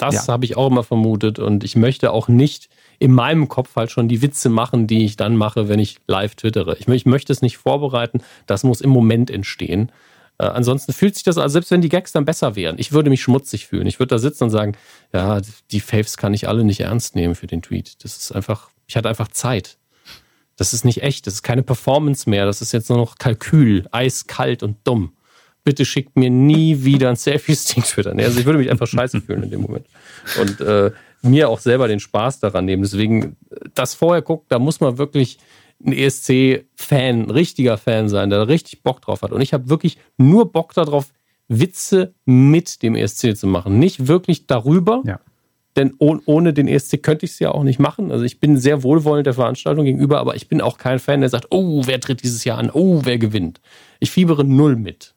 Das 0.00 0.26
ja. 0.26 0.32
habe 0.32 0.46
ich 0.46 0.56
auch 0.56 0.68
immer 0.68 0.82
vermutet 0.82 1.38
und 1.38 1.62
ich 1.62 1.76
möchte 1.76 2.10
auch 2.10 2.28
nicht 2.28 2.70
in 2.98 3.12
meinem 3.12 3.48
Kopf 3.48 3.76
halt 3.76 3.90
schon 3.90 4.08
die 4.08 4.22
Witze 4.22 4.48
machen, 4.48 4.86
die 4.86 5.04
ich 5.04 5.16
dann 5.16 5.36
mache, 5.36 5.68
wenn 5.68 5.78
ich 5.78 5.98
live 6.06 6.34
twittere. 6.36 6.76
Ich, 6.78 6.88
ich 6.88 7.06
möchte 7.06 7.32
es 7.32 7.42
nicht 7.42 7.58
vorbereiten, 7.58 8.22
das 8.46 8.64
muss 8.64 8.80
im 8.80 8.88
Moment 8.88 9.30
entstehen. 9.30 9.92
Äh, 10.38 10.46
ansonsten 10.46 10.94
fühlt 10.94 11.16
sich 11.16 11.24
das, 11.24 11.36
also 11.36 11.52
selbst 11.52 11.70
wenn 11.70 11.82
die 11.82 11.90
Gags 11.90 12.12
dann 12.12 12.24
besser 12.24 12.56
wären, 12.56 12.76
ich 12.78 12.92
würde 12.92 13.10
mich 13.10 13.20
schmutzig 13.20 13.66
fühlen. 13.66 13.86
Ich 13.86 13.98
würde 13.98 14.14
da 14.14 14.18
sitzen 14.18 14.44
und 14.44 14.50
sagen, 14.50 14.74
ja, 15.12 15.42
die 15.70 15.80
Faves 15.80 16.16
kann 16.16 16.32
ich 16.32 16.48
alle 16.48 16.64
nicht 16.64 16.80
ernst 16.80 17.14
nehmen 17.14 17.34
für 17.34 17.46
den 17.46 17.60
Tweet. 17.60 18.02
Das 18.02 18.16
ist 18.16 18.32
einfach, 18.32 18.70
ich 18.86 18.96
hatte 18.96 19.10
einfach 19.10 19.28
Zeit. 19.28 19.76
Das 20.56 20.72
ist 20.72 20.86
nicht 20.86 21.02
echt, 21.02 21.26
das 21.26 21.34
ist 21.34 21.42
keine 21.42 21.62
Performance 21.62 22.28
mehr, 22.28 22.46
das 22.46 22.62
ist 22.62 22.72
jetzt 22.72 22.88
nur 22.88 22.98
noch 22.98 23.16
Kalkül, 23.16 23.86
eiskalt 23.92 24.62
und 24.62 24.78
dumm. 24.84 25.12
Bitte 25.62 25.84
schickt 25.84 26.16
mir 26.16 26.30
nie 26.30 26.84
wieder 26.84 27.10
ein 27.10 27.16
Selfie-Stick 27.16 27.84
twittern. 27.84 28.18
Also 28.20 28.40
ich 28.40 28.46
würde 28.46 28.58
mich 28.58 28.70
einfach 28.70 28.86
scheiße 28.88 29.20
fühlen 29.20 29.42
in 29.44 29.50
dem 29.50 29.60
Moment. 29.62 29.86
Und 30.40 30.60
äh, 30.60 30.90
mir 31.22 31.48
auch 31.48 31.60
selber 31.60 31.88
den 31.88 32.00
Spaß 32.00 32.40
daran 32.40 32.64
nehmen. 32.64 32.82
Deswegen, 32.82 33.36
das 33.74 33.94
vorher 33.94 34.22
guckt, 34.22 34.50
da 34.50 34.58
muss 34.58 34.80
man 34.80 34.98
wirklich 34.98 35.38
ein 35.84 35.92
ESC-Fan, 35.92 37.22
ein 37.22 37.30
richtiger 37.30 37.78
Fan 37.78 38.08
sein, 38.08 38.30
der 38.30 38.48
richtig 38.48 38.82
Bock 38.82 39.00
drauf 39.02 39.22
hat. 39.22 39.32
Und 39.32 39.40
ich 39.40 39.52
habe 39.52 39.68
wirklich 39.68 39.98
nur 40.16 40.52
Bock 40.52 40.74
darauf, 40.74 41.12
Witze 41.48 42.14
mit 42.24 42.82
dem 42.82 42.94
ESC 42.94 43.36
zu 43.36 43.46
machen. 43.46 43.78
Nicht 43.78 44.06
wirklich 44.06 44.46
darüber, 44.46 45.02
ja. 45.04 45.18
denn 45.74 45.94
ohne 45.98 46.52
den 46.52 46.68
ESC 46.68 47.02
könnte 47.02 47.26
ich 47.26 47.32
es 47.32 47.38
ja 47.40 47.50
auch 47.50 47.64
nicht 47.64 47.80
machen. 47.80 48.12
Also 48.12 48.24
ich 48.24 48.38
bin 48.38 48.56
sehr 48.56 48.84
wohlwollend 48.84 49.26
der 49.26 49.34
Veranstaltung 49.34 49.84
gegenüber, 49.84 50.20
aber 50.20 50.36
ich 50.36 50.48
bin 50.48 50.60
auch 50.60 50.78
kein 50.78 51.00
Fan, 51.00 51.20
der 51.20 51.28
sagt, 51.28 51.48
oh, 51.50 51.82
wer 51.86 52.00
tritt 52.00 52.22
dieses 52.22 52.44
Jahr 52.44 52.58
an? 52.58 52.70
Oh, 52.72 53.00
wer 53.04 53.18
gewinnt? 53.18 53.60
Ich 53.98 54.12
fiebere 54.12 54.44
null 54.44 54.76
mit. 54.76 55.14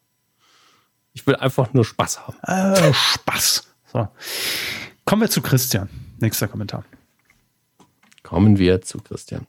Ich 1.13 1.25
will 1.27 1.35
einfach 1.35 1.73
nur 1.73 1.85
Spaß 1.85 2.27
haben. 2.27 2.37
Äh, 2.43 2.93
Spaß. 2.93 3.67
So. 3.91 4.07
Kommen 5.05 5.21
wir 5.21 5.29
zu 5.29 5.41
Christian. 5.41 5.89
Nächster 6.19 6.47
Kommentar. 6.47 6.83
Kommen 8.23 8.57
wir 8.57 8.81
zu 8.81 8.99
Christian. 8.99 9.45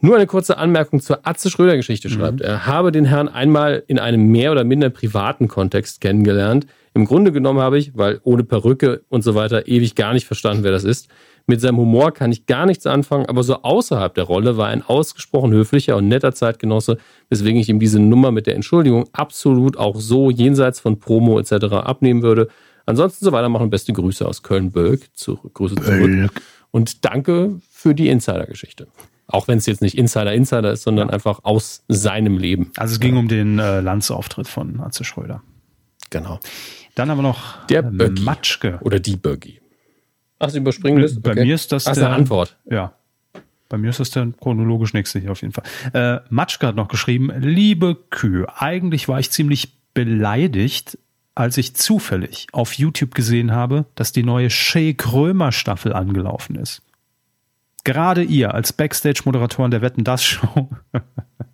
Nur 0.00 0.16
eine 0.16 0.26
kurze 0.26 0.56
Anmerkung 0.56 1.00
zur 1.00 1.26
Atze 1.26 1.50
Schröder-Geschichte 1.50 2.08
mhm. 2.08 2.12
schreibt. 2.12 2.38
Mhm. 2.38 2.44
Er 2.44 2.66
habe 2.66 2.92
den 2.92 3.04
Herrn 3.04 3.28
einmal 3.28 3.82
in 3.86 3.98
einem 3.98 4.30
mehr 4.30 4.52
oder 4.52 4.64
minder 4.64 4.90
privaten 4.90 5.48
Kontext 5.48 6.00
kennengelernt. 6.00 6.66
Im 6.94 7.04
Grunde 7.04 7.32
genommen 7.32 7.60
habe 7.60 7.78
ich, 7.78 7.96
weil 7.96 8.20
ohne 8.24 8.42
Perücke 8.42 9.02
und 9.08 9.22
so 9.22 9.34
weiter 9.34 9.68
ewig 9.68 9.94
gar 9.94 10.12
nicht 10.12 10.26
verstanden, 10.26 10.64
wer 10.64 10.72
das 10.72 10.84
ist. 10.84 11.08
Mit 11.46 11.60
seinem 11.60 11.78
Humor 11.78 12.12
kann 12.12 12.32
ich 12.32 12.46
gar 12.46 12.66
nichts 12.66 12.86
anfangen, 12.86 13.26
aber 13.26 13.42
so 13.42 13.62
außerhalb 13.62 14.14
der 14.14 14.24
Rolle 14.24 14.56
war 14.56 14.68
er 14.68 14.72
ein 14.72 14.82
ausgesprochen 14.82 15.52
höflicher 15.52 15.96
und 15.96 16.08
netter 16.08 16.34
Zeitgenosse, 16.34 16.98
weswegen 17.28 17.60
ich 17.60 17.68
ihm 17.68 17.80
diese 17.80 18.00
Nummer 18.00 18.30
mit 18.30 18.46
der 18.46 18.54
Entschuldigung 18.54 19.08
absolut 19.12 19.76
auch 19.76 19.96
so 19.96 20.30
jenseits 20.30 20.80
von 20.80 20.98
Promo 20.98 21.38
etc. 21.38 21.72
abnehmen 21.72 22.22
würde. 22.22 22.48
Ansonsten 22.86 23.24
so 23.24 23.32
weitermachen. 23.32 23.70
Beste 23.70 23.92
Grüße 23.92 24.26
aus 24.26 24.42
Köln-Bölk. 24.42 25.08
Grüße 25.54 25.76
zurück. 25.76 26.32
Und 26.70 27.04
danke 27.04 27.60
für 27.70 27.94
die 27.94 28.08
Insider-Geschichte. 28.08 28.88
Auch 29.26 29.46
wenn 29.48 29.58
es 29.58 29.66
jetzt 29.66 29.80
nicht 29.80 29.96
Insider-Insider 29.96 30.72
ist, 30.72 30.82
sondern 30.82 31.10
einfach 31.10 31.40
aus 31.44 31.84
seinem 31.88 32.36
Leben. 32.36 32.72
Also 32.76 32.94
es 32.94 33.00
ging 33.00 33.16
um 33.16 33.28
den 33.28 33.58
äh, 33.58 33.80
Lanzauftritt 33.80 34.48
von 34.48 34.80
Atze 34.80 35.04
Schröder. 35.04 35.42
Genau. 36.10 36.40
Dann 36.96 37.10
haben 37.10 37.18
wir 37.18 37.22
noch 37.22 37.64
der 37.66 37.84
äh, 37.84 38.10
Matschke. 38.10 38.78
Oder 38.82 38.98
die 38.98 39.16
Böggi. 39.16 39.59
Ach, 40.40 40.48
Sie 40.48 40.58
überspringen 40.58 41.00
das? 41.00 41.12
Okay. 41.12 41.34
Bei 41.34 41.44
mir 41.44 41.54
ist 41.54 41.70
das 41.70 41.86
Ach, 41.86 41.94
der, 41.94 42.06
eine 42.06 42.16
Antwort. 42.16 42.56
Ja. 42.68 42.94
Bei 43.68 43.78
mir 43.78 43.90
ist 43.90 44.00
das 44.00 44.10
der 44.10 44.26
chronologisch 44.40 44.94
nächste 44.94 45.20
hier 45.20 45.30
auf 45.30 45.42
jeden 45.42 45.52
Fall. 45.52 45.64
Äh, 45.92 46.20
Matschke 46.30 46.66
hat 46.66 46.74
noch 46.74 46.88
geschrieben, 46.88 47.30
liebe 47.38 47.94
Kühe, 47.94 48.46
eigentlich 48.60 49.06
war 49.06 49.20
ich 49.20 49.30
ziemlich 49.30 49.72
beleidigt, 49.94 50.98
als 51.34 51.56
ich 51.56 51.76
zufällig 51.76 52.48
auf 52.52 52.72
YouTube 52.72 53.14
gesehen 53.14 53.52
habe, 53.52 53.84
dass 53.94 54.12
die 54.12 54.24
neue 54.24 54.50
Shay 54.50 54.94
Krömer 54.94 55.52
Staffel 55.52 55.92
angelaufen 55.92 56.56
ist. 56.56 56.82
Gerade 57.84 58.22
ihr 58.22 58.54
als 58.54 58.72
Backstage-Moderatoren 58.72 59.70
der 59.70 59.82
Wetten 59.82 60.04
das 60.04 60.24
Show 60.24 60.70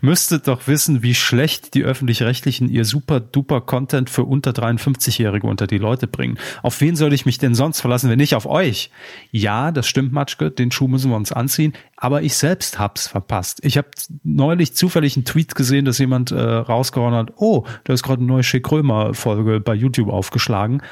müsstet 0.00 0.48
doch 0.48 0.66
wissen, 0.66 1.02
wie 1.02 1.14
schlecht 1.14 1.74
die 1.74 1.84
Öffentlich-Rechtlichen 1.84 2.68
ihr 2.68 2.84
super 2.84 3.20
duper 3.20 3.60
Content 3.60 4.10
für 4.10 4.24
unter 4.24 4.50
53-Jährige 4.50 5.46
unter 5.46 5.66
die 5.66 5.78
Leute 5.78 6.06
bringen. 6.06 6.38
Auf 6.62 6.80
wen 6.80 6.96
soll 6.96 7.12
ich 7.12 7.26
mich 7.26 7.38
denn 7.38 7.54
sonst 7.54 7.80
verlassen, 7.80 8.10
wenn 8.10 8.18
nicht 8.18 8.34
auf 8.34 8.46
euch? 8.46 8.90
Ja, 9.30 9.72
das 9.72 9.86
stimmt, 9.86 10.12
Matschke, 10.12 10.50
den 10.50 10.70
Schuh 10.70 10.88
müssen 10.88 11.10
wir 11.10 11.16
uns 11.16 11.32
anziehen, 11.32 11.72
aber 11.96 12.22
ich 12.22 12.34
selbst 12.34 12.78
hab's 12.78 13.08
verpasst. 13.08 13.60
Ich 13.62 13.78
habe 13.78 13.88
neulich 14.22 14.74
zufällig 14.74 15.16
einen 15.16 15.24
Tweet 15.24 15.54
gesehen, 15.54 15.84
dass 15.84 15.98
jemand 15.98 16.30
äh, 16.30 16.40
rausgehauen 16.40 17.14
hat, 17.14 17.32
oh, 17.36 17.64
da 17.84 17.92
ist 17.92 18.02
gerade 18.02 18.20
eine 18.20 18.28
neue 18.28 18.42
Schick 18.42 18.70
Römer-Folge 18.70 19.60
bei 19.60 19.74
YouTube 19.74 20.08
aufgeschlagen. 20.08 20.82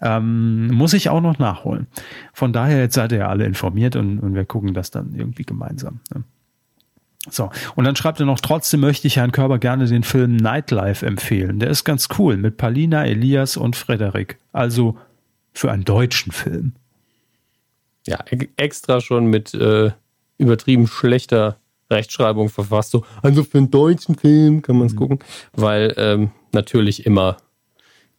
Ähm, 0.00 0.68
muss 0.68 0.92
ich 0.92 1.08
auch 1.08 1.20
noch 1.20 1.38
nachholen. 1.38 1.86
Von 2.32 2.52
daher, 2.52 2.80
jetzt 2.80 2.94
seid 2.94 3.12
ihr 3.12 3.18
ja 3.18 3.28
alle 3.28 3.44
informiert 3.44 3.96
und, 3.96 4.20
und 4.20 4.34
wir 4.34 4.44
gucken 4.44 4.74
das 4.74 4.90
dann 4.90 5.14
irgendwie 5.14 5.44
gemeinsam. 5.44 6.00
Ne? 6.14 6.24
So, 7.28 7.50
und 7.74 7.84
dann 7.84 7.96
schreibt 7.96 8.18
er 8.20 8.26
noch, 8.26 8.40
trotzdem 8.40 8.80
möchte 8.80 9.06
ich 9.06 9.16
Herrn 9.16 9.32
Körber 9.32 9.58
gerne 9.58 9.86
den 9.86 10.04
Film 10.04 10.36
Nightlife 10.36 11.04
empfehlen. 11.04 11.58
Der 11.58 11.68
ist 11.68 11.84
ganz 11.84 12.08
cool 12.18 12.38
mit 12.38 12.56
Palina, 12.56 13.04
Elias 13.04 13.58
und 13.58 13.76
Frederik. 13.76 14.38
Also 14.52 14.96
für 15.52 15.70
einen 15.70 15.84
deutschen 15.84 16.32
Film. 16.32 16.72
Ja, 18.06 18.18
extra 18.56 19.00
schon 19.00 19.26
mit 19.26 19.52
äh, 19.52 19.90
übertrieben 20.38 20.86
schlechter 20.86 21.58
Rechtschreibung 21.90 22.48
verfasst. 22.48 22.92
So, 22.92 23.04
also 23.20 23.44
für 23.44 23.58
einen 23.58 23.70
deutschen 23.70 24.14
Film 24.14 24.62
kann 24.62 24.78
man 24.78 24.86
es 24.86 24.94
mhm. 24.94 24.98
gucken, 24.98 25.18
weil 25.52 25.92
ähm, 25.98 26.30
natürlich 26.52 27.04
immer 27.04 27.36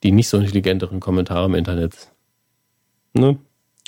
die 0.04 0.12
nicht 0.12 0.30
so 0.30 0.38
intelligenteren 0.38 1.00
Kommentare 1.00 1.46
im 1.46 1.56
Internet. 1.56 2.12
Ne? 3.14 3.38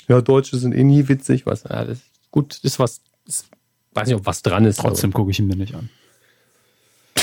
Ja, 0.08 0.20
Deutsche 0.20 0.56
sind 0.56 0.74
eh 0.74 0.84
nie 0.84 1.08
witzig, 1.08 1.46
was. 1.46 1.64
Ja, 1.64 1.84
das 1.84 1.98
ist 1.98 2.30
gut, 2.30 2.58
ist 2.62 2.78
was. 2.78 3.00
Ist, 3.26 3.46
weiß 3.94 4.08
nicht, 4.08 4.16
ob 4.16 4.26
was 4.26 4.42
dran 4.42 4.64
ist. 4.64 4.80
Trotzdem 4.80 5.12
gucke 5.12 5.30
ich 5.30 5.38
ihn 5.38 5.46
mir 5.46 5.56
nicht 5.56 5.74
an. 5.74 5.88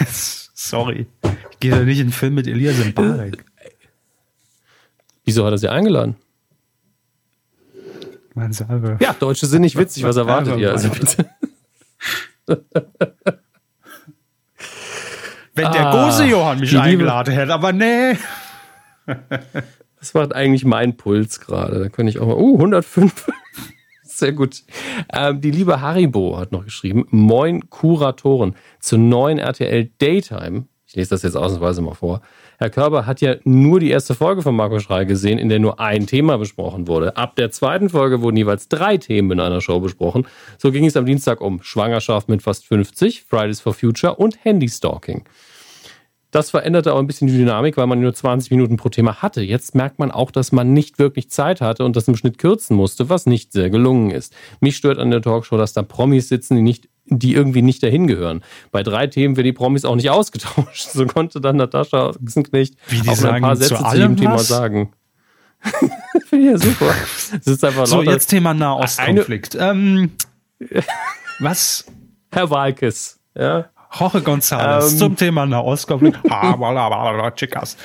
yes, 0.00 0.50
sorry. 0.54 1.06
Ich 1.52 1.58
gehe 1.60 1.70
da 1.70 1.80
nicht 1.80 1.98
in 1.98 2.08
den 2.08 2.12
Film 2.12 2.34
mit 2.34 2.46
Elias 2.46 2.84
Mbarek. 2.84 3.44
Wieso 5.24 5.44
hat 5.44 5.52
er 5.52 5.58
sie 5.58 5.68
eingeladen? 5.68 6.16
Mein 8.34 8.52
Salve. 8.52 8.98
Ja, 9.00 9.12
Deutsche 9.12 9.46
sind 9.46 9.62
nicht 9.62 9.76
witzig. 9.76 10.02
Was 10.04 10.16
erwartet 10.16 10.58
ihr? 10.58 10.72
Also 10.72 10.88
bitte. 10.88 11.30
Wenn 15.54 15.70
der 15.70 15.86
ah, 15.86 16.06
Gose 16.06 16.24
Johann 16.24 16.60
mich 16.60 16.76
eingeladen 16.76 17.34
hätte, 17.34 17.52
aber 17.52 17.72
nee. 17.72 18.16
Das 19.98 20.14
war 20.14 20.34
eigentlich 20.34 20.64
mein 20.64 20.96
Puls 20.96 21.40
gerade. 21.40 21.78
Da 21.78 21.88
könnte 21.90 22.10
ich 22.10 22.18
auch 22.18 22.26
mal. 22.26 22.36
Uh, 22.36 22.56
105. 22.56 23.28
Sehr 24.22 24.30
gut. 24.30 24.62
Ähm, 25.12 25.40
die 25.40 25.50
liebe 25.50 25.80
Haribo 25.80 26.38
hat 26.38 26.52
noch 26.52 26.64
geschrieben: 26.64 27.08
Moin 27.10 27.68
Kuratoren 27.70 28.54
zur 28.78 29.00
neuen 29.00 29.38
RTL 29.38 29.90
Daytime. 29.98 30.66
Ich 30.86 30.94
lese 30.94 31.10
das 31.10 31.24
jetzt 31.24 31.34
ausnahmsweise 31.34 31.82
mal 31.82 31.94
vor. 31.94 32.20
Herr 32.58 32.70
Körber 32.70 33.04
hat 33.04 33.20
ja 33.20 33.34
nur 33.42 33.80
die 33.80 33.90
erste 33.90 34.14
Folge 34.14 34.42
von 34.42 34.54
Marco 34.54 34.78
Schrei 34.78 35.06
gesehen, 35.06 35.40
in 35.40 35.48
der 35.48 35.58
nur 35.58 35.80
ein 35.80 36.06
Thema 36.06 36.38
besprochen 36.38 36.86
wurde. 36.86 37.16
Ab 37.16 37.34
der 37.34 37.50
zweiten 37.50 37.88
Folge 37.88 38.22
wurden 38.22 38.36
jeweils 38.36 38.68
drei 38.68 38.96
Themen 38.96 39.32
in 39.32 39.40
einer 39.40 39.60
Show 39.60 39.80
besprochen. 39.80 40.28
So 40.56 40.70
ging 40.70 40.84
es 40.84 40.96
am 40.96 41.04
Dienstag 41.04 41.40
um 41.40 41.60
Schwangerschaft 41.60 42.28
mit 42.28 42.42
fast 42.42 42.64
50, 42.64 43.24
Fridays 43.24 43.60
for 43.60 43.74
Future 43.74 44.14
und 44.14 44.44
Handystalking. 44.44 45.24
Das 46.32 46.50
veränderte 46.50 46.94
auch 46.94 46.98
ein 46.98 47.06
bisschen 47.06 47.28
die 47.28 47.36
Dynamik, 47.36 47.76
weil 47.76 47.86
man 47.86 48.00
nur 48.00 48.14
20 48.14 48.50
Minuten 48.50 48.78
pro 48.78 48.88
Thema 48.88 49.22
hatte. 49.22 49.42
Jetzt 49.42 49.74
merkt 49.74 49.98
man 49.98 50.10
auch, 50.10 50.30
dass 50.30 50.50
man 50.50 50.72
nicht 50.72 50.98
wirklich 50.98 51.30
Zeit 51.30 51.60
hatte 51.60 51.84
und 51.84 51.94
das 51.94 52.08
im 52.08 52.16
Schnitt 52.16 52.38
kürzen 52.38 52.74
musste, 52.74 53.10
was 53.10 53.26
nicht 53.26 53.52
sehr 53.52 53.68
gelungen 53.68 54.10
ist. 54.10 54.34
Mich 54.58 54.76
stört 54.76 54.98
an 54.98 55.10
der 55.10 55.20
Talkshow, 55.20 55.58
dass 55.58 55.74
da 55.74 55.82
Promis 55.82 56.28
sitzen, 56.28 56.56
die 56.56 56.62
nicht 56.62 56.88
die 57.04 57.34
irgendwie 57.34 57.62
nicht 57.62 57.82
dahin 57.82 58.06
gehören. 58.06 58.42
Bei 58.70 58.82
drei 58.82 59.08
Themen 59.08 59.36
werden 59.36 59.46
die 59.46 59.52
Promis 59.52 59.84
auch 59.84 59.96
nicht 59.96 60.08
ausgetauscht. 60.10 60.88
So 60.88 61.06
konnte 61.06 61.40
dann 61.40 61.56
Natascha 61.56 62.10
Ochsenknecht 62.10 62.76
auch 63.06 63.24
ein 63.24 63.42
paar 63.42 63.56
Sätze 63.56 63.76
zu, 63.76 63.96
jedem 63.96 64.16
Thema 64.16 64.38
sagen. 64.38 64.92
Finde 66.28 66.46
ich 66.46 66.52
ja 66.52 66.58
super. 66.58 66.94
Das 67.32 67.46
ist 67.46 67.64
einfach 67.64 67.86
so, 67.86 68.02
jetzt 68.02 68.28
Thema 68.28 68.54
Nahostkonflikt. 68.54 69.56
Ähm, 69.60 70.12
was? 71.40 71.84
Herr 72.32 72.50
Walkes. 72.50 73.20
Ja. 73.36 73.66
Jorge 73.98 74.18
González 74.18 74.92
ähm, 74.92 74.98
zum 74.98 75.16
Thema 75.16 75.46
Nahostkonflikt. 75.46 76.18
Chicas. 77.36 77.76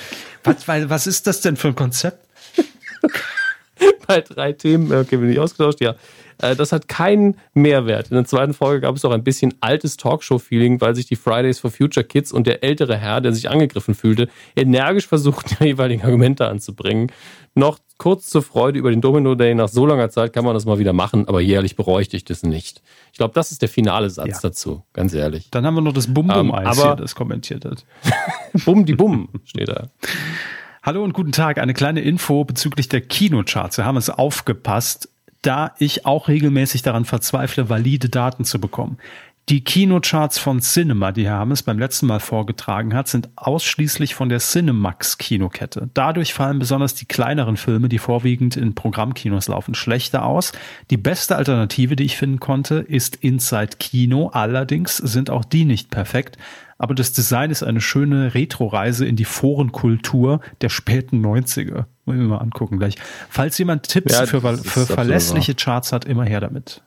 Was, 0.44 0.68
was 0.68 1.08
ist 1.08 1.28
das 1.28 1.42
denn 1.42 1.56
für 1.58 1.70
ein 1.70 1.76
Konzept? 1.76 2.26
Bei 4.08 4.22
drei 4.22 4.54
Themen, 4.54 4.92
okay, 4.92 5.18
bin 5.18 5.30
ich 5.30 5.40
ausgetauscht, 5.40 5.82
ja. 5.82 5.96
Äh, 6.40 6.56
das 6.56 6.72
hat 6.72 6.88
keinen 6.88 7.38
Mehrwert. 7.54 8.10
In 8.10 8.16
der 8.16 8.26
zweiten 8.26 8.54
Folge 8.54 8.82
gab 8.82 8.96
es 8.96 9.06
auch 9.06 9.12
ein 9.12 9.24
bisschen 9.24 9.56
altes 9.60 9.98
Talkshow-Feeling, 9.98 10.80
weil 10.82 10.96
sich 10.96 11.06
die 11.06 11.16
Fridays 11.16 11.60
for 11.60 11.72
Future 11.72 12.04
Kids 12.04 12.32
und 12.32 12.48
der 12.48 12.64
ältere 12.64 12.98
Herr, 12.98 13.22
der 13.22 13.34
sich 13.34 13.50
angegriffen 13.50 13.96
fühlte, 13.96 14.30
energisch 14.56 15.08
versuchten, 15.08 15.58
die 15.60 15.66
jeweiligen 15.66 16.04
Argumente 16.04 16.48
anzubringen. 16.48 17.12
Noch 17.56 17.80
kurz 17.98 18.28
zur 18.28 18.42
Freude 18.42 18.80
über 18.80 18.90
den 18.90 19.02
Domino 19.02 19.36
Day. 19.36 19.56
Nach 19.56 19.68
so 19.68 19.86
langer 19.86 20.10
Zeit 20.10 20.34
kann 20.34 20.46
man 20.46 20.54
das 20.54 20.66
mal 20.66 20.80
wieder 20.80 20.94
machen, 20.94 21.28
aber 21.28 21.42
jährlich 21.42 21.76
bräuchte 21.76 22.18
ich 22.18 22.26
das 22.26 22.44
nicht. 22.44 22.82
Ich 23.12 23.18
glaube, 23.18 23.34
das 23.34 23.52
ist 23.52 23.62
der 23.62 23.70
finale 23.70 24.10
Satz 24.10 24.28
ja. 24.28 24.40
dazu, 24.42 24.84
ganz 24.94 25.14
ehrlich. 25.14 25.50
Dann 25.52 25.66
haben 25.66 25.76
wir 25.76 25.82
noch 25.82 25.94
das 25.94 26.14
Bum-Bum-Eis, 26.14 26.80
um, 26.80 26.98
das 26.98 27.16
kommentiert 27.16 27.66
hat. 27.66 27.86
Bum 28.66 28.86
die 28.86 28.96
Bum 28.96 29.30
steht 29.46 29.70
da. 29.70 29.88
Hallo 30.84 31.04
und 31.04 31.14
guten 31.14 31.32
Tag. 31.32 31.58
Eine 31.58 31.74
kleine 31.74 32.02
Info 32.02 32.46
bezüglich 32.46 32.88
der 32.88 33.02
Kinocharts. 33.02 33.78
Wir 33.78 33.86
haben 33.86 33.98
es 33.98 34.10
aufgepasst 34.10 35.10
da 35.42 35.74
ich 35.80 36.06
auch 36.06 36.28
regelmäßig 36.28 36.82
daran 36.82 37.06
verzweifle, 37.06 37.70
valide 37.70 38.10
Daten 38.10 38.44
zu 38.44 38.60
bekommen. 38.60 38.98
Die 39.50 39.64
Kinocharts 39.64 40.40
von 40.40 40.60
Cinema, 40.60 41.14
die 41.14 41.26
Herr 41.26 41.38
Hammes 41.38 41.64
beim 41.64 41.80
letzten 41.80 42.06
Mal 42.06 42.20
vorgetragen 42.20 42.94
hat, 42.94 43.08
sind 43.08 43.30
ausschließlich 43.38 44.14
von 44.14 44.28
der 44.28 44.40
Cinemax 44.40 45.18
Kinokette. 45.18 45.90
Dadurch 45.94 46.34
fallen 46.34 46.60
besonders 46.60 46.96
die 46.96 47.06
kleineren 47.06 47.56
Filme, 47.56 47.88
die 47.88 47.98
vorwiegend 47.98 48.58
in 48.58 48.76
Programmkinos 48.76 49.48
laufen, 49.48 49.74
schlechter 49.74 50.26
aus. 50.26 50.52
Die 50.90 50.98
beste 50.98 51.38
Alternative, 51.38 51.96
die 51.96 52.04
ich 52.04 52.18
finden 52.18 52.42
konnte, 52.42 52.76
ist 52.76 53.16
Inside 53.16 53.78
Kino. 53.80 54.32
Allerdings 54.34 54.98
sind 54.98 55.30
auch 55.30 55.46
die 55.46 55.64
nicht 55.64 55.92
perfekt 55.92 56.38
aber 56.78 56.94
das 56.94 57.12
Design 57.12 57.50
ist 57.50 57.64
eine 57.64 57.82
schöne 57.82 58.34
Retro-Reise 58.34 59.06
in 59.06 59.16
die 59.16 59.26
Forenkultur 59.26 60.42
der 60.62 60.70
späten 60.70 61.26
90er. 61.26 61.86
Wollen 62.06 62.20
wir 62.20 62.28
mal 62.28 62.38
angucken 62.38 62.78
gleich. 62.78 62.96
Falls 63.30 63.58
jemand 63.58 63.90
Tipps 63.90 64.14
ja, 64.14 64.26
für, 64.26 64.42
für 64.58 64.86
verlässliche 64.86 65.56
Charts 65.56 65.92
hat, 65.92 66.06
immer 66.06 66.26
her 66.26 66.40
damit. 66.40 66.84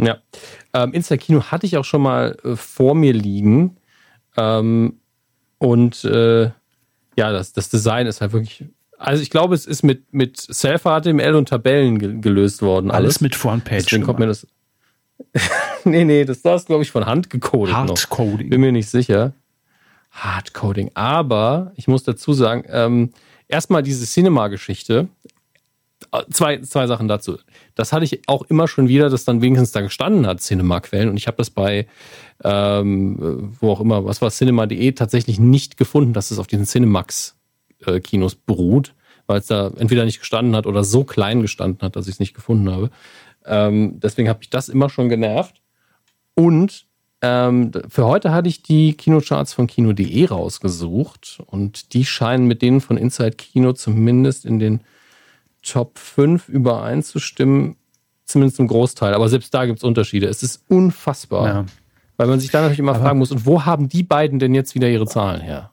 Ja. 0.00 0.18
Ähm, 0.72 0.92
Insta-Kino 0.92 1.44
hatte 1.44 1.66
ich 1.66 1.76
auch 1.76 1.84
schon 1.84 2.02
mal 2.02 2.36
äh, 2.44 2.56
vor 2.56 2.94
mir 2.94 3.12
liegen. 3.12 3.76
Ähm, 4.36 5.00
und 5.58 6.04
äh, 6.04 6.50
ja, 7.16 7.32
das, 7.32 7.52
das 7.52 7.68
Design 7.68 8.06
ist 8.06 8.20
halt 8.20 8.32
wirklich. 8.32 8.64
Also 8.96 9.22
ich 9.22 9.30
glaube, 9.30 9.54
es 9.54 9.66
ist 9.66 9.82
mit, 9.82 10.12
mit 10.12 10.36
Self-HTML 10.38 11.34
und 11.34 11.48
Tabellen 11.48 11.98
ge 11.98 12.20
gelöst 12.20 12.62
worden. 12.62 12.90
Alles, 12.90 13.04
alles 13.04 13.20
mit 13.20 13.34
Frontpage. 13.34 13.84
Deswegen 13.84 14.04
kommt 14.04 14.18
mir 14.18 14.26
das. 14.26 14.46
nee, 15.84 16.04
nee, 16.04 16.24
das 16.24 16.38
ist, 16.38 16.66
glaube 16.66 16.82
ich, 16.82 16.90
von 16.90 17.06
Hand 17.06 17.30
gecodet. 17.30 17.74
Hardcoding. 17.74 18.50
Bin 18.50 18.60
mir 18.60 18.72
nicht 18.72 18.88
sicher. 18.88 19.32
Hardcoding. 20.12 20.92
Aber 20.94 21.72
ich 21.74 21.88
muss 21.88 22.04
dazu 22.04 22.32
sagen, 22.32 22.64
ähm, 22.68 23.10
erstmal 23.48 23.82
diese 23.82 24.06
Cinema-Geschichte. 24.06 25.08
Äh, 26.12 26.22
zwei, 26.30 26.58
zwei 26.60 26.86
Sachen 26.86 27.08
dazu. 27.08 27.38
Das 27.74 27.92
hatte 27.92 28.04
ich 28.04 28.22
auch 28.28 28.42
immer 28.42 28.68
schon 28.68 28.88
wieder, 28.88 29.10
dass 29.10 29.24
dann 29.24 29.42
wenigstens 29.42 29.72
da 29.72 29.80
gestanden 29.80 30.26
hat, 30.26 30.40
Cinema-Quellen. 30.40 31.08
Und 31.08 31.16
ich 31.16 31.26
habe 31.26 31.36
das 31.36 31.50
bei, 31.50 31.86
ähm, 32.44 33.52
wo 33.60 33.70
auch 33.70 33.80
immer, 33.80 34.04
was 34.04 34.22
war 34.22 34.30
cinema.de, 34.30 34.92
tatsächlich 34.92 35.38
nicht 35.38 35.76
gefunden, 35.76 36.12
dass 36.12 36.30
es 36.30 36.38
auf 36.38 36.46
diesen 36.46 36.66
Cinemax-Kinos 36.66 38.36
beruht, 38.36 38.94
weil 39.26 39.40
es 39.40 39.46
da 39.46 39.70
entweder 39.76 40.04
nicht 40.04 40.20
gestanden 40.20 40.54
hat 40.56 40.66
oder 40.66 40.84
so 40.84 41.04
klein 41.04 41.42
gestanden 41.42 41.82
hat, 41.82 41.96
dass 41.96 42.06
ich 42.06 42.14
es 42.14 42.20
nicht 42.20 42.34
gefunden 42.34 42.70
habe. 42.70 42.90
Ähm, 43.44 43.98
deswegen 44.00 44.28
habe 44.28 44.40
ich 44.42 44.50
das 44.50 44.68
immer 44.68 44.88
schon 44.88 45.08
genervt. 45.08 45.60
Und 46.34 46.86
ähm, 47.20 47.72
für 47.88 48.06
heute 48.06 48.30
hatte 48.30 48.48
ich 48.48 48.62
die 48.62 48.92
Kinocharts 48.94 49.52
von 49.52 49.66
Kino.de 49.66 50.26
rausgesucht 50.26 51.40
und 51.46 51.92
die 51.92 52.04
scheinen 52.04 52.46
mit 52.46 52.62
denen 52.62 52.80
von 52.80 52.96
Inside 52.96 53.32
Kino 53.32 53.72
zumindest 53.72 54.44
in 54.44 54.60
den 54.60 54.80
Top 55.62 55.98
5 55.98 56.48
übereinzustimmen, 56.48 57.76
zumindest 58.24 58.60
im 58.60 58.68
Großteil. 58.68 59.14
Aber 59.14 59.28
selbst 59.28 59.52
da 59.52 59.66
gibt 59.66 59.78
es 59.78 59.84
Unterschiede. 59.84 60.26
Es 60.26 60.42
ist 60.42 60.62
unfassbar. 60.68 61.46
Ja. 61.46 61.66
Weil 62.16 62.26
man 62.26 62.40
sich 62.40 62.50
dann 62.50 62.62
natürlich 62.62 62.80
immer 62.80 62.94
aber 62.94 63.04
fragen 63.04 63.18
muss, 63.18 63.30
und 63.30 63.46
wo 63.46 63.64
haben 63.64 63.88
die 63.88 64.02
beiden 64.02 64.38
denn 64.38 64.54
jetzt 64.54 64.74
wieder 64.74 64.88
ihre 64.88 65.06
Zahlen 65.06 65.40
her? 65.40 65.72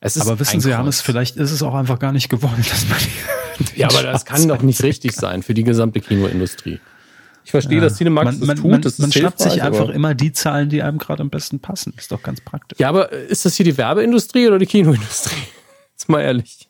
aber 0.00 0.38
wissen 0.38 0.60
Sie, 0.60 0.74
Hannes, 0.74 1.00
vielleicht 1.00 1.36
ist 1.36 1.50
es 1.50 1.62
auch 1.62 1.74
einfach 1.74 1.98
gar 1.98 2.12
nicht 2.12 2.28
gewollt, 2.28 2.70
dass 2.70 2.88
man 2.88 2.98
die 2.98 3.34
Ja, 3.76 3.88
aber 3.88 4.02
das 4.02 4.24
kann 4.24 4.46
doch 4.48 4.62
nicht 4.62 4.82
richtig 4.82 5.12
sein 5.12 5.42
für 5.42 5.54
die 5.54 5.64
gesamte 5.64 6.00
Kinoindustrie. 6.00 6.80
Ich 7.44 7.50
verstehe, 7.50 7.76
ja. 7.76 7.84
dass 7.84 7.96
Cinemax 7.96 8.24
man, 8.24 8.38
das 8.38 8.46
man, 8.46 8.56
tut. 8.56 8.70
Man, 8.70 8.82
das 8.82 8.98
man 8.98 9.12
schnappt 9.12 9.38
sich 9.38 9.62
einfach 9.62 9.90
immer 9.90 10.14
die 10.14 10.32
Zahlen, 10.32 10.70
die 10.70 10.82
einem 10.82 10.98
gerade 10.98 11.22
am 11.22 11.30
besten 11.30 11.60
passen. 11.60 11.92
Ist 11.96 12.10
doch 12.10 12.22
ganz 12.22 12.40
praktisch. 12.40 12.78
Ja, 12.80 12.88
aber 12.88 13.12
ist 13.12 13.44
das 13.44 13.54
hier 13.56 13.64
die 13.64 13.76
Werbeindustrie 13.76 14.46
oder 14.46 14.58
die 14.58 14.66
Kinoindustrie? 14.66 15.36
Jetzt 15.92 16.08
mal 16.08 16.22
ehrlich. 16.22 16.68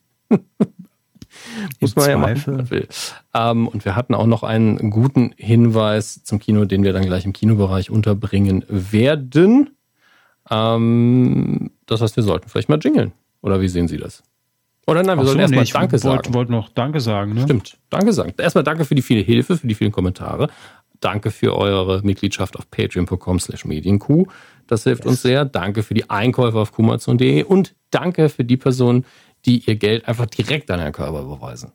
Muss 1.81 1.97
man 1.97 2.11
ja 2.11 2.19
machen. 2.19 2.69
Ähm, 3.35 3.69
und 3.69 3.85
wir 3.85 3.97
hatten 3.97 4.15
auch 4.15 4.27
noch 4.27 4.43
einen 4.43 4.91
guten 4.91 5.33
Hinweis 5.37 6.23
zum 6.25 6.39
Kino, 6.39 6.65
den 6.65 6.83
wir 6.83 6.93
dann 6.93 7.05
gleich 7.05 7.25
im 7.25 7.33
Kinobereich 7.33 7.91
unterbringen 7.91 8.65
werden. 8.69 9.71
Ähm, 10.51 11.71
das 11.87 12.01
heißt, 12.01 12.17
wir 12.17 12.23
sollten 12.23 12.49
vielleicht 12.49 12.69
mal 12.69 12.79
jingeln. 12.83 13.13
Oder 13.43 13.61
wie 13.61 13.69
sehen 13.69 13.89
Sie 13.89 13.99
das? 13.99 14.23
Oder 14.87 15.03
nein, 15.03 15.17
wir 15.17 15.23
Ach 15.23 15.27
sollten 15.27 15.39
so, 15.39 15.43
erstmal 15.43 15.65
nee, 15.65 15.71
Danke 15.73 15.99
sagen. 15.99 16.23
Ich 16.27 16.35
wollte 16.35 16.53
noch 16.53 16.69
Danke 16.69 17.01
sagen. 17.01 17.35
Ne? 17.35 17.43
Stimmt, 17.43 17.79
Danke 17.91 18.13
sagen. 18.13 18.35
Erstmal 18.37 18.65
danke 18.65 18.85
für 18.85 18.95
die 18.95 19.03
viele 19.03 19.23
Hilfe, 19.23 19.57
für 19.57 19.67
die 19.67 19.75
vielen 19.75 19.93
Kommentare. 19.93 20.49
Danke 21.01 21.31
für 21.31 21.57
eure 21.57 22.03
Mitgliedschaft 22.03 22.57
auf 22.57 22.71
patreon.com 22.71 23.41
slash 23.41 23.65
medienkuh. 23.65 24.27
Das 24.67 24.85
hilft 24.85 25.05
yes. 25.05 25.11
uns 25.11 25.23
sehr. 25.23 25.45
Danke 25.45 25.83
für 25.83 25.95
die 25.95 26.09
Einkäufe 26.09 26.59
auf 26.59 26.73
kumazon.de 26.73 27.43
und 27.43 27.75
danke 27.91 28.29
für 28.29 28.45
die 28.45 28.57
Personen, 28.57 29.05
die 29.45 29.59
ihr 29.59 29.77
Geld 29.77 30.07
einfach 30.07 30.27
direkt 30.27 30.71
an 30.71 30.81
Herrn 30.81 30.93
Körper 30.93 31.23
überweisen. 31.23 31.73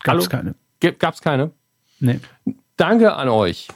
Gab's 0.00 0.28
keine. 0.28 0.54
Gab's 0.98 1.20
keine? 1.20 1.52
Nee. 2.00 2.20
Danke 2.76 3.14
an 3.14 3.28
euch, 3.28 3.68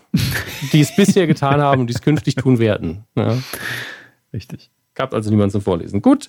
die 0.72 0.80
es 0.80 0.94
bisher 0.96 1.26
getan 1.26 1.60
haben 1.60 1.82
und 1.82 1.86
die 1.86 1.94
es 1.94 2.02
künftig 2.02 2.34
tun 2.34 2.58
werden. 2.58 3.04
Ja. 3.14 3.38
Richtig. 4.32 4.70
Gab 4.94 5.14
also 5.14 5.30
niemanden 5.30 5.52
zum 5.52 5.60
Vorlesen. 5.60 6.02
Gut, 6.02 6.28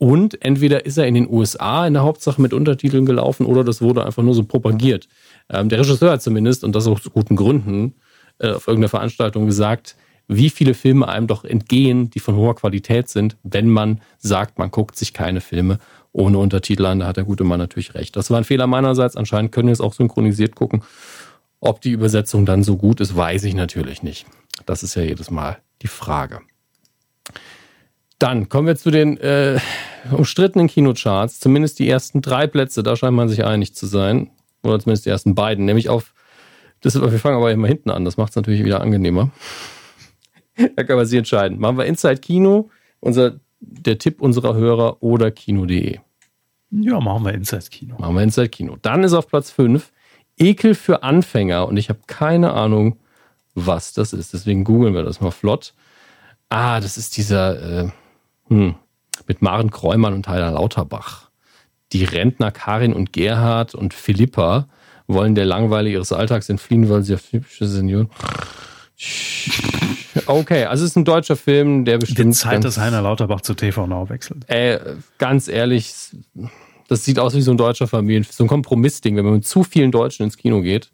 Und 0.00 0.42
entweder 0.42 0.86
ist 0.86 0.96
er 0.96 1.06
in 1.06 1.12
den 1.12 1.28
USA 1.30 1.86
in 1.86 1.92
der 1.92 2.02
Hauptsache 2.02 2.40
mit 2.40 2.54
Untertiteln 2.54 3.04
gelaufen 3.04 3.44
oder 3.44 3.64
das 3.64 3.82
wurde 3.82 4.06
einfach 4.06 4.22
nur 4.22 4.32
so 4.32 4.44
propagiert. 4.44 5.08
Ähm, 5.50 5.68
der 5.68 5.78
Regisseur 5.80 6.12
hat 6.12 6.22
zumindest, 6.22 6.64
und 6.64 6.74
das 6.74 6.86
aus 6.86 7.02
guten 7.12 7.36
Gründen, 7.36 7.96
äh, 8.38 8.48
auf 8.48 8.66
irgendeiner 8.66 8.88
Veranstaltung 8.88 9.44
gesagt, 9.44 9.96
wie 10.26 10.48
viele 10.48 10.72
Filme 10.72 11.06
einem 11.06 11.26
doch 11.26 11.44
entgehen, 11.44 12.08
die 12.08 12.18
von 12.18 12.34
hoher 12.34 12.56
Qualität 12.56 13.10
sind, 13.10 13.36
wenn 13.42 13.68
man 13.68 14.00
sagt, 14.16 14.58
man 14.58 14.70
guckt 14.70 14.96
sich 14.96 15.12
keine 15.12 15.42
Filme 15.42 15.78
ohne 16.12 16.38
Untertitel 16.38 16.86
an. 16.86 17.00
Da 17.00 17.06
hat 17.06 17.18
der 17.18 17.24
gute 17.24 17.44
Mann 17.44 17.58
natürlich 17.58 17.94
recht. 17.94 18.16
Das 18.16 18.30
war 18.30 18.38
ein 18.38 18.44
Fehler 18.44 18.66
meinerseits. 18.66 19.16
Anscheinend 19.16 19.52
können 19.52 19.68
wir 19.68 19.74
es 19.74 19.82
auch 19.82 19.92
synchronisiert 19.92 20.54
gucken. 20.54 20.82
Ob 21.60 21.82
die 21.82 21.90
Übersetzung 21.90 22.46
dann 22.46 22.62
so 22.62 22.78
gut 22.78 23.02
ist, 23.02 23.14
weiß 23.14 23.44
ich 23.44 23.52
natürlich 23.52 24.02
nicht. 24.02 24.24
Das 24.64 24.82
ist 24.82 24.94
ja 24.94 25.02
jedes 25.02 25.30
Mal 25.30 25.58
die 25.82 25.88
Frage. 25.88 26.40
Dann 28.18 28.48
kommen 28.48 28.66
wir 28.66 28.76
zu 28.76 28.90
den 28.90 29.18
äh, 29.18 29.58
umstrittenen 30.10 30.68
Kinocharts. 30.68 31.40
Zumindest 31.40 31.78
die 31.78 31.88
ersten 31.88 32.22
drei 32.22 32.46
Plätze, 32.46 32.82
da 32.82 32.96
scheint 32.96 33.16
man 33.16 33.28
sich 33.28 33.44
einig 33.44 33.74
zu 33.74 33.86
sein. 33.86 34.30
Oder 34.62 34.78
zumindest 34.78 35.06
die 35.06 35.10
ersten 35.10 35.34
beiden. 35.34 35.64
Nämlich 35.64 35.88
auf, 35.88 36.12
das, 36.80 37.00
wir 37.00 37.18
fangen 37.18 37.36
aber 37.36 37.50
immer 37.50 37.68
hinten 37.68 37.90
an, 37.90 38.04
das 38.04 38.16
macht 38.16 38.30
es 38.30 38.36
natürlich 38.36 38.64
wieder 38.64 38.80
angenehmer. 38.80 39.30
da 40.76 40.84
können 40.84 40.98
wir 40.98 41.06
Sie 41.06 41.18
entscheiden. 41.18 41.58
Machen 41.58 41.78
wir 41.78 41.86
Inside 41.86 42.18
Kino, 42.18 42.70
unser, 43.00 43.40
der 43.60 43.98
Tipp 43.98 44.20
unserer 44.20 44.54
Hörer 44.54 45.02
oder 45.02 45.30
Kino.de? 45.30 45.98
Ja, 46.70 47.00
machen 47.00 47.24
wir 47.24 47.34
Inside 47.34 47.66
Kino. 47.70 47.96
Machen 47.98 48.14
wir 48.14 48.22
Inside 48.22 48.48
Kino. 48.48 48.76
Dann 48.82 49.02
ist 49.02 49.12
auf 49.12 49.28
Platz 49.28 49.50
5 49.50 49.90
Ekel 50.38 50.74
für 50.74 51.02
Anfänger 51.02 51.68
und 51.68 51.76
ich 51.76 51.88
habe 51.90 52.00
keine 52.06 52.52
Ahnung, 52.52 52.98
was 53.54 53.92
das 53.92 54.12
ist. 54.12 54.32
Deswegen 54.32 54.64
googeln 54.64 54.94
wir 54.94 55.02
das 55.02 55.20
mal 55.20 55.30
flott. 55.30 55.74
Ah, 56.48 56.80
das 56.80 56.96
ist 56.96 57.16
dieser, 57.16 57.84
äh, 57.84 57.88
hm, 58.48 58.74
mit 59.30 59.42
Maren 59.42 59.70
Kräumann 59.70 60.12
und 60.12 60.26
Heiler 60.26 60.50
Lauterbach. 60.50 61.30
Die 61.92 62.02
Rentner 62.02 62.50
Karin 62.50 62.92
und 62.92 63.12
Gerhard 63.12 63.76
und 63.76 63.94
Philippa 63.94 64.66
wollen 65.06 65.36
der 65.36 65.44
Langweile 65.44 65.88
ihres 65.88 66.10
Alltags 66.10 66.48
entfliehen, 66.48 66.88
weil 66.88 67.04
sie 67.04 67.14
auf 67.14 67.22
typische 67.22 67.68
Senioren. 67.68 68.10
Okay, 70.26 70.64
also 70.64 70.84
es 70.84 70.90
ist 70.90 70.96
ein 70.96 71.04
deutscher 71.04 71.36
Film, 71.36 71.84
der 71.84 71.98
bestimmt. 71.98 72.34
Die 72.34 72.38
Zeit, 72.38 72.64
dass 72.64 72.76
Heiner 72.76 73.02
Lauterbach 73.02 73.40
zu 73.42 73.54
TV 73.54 73.86
Now 73.86 74.08
wechselt. 74.08 74.50
Äh, 74.50 74.80
ganz 75.18 75.46
ehrlich, 75.46 75.94
das 76.88 77.04
sieht 77.04 77.20
aus 77.20 77.36
wie 77.36 77.40
so 77.40 77.52
ein 77.52 77.56
deutscher 77.56 77.86
Familien, 77.86 78.26
so 78.28 78.42
ein 78.42 78.48
Kompromissding, 78.48 79.14
wenn 79.14 79.24
man 79.24 79.34
mit 79.34 79.46
zu 79.46 79.62
vielen 79.62 79.92
Deutschen 79.92 80.24
ins 80.24 80.36
Kino 80.36 80.60
geht 80.60 80.90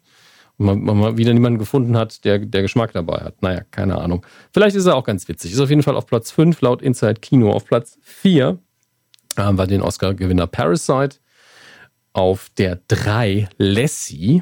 man, 0.57 0.81
man 0.83 0.97
mal 0.97 1.17
wieder 1.17 1.33
niemanden 1.33 1.59
gefunden 1.59 1.95
hat, 1.97 2.25
der, 2.25 2.39
der 2.39 2.61
Geschmack 2.61 2.91
dabei 2.93 3.19
hat. 3.19 3.41
Naja, 3.41 3.61
keine 3.71 3.97
Ahnung. 3.97 4.25
Vielleicht 4.51 4.75
ist 4.75 4.85
er 4.85 4.95
auch 4.95 5.03
ganz 5.03 5.27
witzig. 5.27 5.51
Ist 5.51 5.59
auf 5.59 5.69
jeden 5.69 5.83
Fall 5.83 5.95
auf 5.95 6.07
Platz 6.07 6.31
5 6.31 6.61
laut 6.61 6.81
Inside 6.81 7.19
Kino. 7.21 7.51
Auf 7.51 7.65
Platz 7.65 7.97
4 8.01 8.57
haben 9.37 9.57
wir 9.57 9.67
den 9.67 9.81
Oscar-Gewinner 9.81 10.47
Parasite. 10.47 11.17
Auf 12.13 12.49
der 12.57 12.79
3 12.87 13.47
Lassie 13.57 14.41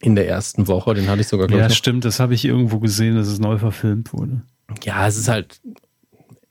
in 0.00 0.14
der 0.14 0.28
ersten 0.28 0.68
Woche. 0.68 0.94
Den 0.94 1.08
hatte 1.08 1.22
ich 1.22 1.28
sogar, 1.28 1.48
glaube 1.48 1.62
Ja, 1.62 1.70
stimmt. 1.70 2.04
Das 2.04 2.20
habe 2.20 2.34
ich 2.34 2.44
irgendwo 2.44 2.78
gesehen, 2.78 3.16
dass 3.16 3.26
es 3.26 3.40
neu 3.40 3.58
verfilmt 3.58 4.12
wurde. 4.12 4.42
Ja, 4.84 5.06
es 5.06 5.16
ist 5.16 5.28
halt, 5.28 5.60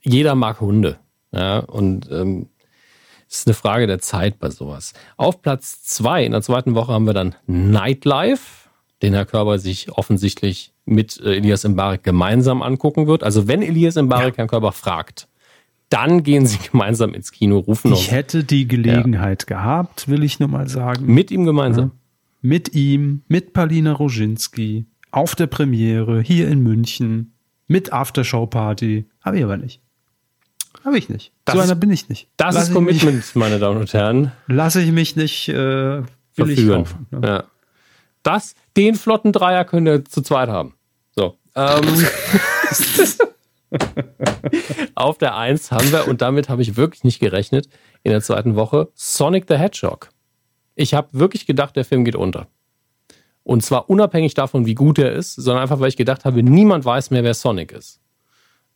jeder 0.02 0.34
mag 0.34 0.60
Hunde. 0.60 0.98
Ja, 1.32 1.60
und 1.60 2.10
ähm, 2.12 2.48
es 3.34 3.40
ist 3.40 3.48
eine 3.48 3.54
Frage 3.54 3.88
der 3.88 3.98
Zeit 3.98 4.38
bei 4.38 4.48
sowas. 4.48 4.92
Auf 5.16 5.42
Platz 5.42 5.82
zwei 5.82 6.24
in 6.24 6.30
der 6.30 6.42
zweiten 6.42 6.76
Woche 6.76 6.92
haben 6.92 7.04
wir 7.04 7.14
dann 7.14 7.34
Nightlife, 7.48 8.68
den 9.02 9.12
Herr 9.12 9.26
Körber 9.26 9.58
sich 9.58 9.90
offensichtlich 9.90 10.72
mit 10.84 11.20
äh, 11.20 11.38
Elias 11.38 11.66
Mbarek 11.66 12.04
gemeinsam 12.04 12.62
angucken 12.62 13.08
wird. 13.08 13.24
Also 13.24 13.48
wenn 13.48 13.62
Elias 13.62 13.96
Mbarek 13.96 14.34
ja. 14.34 14.38
Herrn 14.38 14.48
Körber 14.48 14.70
fragt, 14.70 15.26
dann 15.88 16.22
gehen 16.22 16.46
sie 16.46 16.58
gemeinsam 16.70 17.12
ins 17.12 17.32
Kino, 17.32 17.58
rufen 17.58 17.92
Ich 17.92 18.12
hätte 18.12 18.44
die 18.44 18.68
Gelegenheit 18.68 19.46
ja. 19.50 19.56
gehabt, 19.56 20.06
will 20.06 20.22
ich 20.22 20.38
nur 20.38 20.48
mal 20.48 20.68
sagen. 20.68 21.04
Mit 21.06 21.32
ihm 21.32 21.44
gemeinsam. 21.44 21.86
Ja. 21.86 21.90
Mit 22.40 22.74
ihm, 22.76 23.22
mit 23.26 23.52
Palina 23.52 23.94
Roginski, 23.94 24.86
auf 25.10 25.34
der 25.34 25.48
Premiere, 25.48 26.20
hier 26.20 26.46
in 26.46 26.60
München, 26.60 27.34
mit 27.66 27.92
Aftershow-Party. 27.92 29.06
Habe 29.22 29.38
ich 29.38 29.44
aber 29.44 29.56
nicht. 29.56 29.80
Habe 30.84 30.98
ich 30.98 31.08
nicht. 31.08 31.32
Das 31.44 31.54
so 31.54 31.60
einer 31.62 31.74
bin 31.74 31.90
ich 31.90 32.08
nicht. 32.08 32.28
Das 32.36 32.54
Lass 32.54 32.68
ist 32.68 32.74
Commitment, 32.74 33.16
mich, 33.16 33.34
meine 33.34 33.58
Damen 33.58 33.78
und 33.78 33.92
Herren. 33.94 34.32
Lasse 34.46 34.82
ich 34.82 34.92
mich 34.92 35.16
nicht 35.16 35.48
äh, 35.48 36.02
verführen. 36.32 36.84
Kaufen, 36.84 37.06
ne? 37.10 37.26
ja. 37.26 37.44
Das, 38.22 38.54
den 38.76 38.94
flotten 38.94 39.32
Dreier 39.32 39.64
könnt 39.64 39.88
ihr 39.88 40.04
zu 40.04 40.20
zweit 40.20 40.48
haben. 40.48 40.74
So. 41.16 41.38
Ähm, 41.54 42.06
auf 44.94 45.18
der 45.18 45.36
Eins 45.36 45.70
haben 45.72 45.90
wir, 45.90 46.06
und 46.06 46.20
damit 46.20 46.48
habe 46.48 46.62
ich 46.62 46.76
wirklich 46.76 47.04
nicht 47.04 47.18
gerechnet, 47.18 47.68
in 48.02 48.12
der 48.12 48.20
zweiten 48.20 48.54
Woche 48.54 48.88
Sonic 48.94 49.46
the 49.48 49.56
Hedgehog. 49.56 50.10
Ich 50.74 50.92
habe 50.94 51.08
wirklich 51.12 51.46
gedacht, 51.46 51.76
der 51.76 51.84
Film 51.84 52.04
geht 52.04 52.16
unter. 52.16 52.48
Und 53.42 53.62
zwar 53.62 53.88
unabhängig 53.90 54.34
davon, 54.34 54.66
wie 54.66 54.74
gut 54.74 54.98
er 54.98 55.12
ist, 55.12 55.34
sondern 55.34 55.62
einfach, 55.62 55.80
weil 55.80 55.88
ich 55.88 55.96
gedacht 55.96 56.24
habe, 56.24 56.42
niemand 56.42 56.84
weiß 56.84 57.10
mehr, 57.10 57.24
wer 57.24 57.34
Sonic 57.34 57.72
ist. 57.72 58.00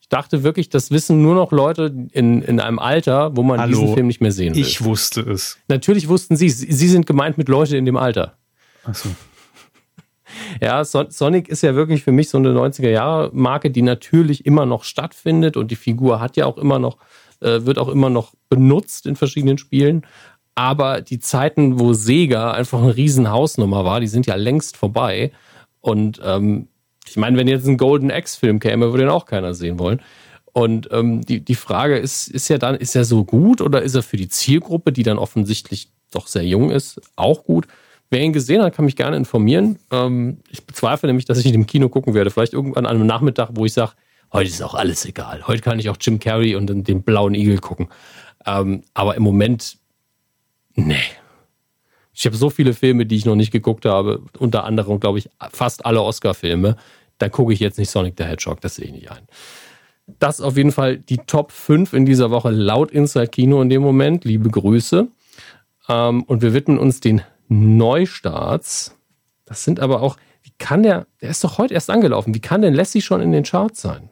Ich 0.08 0.16
dachte 0.16 0.42
wirklich, 0.42 0.70
das 0.70 0.90
wissen 0.90 1.20
nur 1.20 1.34
noch 1.34 1.52
Leute 1.52 1.94
in, 2.12 2.40
in 2.40 2.60
einem 2.60 2.78
Alter, 2.78 3.36
wo 3.36 3.42
man 3.42 3.60
Hallo, 3.60 3.78
diesen 3.78 3.94
Film 3.94 4.06
nicht 4.06 4.22
mehr 4.22 4.32
sehen 4.32 4.54
will. 4.54 4.62
Ich 4.62 4.82
wusste 4.82 5.20
es. 5.20 5.58
Natürlich 5.68 6.08
wussten 6.08 6.34
Sie 6.34 6.46
es. 6.46 6.60
Sie 6.60 6.88
sind 6.88 7.04
gemeint 7.04 7.36
mit 7.36 7.50
Leuten 7.50 7.74
in 7.74 7.84
dem 7.84 7.98
Alter. 7.98 8.38
Ach 8.84 8.94
so. 8.94 9.10
Ja, 10.62 10.82
Sonic 10.84 11.48
ist 11.48 11.62
ja 11.62 11.74
wirklich 11.74 12.04
für 12.04 12.12
mich 12.12 12.30
so 12.30 12.38
eine 12.38 12.50
90er-Jahre-Marke, 12.50 13.70
die 13.70 13.82
natürlich 13.82 14.46
immer 14.46 14.64
noch 14.66 14.84
stattfindet 14.84 15.56
und 15.56 15.70
die 15.70 15.76
Figur 15.76 16.20
hat 16.20 16.36
ja 16.36 16.46
auch 16.46 16.56
immer 16.58 16.78
noch, 16.78 16.96
äh, 17.40 17.66
wird 17.66 17.78
auch 17.78 17.88
immer 17.88 18.08
noch 18.08 18.32
benutzt 18.48 19.06
in 19.06 19.16
verschiedenen 19.16 19.58
Spielen. 19.58 20.06
Aber 20.54 21.02
die 21.02 21.18
Zeiten, 21.18 21.78
wo 21.78 21.92
Sega 21.92 22.52
einfach 22.52 22.82
eine 22.82 22.96
riesen 22.96 23.30
Hausnummer 23.30 23.84
war, 23.84 24.00
die 24.00 24.06
sind 24.06 24.26
ja 24.26 24.36
längst 24.36 24.76
vorbei. 24.76 25.32
Und 25.80 26.20
ähm, 26.24 26.68
ich 27.10 27.16
meine, 27.16 27.36
wenn 27.36 27.48
jetzt 27.48 27.66
ein 27.66 27.76
Golden 27.76 28.10
X-Film 28.10 28.60
käme, 28.60 28.92
würde 28.92 29.04
ihn 29.04 29.10
auch 29.10 29.26
keiner 29.26 29.54
sehen 29.54 29.78
wollen. 29.78 30.00
Und 30.52 30.88
ähm, 30.92 31.20
die, 31.22 31.40
die 31.40 31.54
Frage 31.54 31.98
ist, 31.98 32.28
ist 32.28 32.48
ja 32.48 32.58
dann, 32.58 32.74
ist 32.74 32.96
er 32.96 33.04
so 33.04 33.24
gut 33.24 33.60
oder 33.60 33.82
ist 33.82 33.94
er 33.94 34.02
für 34.02 34.16
die 34.16 34.28
Zielgruppe, 34.28 34.92
die 34.92 35.02
dann 35.02 35.18
offensichtlich 35.18 35.90
doch 36.10 36.26
sehr 36.26 36.44
jung 36.44 36.70
ist, 36.70 37.00
auch 37.16 37.44
gut? 37.44 37.66
Wer 38.10 38.22
ihn 38.22 38.32
gesehen 38.32 38.62
hat, 38.62 38.74
kann 38.74 38.86
mich 38.86 38.96
gerne 38.96 39.16
informieren. 39.16 39.78
Ähm, 39.90 40.38
ich 40.50 40.64
bezweifle 40.64 41.08
nämlich, 41.08 41.26
dass 41.26 41.38
ich 41.38 41.46
ihn 41.46 41.54
im 41.54 41.66
Kino 41.66 41.88
gucken 41.88 42.14
werde. 42.14 42.30
Vielleicht 42.30 42.54
irgendwann 42.54 42.86
an 42.86 42.96
einem 42.96 43.06
Nachmittag, 43.06 43.50
wo 43.52 43.66
ich 43.66 43.74
sage, 43.74 43.92
heute 44.32 44.48
ist 44.48 44.62
auch 44.62 44.74
alles 44.74 45.04
egal. 45.04 45.46
Heute 45.46 45.62
kann 45.62 45.78
ich 45.78 45.90
auch 45.90 45.98
Jim 46.00 46.18
Carrey 46.18 46.56
und 46.56 46.68
den, 46.68 46.84
den 46.84 47.02
blauen 47.02 47.34
Igel 47.34 47.58
gucken. 47.58 47.88
Ähm, 48.46 48.82
aber 48.94 49.14
im 49.16 49.22
Moment 49.22 49.78
Nee. 50.78 50.96
Ich 52.14 52.24
habe 52.24 52.36
so 52.36 52.50
viele 52.50 52.72
Filme, 52.72 53.04
die 53.04 53.16
ich 53.16 53.24
noch 53.24 53.34
nicht 53.34 53.50
geguckt 53.50 53.84
habe, 53.84 54.22
unter 54.38 54.64
anderem, 54.64 55.00
glaube 55.00 55.18
ich, 55.18 55.28
fast 55.50 55.84
alle 55.84 56.02
Oscar-Filme. 56.02 56.76
Da 57.18 57.28
gucke 57.28 57.52
ich 57.52 57.60
jetzt 57.60 57.78
nicht 57.78 57.90
Sonic 57.90 58.14
the 58.16 58.24
Hedgehog, 58.24 58.60
das 58.60 58.76
sehe 58.76 58.86
ich 58.86 58.92
nicht 58.92 59.10
ein. 59.10 59.26
Das 60.18 60.38
ist 60.38 60.44
auf 60.44 60.56
jeden 60.56 60.72
Fall 60.72 60.98
die 60.98 61.18
Top 61.18 61.52
5 61.52 61.92
in 61.92 62.06
dieser 62.06 62.30
Woche 62.30 62.50
laut 62.50 62.90
Inside 62.90 63.28
Kino 63.28 63.60
in 63.60 63.68
dem 63.68 63.82
Moment. 63.82 64.24
Liebe 64.24 64.48
Grüße. 64.48 65.08
Ähm, 65.88 66.22
und 66.22 66.42
wir 66.42 66.54
widmen 66.54 66.78
uns 66.78 67.00
den 67.00 67.22
Neustarts. 67.48 68.96
Das 69.44 69.64
sind 69.64 69.80
aber 69.80 70.02
auch, 70.02 70.16
wie 70.42 70.52
kann 70.58 70.82
der, 70.82 71.06
der 71.20 71.30
ist 71.30 71.44
doch 71.44 71.58
heute 71.58 71.74
erst 71.74 71.90
angelaufen. 71.90 72.34
Wie 72.34 72.40
kann 72.40 72.62
denn 72.62 72.74
Lassie 72.74 73.02
schon 73.02 73.20
in 73.20 73.32
den 73.32 73.44
Charts 73.44 73.82
sein? 73.82 74.10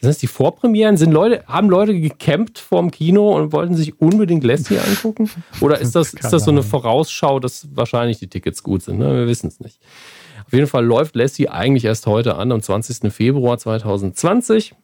Sind 0.00 0.08
das 0.08 0.18
die 0.18 0.28
Vorpremieren? 0.28 0.96
Sind 0.96 1.12
Leute, 1.12 1.44
haben 1.46 1.68
Leute 1.68 1.98
gecampt 2.00 2.58
vorm 2.58 2.90
Kino 2.90 3.36
und 3.36 3.52
wollten 3.52 3.74
sich 3.74 4.00
unbedingt 4.00 4.42
Lassie 4.44 4.78
angucken? 4.78 5.30
Oder 5.60 5.78
ist 5.78 5.94
das, 5.94 6.14
ist 6.14 6.32
das 6.32 6.44
so 6.44 6.50
eine 6.50 6.62
Vorausschau, 6.62 7.38
dass 7.38 7.68
wahrscheinlich 7.76 8.18
die 8.18 8.28
Tickets 8.28 8.62
gut 8.62 8.82
sind? 8.82 8.98
Ne? 8.98 9.14
Wir 9.14 9.26
wissen 9.26 9.48
es 9.48 9.60
nicht. 9.60 9.78
Auf 10.50 10.54
jeden 10.54 10.66
Fall 10.66 10.84
läuft 10.84 11.14
Lassie 11.14 11.48
eigentlich 11.48 11.84
erst 11.84 12.08
heute 12.08 12.34
an, 12.34 12.50
am 12.50 12.60
20. 12.60 13.12
Februar 13.12 13.56
2020, 13.56 14.74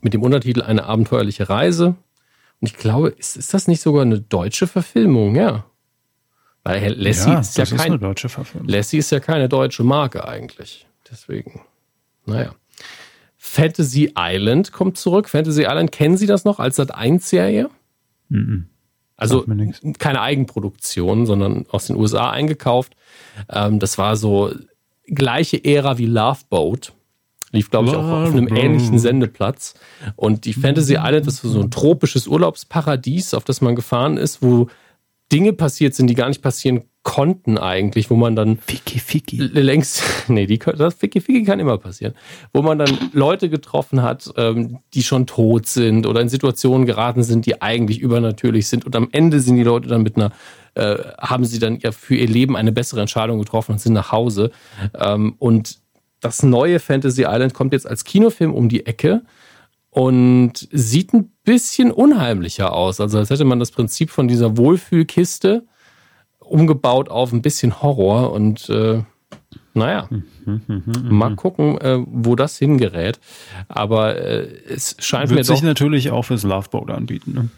mit 0.00 0.14
dem 0.14 0.22
Untertitel 0.24 0.62
Eine 0.62 0.82
abenteuerliche 0.82 1.48
Reise. 1.48 1.94
Und 2.60 2.66
ich 2.66 2.76
glaube, 2.76 3.10
ist, 3.10 3.36
ist 3.36 3.54
das 3.54 3.68
nicht 3.68 3.80
sogar 3.80 4.02
eine 4.02 4.20
deutsche 4.20 4.66
Verfilmung? 4.66 5.36
Ja. 5.36 5.64
Weil 6.64 6.92
Lassie 6.94 7.30
ja, 7.30 7.38
ist 7.38 7.56
ja 7.56 7.66
kein, 7.66 7.76
ist 7.76 7.82
eine 7.82 7.98
deutsche 8.00 8.28
Verfilmung. 8.28 8.68
Lassie 8.68 8.98
ist 8.98 9.12
ja 9.12 9.20
keine 9.20 9.48
deutsche 9.48 9.84
Marke 9.84 10.26
eigentlich. 10.26 10.88
Deswegen, 11.08 11.60
naja. 12.26 12.52
Fantasy 13.36 14.12
Island 14.18 14.72
kommt 14.72 14.98
zurück. 14.98 15.28
Fantasy 15.28 15.60
Island, 15.62 15.92
kennen 15.92 16.16
Sie 16.16 16.26
das 16.26 16.44
noch 16.44 16.58
als 16.58 16.74
Sat 16.74 16.92
1 16.92 17.30
Serie? 17.30 17.70
Mhm. 18.28 18.66
Also 19.16 19.44
keine 19.98 20.20
Eigenproduktion, 20.20 21.26
sondern 21.26 21.66
aus 21.70 21.86
den 21.86 21.96
USA 21.96 22.30
eingekauft. 22.30 22.96
Ähm, 23.48 23.78
das 23.78 23.96
war 23.96 24.16
so 24.16 24.52
gleiche 25.06 25.64
Ära 25.64 25.98
wie 25.98 26.06
Love 26.06 26.40
Boat. 26.48 26.92
Lief, 27.52 27.70
glaube 27.70 27.88
ich, 27.88 27.94
auch 27.94 28.02
auf 28.02 28.32
einem 28.32 28.48
ähnlichen 28.48 28.98
Sendeplatz. 28.98 29.74
Und 30.16 30.44
die 30.44 30.54
Fantasy 30.54 30.94
Island 30.94 31.28
ist 31.28 31.42
so 31.42 31.60
ein 31.60 31.70
tropisches 31.70 32.26
Urlaubsparadies, 32.26 33.32
auf 33.32 33.44
das 33.44 33.60
man 33.60 33.76
gefahren 33.76 34.16
ist, 34.16 34.42
wo 34.42 34.66
Dinge 35.30 35.52
passiert 35.52 35.94
sind, 35.94 36.08
die 36.08 36.14
gar 36.14 36.28
nicht 36.28 36.42
passieren 36.42 36.82
konnten 37.04 37.58
eigentlich, 37.58 38.10
wo 38.10 38.16
man 38.16 38.34
dann 38.34 38.56
Ficky 38.56 38.98
Ficky. 38.98 39.36
längst 39.36 40.02
nee, 40.28 40.46
die 40.46 40.58
das 40.58 40.94
Ficky 40.94 41.20
Ficky 41.20 41.44
kann 41.44 41.60
immer 41.60 41.78
passieren, 41.78 42.14
wo 42.52 42.62
man 42.62 42.78
dann 42.78 42.90
Leute 43.12 43.48
getroffen 43.48 44.02
hat, 44.02 44.32
ähm, 44.36 44.78
die 44.94 45.04
schon 45.04 45.26
tot 45.26 45.66
sind 45.66 46.06
oder 46.06 46.20
in 46.20 46.28
Situationen 46.28 46.86
geraten 46.86 47.22
sind, 47.22 47.46
die 47.46 47.62
eigentlich 47.62 48.00
übernatürlich 48.00 48.66
sind. 48.66 48.84
Und 48.84 48.96
am 48.96 49.08
Ende 49.12 49.38
sind 49.40 49.56
die 49.56 49.62
Leute 49.62 49.88
dann 49.88 50.02
mit 50.02 50.16
einer 50.16 50.32
äh, 50.74 50.96
haben 51.20 51.44
sie 51.44 51.60
dann 51.60 51.78
ja 51.78 51.92
für 51.92 52.16
ihr 52.16 52.26
Leben 52.26 52.56
eine 52.56 52.72
bessere 52.72 53.00
Entscheidung 53.00 53.38
getroffen 53.38 53.72
und 53.72 53.80
sind 53.80 53.92
nach 53.92 54.10
Hause. 54.10 54.50
Ähm, 54.98 55.36
und 55.38 55.78
das 56.20 56.42
neue 56.42 56.80
Fantasy 56.80 57.22
Island 57.22 57.54
kommt 57.54 57.74
jetzt 57.74 57.86
als 57.86 58.04
Kinofilm 58.04 58.52
um 58.52 58.68
die 58.68 58.86
Ecke 58.86 59.22
und 59.90 60.66
sieht 60.72 61.12
ein 61.12 61.32
bisschen 61.44 61.92
unheimlicher 61.92 62.72
aus. 62.72 62.98
Also 62.98 63.18
als 63.18 63.30
hätte 63.30 63.44
man 63.44 63.60
das 63.60 63.70
Prinzip 63.70 64.10
von 64.10 64.26
dieser 64.26 64.56
Wohlfühlkiste 64.56 65.64
umgebaut 66.54 67.08
auf 67.08 67.32
ein 67.32 67.42
bisschen 67.42 67.82
Horror 67.82 68.32
und 68.32 68.68
äh, 68.70 69.02
naja, 69.74 70.08
mal 70.86 71.34
gucken, 71.34 71.78
äh, 71.80 71.98
wo 72.06 72.36
das 72.36 72.56
hingerät. 72.58 73.18
Aber 73.66 74.16
äh, 74.16 74.46
es 74.68 74.96
scheint 75.00 75.30
Wird 75.30 75.40
mir 75.40 75.44
sich 75.44 75.62
natürlich 75.62 76.12
auch 76.12 76.22
fürs 76.22 76.44
Loveboat 76.44 76.90
anbieten. 76.90 77.32
Ne? 77.34 77.48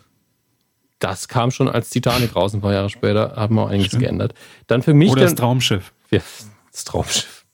Das 0.99 1.29
kam 1.29 1.51
schon 1.51 1.69
als 1.69 1.91
Titanic 1.91 2.35
raus, 2.35 2.55
ein 2.55 2.63
paar 2.63 2.73
Jahre 2.73 2.89
später, 2.89 3.35
haben 3.37 3.57
wir 3.57 3.65
auch 3.65 3.69
einiges 3.69 3.89
Stimmt. 3.89 4.05
geändert. 4.05 4.35
Dann 4.67 4.81
für 4.81 4.95
mich. 4.95 5.11
Oder 5.11 5.23
das 5.23 5.35
Traumschiff. 5.35 5.93
Ja, 6.11 6.21
das 6.73 6.85
Traumschiff. 6.85 7.45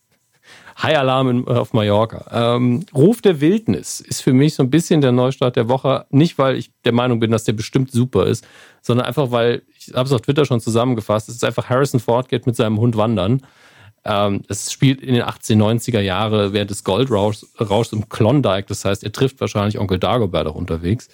High 0.80 0.96
Alarm 0.96 1.28
in, 1.28 1.48
auf 1.48 1.72
Mallorca. 1.72 2.54
Ähm, 2.56 2.86
Ruf 2.94 3.20
der 3.20 3.40
Wildnis 3.40 4.00
ist 4.00 4.22
für 4.22 4.32
mich 4.32 4.54
so 4.54 4.62
ein 4.62 4.70
bisschen 4.70 5.00
der 5.00 5.12
Neustart 5.12 5.56
der 5.56 5.68
Woche. 5.68 6.06
Nicht, 6.10 6.38
weil 6.38 6.56
ich 6.56 6.70
der 6.84 6.92
Meinung 6.92 7.20
bin, 7.20 7.30
dass 7.30 7.44
der 7.44 7.52
bestimmt 7.52 7.90
super 7.90 8.26
ist, 8.26 8.46
sondern 8.80 9.06
einfach, 9.06 9.30
weil, 9.30 9.62
ich 9.88 9.94
habe 9.94 10.06
es 10.06 10.12
auf 10.12 10.20
Twitter 10.20 10.44
schon 10.44 10.60
zusammengefasst, 10.60 11.28
es 11.28 11.36
ist 11.36 11.44
einfach 11.44 11.68
Harrison 11.68 12.00
Ford 12.00 12.28
geht 12.28 12.46
mit 12.46 12.56
seinem 12.56 12.78
Hund 12.78 12.96
wandern. 12.96 13.42
Ähm, 14.04 14.42
es 14.48 14.72
spielt 14.72 15.00
in 15.00 15.14
den 15.14 15.22
1890er 15.22 16.00
Jahre 16.00 16.52
während 16.52 16.70
des 16.70 16.82
Goldrauschs 16.84 17.92
im 17.92 18.08
Klondike. 18.08 18.66
Das 18.66 18.84
heißt, 18.84 19.04
er 19.04 19.12
trifft 19.12 19.40
wahrscheinlich 19.40 19.78
Onkel 19.78 19.98
Dagobert 19.98 20.46
auch 20.48 20.56
unterwegs. 20.56 21.08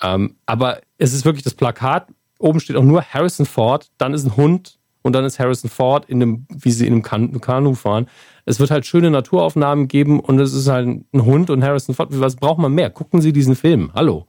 Ähm, 0.00 0.36
aber 0.46 0.80
es 0.98 1.12
ist 1.12 1.24
wirklich 1.24 1.44
das 1.44 1.54
Plakat. 1.54 2.08
Oben 2.38 2.60
steht 2.60 2.76
auch 2.76 2.84
nur 2.84 3.02
Harrison 3.02 3.46
Ford, 3.46 3.90
dann 3.98 4.14
ist 4.14 4.24
ein 4.24 4.36
Hund 4.36 4.78
und 5.02 5.12
dann 5.12 5.24
ist 5.24 5.38
Harrison 5.38 5.68
Ford 5.68 6.06
in 6.06 6.22
einem, 6.22 6.46
wie 6.48 6.70
sie 6.70 6.86
in 6.86 7.04
einem 7.04 7.40
Kanu 7.40 7.74
fahren. 7.74 8.06
Es 8.46 8.60
wird 8.60 8.70
halt 8.70 8.86
schöne 8.86 9.10
Naturaufnahmen 9.10 9.88
geben 9.88 10.20
und 10.20 10.38
es 10.38 10.54
ist 10.54 10.68
halt 10.68 10.86
ein 10.86 11.24
Hund 11.24 11.50
und 11.50 11.62
Harrison 11.62 11.94
Ford. 11.94 12.08
Was 12.12 12.36
braucht 12.36 12.58
man 12.58 12.72
mehr? 12.72 12.90
Gucken 12.90 13.20
Sie 13.20 13.32
diesen 13.32 13.56
Film. 13.56 13.90
Hallo. 13.94 14.26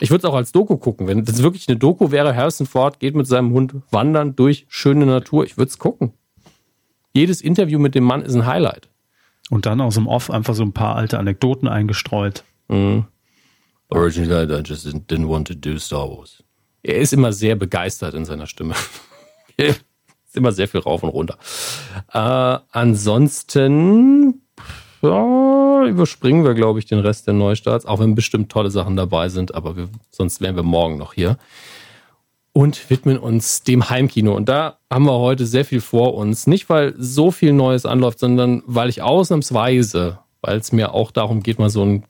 Ich 0.00 0.10
würde 0.10 0.26
es 0.26 0.30
auch 0.30 0.34
als 0.34 0.52
Doku 0.52 0.76
gucken. 0.76 1.06
Wenn 1.06 1.24
das 1.24 1.42
wirklich 1.42 1.68
eine 1.68 1.76
Doku 1.76 2.10
wäre, 2.10 2.36
Harrison 2.36 2.66
Ford 2.66 3.00
geht 3.00 3.14
mit 3.14 3.26
seinem 3.26 3.52
Hund 3.52 3.74
wandern 3.90 4.36
durch 4.36 4.66
schöne 4.68 5.06
Natur. 5.06 5.44
Ich 5.44 5.56
würde 5.56 5.70
es 5.70 5.78
gucken. 5.78 6.12
Jedes 7.12 7.40
Interview 7.40 7.78
mit 7.78 7.94
dem 7.94 8.04
Mann 8.04 8.22
ist 8.22 8.34
ein 8.34 8.46
Highlight. 8.46 8.88
Und 9.48 9.64
dann 9.64 9.80
aus 9.80 9.94
dem 9.94 10.06
Off 10.06 10.30
einfach 10.30 10.54
so 10.54 10.62
ein 10.62 10.72
paar 10.72 10.96
alte 10.96 11.18
Anekdoten 11.18 11.68
eingestreut. 11.68 12.44
Mhm. 12.68 13.06
Originally, 13.88 14.52
I 14.52 14.62
just 14.64 14.86
didn't 14.86 15.28
want 15.28 15.46
to 15.48 15.54
do 15.54 15.78
Star 15.78 16.08
Wars. 16.08 16.42
Er 16.82 16.98
ist 16.98 17.12
immer 17.12 17.32
sehr 17.32 17.56
begeistert 17.56 18.14
in 18.14 18.24
seiner 18.24 18.46
Stimme. 18.46 18.74
immer 20.34 20.52
sehr 20.52 20.68
viel 20.68 20.80
rauf 20.80 21.02
und 21.02 21.10
runter. 21.10 21.38
Äh, 22.12 22.58
ansonsten 22.70 24.42
ja, 25.08 25.86
überspringen 25.86 26.44
wir, 26.44 26.54
glaube 26.54 26.78
ich, 26.78 26.86
den 26.86 26.98
Rest 26.98 27.26
der 27.26 27.34
Neustarts, 27.34 27.86
auch 27.86 28.00
wenn 28.00 28.14
bestimmt 28.14 28.50
tolle 28.50 28.70
Sachen 28.70 28.96
dabei 28.96 29.28
sind, 29.28 29.54
aber 29.54 29.76
wir, 29.76 29.88
sonst 30.10 30.40
wären 30.40 30.56
wir 30.56 30.62
morgen 30.62 30.98
noch 30.98 31.14
hier. 31.14 31.38
Und 32.52 32.88
widmen 32.88 33.18
uns 33.18 33.64
dem 33.64 33.90
Heimkino. 33.90 34.34
Und 34.34 34.48
da 34.48 34.78
haben 34.90 35.04
wir 35.04 35.18
heute 35.18 35.44
sehr 35.44 35.66
viel 35.66 35.82
vor 35.82 36.14
uns. 36.14 36.46
Nicht, 36.46 36.70
weil 36.70 36.94
so 36.96 37.30
viel 37.30 37.52
Neues 37.52 37.84
anläuft, 37.84 38.18
sondern 38.18 38.62
weil 38.66 38.88
ich 38.88 39.02
ausnahmsweise, 39.02 40.20
weil 40.40 40.56
es 40.58 40.72
mir 40.72 40.94
auch 40.94 41.10
darum 41.10 41.42
geht, 41.42 41.58
mal 41.58 41.68
so 41.68 41.82
einen 41.82 42.04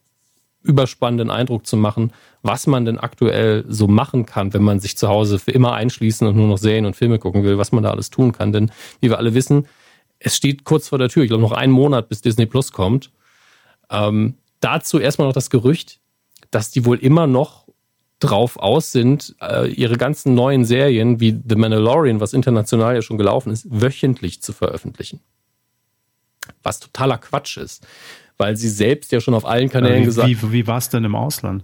überspannenden 0.62 1.30
Eindruck 1.30 1.66
zu 1.66 1.76
machen, 1.76 2.12
was 2.42 2.66
man 2.66 2.84
denn 2.84 2.98
aktuell 2.98 3.64
so 3.68 3.88
machen 3.88 4.26
kann, 4.26 4.52
wenn 4.52 4.62
man 4.62 4.78
sich 4.80 4.96
zu 4.96 5.08
Hause 5.08 5.38
für 5.38 5.50
immer 5.50 5.72
einschließen 5.72 6.26
und 6.26 6.36
nur 6.36 6.46
noch 6.46 6.58
Serien 6.58 6.86
und 6.86 6.96
Filme 6.96 7.18
gucken 7.18 7.42
will, 7.44 7.58
was 7.58 7.72
man 7.72 7.82
da 7.82 7.90
alles 7.90 8.10
tun 8.10 8.32
kann. 8.32 8.52
Denn 8.52 8.70
wie 9.00 9.10
wir 9.10 9.18
alle 9.18 9.34
wissen, 9.34 9.66
es 10.26 10.36
steht 10.36 10.64
kurz 10.64 10.88
vor 10.88 10.98
der 10.98 11.08
Tür. 11.08 11.22
Ich 11.22 11.28
glaube, 11.28 11.42
noch 11.42 11.52
einen 11.52 11.72
Monat, 11.72 12.08
bis 12.08 12.20
Disney 12.20 12.46
Plus 12.46 12.72
kommt. 12.72 13.12
Ähm, 13.90 14.34
dazu 14.58 14.98
erstmal 14.98 15.28
noch 15.28 15.34
das 15.34 15.50
Gerücht, 15.50 16.00
dass 16.50 16.72
die 16.72 16.84
wohl 16.84 16.98
immer 16.98 17.28
noch 17.28 17.68
drauf 18.18 18.56
aus 18.56 18.90
sind, 18.90 19.36
äh, 19.40 19.70
ihre 19.70 19.96
ganzen 19.96 20.34
neuen 20.34 20.64
Serien 20.64 21.20
wie 21.20 21.30
The 21.48 21.54
Mandalorian, 21.54 22.18
was 22.18 22.32
international 22.32 22.96
ja 22.96 23.02
schon 23.02 23.18
gelaufen 23.18 23.52
ist, 23.52 23.68
wöchentlich 23.70 24.42
zu 24.42 24.52
veröffentlichen. 24.52 25.20
Was 26.64 26.80
totaler 26.80 27.18
Quatsch 27.18 27.56
ist, 27.58 27.86
weil 28.36 28.56
sie 28.56 28.68
selbst 28.68 29.12
ja 29.12 29.20
schon 29.20 29.34
auf 29.34 29.46
allen 29.46 29.68
Kanälen 29.68 30.02
wie, 30.02 30.06
gesagt 30.06 30.28
Wie, 30.28 30.52
wie 30.52 30.66
war 30.66 30.78
es 30.78 30.88
denn 30.88 31.04
im 31.04 31.14
Ausland? 31.14 31.62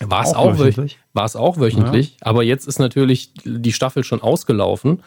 War 0.00 0.24
es 0.24 0.34
auch, 0.34 0.50
auch, 0.50 0.58
wöchentlich? 0.58 0.98
War 1.14 1.24
es 1.24 1.36
auch 1.36 1.56
wöchentlich, 1.56 2.10
ja. 2.20 2.26
aber 2.26 2.42
jetzt 2.42 2.68
ist 2.68 2.78
natürlich 2.78 3.32
die 3.44 3.72
Staffel 3.72 4.04
schon 4.04 4.20
ausgelaufen. 4.20 5.02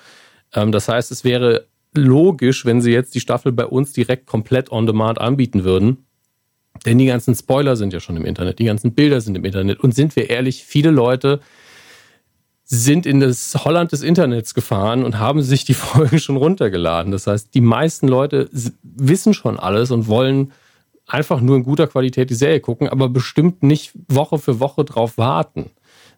Ähm, 0.54 0.72
das 0.72 0.90
heißt, 0.90 1.12
es 1.12 1.24
wäre 1.24 1.68
logisch, 1.94 2.66
wenn 2.66 2.82
sie 2.82 2.92
jetzt 2.92 3.16
die 3.16 3.20
Staffel 3.20 3.52
bei 3.52 3.66
uns 3.66 3.94
direkt 3.94 4.26
komplett 4.26 4.72
on 4.72 4.86
demand 4.86 5.20
anbieten 5.20 5.64
würden. 5.64 6.06
Denn 6.86 6.98
die 6.98 7.06
ganzen 7.06 7.36
Spoiler 7.36 7.76
sind 7.76 7.94
ja 7.94 8.00
schon 8.00 8.18
im 8.18 8.26
Internet, 8.26 8.60
die 8.60 8.66
ganzen 8.66 8.94
Bilder 8.94 9.22
sind 9.22 9.36
im 9.36 9.46
Internet. 9.46 9.80
Und 9.80 9.96
sind 9.96 10.16
wir 10.16 10.30
ehrlich, 10.30 10.64
viele 10.64 10.92
Leute 10.92 11.40
sind 12.64 13.06
in 13.06 13.22
das 13.22 13.56
Holland 13.64 13.94
des 13.94 14.04
Internets 14.04 14.54
gefahren 14.54 15.04
und 15.04 15.20
haben 15.20 15.42
sich 15.42 15.66
die 15.66 15.74
Folge 15.76 16.20
schon 16.20 16.38
runtergeladen. 16.38 17.12
Das 17.12 17.28
heißt, 17.28 17.54
die 17.54 17.62
meisten 17.62 18.08
Leute 18.08 18.50
wissen 18.84 19.34
schon 19.34 19.58
alles 19.58 19.90
und 19.92 20.08
wollen 20.08 20.52
einfach 21.08 21.40
nur 21.40 21.56
in 21.56 21.64
guter 21.64 21.88
Qualität 21.88 22.30
die 22.30 22.36
Serie 22.36 22.60
gucken, 22.60 22.90
aber 22.90 23.08
bestimmt 23.08 23.64
nicht 23.64 23.94
Woche 24.10 24.38
für 24.38 24.60
Woche 24.60 24.84
drauf 24.84 25.18
warten. 25.18 25.72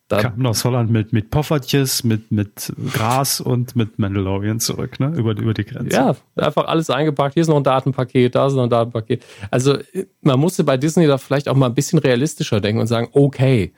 Da 0.10 0.22
kamen 0.24 0.46
aus 0.48 0.66
Holland 0.66 0.90
mit, 0.90 1.14
mit 1.14 1.30
Poffertjes, 1.30 2.04
mit, 2.04 2.32
mit 2.32 2.74
Gras 2.92 3.40
und 3.40 3.76
mit 3.76 4.00
Mandalorian 4.00 4.60
zurück, 4.60 5.00
ne? 5.00 5.14
Über, 5.16 5.38
über 5.38 5.54
die 5.54 5.64
Grenze. 5.64 5.96
Ja, 5.96 6.16
einfach 6.36 6.66
alles 6.66 6.90
eingepackt. 6.90 7.36
Hier 7.36 7.42
ist 7.42 7.48
noch 7.48 7.58
ein 7.58 7.64
Datenpaket, 7.64 8.34
da 8.34 8.48
ist 8.48 8.54
noch 8.54 8.64
ein 8.64 8.72
Datenpaket. 8.72 9.24
Also 9.52 9.78
man 10.22 10.40
musste 10.40 10.64
bei 10.64 10.78
Disney 10.78 11.06
da 11.06 11.20
vielleicht 11.20 11.48
auch 11.48 11.56
mal 11.56 11.68
ein 11.68 11.76
bisschen 11.76 12.00
realistischer 12.00 12.60
denken 12.60 12.82
und 12.82 12.88
sagen, 12.88 13.10
okay, 13.12 13.72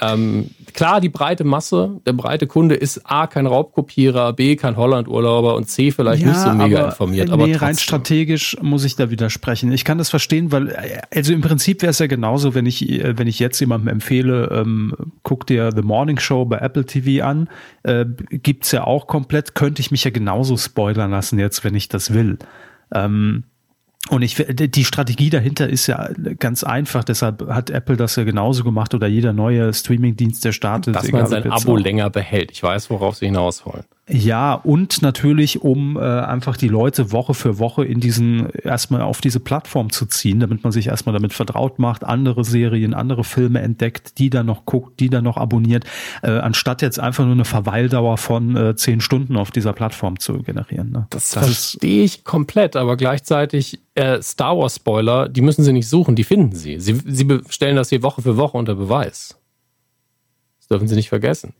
ähm, 0.00 0.50
klar, 0.72 1.00
die 1.00 1.10
breite 1.10 1.44
Masse, 1.44 2.00
der 2.06 2.14
breite 2.14 2.46
Kunde 2.46 2.74
ist 2.74 3.02
A, 3.04 3.26
kein 3.26 3.46
Raubkopierer, 3.46 4.32
B, 4.32 4.56
kein 4.56 4.76
Hollandurlauber 4.76 5.54
und 5.54 5.68
C, 5.68 5.90
vielleicht 5.90 6.22
ja, 6.22 6.28
nicht 6.28 6.40
so 6.40 6.52
mega 6.52 6.78
aber, 6.78 6.88
informiert. 6.88 7.30
Aber 7.30 7.46
nee, 7.46 7.54
rein 7.54 7.76
strategisch 7.76 8.56
muss 8.62 8.84
ich 8.84 8.96
da 8.96 9.10
widersprechen. 9.10 9.70
Ich 9.70 9.84
kann 9.84 9.98
das 9.98 10.08
verstehen, 10.08 10.50
weil, 10.50 10.74
also 11.14 11.34
im 11.34 11.42
Prinzip 11.42 11.82
wäre 11.82 11.90
es 11.90 11.98
ja 11.98 12.06
genauso, 12.06 12.54
wenn 12.54 12.64
ich, 12.64 12.80
wenn 13.02 13.26
ich 13.26 13.38
jetzt 13.38 13.60
jemandem 13.60 13.88
empfehle, 13.88 14.48
ähm, 14.50 14.94
guck 15.22 15.46
dir 15.46 15.72
The 15.74 15.82
Morning 15.82 16.18
Show 16.18 16.46
bei 16.46 16.58
Apple 16.58 16.86
TV 16.86 17.24
an, 17.24 17.48
äh, 17.82 18.06
gibt's 18.30 18.72
ja 18.72 18.84
auch 18.84 19.06
komplett, 19.06 19.54
könnte 19.54 19.80
ich 19.80 19.90
mich 19.90 20.04
ja 20.04 20.10
genauso 20.10 20.56
spoilern 20.56 21.10
lassen 21.10 21.38
jetzt, 21.38 21.64
wenn 21.64 21.74
ich 21.74 21.88
das 21.88 22.14
will. 22.14 22.38
Ähm, 22.94 23.44
und 24.10 24.22
ich 24.22 24.34
die 24.34 24.84
Strategie 24.84 25.30
dahinter 25.30 25.68
ist 25.68 25.86
ja 25.86 26.10
ganz 26.38 26.64
einfach, 26.64 27.04
deshalb 27.04 27.48
hat 27.48 27.70
Apple 27.70 27.96
das 27.96 28.16
ja 28.16 28.24
genauso 28.24 28.64
gemacht 28.64 28.94
oder 28.94 29.06
jeder 29.06 29.32
neue 29.32 29.72
Streamingdienst, 29.72 30.44
der 30.44 30.52
startet. 30.52 30.96
Dass 30.96 31.10
man 31.12 31.26
sein 31.26 31.50
Abo 31.50 31.76
länger 31.76 32.10
behält. 32.10 32.50
Ich 32.50 32.62
weiß, 32.62 32.90
worauf 32.90 33.16
sie 33.16 33.26
hinaus 33.26 33.64
wollen. 33.64 33.84
Ja, 34.08 34.54
und 34.54 35.00
natürlich, 35.00 35.62
um 35.62 35.96
äh, 35.96 36.00
einfach 36.00 36.56
die 36.56 36.66
Leute 36.66 37.12
Woche 37.12 37.34
für 37.34 37.60
Woche 37.60 37.84
in 37.84 38.00
diesen, 38.00 38.50
erstmal 38.50 39.00
auf 39.00 39.20
diese 39.20 39.38
Plattform 39.38 39.92
zu 39.92 40.06
ziehen, 40.06 40.40
damit 40.40 40.64
man 40.64 40.72
sich 40.72 40.88
erstmal 40.88 41.12
damit 41.12 41.32
vertraut 41.32 41.78
macht, 41.78 42.02
andere 42.02 42.44
Serien, 42.44 42.94
andere 42.94 43.22
Filme 43.22 43.60
entdeckt, 43.60 44.18
die 44.18 44.28
dann 44.28 44.46
noch 44.46 44.64
guckt, 44.64 44.98
die 44.98 45.08
dann 45.08 45.22
noch 45.22 45.36
abonniert, 45.36 45.84
äh, 46.22 46.30
anstatt 46.30 46.82
jetzt 46.82 46.98
einfach 46.98 47.24
nur 47.24 47.34
eine 47.34 47.44
Verweildauer 47.44 48.18
von 48.18 48.56
äh, 48.56 48.74
zehn 48.74 49.00
Stunden 49.00 49.36
auf 49.36 49.52
dieser 49.52 49.72
Plattform 49.72 50.18
zu 50.18 50.42
generieren. 50.42 50.90
Ne? 50.90 51.06
Das, 51.10 51.30
das 51.30 51.44
verstehe 51.44 52.02
ich 52.02 52.24
komplett, 52.24 52.74
aber 52.74 52.96
gleichzeitig 52.96 53.78
äh, 53.94 54.20
Star 54.20 54.58
Wars 54.58 54.76
Spoiler, 54.76 55.28
die 55.28 55.42
müssen 55.42 55.62
sie 55.62 55.72
nicht 55.72 55.88
suchen, 55.88 56.16
die 56.16 56.24
finden 56.24 56.56
sie. 56.56 56.80
Sie, 56.80 57.00
sie 57.06 57.40
stellen 57.48 57.76
das 57.76 57.90
hier 57.90 58.02
Woche 58.02 58.20
für 58.20 58.36
Woche 58.36 58.58
unter 58.58 58.74
Beweis. 58.74 59.38
Das 60.58 60.66
dürfen 60.66 60.88
sie 60.88 60.96
nicht 60.96 61.08
vergessen. 61.08 61.54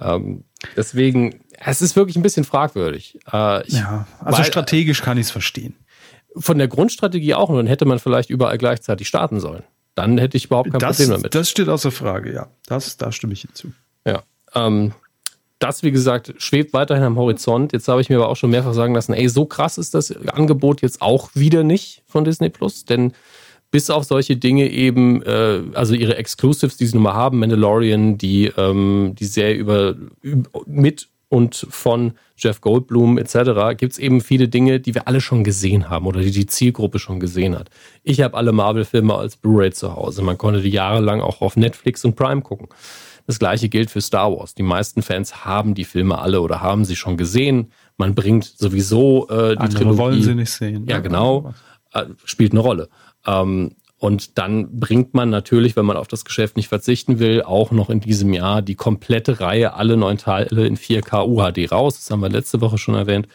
Ähm, 0.00 0.44
deswegen, 0.76 1.43
es 1.58 1.82
ist 1.82 1.96
wirklich 1.96 2.16
ein 2.16 2.22
bisschen 2.22 2.44
fragwürdig. 2.44 3.18
Äh, 3.32 3.66
ich, 3.66 3.74
ja, 3.74 4.06
also 4.20 4.38
weil, 4.38 4.44
strategisch 4.44 5.02
kann 5.02 5.18
ich 5.18 5.26
es 5.26 5.30
verstehen. 5.30 5.74
Von 6.36 6.58
der 6.58 6.68
Grundstrategie 6.68 7.34
auch, 7.34 7.48
nur 7.48 7.58
dann 7.58 7.66
hätte 7.66 7.84
man 7.84 7.98
vielleicht 7.98 8.30
überall 8.30 8.58
gleichzeitig 8.58 9.08
starten 9.08 9.40
sollen. 9.40 9.62
Dann 9.94 10.18
hätte 10.18 10.36
ich 10.36 10.46
überhaupt 10.46 10.70
kein 10.70 10.80
das, 10.80 10.96
Problem 10.96 11.18
damit. 11.18 11.34
Das 11.34 11.48
steht 11.48 11.68
außer 11.68 11.90
Frage, 11.90 12.32
ja. 12.32 12.48
Das, 12.66 12.96
da 12.96 13.12
stimme 13.12 13.32
ich 13.32 13.42
hinzu. 13.42 13.72
Ja. 14.04 14.22
Ähm, 14.54 14.92
das, 15.60 15.82
wie 15.82 15.92
gesagt, 15.92 16.34
schwebt 16.38 16.72
weiterhin 16.72 17.04
am 17.04 17.16
Horizont. 17.16 17.72
Jetzt 17.72 17.88
habe 17.88 18.00
ich 18.00 18.10
mir 18.10 18.16
aber 18.16 18.28
auch 18.28 18.36
schon 18.36 18.50
mehrfach 18.50 18.74
sagen 18.74 18.94
lassen, 18.94 19.14
ey, 19.14 19.28
so 19.28 19.46
krass 19.46 19.78
ist 19.78 19.94
das 19.94 20.14
Angebot 20.28 20.82
jetzt 20.82 21.00
auch 21.00 21.30
wieder 21.34 21.62
nicht 21.62 22.02
von 22.06 22.24
Disney 22.24 22.50
Plus, 22.50 22.84
denn 22.84 23.12
bis 23.70 23.90
auf 23.90 24.04
solche 24.04 24.36
Dinge 24.36 24.70
eben, 24.70 25.22
äh, 25.22 25.62
also 25.74 25.94
ihre 25.94 26.16
Exclusives, 26.16 26.76
die 26.76 26.86
sie 26.86 26.94
nun 26.94 27.04
mal 27.04 27.14
haben, 27.14 27.38
Mandalorian, 27.38 28.18
die, 28.18 28.52
ähm, 28.56 29.14
die 29.18 29.24
Serie 29.24 29.56
über, 29.56 29.96
über 30.20 30.50
mit 30.66 31.08
und 31.34 31.66
von 31.68 32.12
Jeff 32.36 32.60
Goldblum 32.60 33.18
etc. 33.18 33.76
gibt 33.76 33.92
es 33.92 33.98
eben 33.98 34.20
viele 34.20 34.46
Dinge, 34.46 34.78
die 34.78 34.94
wir 34.94 35.08
alle 35.08 35.20
schon 35.20 35.42
gesehen 35.42 35.90
haben 35.90 36.06
oder 36.06 36.20
die 36.20 36.30
die 36.30 36.46
Zielgruppe 36.46 37.00
schon 37.00 37.18
gesehen 37.18 37.58
hat. 37.58 37.70
Ich 38.04 38.20
habe 38.20 38.36
alle 38.36 38.52
Marvel-Filme 38.52 39.12
als 39.12 39.36
Blu-ray 39.36 39.72
zu 39.72 39.96
Hause. 39.96 40.22
Man 40.22 40.38
konnte 40.38 40.60
die 40.60 40.70
jahrelang 40.70 41.20
auch 41.20 41.40
auf 41.40 41.56
Netflix 41.56 42.04
und 42.04 42.14
Prime 42.14 42.40
gucken. 42.40 42.68
Das 43.26 43.40
gleiche 43.40 43.68
gilt 43.68 43.90
für 43.90 44.00
Star 44.00 44.30
Wars. 44.30 44.54
Die 44.54 44.62
meisten 44.62 45.02
Fans 45.02 45.44
haben 45.44 45.74
die 45.74 45.84
Filme 45.84 46.18
alle 46.18 46.40
oder 46.40 46.60
haben 46.60 46.84
sie 46.84 46.94
schon 46.94 47.16
gesehen. 47.16 47.72
Man 47.96 48.14
bringt 48.14 48.44
sowieso 48.44 49.28
äh, 49.28 49.56
die 49.56 49.58
Andere 49.58 49.78
Trilogie. 49.80 49.98
wollen 49.98 50.22
sie 50.22 50.34
nicht 50.36 50.52
sehen. 50.52 50.86
Ja, 50.86 51.00
genau. 51.00 51.52
Äh, 51.92 52.04
spielt 52.24 52.52
eine 52.52 52.60
Rolle. 52.60 52.88
Ähm, 53.26 53.72
und 54.04 54.36
dann 54.36 54.78
bringt 54.78 55.14
man 55.14 55.30
natürlich, 55.30 55.76
wenn 55.76 55.86
man 55.86 55.96
auf 55.96 56.08
das 56.08 56.26
Geschäft 56.26 56.58
nicht 56.58 56.68
verzichten 56.68 57.20
will, 57.20 57.40
auch 57.40 57.70
noch 57.70 57.88
in 57.88 58.00
diesem 58.00 58.34
Jahr 58.34 58.60
die 58.60 58.74
komplette 58.74 59.40
Reihe, 59.40 59.72
alle 59.72 59.96
neun 59.96 60.18
Teile 60.18 60.66
in 60.66 60.76
4K 60.76 61.26
UHD 61.26 61.72
raus. 61.72 61.96
Das 61.96 62.10
haben 62.10 62.20
wir 62.20 62.28
letzte 62.28 62.60
Woche 62.60 62.76
schon 62.76 62.96
erwähnt. 62.96 63.28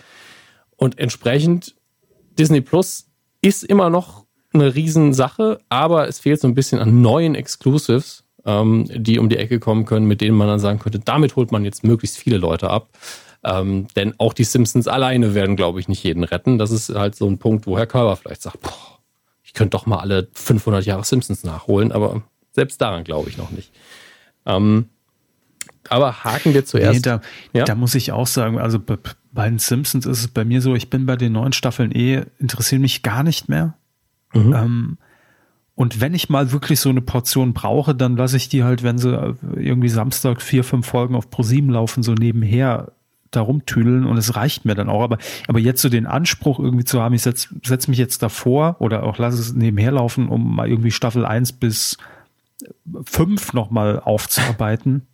Und 0.76 1.00
entsprechend, 1.00 1.74
Disney 2.38 2.62
Plus 2.62 3.08
ist 3.42 3.64
immer 3.64 3.90
noch 3.90 4.28
eine 4.54 4.76
Riesensache, 4.76 5.58
aber 5.70 6.08
es 6.08 6.20
fehlt 6.20 6.40
so 6.40 6.48
ein 6.48 6.54
bisschen 6.54 6.78
an 6.78 7.02
neuen 7.02 7.34
Exclusives, 7.34 8.26
ähm, 8.46 8.86
die 8.94 9.18
um 9.18 9.28
die 9.28 9.38
Ecke 9.38 9.60
kommen 9.60 9.86
können, 9.86 10.06
mit 10.06 10.22
denen 10.22 10.38
man 10.38 10.50
dann 10.50 10.60
sagen 10.60 10.78
könnte, 10.78 11.00
damit 11.00 11.36
holt 11.36 11.52
man 11.52 11.66
jetzt 11.66 11.84
möglichst 11.84 12.20
viele 12.20 12.38
Leute 12.38 12.70
ab. 12.70 12.90
Ähm, 13.44 13.88
denn 13.96 14.14
auch 14.20 14.34
die 14.34 14.44
Simpsons 14.44 14.88
alleine 14.88 15.34
werden, 15.34 15.56
glaube 15.56 15.80
ich, 15.80 15.88
nicht 15.88 16.04
jeden 16.04 16.24
retten. 16.24 16.60
Das 16.60 16.70
ist 16.70 16.94
halt 16.94 17.16
so 17.16 17.26
ein 17.26 17.40
Punkt, 17.40 17.66
wo 17.66 17.76
Herr 17.76 17.88
Körber 17.88 18.16
vielleicht 18.16 18.44
sagt, 18.44 18.62
boah, 18.62 18.99
ich 19.50 19.54
könnte 19.54 19.72
doch 19.72 19.88
mal 19.88 19.98
alle 19.98 20.28
500 20.34 20.86
Jahre 20.86 21.04
Simpsons 21.04 21.44
nachholen, 21.44 21.92
aber 21.92 22.22
selbst 22.52 22.80
daran 22.80 23.04
glaube 23.04 23.30
ich 23.30 23.38
noch 23.38 23.50
nicht. 23.50 23.72
Ähm, 24.46 24.90
aber 25.90 26.24
haken 26.24 26.54
wir 26.54 26.66
zuerst. 26.66 26.94
Nee, 26.94 27.02
da, 27.02 27.22
ja? 27.52 27.66
da 27.66 27.74
muss 27.74 27.96
ich 27.96 28.12
auch 28.12 28.28
sagen, 28.28 28.60
also 28.60 28.80
bei, 28.80 28.98
bei, 29.32 29.50
den 29.50 29.58
Simpsons 29.58 30.06
ist 30.06 30.20
es 30.20 30.28
bei 30.28 30.46
mir 30.46 30.62
so, 30.62 30.76
ich 30.76 30.92
bin 30.92 31.08
bei 31.08 31.16
den 31.16 31.32
neuen 31.32 31.52
Staffeln 31.52 31.92
eh, 31.92 32.26
interessieren 32.38 32.84
mich 32.84 33.02
gar 33.02 33.24
nicht 33.24 33.50
mehr. 33.50 33.74
Mhm. 34.36 34.54
Ähm, 34.54 34.98
und 35.74 36.00
wenn 36.00 36.14
ich 36.14 36.30
mal 36.30 36.52
wirklich 36.52 36.80
so 36.80 36.90
eine 36.90 37.02
Portion 37.02 37.54
brauche, 37.54 37.96
dann 37.96 38.18
lasse 38.18 38.38
ich 38.38 38.50
die 38.50 38.64
halt, 38.64 38.84
wenn 38.84 39.00
sie 39.00 39.36
irgendwie 39.56 39.90
Samstag 39.90 40.44
vier, 40.44 40.64
fünf 40.64 40.86
Folgen 40.86 41.16
auf 41.16 41.32
ProSieben 41.32 41.72
laufen, 41.72 42.04
so 42.04 42.14
nebenher 42.14 42.92
da 43.32 43.42
rumtüdeln 43.42 44.06
und 44.06 44.18
es 44.18 44.36
reicht 44.36 44.66
mir 44.66 44.76
dann 44.76 44.90
auch. 44.90 45.02
Aber, 45.02 45.18
aber 45.48 45.60
jetzt 45.60 45.82
so 45.82 45.90
den 45.90 46.06
Anspruch 46.06 46.60
irgendwie 46.60 46.86
zu 46.86 47.02
haben, 47.02 47.14
ich 47.14 47.22
setz, 47.22 47.50
setz 47.64 47.88
mich 47.88 47.98
jetzt 47.98 48.24
davor 48.24 48.78
oder 48.80 49.04
auch 49.04 49.18
lass 49.18 49.36
es 49.36 49.54
nebenher 49.54 49.92
laufen, 49.92 50.30
um 50.30 50.56
mal 50.56 50.68
irgendwie 50.68 50.92
Staffel 50.92 51.26
1 51.26 51.54
bis 51.54 51.98
5 53.06 53.54
nochmal 53.54 54.00
aufzuarbeiten, 54.00 55.08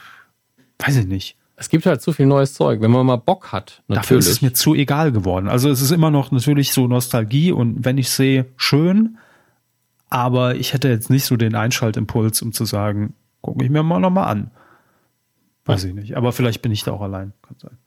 weiß 0.78 0.96
ich 0.96 1.06
nicht. 1.06 1.36
Es 1.56 1.68
gibt 1.68 1.86
halt 1.86 2.02
zu 2.02 2.12
viel 2.12 2.26
neues 2.26 2.54
Zeug, 2.54 2.80
wenn 2.80 2.90
man 2.90 3.06
mal 3.06 3.16
Bock 3.16 3.52
hat. 3.52 3.82
Natürlich. 3.86 4.02
Dafür 4.02 4.18
ist 4.18 4.26
es 4.28 4.42
mir 4.42 4.52
zu 4.52 4.74
egal 4.74 5.12
geworden. 5.12 5.48
Also 5.48 5.70
es 5.70 5.80
ist 5.80 5.92
immer 5.92 6.10
noch 6.10 6.32
natürlich 6.32 6.72
so 6.72 6.88
Nostalgie 6.88 7.52
und 7.52 7.84
wenn 7.84 7.98
ich 7.98 8.10
sehe, 8.10 8.46
schön, 8.56 9.18
aber 10.10 10.56
ich 10.56 10.72
hätte 10.72 10.88
jetzt 10.88 11.08
nicht 11.08 11.24
so 11.24 11.36
den 11.36 11.54
Einschaltimpuls, 11.54 12.42
um 12.42 12.52
zu 12.52 12.64
sagen, 12.64 13.14
gucke 13.42 13.64
ich 13.64 13.70
mir 13.70 13.82
mal 13.82 14.00
nochmal 14.00 14.28
an. 14.28 14.50
Weiß 15.64 15.84
ich 15.84 15.94
nicht. 15.94 16.16
Aber 16.16 16.32
vielleicht 16.32 16.62
bin 16.62 16.72
ich 16.72 16.82
da 16.84 16.92
auch 16.92 17.02
allein. 17.02 17.32
Kann 17.42 17.56
sein. 17.58 17.78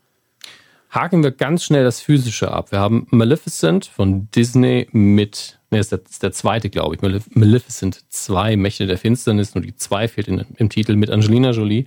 Haken 0.89 1.23
wir 1.23 1.31
ganz 1.31 1.65
schnell 1.65 1.83
das 1.83 1.99
Physische 1.99 2.51
ab. 2.51 2.71
Wir 2.71 2.79
haben 2.79 3.05
Maleficent 3.09 3.85
von 3.85 4.29
Disney 4.31 4.87
mit, 4.93 5.59
ne, 5.69 5.79
ist 5.79 5.91
ist 5.91 6.23
der 6.23 6.31
zweite, 6.31 6.69
glaube 6.69 6.95
ich, 6.95 7.01
Maleficent 7.01 8.05
2, 8.07 8.55
Mächte 8.55 8.87
der 8.87 8.97
Finsternis, 8.97 9.55
nur 9.55 9.61
die 9.61 9.75
2 9.75 10.07
fehlt 10.07 10.29
in, 10.29 10.45
im 10.55 10.69
Titel 10.69 10.95
mit 10.95 11.09
Angelina 11.09 11.51
Jolie. 11.51 11.85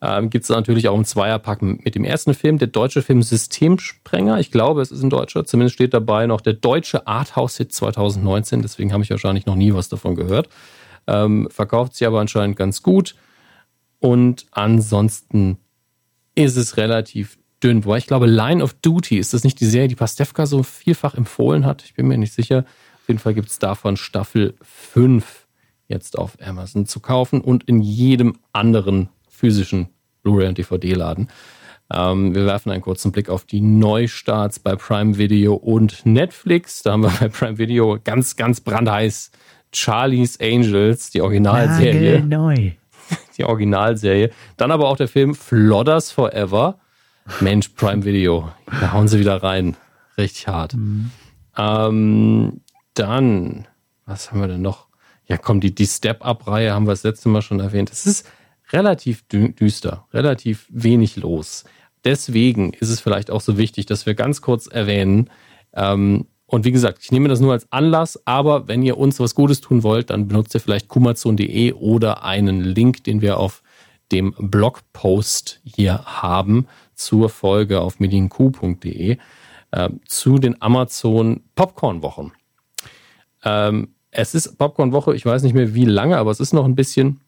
Ähm, 0.00 0.28
Gibt 0.30 0.42
es 0.42 0.48
natürlich 0.48 0.88
auch 0.88 0.96
einen 0.96 1.04
Zweierpack 1.04 1.62
mit 1.62 1.94
dem 1.94 2.02
ersten 2.02 2.34
Film, 2.34 2.58
der 2.58 2.66
deutsche 2.66 3.02
Film 3.02 3.22
Systemsprenger. 3.22 4.40
Ich 4.40 4.50
glaube, 4.50 4.82
es 4.82 4.90
ist 4.90 5.04
ein 5.04 5.10
deutscher. 5.10 5.44
Zumindest 5.44 5.74
steht 5.74 5.94
dabei 5.94 6.26
noch 6.26 6.40
der 6.40 6.54
deutsche 6.54 7.06
Arthouse-Hit 7.06 7.72
2019. 7.72 8.62
Deswegen 8.62 8.92
habe 8.92 9.04
ich 9.04 9.10
wahrscheinlich 9.10 9.46
noch 9.46 9.54
nie 9.54 9.72
was 9.72 9.88
davon 9.88 10.16
gehört. 10.16 10.48
Ähm, 11.06 11.46
verkauft 11.48 11.94
sich 11.94 12.08
aber 12.08 12.18
anscheinend 12.18 12.56
ganz 12.56 12.82
gut. 12.82 13.14
Und 14.02 14.46
ansonsten 14.50 15.58
ist 16.34 16.56
es 16.56 16.76
relativ 16.76 17.38
dünn. 17.62 17.84
Wobei 17.84 17.98
ich 17.98 18.08
glaube, 18.08 18.26
Line 18.26 18.60
of 18.60 18.74
Duty 18.74 19.16
ist 19.16 19.32
das 19.32 19.44
nicht 19.44 19.60
die 19.60 19.66
Serie, 19.66 19.86
die 19.86 19.94
Pastewka 19.94 20.44
so 20.44 20.64
vielfach 20.64 21.14
empfohlen 21.14 21.64
hat. 21.64 21.84
Ich 21.84 21.94
bin 21.94 22.08
mir 22.08 22.18
nicht 22.18 22.32
sicher. 22.32 22.64
Auf 23.00 23.06
jeden 23.06 23.20
Fall 23.20 23.34
gibt 23.34 23.48
es 23.48 23.60
davon 23.60 23.96
Staffel 23.96 24.54
5 24.60 25.46
jetzt 25.86 26.18
auf 26.18 26.36
Amazon 26.44 26.84
zu 26.84 26.98
kaufen 26.98 27.40
und 27.40 27.62
in 27.64 27.80
jedem 27.80 28.38
anderen 28.52 29.08
physischen 29.28 29.88
Blu-ray 30.24 30.48
und 30.48 30.58
DVD-Laden. 30.58 31.28
Ähm, 31.94 32.34
wir 32.34 32.44
werfen 32.44 32.72
einen 32.72 32.82
kurzen 32.82 33.12
Blick 33.12 33.30
auf 33.30 33.44
die 33.44 33.60
Neustarts 33.60 34.58
bei 34.58 34.74
Prime 34.74 35.16
Video 35.16 35.54
und 35.54 36.04
Netflix. 36.04 36.82
Da 36.82 36.92
haben 36.92 37.02
wir 37.02 37.12
bei 37.20 37.28
Prime 37.28 37.58
Video 37.58 38.00
ganz, 38.02 38.34
ganz 38.34 38.60
brandheiß 38.60 39.30
Charlie's 39.72 40.40
Angels, 40.40 41.10
die 41.10 41.20
Originalserie. 41.20 42.20
Neu 42.24 42.72
die 43.38 43.44
Originalserie. 43.44 44.30
Dann 44.56 44.70
aber 44.70 44.88
auch 44.88 44.96
der 44.96 45.08
Film 45.08 45.34
Flodders 45.34 46.10
Forever. 46.10 46.78
Mensch, 47.40 47.68
Prime 47.70 48.04
Video. 48.04 48.50
Da 48.80 48.92
hauen 48.92 49.08
sie 49.08 49.18
wieder 49.18 49.42
rein. 49.42 49.76
Richtig 50.18 50.48
hart. 50.48 50.74
Mhm. 50.74 51.10
Ähm, 51.56 52.60
dann, 52.94 53.66
was 54.06 54.30
haben 54.30 54.40
wir 54.40 54.48
denn 54.48 54.62
noch? 54.62 54.88
Ja, 55.26 55.36
komm, 55.36 55.60
die, 55.60 55.74
die 55.74 55.86
Step-Up-Reihe 55.86 56.72
haben 56.72 56.86
wir 56.86 56.92
das 56.92 57.04
letzte 57.04 57.28
Mal 57.28 57.42
schon 57.42 57.60
erwähnt. 57.60 57.90
Es 57.90 58.06
ist 58.06 58.28
relativ 58.72 59.24
düster, 59.28 60.06
relativ 60.12 60.66
wenig 60.70 61.16
los. 61.16 61.64
Deswegen 62.04 62.72
ist 62.72 62.88
es 62.88 63.00
vielleicht 63.00 63.30
auch 63.30 63.40
so 63.40 63.56
wichtig, 63.58 63.86
dass 63.86 64.06
wir 64.06 64.14
ganz 64.14 64.40
kurz 64.42 64.66
erwähnen, 64.66 65.30
ähm, 65.74 66.26
und 66.52 66.66
wie 66.66 66.70
gesagt, 66.70 66.98
ich 67.00 67.10
nehme 67.10 67.30
das 67.30 67.40
nur 67.40 67.52
als 67.52 67.66
Anlass, 67.72 68.20
aber 68.26 68.68
wenn 68.68 68.82
ihr 68.82 68.98
uns 68.98 69.18
was 69.18 69.34
Gutes 69.34 69.62
tun 69.62 69.82
wollt, 69.82 70.10
dann 70.10 70.28
benutzt 70.28 70.54
ihr 70.54 70.60
vielleicht 70.60 70.86
kumazon.de 70.86 71.72
oder 71.72 72.24
einen 72.24 72.60
Link, 72.60 73.04
den 73.04 73.22
wir 73.22 73.38
auf 73.38 73.62
dem 74.12 74.34
Blogpost 74.36 75.62
hier 75.64 76.04
haben 76.04 76.66
zur 76.94 77.30
Folge 77.30 77.80
auf 77.80 78.00
medienq.de 78.00 79.16
äh, 79.70 79.88
zu 80.04 80.38
den 80.38 80.60
Amazon 80.60 81.40
Popcorn 81.54 82.02
Wochen. 82.02 82.32
Ähm, 83.44 83.94
es 84.10 84.34
ist 84.34 84.58
Popcorn 84.58 84.92
Woche, 84.92 85.14
ich 85.14 85.24
weiß 85.24 85.44
nicht 85.44 85.54
mehr 85.54 85.74
wie 85.74 85.86
lange, 85.86 86.18
aber 86.18 86.32
es 86.32 86.40
ist 86.40 86.52
noch 86.52 86.66
ein 86.66 86.74
bisschen. 86.74 87.22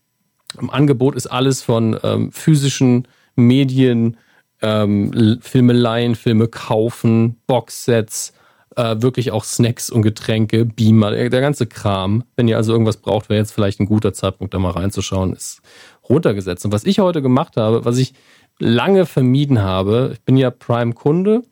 Im 0.61 0.69
Angebot 0.69 1.15
ist 1.15 1.29
alles 1.29 1.63
von 1.63 1.99
ähm, 2.03 2.31
physischen 2.31 3.09
Medien, 3.37 4.19
ähm, 4.61 5.39
Filme 5.41 5.73
leihen, 5.73 6.15
Filme 6.15 6.47
kaufen, 6.47 7.41
Boxsets, 7.47 8.35
äh, 8.77 9.03
wirklich 9.03 9.31
auch 9.31 9.45
Snacks 9.45 9.91
und 9.91 10.03
Getränke, 10.03 10.65
Beamer, 10.65 11.11
der, 11.11 11.41
ganze 11.41 11.67
Kram. 11.67 12.25
Wenn 12.37 12.49
ihr 12.49 12.57
also 12.57 12.73
irgendwas 12.73 12.97
braucht, 12.97 13.29
wäre 13.29 13.41
jetzt 13.41 13.53
vielleicht 13.53 13.81
ein 13.81 13.87
guter 13.87 14.13
Zeitpunkt, 14.13 14.55
da 14.55 14.59
mal 14.59 14.71
reinzuschauen, 14.71 15.33
ist 15.33 15.61
runtergesetzt. 16.09 16.65
Und 16.65 16.73
was 16.73 16.85
ich 16.85 16.99
heute 16.99 17.23
gemacht 17.23 17.57
habe, 17.57 17.85
was 17.85 17.99
ich 17.99 18.15
lange 18.59 19.07
vermieden 19.07 19.63
habe, 19.63 20.11
ich 20.15 20.23
bin 20.23 20.37
ja 20.37 20.51
Prime-Kunde, 20.51 21.43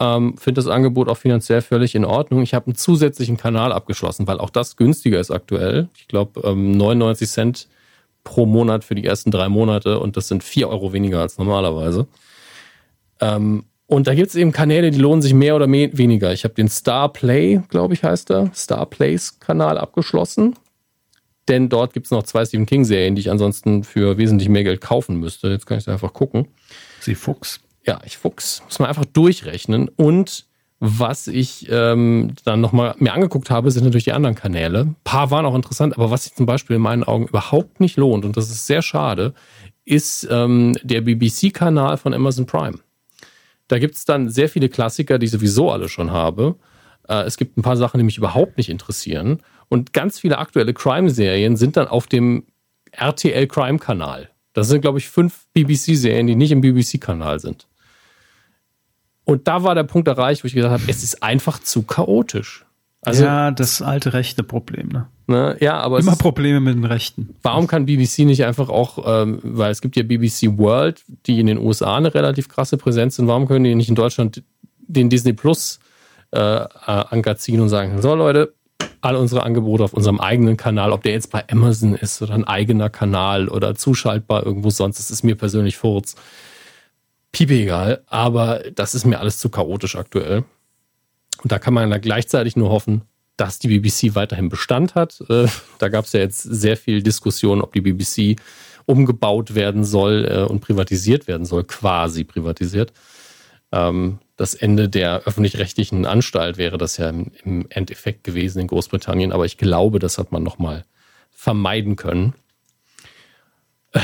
ähm, 0.00 0.36
finde 0.38 0.60
das 0.60 0.68
Angebot 0.68 1.08
auch 1.08 1.16
finanziell 1.16 1.60
völlig 1.60 1.94
in 1.94 2.04
Ordnung. 2.04 2.42
Ich 2.42 2.54
habe 2.54 2.66
einen 2.66 2.76
zusätzlichen 2.76 3.36
Kanal 3.36 3.72
abgeschlossen, 3.72 4.26
weil 4.26 4.38
auch 4.38 4.50
das 4.50 4.76
günstiger 4.76 5.18
ist 5.18 5.30
aktuell. 5.30 5.88
Ich 5.96 6.08
glaube, 6.08 6.40
ähm, 6.44 6.72
99 6.72 7.28
Cent 7.28 7.68
pro 8.24 8.46
Monat 8.46 8.84
für 8.84 8.94
die 8.94 9.04
ersten 9.04 9.30
drei 9.30 9.48
Monate 9.48 9.98
und 9.98 10.16
das 10.16 10.28
sind 10.28 10.44
vier 10.44 10.68
Euro 10.68 10.92
weniger 10.92 11.20
als 11.20 11.38
normalerweise. 11.38 12.06
Ähm, 13.20 13.64
und 13.88 14.06
da 14.06 14.14
gibt 14.14 14.28
es 14.28 14.34
eben 14.34 14.52
Kanäle, 14.52 14.90
die 14.90 14.98
lohnen 14.98 15.22
sich 15.22 15.32
mehr 15.32 15.56
oder 15.56 15.66
mehr, 15.66 15.96
weniger. 15.96 16.34
Ich 16.34 16.44
habe 16.44 16.52
den 16.52 16.68
Star 16.68 17.10
Play, 17.10 17.62
glaube 17.70 17.94
ich, 17.94 18.04
heißt 18.04 18.30
er, 18.30 18.50
Star 18.54 18.84
Plays 18.84 19.40
Kanal 19.40 19.78
abgeschlossen. 19.78 20.56
Denn 21.48 21.70
dort 21.70 21.94
gibt 21.94 22.04
es 22.04 22.12
noch 22.12 22.22
zwei 22.24 22.44
Stephen 22.44 22.66
King-Serien, 22.66 23.14
die 23.14 23.20
ich 23.20 23.30
ansonsten 23.30 23.84
für 23.84 24.18
wesentlich 24.18 24.50
mehr 24.50 24.62
Geld 24.62 24.82
kaufen 24.82 25.16
müsste. 25.16 25.48
Jetzt 25.48 25.64
kann 25.64 25.78
ich 25.78 25.84
da 25.84 25.92
einfach 25.92 26.12
gucken. 26.12 26.48
Sie 27.00 27.14
Fuchs. 27.14 27.60
Ja, 27.86 28.00
ich 28.04 28.18
Fuchs. 28.18 28.62
Muss 28.66 28.78
man 28.78 28.90
einfach 28.90 29.06
durchrechnen. 29.06 29.88
Und 29.88 30.44
was 30.80 31.26
ich 31.26 31.66
ähm, 31.70 32.34
dann 32.44 32.60
nochmal 32.60 32.94
mir 32.98 33.14
angeguckt 33.14 33.48
habe, 33.48 33.70
sind 33.70 33.84
natürlich 33.84 34.04
die 34.04 34.12
anderen 34.12 34.34
Kanäle. 34.34 34.80
Ein 34.80 34.96
paar 35.02 35.30
waren 35.30 35.46
auch 35.46 35.54
interessant, 35.54 35.96
aber 35.96 36.10
was 36.10 36.24
sich 36.24 36.34
zum 36.34 36.44
Beispiel 36.44 36.76
in 36.76 36.82
meinen 36.82 37.04
Augen 37.04 37.26
überhaupt 37.26 37.80
nicht 37.80 37.96
lohnt, 37.96 38.26
und 38.26 38.36
das 38.36 38.50
ist 38.50 38.66
sehr 38.66 38.82
schade, 38.82 39.32
ist 39.86 40.28
ähm, 40.30 40.76
der 40.82 41.00
BBC-Kanal 41.00 41.96
von 41.96 42.12
Amazon 42.12 42.44
Prime. 42.44 42.80
Da 43.68 43.78
gibt 43.78 43.94
es 43.94 44.04
dann 44.04 44.28
sehr 44.30 44.48
viele 44.48 44.68
Klassiker, 44.68 45.18
die 45.18 45.26
ich 45.26 45.32
sowieso 45.32 45.70
alle 45.70 45.88
schon 45.88 46.10
habe. 46.10 46.56
Äh, 47.08 47.22
es 47.24 47.36
gibt 47.36 47.56
ein 47.56 47.62
paar 47.62 47.76
Sachen, 47.76 47.98
die 47.98 48.04
mich 48.04 48.18
überhaupt 48.18 48.56
nicht 48.56 48.70
interessieren. 48.70 49.40
Und 49.68 49.92
ganz 49.92 50.18
viele 50.18 50.38
aktuelle 50.38 50.74
Crime-Serien 50.74 51.56
sind 51.56 51.76
dann 51.76 51.88
auf 51.88 52.06
dem 52.06 52.44
RTL 52.92 53.46
Crime-Kanal. 53.46 54.30
Das 54.54 54.68
sind, 54.68 54.80
glaube 54.80 54.98
ich, 54.98 55.08
fünf 55.08 55.46
BBC-Serien, 55.52 56.26
die 56.26 56.34
nicht 56.34 56.50
im 56.50 56.62
BBC-Kanal 56.62 57.38
sind. 57.38 57.68
Und 59.24 59.46
da 59.46 59.62
war 59.62 59.74
der 59.74 59.84
Punkt 59.84 60.08
erreicht, 60.08 60.42
wo 60.42 60.46
ich 60.46 60.54
gesagt 60.54 60.72
habe, 60.72 60.90
es 60.90 61.02
ist 61.02 61.22
einfach 61.22 61.58
zu 61.58 61.82
chaotisch. 61.82 62.64
Also, 63.02 63.24
ja, 63.24 63.50
das 63.52 63.80
alte 63.80 64.12
rechte 64.12 64.42
Problem, 64.42 64.88
ne? 64.88 65.06
ne 65.28 65.56
ja, 65.60 65.78
aber 65.78 66.00
immer 66.00 66.16
Probleme 66.16 66.58
mit 66.58 66.74
den 66.74 66.84
Rechten. 66.84 67.36
Warum 67.42 67.68
kann 67.68 67.86
BBC 67.86 68.20
nicht 68.20 68.44
einfach 68.44 68.68
auch, 68.68 69.04
ähm, 69.06 69.38
weil 69.42 69.70
es 69.70 69.80
gibt 69.80 69.96
ja 69.96 70.02
BBC 70.02 70.58
World, 70.58 71.04
die 71.26 71.38
in 71.38 71.46
den 71.46 71.58
USA 71.58 71.96
eine 71.96 72.12
relativ 72.12 72.48
krasse 72.48 72.76
Präsenz 72.76 73.16
sind, 73.16 73.28
warum 73.28 73.46
können 73.46 73.64
die 73.64 73.74
nicht 73.76 73.88
in 73.88 73.94
Deutschland 73.94 74.42
den 74.80 75.10
Disney 75.10 75.32
Plus 75.32 75.78
äh, 76.32 76.38
äh, 76.40 76.66
Anker 76.84 77.36
ziehen 77.36 77.60
und 77.60 77.68
sagen, 77.68 78.02
so 78.02 78.14
Leute, 78.14 78.54
alle 79.00 79.18
unsere 79.18 79.44
Angebote 79.44 79.84
auf 79.84 79.94
unserem 79.94 80.18
eigenen 80.18 80.56
Kanal, 80.56 80.92
ob 80.92 81.02
der 81.02 81.12
jetzt 81.12 81.30
bei 81.30 81.44
Amazon 81.48 81.94
ist 81.94 82.20
oder 82.20 82.34
ein 82.34 82.44
eigener 82.44 82.90
Kanal 82.90 83.48
oder 83.48 83.76
zuschaltbar 83.76 84.44
irgendwo 84.44 84.70
sonst, 84.70 84.98
das 84.98 85.10
ist 85.10 85.22
mir 85.22 85.36
persönlich 85.36 85.76
furz. 85.76 86.16
Piepe 87.30 87.54
egal, 87.54 88.02
aber 88.06 88.62
das 88.74 88.94
ist 88.94 89.06
mir 89.06 89.20
alles 89.20 89.38
zu 89.38 89.50
chaotisch 89.50 89.96
aktuell. 89.96 90.44
Und 91.42 91.52
da 91.52 91.58
kann 91.58 91.74
man 91.74 91.90
dann 91.90 92.00
gleichzeitig 92.00 92.56
nur 92.56 92.70
hoffen, 92.70 93.02
dass 93.36 93.58
die 93.58 93.68
BBC 93.68 94.14
weiterhin 94.14 94.48
Bestand 94.48 94.94
hat. 94.94 95.22
Äh, 95.28 95.46
da 95.78 95.88
gab 95.88 96.04
es 96.04 96.12
ja 96.12 96.20
jetzt 96.20 96.42
sehr 96.42 96.76
viel 96.76 97.02
Diskussion, 97.02 97.62
ob 97.62 97.72
die 97.72 97.80
BBC 97.80 98.40
umgebaut 98.86 99.54
werden 99.54 99.84
soll 99.84 100.26
äh, 100.30 100.50
und 100.50 100.60
privatisiert 100.60 101.28
werden 101.28 101.44
soll, 101.44 101.64
quasi 101.64 102.24
privatisiert. 102.24 102.92
Ähm, 103.70 104.18
das 104.36 104.54
Ende 104.54 104.88
der 104.88 105.22
öffentlich-rechtlichen 105.24 106.06
Anstalt 106.06 106.58
wäre 106.58 106.78
das 106.78 106.96
ja 106.96 107.08
im, 107.10 107.66
Endeffekt 107.70 108.24
gewesen 108.24 108.60
in 108.60 108.66
Großbritannien, 108.66 109.32
aber 109.32 109.44
ich 109.44 109.58
glaube, 109.58 109.98
das 109.98 110.16
hat 110.16 110.32
man 110.32 110.42
nochmal 110.42 110.84
vermeiden 111.30 111.96
können. 111.96 112.34
Äh, 113.92 114.00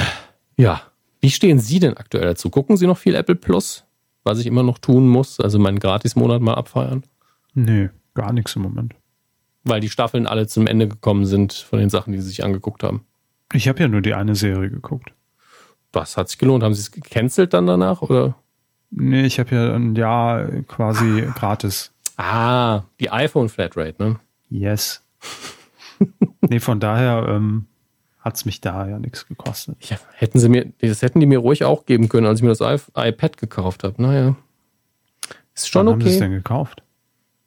ja, 0.57 0.83
wie 1.21 1.31
stehen 1.31 1.59
Sie 1.59 1.81
denn 1.81 1.97
aktuell 1.97 2.27
dazu? 2.27 2.51
Gucken 2.51 2.77
Sie 2.77 2.87
noch 2.87 2.99
viel 2.99 3.15
Apple 3.15 3.37
Plus, 3.37 3.85
was 4.23 4.39
ich 4.39 4.47
immer 4.47 4.63
noch 4.63 4.79
tun 4.79 5.09
muss, 5.09 5.41
also 5.41 5.59
meinen 5.59 5.79
Gratis-Monat 5.79 6.43
mal 6.43 6.55
abfeiern? 6.55 7.05
Nee, 7.55 7.91
gar 8.15 8.33
nichts 8.33 8.57
im 8.57 8.63
Moment. 8.63 8.95
Weil 9.65 9.81
die 9.81 9.89
Staffeln 9.89 10.27
alle 10.27 10.47
zum 10.47 10.67
Ende 10.67 10.89
gekommen 10.89 11.25
sind 11.25 11.53
von 11.53 11.79
den 11.79 11.89
Sachen, 11.89 12.13
die 12.13 12.21
Sie 12.21 12.29
sich 12.29 12.45
angeguckt 12.45 12.83
haben. 12.83 13.07
Ich 13.53 13.69
habe 13.69 13.81
ja 13.81 13.89
nur 13.89 14.03
die 14.03 14.15
eine 14.15 14.35
Serie 14.35 14.69
geguckt. 14.69 15.13
Das 15.93 16.17
hat 16.17 16.29
sich 16.29 16.39
gelohnt. 16.39 16.63
Haben 16.63 16.75
Sie 16.75 16.81
es 16.81 16.91
gecancelt 16.91 17.55
dann 17.55 17.67
danach 17.67 18.03
oder? 18.03 18.35
Nee, 18.91 19.25
ich 19.25 19.39
habe 19.39 19.55
ja 19.55 19.75
ein 19.75 19.95
Jahr 19.95 20.47
quasi 20.69 21.29
gratis. 21.35 21.93
Ah, 22.17 22.83
die 23.01 23.11
iPhone 23.11 23.49
Flatrate, 23.49 24.03
ne? 24.03 24.21
Yes. 24.51 25.03
nee, 26.41 26.61
von 26.61 26.79
daher 26.79 27.27
ähm, 27.29 27.67
hat 28.21 28.37
es 28.37 28.45
mich 28.45 28.61
da 28.61 28.87
ja 28.87 28.99
nichts 28.99 29.27
gekostet. 29.27 29.77
Ja, 29.89 29.99
hätten 30.15 30.39
sie 30.39 30.49
mir, 30.49 30.73
das 30.81 31.03
hätten 31.03 31.21
die 31.21 31.27
mir 31.27 31.39
ruhig 31.39 31.65
auch 31.65 31.87
geben 31.87 32.09
können, 32.09 32.27
als 32.27 32.39
ich 32.39 32.45
mir 32.45 32.55
das 32.55 32.61
iPad 32.95 33.37
gekauft 33.37 33.83
habe. 33.83 34.01
Naja. 34.01 34.37
Ist 35.55 35.69
schon 35.69 35.87
Wann 35.87 35.95
okay. 35.95 36.03
Haben 36.03 36.09
sie 36.09 36.15
es 36.15 36.21
denn 36.21 36.33
gekauft? 36.33 36.84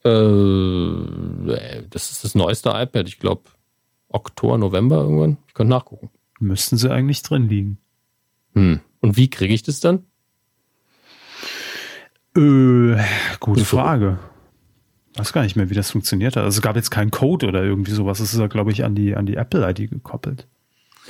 Äh, 0.07 1.83
das 1.89 2.11
ist 2.11 2.23
das 2.23 2.35
neueste 2.35 2.69
iPad, 2.69 3.07
ich 3.07 3.19
glaube 3.19 3.43
Oktober, 4.09 4.57
November 4.57 4.97
irgendwann. 4.97 5.37
Ich 5.47 5.53
könnte 5.53 5.71
nachgucken. 5.71 6.09
Müssten 6.39 6.77
sie 6.77 6.91
eigentlich 6.91 7.21
drin 7.23 7.49
liegen. 7.49 7.77
Hm. 8.53 8.79
Und 9.01 9.17
wie 9.17 9.29
kriege 9.29 9.53
ich 9.53 9.63
das 9.63 9.79
dann? 9.79 10.03
Äh, 12.35 13.03
gute 13.39 13.65
Frage. 13.65 14.19
Ich 15.13 15.19
weiß 15.19 15.33
gar 15.33 15.41
nicht 15.41 15.55
mehr, 15.55 15.69
wie 15.69 15.75
das 15.75 15.91
funktioniert 15.91 16.35
hat. 16.35 16.43
Also 16.43 16.57
es 16.57 16.61
gab 16.61 16.75
jetzt 16.75 16.91
keinen 16.91 17.11
Code 17.11 17.47
oder 17.47 17.63
irgendwie 17.63 17.91
sowas. 17.91 18.19
Es 18.19 18.33
ist 18.33 18.39
ja, 18.39 18.47
glaube 18.47 18.71
ich, 18.71 18.85
an 18.85 18.93
die, 18.93 19.15
an 19.15 19.25
die 19.25 19.35
Apple-ID 19.35 19.89
gekoppelt. 19.89 20.47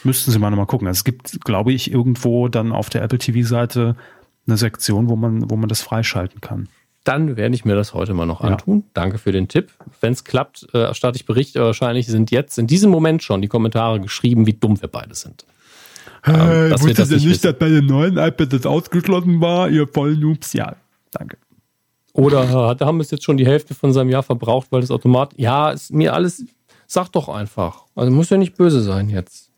Müssten 0.03 0.31
Sie 0.31 0.39
mal 0.39 0.49
nochmal 0.49 0.65
gucken. 0.65 0.87
Also 0.87 0.99
es 0.99 1.03
gibt, 1.03 1.43
glaube 1.43 1.73
ich, 1.73 1.91
irgendwo 1.91 2.47
dann 2.47 2.71
auf 2.71 2.89
der 2.89 3.01
Apple 3.03 3.17
TV-Seite 3.17 3.95
eine 4.47 4.57
Sektion, 4.57 5.09
wo 5.09 5.15
man, 5.17 5.49
wo 5.49 5.57
man 5.57 5.67
das 5.67 5.81
freischalten 5.81 6.39
kann. 6.39 6.69
Dann 7.07 7.37
werde 7.37 7.55
ich 7.55 7.63
mir 7.63 7.75
das 7.75 7.93
heute 7.93 8.13
mal 8.13 8.25
noch 8.25 8.41
antun. 8.41 8.79
Ja. 8.79 8.85
Danke 8.93 9.17
für 9.17 9.31
den 9.31 9.47
Tipp. 9.47 9.71
Wenn 10.01 10.11
es 10.11 10.25
klappt, 10.25 10.67
äh, 10.73 10.79
erstatte 10.79 11.15
ich 11.15 11.25
Berichte. 11.25 11.61
Wahrscheinlich 11.61 12.07
sind 12.07 12.31
jetzt 12.31 12.57
in 12.57 12.67
diesem 12.67 12.91
Moment 12.91 13.23
schon 13.23 13.41
die 13.41 13.47
Kommentare 13.47 14.01
geschrieben, 14.01 14.45
wie 14.45 14.53
dumm 14.53 14.81
wir 14.81 14.89
beide 14.89 15.15
sind. 15.15 15.45
Hey, 16.23 16.71
ähm, 16.71 16.81
wusstet 16.81 17.09
ihr 17.09 17.17
nicht, 17.29 17.45
dass 17.45 17.57
bei 17.57 17.69
dem 17.69 17.85
neuen 17.85 18.17
iPad 18.17 18.51
das 18.51 18.65
ausgeschlossen 18.65 19.39
war? 19.39 19.69
Ihr 19.69 19.87
Vollnoobs? 19.87 20.51
Ja, 20.51 20.75
danke. 21.11 21.37
Oder 22.11 22.75
da 22.75 22.85
haben 22.85 22.97
wir 22.97 23.05
jetzt 23.05 23.23
schon 23.23 23.37
die 23.37 23.45
Hälfte 23.45 23.73
von 23.73 23.93
seinem 23.93 24.09
Jahr 24.09 24.23
verbraucht, 24.23 24.67
weil 24.71 24.81
das 24.81 24.91
Automat. 24.91 25.33
Ja, 25.37 25.69
ist 25.69 25.93
mir 25.93 26.13
alles. 26.13 26.43
Sag 26.87 27.09
doch 27.13 27.29
einfach. 27.29 27.83
Also 27.95 28.11
muss 28.11 28.29
ja 28.29 28.37
nicht 28.37 28.57
böse 28.57 28.81
sein 28.81 29.07
jetzt. 29.07 29.49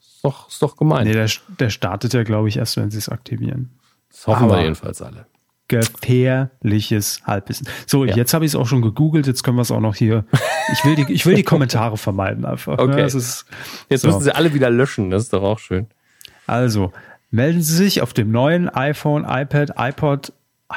Ist 0.00 0.24
doch, 0.24 0.48
ist 0.48 0.62
doch 0.62 0.76
gemein. 0.76 1.06
Nee, 1.06 1.12
der, 1.12 1.28
der 1.58 1.68
startet 1.68 2.14
ja, 2.14 2.22
glaube 2.22 2.48
ich, 2.48 2.56
erst, 2.56 2.78
wenn 2.78 2.90
sie 2.90 2.98
es 2.98 3.10
aktivieren. 3.10 3.78
Das 4.10 4.26
hoffen 4.26 4.44
Aber 4.44 4.56
wir 4.56 4.62
jedenfalls 4.62 5.02
alle. 5.02 5.26
Gefährliches 5.68 7.22
Halbwissen. 7.24 7.66
So, 7.86 8.04
ja. 8.04 8.14
jetzt 8.14 8.34
habe 8.34 8.44
ich 8.44 8.50
es 8.50 8.56
auch 8.56 8.66
schon 8.66 8.82
gegoogelt, 8.82 9.26
jetzt 9.26 9.42
können 9.42 9.56
wir 9.56 9.62
es 9.62 9.70
auch 9.70 9.80
noch 9.80 9.94
hier. 9.94 10.24
Ich 10.72 10.84
will 10.84 10.94
die, 10.94 11.12
ich 11.12 11.24
will 11.24 11.34
die 11.34 11.42
Kommentare 11.42 11.96
vermeiden 11.96 12.44
einfach. 12.44 12.76
Ne? 12.76 12.82
Okay. 12.82 12.96
Ne? 12.96 13.02
Ist, 13.02 13.46
jetzt 13.88 14.02
so. 14.02 14.08
müssen 14.08 14.22
sie 14.22 14.34
alle 14.34 14.52
wieder 14.52 14.70
löschen, 14.70 15.10
das 15.10 15.24
ist 15.24 15.32
doch 15.32 15.42
auch 15.42 15.58
schön. 15.58 15.86
Also, 16.46 16.92
melden 17.30 17.62
Sie 17.62 17.74
sich 17.74 18.02
auf 18.02 18.12
dem 18.12 18.30
neuen 18.30 18.68
iPhone, 18.68 19.24
iPad, 19.24 19.72
iPod 19.78 20.32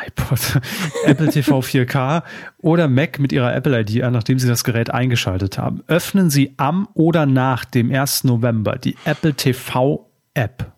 iPod, 0.05 0.61
Apple 1.05 1.29
TV 1.29 1.59
4K 1.59 2.23
oder 2.59 2.87
Mac 2.87 3.19
mit 3.19 3.31
Ihrer 3.31 3.55
Apple 3.55 3.79
ID 3.79 4.03
an, 4.03 4.13
nachdem 4.13 4.39
Sie 4.39 4.47
das 4.47 4.63
Gerät 4.63 4.89
eingeschaltet 4.89 5.57
haben. 5.57 5.83
Öffnen 5.87 6.29
Sie 6.29 6.53
am 6.57 6.87
oder 6.93 7.25
nach 7.25 7.65
dem 7.65 7.91
1. 7.91 8.25
November 8.25 8.77
die 8.77 8.95
Apple 9.05 9.33
TV 9.33 10.09
App. 10.33 10.76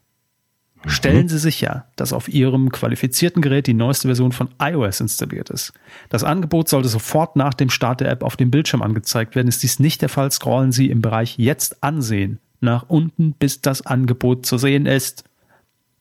Mhm. 0.84 0.90
Stellen 0.90 1.28
Sie 1.30 1.40
sicher, 1.40 1.86
dass 1.96 2.14
auf 2.14 2.30
Ihrem 2.30 2.72
qualifizierten 2.72 3.42
Gerät 3.42 3.68
die 3.68 3.74
neueste 3.74 4.08
Version 4.08 4.32
von 4.32 4.50
iOS 4.62 5.02
installiert 5.02 5.50
ist. 5.50 5.74
Das 6.10 6.24
Angebot 6.24 6.70
sollte 6.70 6.88
sofort 6.88 7.36
nach 7.36 7.54
dem 7.54 7.70
Start 7.70 8.02
der 8.02 8.10
App 8.10 8.24
auf 8.24 8.38
dem 8.38 8.52
Bildschirm 8.52 8.82
angezeigt 8.82 9.36
werden. 9.36 9.48
Ist 9.48 9.64
dies 9.64 9.80
nicht 9.80 10.02
der 10.02 10.10
Fall, 10.10 10.32
scrollen 10.32 10.72
Sie 10.72 10.90
im 10.90 11.02
Bereich 11.02 11.38
Jetzt 11.38 11.84
ansehen 11.84 12.40
nach 12.62 12.90
unten, 12.90 13.34
bis 13.34 13.62
das 13.62 13.86
Angebot 13.86 14.46
zu 14.46 14.58
sehen 14.58 14.86
ist. 14.86 15.24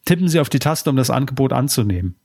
Tippen 0.05 0.29
Sie 0.29 0.41
auf 0.41 0.49
die 0.49 0.59
Taste, 0.59 0.91
um 0.91 0.97
das 0.97 1.11
Angebot 1.11 1.53
anzunehmen. 1.53 2.17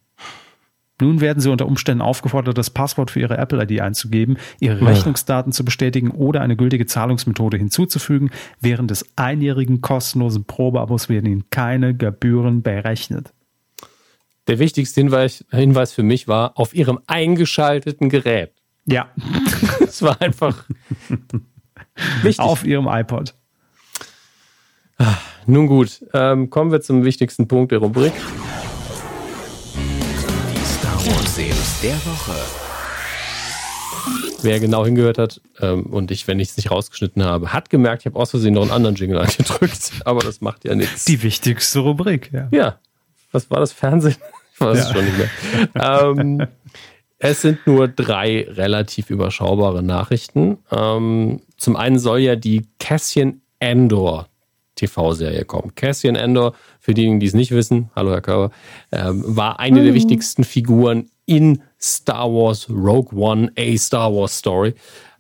Nun 1.02 1.22
werden 1.22 1.40
Sie 1.40 1.50
unter 1.50 1.66
Umständen 1.66 2.02
aufgefordert, 2.02 2.58
das 2.58 2.70
Passwort 2.70 3.12
für 3.12 3.20
Ihre 3.20 3.38
Apple-ID 3.38 3.82
einzugeben, 3.82 4.38
Ihre. 4.60 4.86
Rechnungsdaten 4.86 5.52
zu 5.52 5.66
bestätigen 5.66 6.12
oder 6.12 6.42
eine 6.42 6.56
gültige 6.56 6.86
Zahlungsmethode 6.86 7.58
hinzuzufügen. 7.58 8.30
Während 8.60 8.92
des 8.92 9.06
einjährigen 9.16 9.82
kostenlosen 9.82 10.46
Probeabos 10.46 11.10
werden 11.10 11.26
Ihnen 11.26 11.50
keine 11.50 11.96
Gebühren 11.96 12.62
berechnet. 12.62 13.34
Der 14.48 14.60
wichtigste 14.60 15.02
Hinweis, 15.02 15.46
Hinweis 15.52 15.94
für 15.94 16.04
mich 16.04 16.28
war 16.28 16.60
auf 16.60 16.76
Ihrem 16.76 17.00
eingeschalteten 17.08 18.10
Gerät. 18.10 18.52
Ja. 18.86 19.10
Es 19.80 20.02
war 20.02 20.20
einfach 20.22 20.66
wichtig. 22.24 22.40
Auf 22.40 22.66
Ihrem 22.66 22.88
iPod. 22.88 23.36
Ah, 24.98 25.18
nun 25.46 25.68
gut, 25.68 26.04
ähm, 26.14 26.50
kommen 26.50 26.72
wir 26.72 26.82
zum 26.82 27.04
wichtigsten 27.06 27.48
Punkt 27.48 27.72
der 27.72 27.80
Rubrik. 27.80 28.14
Der 31.84 31.96
Woche. 32.06 32.34
Wer 34.42 34.60
genau 34.62 34.86
hingehört 34.86 35.18
hat 35.18 35.42
ähm, 35.60 35.86
und 35.88 36.12
ich, 36.12 36.28
wenn 36.30 36.40
ich 36.40 36.50
es 36.50 36.58
nicht 36.58 36.72
rausgeschnitten 36.72 37.24
habe, 37.24 37.52
hat 37.52 37.70
gemerkt, 37.70 38.04
ich 38.04 38.06
habe 38.06 38.18
aus 38.18 38.30
Versehen 38.30 38.54
noch 38.54 38.62
einen 38.62 38.72
anderen 38.72 38.96
Jingle 38.96 39.18
angedrückt, 39.20 39.92
aber 40.06 40.22
das 40.22 40.40
macht 40.40 40.64
ja 40.64 40.76
nichts. 40.76 41.04
Die 41.06 41.22
wichtigste 41.22 41.80
Rubrik, 41.80 42.32
ja. 42.32 42.48
Ja. 42.52 42.80
Was 43.34 43.52
war 43.52 43.60
das 43.60 43.74
Fernsehen? 43.74 44.16
Ich 44.56 44.62
weiß 44.62 44.78
ja. 44.78 44.84
es 44.84 44.92
schon 44.92 45.04
nicht 45.04 45.18
mehr. 45.18 45.30
ähm, 45.76 46.48
es 47.18 47.42
sind 47.42 47.66
nur 47.66 47.88
drei 47.88 48.46
relativ 48.48 49.10
überschaubare 49.10 49.82
Nachrichten. 49.82 50.60
Ähm, 50.72 51.42
zum 51.58 51.76
einen 51.76 51.98
soll 51.98 52.20
ja 52.20 52.36
die 52.36 52.68
Cassian 52.80 53.42
Andor 53.60 54.28
TV-Serie 54.76 55.46
kommen. 55.46 55.74
Cassian 55.74 56.16
Andor, 56.16 56.54
für 56.80 56.94
diejenigen, 56.94 57.20
die 57.20 57.26
es 57.26 57.34
nicht 57.34 57.52
wissen, 57.52 57.90
hallo 57.96 58.12
Herr 58.12 58.22
Körber, 58.22 58.52
ähm, 58.92 59.24
war 59.26 59.60
eine 59.60 59.80
mhm. 59.80 59.86
der 59.86 59.94
wichtigsten 59.96 60.44
Figuren 60.44 61.10
in 61.26 61.62
Star 61.84 62.32
Wars 62.32 62.70
Rogue 62.70 63.14
One, 63.14 63.52
a 63.58 63.78
Star 63.78 64.14
Wars 64.14 64.38
Story. 64.38 64.74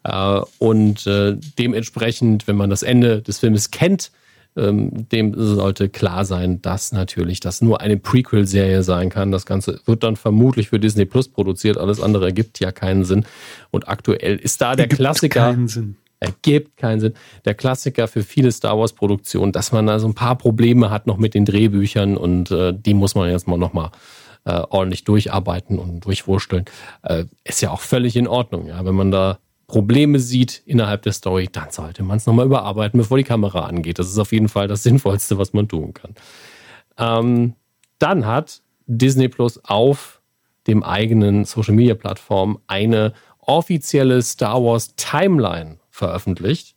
Äh, 0.03 0.41
und 0.59 1.05
äh, 1.07 1.37
dementsprechend, 1.59 2.47
wenn 2.47 2.55
man 2.55 2.69
das 2.69 2.83
Ende 2.83 3.21
des 3.21 3.39
Filmes 3.39 3.71
kennt, 3.71 4.11
ähm, 4.55 5.09
dem 5.09 5.33
sollte 5.35 5.89
klar 5.89 6.25
sein, 6.25 6.61
dass 6.61 6.91
natürlich 6.91 7.39
das 7.39 7.61
nur 7.61 7.81
eine 7.81 7.97
Prequel-Serie 7.97 8.83
sein 8.83 9.09
kann. 9.09 9.31
Das 9.31 9.45
Ganze 9.45 9.81
wird 9.85 10.03
dann 10.03 10.15
vermutlich 10.15 10.69
für 10.69 10.79
Disney 10.79 11.05
Plus 11.05 11.27
produziert. 11.27 11.77
Alles 11.77 11.99
andere 11.99 12.25
ergibt 12.25 12.59
ja 12.59 12.71
keinen 12.71 13.03
Sinn. 13.03 13.25
Und 13.71 13.87
aktuell 13.87 14.37
ist 14.37 14.61
da 14.61 14.75
der 14.75 14.85
ergibt 14.85 14.99
Klassiker. 14.99 15.51
Keinen 15.51 15.67
Sinn. 15.67 15.95
Ergibt 16.19 16.77
keinen 16.77 17.01
Sinn. 17.01 17.13
Der 17.43 17.53
Klassiker 17.55 18.07
für 18.07 18.23
viele 18.23 18.51
Star 18.51 18.77
Wars-Produktionen, 18.77 19.51
dass 19.51 19.71
man 19.71 19.87
da 19.87 19.99
so 19.99 20.07
ein 20.07 20.13
paar 20.13 20.37
Probleme 20.37 20.89
hat 20.89 21.07
noch 21.07 21.17
mit 21.17 21.33
den 21.33 21.43
Drehbüchern 21.43 22.15
und 22.15 22.51
äh, 22.51 22.73
die 22.73 22.93
muss 22.93 23.15
man 23.15 23.29
jetzt 23.29 23.47
mal 23.47 23.57
nochmal 23.57 23.87
äh, 23.87 23.89
ordentlich 24.51 25.03
durcharbeiten 25.03 25.79
und 25.79 26.01
durchwursteln. 26.01 26.65
Äh, 27.03 27.25
ist 27.43 27.61
ja 27.61 27.71
auch 27.71 27.81
völlig 27.81 28.15
in 28.15 28.27
Ordnung, 28.27 28.67
ja. 28.67 28.83
Wenn 28.85 28.95
man 28.95 29.11
da 29.11 29.39
Probleme 29.67 30.19
sieht 30.19 30.61
innerhalb 30.65 31.01
der 31.03 31.13
Story, 31.13 31.49
dann 31.51 31.71
sollte 31.71 32.03
man 32.03 32.17
es 32.17 32.25
nochmal 32.25 32.45
überarbeiten, 32.45 32.97
bevor 32.97 33.17
die 33.17 33.23
Kamera 33.23 33.65
angeht. 33.65 33.97
Das 33.99 34.09
ist 34.09 34.19
auf 34.19 34.31
jeden 34.31 34.49
Fall 34.49 34.67
das 34.67 34.83
Sinnvollste, 34.83 35.37
was 35.37 35.53
man 35.53 35.67
tun 35.67 35.93
kann. 35.93 36.15
Ähm, 36.97 37.55
dann 37.99 38.25
hat 38.25 38.61
Disney 38.85 39.29
Plus 39.29 39.63
auf 39.63 40.21
dem 40.67 40.83
eigenen 40.83 41.45
Social 41.45 41.73
Media 41.73 41.95
Plattform 41.95 42.59
eine 42.67 43.13
offizielle 43.39 44.21
Star 44.21 44.63
Wars 44.63 44.95
Timeline 44.95 45.79
veröffentlicht. 45.89 46.75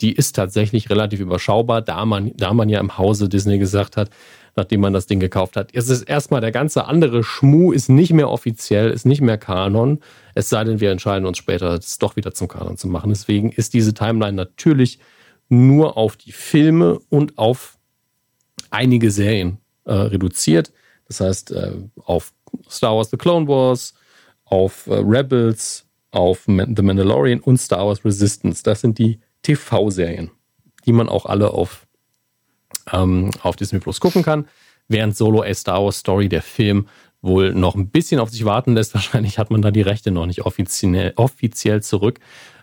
Die 0.00 0.12
ist 0.12 0.36
tatsächlich 0.36 0.90
relativ 0.90 1.20
überschaubar, 1.20 1.82
da 1.82 2.04
man, 2.04 2.32
da 2.36 2.52
man 2.52 2.68
ja 2.68 2.80
im 2.80 2.98
Hause 2.98 3.28
Disney 3.28 3.58
gesagt 3.58 3.96
hat, 3.96 4.10
nachdem 4.56 4.80
man 4.80 4.92
das 4.92 5.06
Ding 5.06 5.20
gekauft 5.20 5.56
hat. 5.56 5.70
Es 5.74 5.88
ist 5.88 6.02
erstmal 6.02 6.40
der 6.40 6.50
ganze 6.50 6.86
andere 6.86 7.22
Schmuh 7.22 7.72
ist 7.72 7.88
nicht 7.88 8.12
mehr 8.12 8.30
offiziell, 8.30 8.90
ist 8.90 9.04
nicht 9.04 9.20
mehr 9.20 9.38
Kanon. 9.38 10.00
Es 10.34 10.48
sei 10.48 10.64
denn, 10.64 10.80
wir 10.80 10.90
entscheiden 10.90 11.26
uns 11.26 11.38
später, 11.38 11.74
es 11.74 11.98
doch 11.98 12.16
wieder 12.16 12.32
zum 12.32 12.48
Kanon 12.48 12.76
zu 12.76 12.88
machen. 12.88 13.10
Deswegen 13.10 13.52
ist 13.52 13.74
diese 13.74 13.94
Timeline 13.94 14.32
natürlich 14.32 14.98
nur 15.48 15.96
auf 15.96 16.16
die 16.16 16.32
Filme 16.32 16.98
und 17.10 17.38
auf 17.38 17.78
einige 18.70 19.10
Serien 19.10 19.58
äh, 19.84 19.92
reduziert. 19.92 20.72
Das 21.06 21.20
heißt, 21.20 21.52
äh, 21.52 21.72
auf 22.04 22.32
Star 22.68 22.96
Wars 22.96 23.10
The 23.10 23.16
Clone 23.16 23.46
Wars, 23.46 23.94
auf 24.44 24.86
äh, 24.86 24.94
Rebels, 24.94 25.86
auf 26.10 26.44
The 26.46 26.82
Mandalorian 26.82 27.40
und 27.40 27.58
Star 27.58 27.86
Wars 27.86 28.04
Resistance. 28.04 28.62
Das 28.62 28.80
sind 28.80 28.98
die 28.98 29.20
TV-Serien, 29.42 30.30
die 30.86 30.92
man 30.92 31.08
auch 31.08 31.26
alle 31.26 31.50
auf 31.50 31.85
ähm, 32.92 33.30
auf 33.42 33.56
Disney 33.56 33.78
Plus 33.78 34.00
gucken 34.00 34.22
kann. 34.22 34.46
Während 34.88 35.16
Solo 35.16 35.42
A 35.42 35.52
Star 35.54 35.82
Wars 35.82 35.98
Story, 35.98 36.28
der 36.28 36.42
Film, 36.42 36.86
wohl 37.22 37.52
noch 37.54 37.74
ein 37.74 37.90
bisschen 37.90 38.20
auf 38.20 38.30
sich 38.30 38.44
warten 38.44 38.74
lässt. 38.74 38.94
Wahrscheinlich 38.94 39.38
hat 39.38 39.50
man 39.50 39.62
da 39.62 39.70
die 39.70 39.82
Rechte 39.82 40.10
noch 40.10 40.26
nicht 40.26 40.42
offiziell, 40.42 41.12
offiziell 41.16 41.82
zurück. 41.82 42.20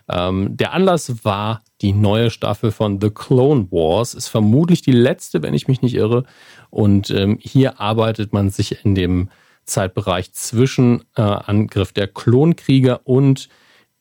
Ähm, 0.08 0.56
der 0.56 0.72
Anlass 0.72 1.24
war 1.24 1.62
die 1.80 1.92
neue 1.92 2.30
Staffel 2.30 2.72
von 2.72 3.00
The 3.00 3.10
Clone 3.10 3.68
Wars. 3.70 4.14
Ist 4.14 4.28
vermutlich 4.28 4.82
die 4.82 4.92
letzte, 4.92 5.42
wenn 5.42 5.54
ich 5.54 5.68
mich 5.68 5.82
nicht 5.82 5.94
irre. 5.94 6.24
Und 6.70 7.10
ähm, 7.10 7.38
hier 7.40 7.80
arbeitet 7.80 8.32
man 8.32 8.50
sich 8.50 8.84
in 8.84 8.94
dem 8.94 9.28
Zeitbereich 9.64 10.32
zwischen 10.32 11.04
äh, 11.16 11.22
Angriff 11.22 11.92
der 11.92 12.06
Klonkrieger 12.06 13.00
und 13.04 13.48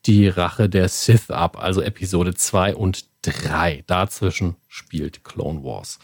die 0.06 0.28
Rache 0.28 0.68
der 0.68 0.90
Sith 0.90 1.30
ab, 1.30 1.58
also 1.58 1.82
Episode 1.82 2.34
2 2.34 2.76
und 2.76 3.06
3. 3.24 3.84
Dazwischen 3.88 4.56
spielt 4.68 5.24
Clone 5.24 5.64
Wars. 5.64 6.00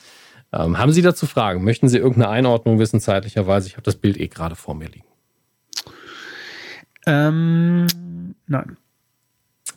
Ähm, 0.52 0.78
haben 0.78 0.92
Sie 0.92 1.02
dazu 1.02 1.28
Fragen? 1.28 1.64
Möchten 1.64 1.88
Sie 1.88 1.98
irgendeine 1.98 2.30
Einordnung 2.30 2.80
wissen 2.80 3.00
zeitlicherweise? 3.00 3.68
Ich 3.68 3.74
habe 3.74 3.84
das 3.84 3.96
Bild 3.96 4.20
eh 4.20 4.28
gerade 4.28 4.56
vor 4.56 4.74
mir 4.74 4.88
liegen. 4.88 5.06
Ähm, 7.06 7.86
nein. 8.48 8.78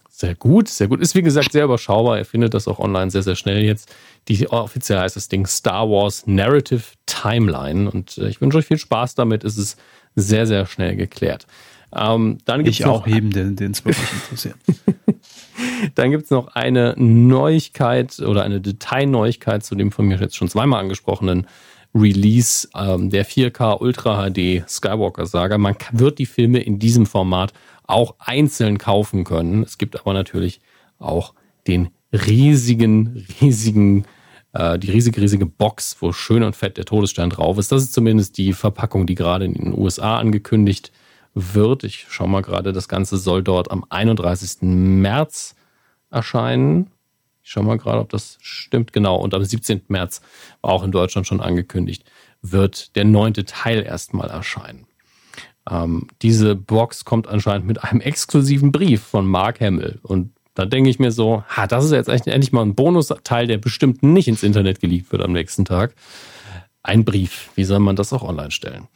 Sehr 0.08 0.34
gut, 0.34 0.68
sehr 0.68 0.88
gut. 0.88 1.00
Ist 1.00 1.14
wie 1.14 1.22
gesagt 1.22 1.52
sehr 1.52 1.64
überschaubar. 1.64 2.16
Ihr 2.16 2.24
findet 2.24 2.54
das 2.54 2.68
auch 2.68 2.78
online 2.78 3.10
sehr, 3.10 3.22
sehr 3.22 3.34
schnell 3.34 3.64
jetzt. 3.64 3.94
Die 4.28 4.48
offiziell 4.48 5.00
heißt 5.00 5.16
das 5.16 5.28
Ding 5.28 5.46
Star 5.46 5.88
Wars 5.90 6.26
Narrative 6.26 6.84
Timeline. 7.06 7.90
Und 7.90 8.18
äh, 8.18 8.28
ich 8.28 8.40
wünsche 8.40 8.58
euch 8.58 8.66
viel 8.66 8.78
Spaß 8.78 9.14
damit. 9.14 9.44
Es 9.44 9.58
ist 9.58 9.78
sehr, 10.14 10.46
sehr 10.46 10.66
schnell 10.66 10.96
geklärt. 10.96 11.46
Ähm, 11.94 12.38
dann 12.44 12.64
gibt's 12.64 12.80
ich 12.80 12.86
auch 12.86 13.06
heben, 13.06 13.30
den 13.30 13.72
es 13.72 13.84
wirklich 13.84 14.12
interessiert. 14.12 14.56
dann 15.94 16.10
gibt 16.10 16.24
es 16.24 16.30
noch 16.30 16.48
eine 16.48 16.94
Neuigkeit 16.96 18.18
oder 18.20 18.42
eine 18.42 18.60
Detailneuigkeit 18.60 19.64
zu 19.64 19.74
dem 19.74 19.92
von 19.92 20.06
mir 20.06 20.18
jetzt 20.18 20.36
schon 20.36 20.48
zweimal 20.48 20.80
angesprochenen 20.80 21.46
Release 21.94 22.68
ähm, 22.74 23.10
der 23.10 23.26
4K 23.26 23.80
Ultra 23.80 24.30
HD 24.30 24.68
Skywalker 24.68 25.26
Saga. 25.26 25.58
Man 25.58 25.76
wird 25.92 26.18
die 26.18 26.26
Filme 26.26 26.60
in 26.60 26.78
diesem 26.78 27.06
Format 27.06 27.52
auch 27.84 28.14
einzeln 28.18 28.78
kaufen 28.78 29.24
können. 29.24 29.62
Es 29.62 29.78
gibt 29.78 30.00
aber 30.00 30.12
natürlich 30.14 30.60
auch 30.98 31.34
den 31.66 31.90
riesigen, 32.12 33.26
riesigen, 33.40 34.04
äh, 34.52 34.78
die 34.78 34.90
riesige, 34.90 35.20
riesige 35.20 35.46
Box, 35.46 35.96
wo 36.00 36.12
schön 36.12 36.42
und 36.42 36.56
fett 36.56 36.76
der 36.76 36.84
Todesstern 36.84 37.30
drauf 37.30 37.58
ist. 37.58 37.72
Das 37.72 37.82
ist 37.82 37.92
zumindest 37.92 38.38
die 38.38 38.52
Verpackung, 38.52 39.06
die 39.06 39.14
gerade 39.14 39.44
in 39.44 39.54
den 39.54 39.78
USA 39.78 40.18
angekündigt 40.18 40.92
wird. 41.34 41.84
Ich 41.84 42.06
schaue 42.08 42.28
mal 42.28 42.42
gerade, 42.42 42.72
das 42.72 42.88
Ganze 42.88 43.16
soll 43.16 43.42
dort 43.42 43.70
am 43.70 43.84
31. 43.88 44.62
März 44.62 45.54
erscheinen. 46.10 46.90
Ich 47.42 47.50
schaue 47.50 47.64
mal 47.64 47.78
gerade, 47.78 48.00
ob 48.00 48.10
das 48.10 48.38
stimmt. 48.40 48.92
Genau. 48.92 49.16
Und 49.16 49.34
am 49.34 49.44
17. 49.44 49.82
März 49.88 50.22
war 50.60 50.72
auch 50.72 50.84
in 50.84 50.92
Deutschland 50.92 51.26
schon 51.26 51.40
angekündigt, 51.40 52.04
wird 52.40 52.94
der 52.96 53.04
neunte 53.04 53.44
Teil 53.44 53.82
erstmal 53.82 54.30
erscheinen. 54.30 54.86
Ähm, 55.70 56.08
diese 56.22 56.56
Box 56.56 57.04
kommt 57.04 57.28
anscheinend 57.28 57.66
mit 57.66 57.82
einem 57.82 58.00
exklusiven 58.02 58.72
Brief 58.72 59.02
von 59.02 59.26
Mark 59.26 59.60
Hamill. 59.60 59.98
Und 60.02 60.32
da 60.54 60.66
denke 60.66 60.90
ich 60.90 60.98
mir 60.98 61.12
so, 61.12 61.44
ha, 61.48 61.66
das 61.66 61.84
ist 61.84 61.92
jetzt 61.92 62.08
endlich 62.08 62.52
mal 62.52 62.62
ein 62.62 62.74
Bonusteil, 62.74 63.46
der 63.46 63.58
bestimmt 63.58 64.02
nicht 64.02 64.28
ins 64.28 64.42
Internet 64.42 64.80
geleakt 64.80 65.10
wird 65.12 65.22
am 65.22 65.32
nächsten 65.32 65.64
Tag. 65.64 65.94
Ein 66.82 67.04
Brief. 67.04 67.50
Wie 67.54 67.64
soll 67.64 67.78
man 67.78 67.96
das 67.96 68.12
auch 68.12 68.22
online 68.22 68.50
stellen? 68.50 68.88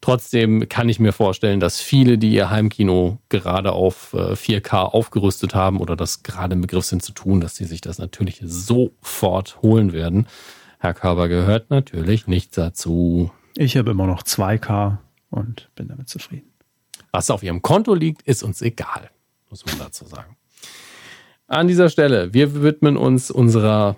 Trotzdem 0.00 0.68
kann 0.68 0.88
ich 0.88 1.00
mir 1.00 1.12
vorstellen, 1.12 1.58
dass 1.58 1.80
viele, 1.80 2.18
die 2.18 2.32
ihr 2.32 2.50
Heimkino 2.50 3.18
gerade 3.28 3.72
auf 3.72 4.14
4K 4.14 4.72
äh, 4.72 4.76
aufgerüstet 4.76 5.54
haben 5.54 5.80
oder 5.80 5.96
das 5.96 6.22
gerade 6.22 6.54
im 6.54 6.60
Begriff 6.60 6.84
sind 6.84 7.02
zu 7.02 7.12
tun, 7.12 7.40
dass 7.40 7.56
sie 7.56 7.64
sich 7.64 7.80
das 7.80 7.98
natürlich 7.98 8.40
sofort 8.44 9.60
holen 9.62 9.92
werden. 9.92 10.26
Herr 10.78 10.94
Körber 10.94 11.28
gehört 11.28 11.70
natürlich 11.70 12.26
nicht 12.26 12.56
dazu. 12.56 13.30
Ich 13.56 13.76
habe 13.76 13.90
immer 13.90 14.06
noch 14.06 14.22
2K 14.22 14.98
und 15.30 15.70
bin 15.74 15.88
damit 15.88 16.08
zufrieden. 16.08 16.52
Was 17.10 17.30
auf 17.30 17.42
Ihrem 17.42 17.62
Konto 17.62 17.94
liegt, 17.94 18.22
ist 18.22 18.42
uns 18.42 18.60
egal, 18.60 19.10
muss 19.48 19.64
man 19.64 19.78
dazu 19.78 20.04
sagen. 20.04 20.36
An 21.46 21.68
dieser 21.68 21.88
Stelle, 21.88 22.34
wir 22.34 22.62
widmen 22.62 22.96
uns 22.96 23.30
unserer, 23.30 23.96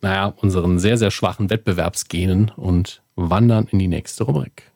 naja, 0.00 0.26
unseren 0.26 0.78
sehr, 0.78 0.98
sehr 0.98 1.10
schwachen 1.10 1.50
Wettbewerbsgenen 1.50 2.52
und 2.54 3.02
wandern 3.16 3.66
in 3.70 3.78
die 3.78 3.88
nächste 3.88 4.24
Rubrik. 4.24 4.67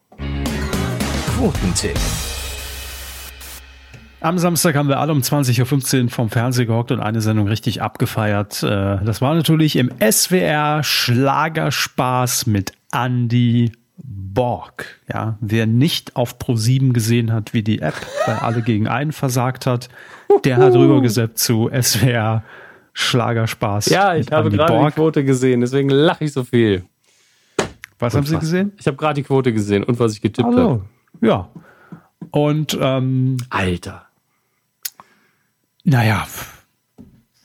Quotentipp. 1.43 1.98
Am 4.20 4.39
Samstag 4.39 4.77
haben 4.77 4.89
wir 4.89 5.01
alle 5.01 5.10
um 5.10 5.19
20.15 5.19 6.05
Uhr 6.05 6.09
vom 6.09 6.31
Fernseher 6.31 6.66
gehockt 6.66 6.93
und 6.93 7.01
eine 7.01 7.20
Sendung 7.20 7.48
richtig 7.48 7.82
abgefeiert. 7.82 8.62
Äh, 8.62 9.05
das 9.05 9.20
war 9.20 9.35
natürlich 9.35 9.74
im 9.74 9.90
SWR 9.98 10.85
Schlagerspaß 10.85 12.47
mit 12.47 12.74
Andy 12.93 13.73
Borg. 13.97 15.01
Ja, 15.12 15.36
wer 15.40 15.66
nicht 15.66 16.14
auf 16.14 16.39
Pro7 16.39 16.93
gesehen 16.93 17.32
hat, 17.32 17.52
wie 17.52 17.64
die 17.64 17.81
App 17.81 17.97
weil 18.24 18.36
alle 18.36 18.62
gegen 18.62 18.86
einen 18.86 19.10
versagt 19.10 19.66
hat, 19.66 19.89
der 20.44 20.59
hat 20.59 20.74
rübergesetzt 20.74 21.43
zu 21.43 21.69
SWR 21.73 22.44
Schlagerspaß. 22.93 23.86
Ja, 23.86 24.14
ich 24.14 24.31
habe 24.31 24.48
gerade 24.48 24.73
Borg. 24.73 24.90
die 24.90 24.94
Quote 24.94 25.24
gesehen, 25.24 25.60
deswegen 25.60 25.89
lache 25.89 26.23
ich 26.23 26.32
so 26.32 26.44
viel. 26.44 26.85
Was 27.98 28.14
und 28.14 28.19
haben 28.19 28.27
Sie 28.28 28.39
gesehen? 28.39 28.73
Ich 28.78 28.86
habe 28.86 28.97
gerade 28.97 29.14
die 29.14 29.24
Quote 29.24 29.52
gesehen 29.52 29.82
und 29.82 29.98
was 29.98 30.12
ich 30.12 30.20
getippt 30.20 30.47
habe. 30.47 30.82
Ja. 31.23 31.49
Und 32.31 32.77
ähm, 32.81 33.39
Alter. 33.49 34.07
Naja, 35.85 36.27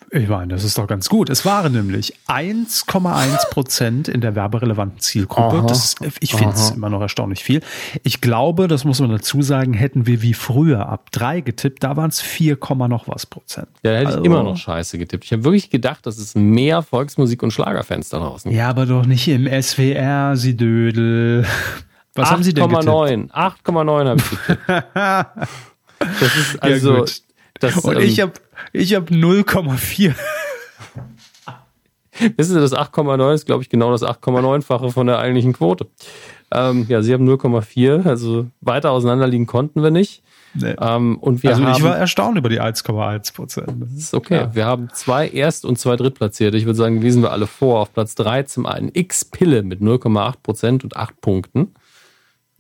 ich 0.10 0.30
meine, 0.30 0.54
das 0.54 0.64
ist 0.64 0.78
doch 0.78 0.88
ganz 0.88 1.10
gut. 1.10 1.30
Es 1.30 1.44
waren 1.44 1.74
nämlich 1.74 2.14
1,1 2.28 3.50
Prozent 3.50 4.08
in 4.08 4.22
der 4.22 4.36
werberelevanten 4.36 5.00
Zielgruppe. 5.00 5.58
Aha, 5.58 5.68
das, 5.68 5.96
ich 6.22 6.34
finde 6.34 6.54
es 6.54 6.72
immer 6.72 6.90
noch 6.90 7.02
erstaunlich 7.02 7.44
viel. 7.44 7.62
Ich 8.04 8.22
glaube, 8.22 8.70
das 8.70 8.86
muss 8.86 9.02
man 9.02 9.10
dazu 9.10 9.42
sagen, 9.42 9.74
hätten 9.74 10.08
wir 10.08 10.22
wie 10.22 10.34
früher 10.34 10.88
ab 10.88 11.12
drei 11.12 11.42
getippt, 11.42 11.84
da 11.84 11.98
waren 11.98 12.10
es 12.10 12.22
4, 12.22 12.58
noch 12.88 13.08
was 13.10 13.26
Prozent. 13.26 13.68
Ja, 13.84 13.92
da 13.92 13.98
hätte 13.98 14.08
also, 14.08 14.20
ich 14.20 14.26
immer 14.26 14.44
noch 14.44 14.56
scheiße 14.56 14.98
getippt. 14.98 15.26
Ich 15.26 15.34
habe 15.34 15.44
wirklich 15.44 15.70
gedacht, 15.70 16.06
dass 16.06 16.18
es 16.18 16.36
mehr 16.36 16.84
Volksmusik- 16.84 17.44
und 17.44 17.52
Schlagerfans 17.52 18.10
da 18.10 18.20
draußen 18.20 18.50
gibt. 18.50 18.58
Ja, 18.58 18.70
aber 18.70 18.86
doch 18.86 19.06
nicht 19.06 19.28
im 19.28 19.46
SWR, 19.62 20.38
Sie 20.38 20.56
Dödel. 20.56 21.46
Was 22.18 22.28
8, 22.28 22.34
haben 22.34 22.44
Sie 22.44 22.54
denn 22.54 22.68
getippt? 22.68 22.88
8,9. 22.88 23.32
8,9 23.32 24.08
habe 24.08 24.18
ich 24.18 24.30
getippt. 24.30 24.60
das 26.22 26.36
ist 26.36 26.64
also... 26.64 26.98
Ja, 26.98 27.06
das, 27.60 27.78
und 27.78 27.96
ähm, 27.96 28.02
ich 28.02 28.20
habe 28.20 28.34
ich 28.74 28.94
hab 28.94 29.10
0,4. 29.10 30.14
Wissen 32.36 32.54
Sie, 32.54 32.60
das 32.60 32.74
8,9 32.74 33.34
ist, 33.34 33.46
glaube 33.46 33.64
ich, 33.64 33.70
genau 33.70 33.92
das 33.92 34.04
8,9-fache 34.04 34.92
von 34.92 35.08
der 35.08 35.20
eigentlichen 35.20 35.54
Quote. 35.54 35.88
Ähm, 36.52 36.86
ja, 36.88 37.02
Sie 37.02 37.14
haben 37.14 37.28
0,4, 37.28 38.08
also 38.08 38.48
weiter 38.62 38.92
auseinanderliegen 38.92 39.48
konnten 39.48 39.84
wir 39.84 39.92
nicht. 39.92 40.24
Nee. 40.54 40.76
Ähm, 40.80 41.18
und 41.20 41.44
wir 41.44 41.52
also 41.52 41.64
haben, 41.64 41.78
ich 41.78 41.84
war 41.84 41.98
erstaunt 41.98 42.38
über 42.38 42.50
die 42.50 42.62
1,1 42.62 43.36
Prozent. 43.36 43.74
Das 43.80 43.92
ist 43.92 44.14
okay. 44.14 44.36
Ja. 44.38 44.56
Wir 44.56 44.66
haben 44.66 44.90
zwei 44.94 45.28
Erst- 45.28 45.66
und 45.66 45.78
zwei 45.78 45.96
Drittplatzierte. 45.96 46.58
Ich 46.58 46.66
würde 46.66 46.78
sagen, 46.78 47.02
wiesen 47.02 47.22
wir 47.22 47.32
alle 47.32 47.48
vor. 47.48 47.82
Auf 47.82 47.94
Platz 47.94 48.16
3 48.16 48.44
zum 48.44 48.66
einen 48.66 48.90
X-Pille 48.94 49.64
mit 49.64 49.82
0,8 49.82 50.36
Prozent 50.42 50.84
und 50.84 50.96
8 50.96 51.20
Punkten. 51.22 51.74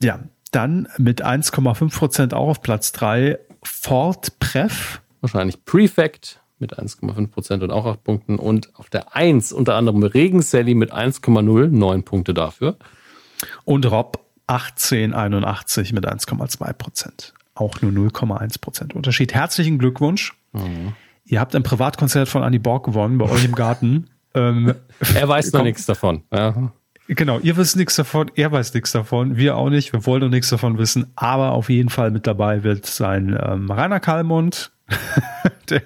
Ja, 0.01 0.19
dann 0.51 0.87
mit 0.97 1.25
1,5 1.25 1.95
Prozent 1.95 2.33
auch 2.33 2.49
auf 2.49 2.61
Platz 2.61 2.91
3 2.93 3.39
Ford 3.63 4.39
Pref. 4.39 5.01
Wahrscheinlich 5.21 5.63
Prefect 5.65 6.41
mit 6.59 6.77
1,5 6.77 7.27
Prozent 7.27 7.63
und 7.63 7.71
auch 7.71 7.85
8 7.85 8.03
Punkten. 8.03 8.39
Und 8.39 8.73
auf 8.75 8.89
der 8.89 9.15
1 9.15 9.53
unter 9.53 9.75
anderem 9.75 10.03
Regen 10.03 10.41
Sally 10.41 10.75
mit 10.75 10.93
1,0, 10.93 11.67
9 11.67 12.03
Punkte 12.03 12.33
dafür. 12.33 12.77
Und 13.65 13.85
Rob 13.91 14.25
1881 14.47 15.93
mit 15.93 16.07
1,2 16.07 16.73
Prozent. 16.73 17.33
Auch 17.53 17.81
nur 17.81 17.91
0,1 17.91 18.61
Prozent 18.61 18.95
Unterschied. 18.95 19.33
Herzlichen 19.33 19.77
Glückwunsch. 19.77 20.33
Mhm. 20.53 20.93
Ihr 21.25 21.39
habt 21.39 21.55
ein 21.55 21.63
Privatkonzert 21.63 22.29
von 22.29 22.43
Annie 22.43 22.59
Borg 22.59 22.85
gewonnen 22.85 23.17
bei 23.17 23.29
euch 23.29 23.43
im 23.43 23.55
Garten. 23.55 24.09
ähm, 24.33 24.73
er 25.13 25.27
weiß 25.27 25.51
noch 25.51 25.63
nichts 25.63 25.85
davon. 25.85 26.23
Ja. 26.31 26.71
Genau, 27.07 27.39
ihr 27.39 27.55
wisst 27.55 27.77
nichts 27.77 27.95
davon, 27.95 28.29
er 28.35 28.51
weiß 28.51 28.73
nichts 28.73 28.91
davon, 28.91 29.37
wir 29.37 29.55
auch 29.55 29.69
nicht, 29.69 29.93
wir 29.93 30.05
wollen 30.05 30.21
noch 30.21 30.29
nichts 30.29 30.49
davon 30.49 30.77
wissen, 30.77 31.07
aber 31.15 31.53
auf 31.53 31.69
jeden 31.69 31.89
Fall 31.89 32.11
mit 32.11 32.27
dabei 32.27 32.63
wird 32.63 32.85
sein 32.85 33.37
ähm, 33.41 33.71
Rainer 33.71 34.01
Kallmund, 34.01 34.71
der, 35.69 35.83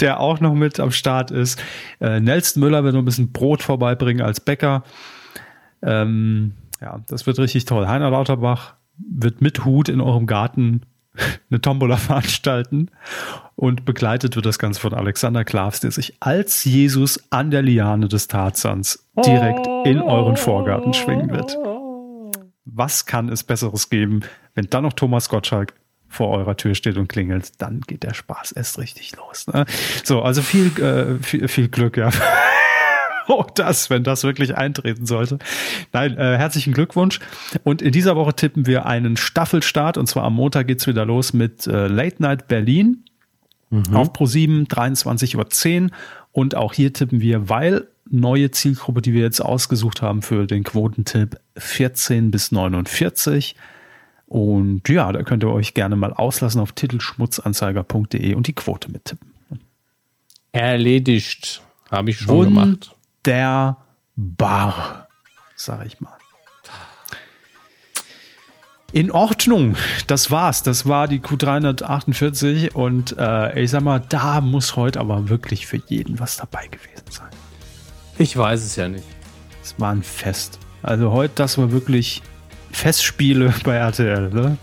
der 0.00 0.20
auch 0.20 0.40
noch 0.40 0.54
mit 0.54 0.80
am 0.80 0.90
Start 0.90 1.30
ist. 1.30 1.62
Äh, 2.00 2.20
Nelson 2.20 2.62
Müller 2.62 2.82
wird 2.82 2.94
noch 2.94 3.02
ein 3.02 3.04
bisschen 3.06 3.32
Brot 3.32 3.62
vorbeibringen 3.62 4.24
als 4.24 4.40
Bäcker. 4.40 4.84
Ähm, 5.82 6.54
ja, 6.80 7.00
das 7.08 7.26
wird 7.26 7.38
richtig 7.38 7.66
toll. 7.66 7.86
Heiner 7.86 8.10
Lauterbach 8.10 8.74
wird 8.96 9.42
mit 9.42 9.66
Hut 9.66 9.90
in 9.90 10.00
eurem 10.00 10.26
Garten 10.26 10.82
eine 11.50 11.60
Tombola 11.60 11.96
veranstalten 11.96 12.90
und 13.54 13.84
begleitet 13.84 14.36
wird 14.36 14.46
das 14.46 14.58
Ganze 14.58 14.80
von 14.80 14.94
Alexander 14.94 15.44
Klavs, 15.44 15.80
der 15.80 15.90
sich 15.90 16.14
als 16.20 16.64
Jesus 16.64 17.24
an 17.30 17.50
der 17.50 17.62
Liane 17.62 18.08
des 18.08 18.28
Tarzans 18.28 19.06
direkt 19.24 19.66
in 19.86 20.00
euren 20.00 20.36
Vorgarten 20.36 20.94
schwingen 20.94 21.30
wird. 21.30 21.56
Was 22.64 23.06
kann 23.06 23.28
es 23.28 23.44
Besseres 23.44 23.88
geben, 23.88 24.20
wenn 24.54 24.66
dann 24.68 24.82
noch 24.82 24.92
Thomas 24.92 25.28
Gottschalk 25.28 25.74
vor 26.08 26.30
eurer 26.30 26.56
Tür 26.56 26.74
steht 26.74 26.96
und 26.96 27.08
klingelt, 27.08 27.60
dann 27.60 27.80
geht 27.80 28.02
der 28.02 28.14
Spaß 28.14 28.52
erst 28.52 28.78
richtig 28.78 29.16
los. 29.16 29.46
Ne? 29.48 29.66
So, 30.04 30.22
also 30.22 30.42
viel, 30.42 30.66
äh, 30.82 31.22
viel, 31.22 31.48
viel 31.48 31.68
Glück, 31.68 31.96
ja. 31.96 32.10
oh, 33.28 33.44
das, 33.54 33.90
wenn 33.90 34.04
das 34.04 34.24
wirklich 34.24 34.56
eintreten 34.56 35.06
sollte. 35.06 35.38
Nein, 35.92 36.16
äh, 36.16 36.36
herzlichen 36.36 36.72
Glückwunsch. 36.72 37.20
Und 37.64 37.82
in 37.82 37.92
dieser 37.92 38.16
Woche 38.16 38.34
tippen 38.34 38.66
wir 38.66 38.86
einen 38.86 39.16
Staffelstart 39.16 39.98
und 39.98 40.06
zwar 40.06 40.24
am 40.24 40.34
Montag 40.34 40.66
geht's 40.66 40.86
wieder 40.86 41.04
los 41.04 41.32
mit 41.32 41.66
äh, 41.66 41.86
Late 41.86 42.22
Night 42.22 42.48
Berlin 42.48 43.04
mhm. 43.70 43.94
auf 43.94 44.12
Pro7 44.12 44.68
23.10 44.68 45.82
Uhr. 45.82 45.90
Und 46.32 46.54
auch 46.54 46.74
hier 46.74 46.92
tippen 46.92 47.20
wir, 47.20 47.48
weil 47.48 47.88
neue 48.08 48.50
Zielgruppe, 48.50 49.02
die 49.02 49.12
wir 49.12 49.22
jetzt 49.22 49.40
ausgesucht 49.40 50.02
haben 50.02 50.22
für 50.22 50.46
den 50.46 50.64
Quotentipp 50.64 51.40
14 51.56 52.30
bis 52.30 52.52
49. 52.52 53.56
Und 54.26 54.88
ja, 54.88 55.12
da 55.12 55.22
könnt 55.22 55.44
ihr 55.44 55.50
euch 55.50 55.74
gerne 55.74 55.96
mal 55.96 56.12
auslassen 56.12 56.60
auf 56.60 56.72
titelschmutzanzeiger.de 56.72 58.34
und 58.34 58.46
die 58.46 58.52
Quote 58.52 58.90
mittippen. 58.90 59.30
Erledigt. 60.52 61.62
Habe 61.90 62.10
ich 62.10 62.18
schon 62.18 62.36
Wunderbar, 62.36 62.64
gemacht. 62.64 62.95
Der 63.26 63.76
Bar, 64.14 65.08
sag 65.56 65.84
ich 65.84 66.00
mal. 66.00 66.16
In 68.92 69.10
Ordnung, 69.10 69.76
das 70.06 70.30
war's. 70.30 70.62
Das 70.62 70.86
war 70.86 71.08
die 71.08 71.18
Q348 71.18 72.72
und 72.72 73.16
äh, 73.18 73.60
ich 73.60 73.72
sag 73.72 73.82
mal, 73.82 73.98
da 73.98 74.40
muss 74.40 74.76
heute 74.76 75.00
aber 75.00 75.28
wirklich 75.28 75.66
für 75.66 75.82
jeden 75.88 76.20
was 76.20 76.36
dabei 76.36 76.68
gewesen 76.68 77.10
sein. 77.10 77.28
Ich 78.16 78.36
weiß 78.36 78.62
es 78.62 78.76
ja 78.76 78.88
nicht. 78.88 79.04
Es 79.60 79.74
war 79.78 79.90
ein 79.90 80.04
Fest. 80.04 80.60
Also 80.82 81.10
heute, 81.10 81.34
das 81.34 81.58
war 81.58 81.72
wirklich 81.72 82.22
Festspiele 82.70 83.52
bei 83.64 83.74
RTL, 83.74 84.30
ne? 84.30 84.56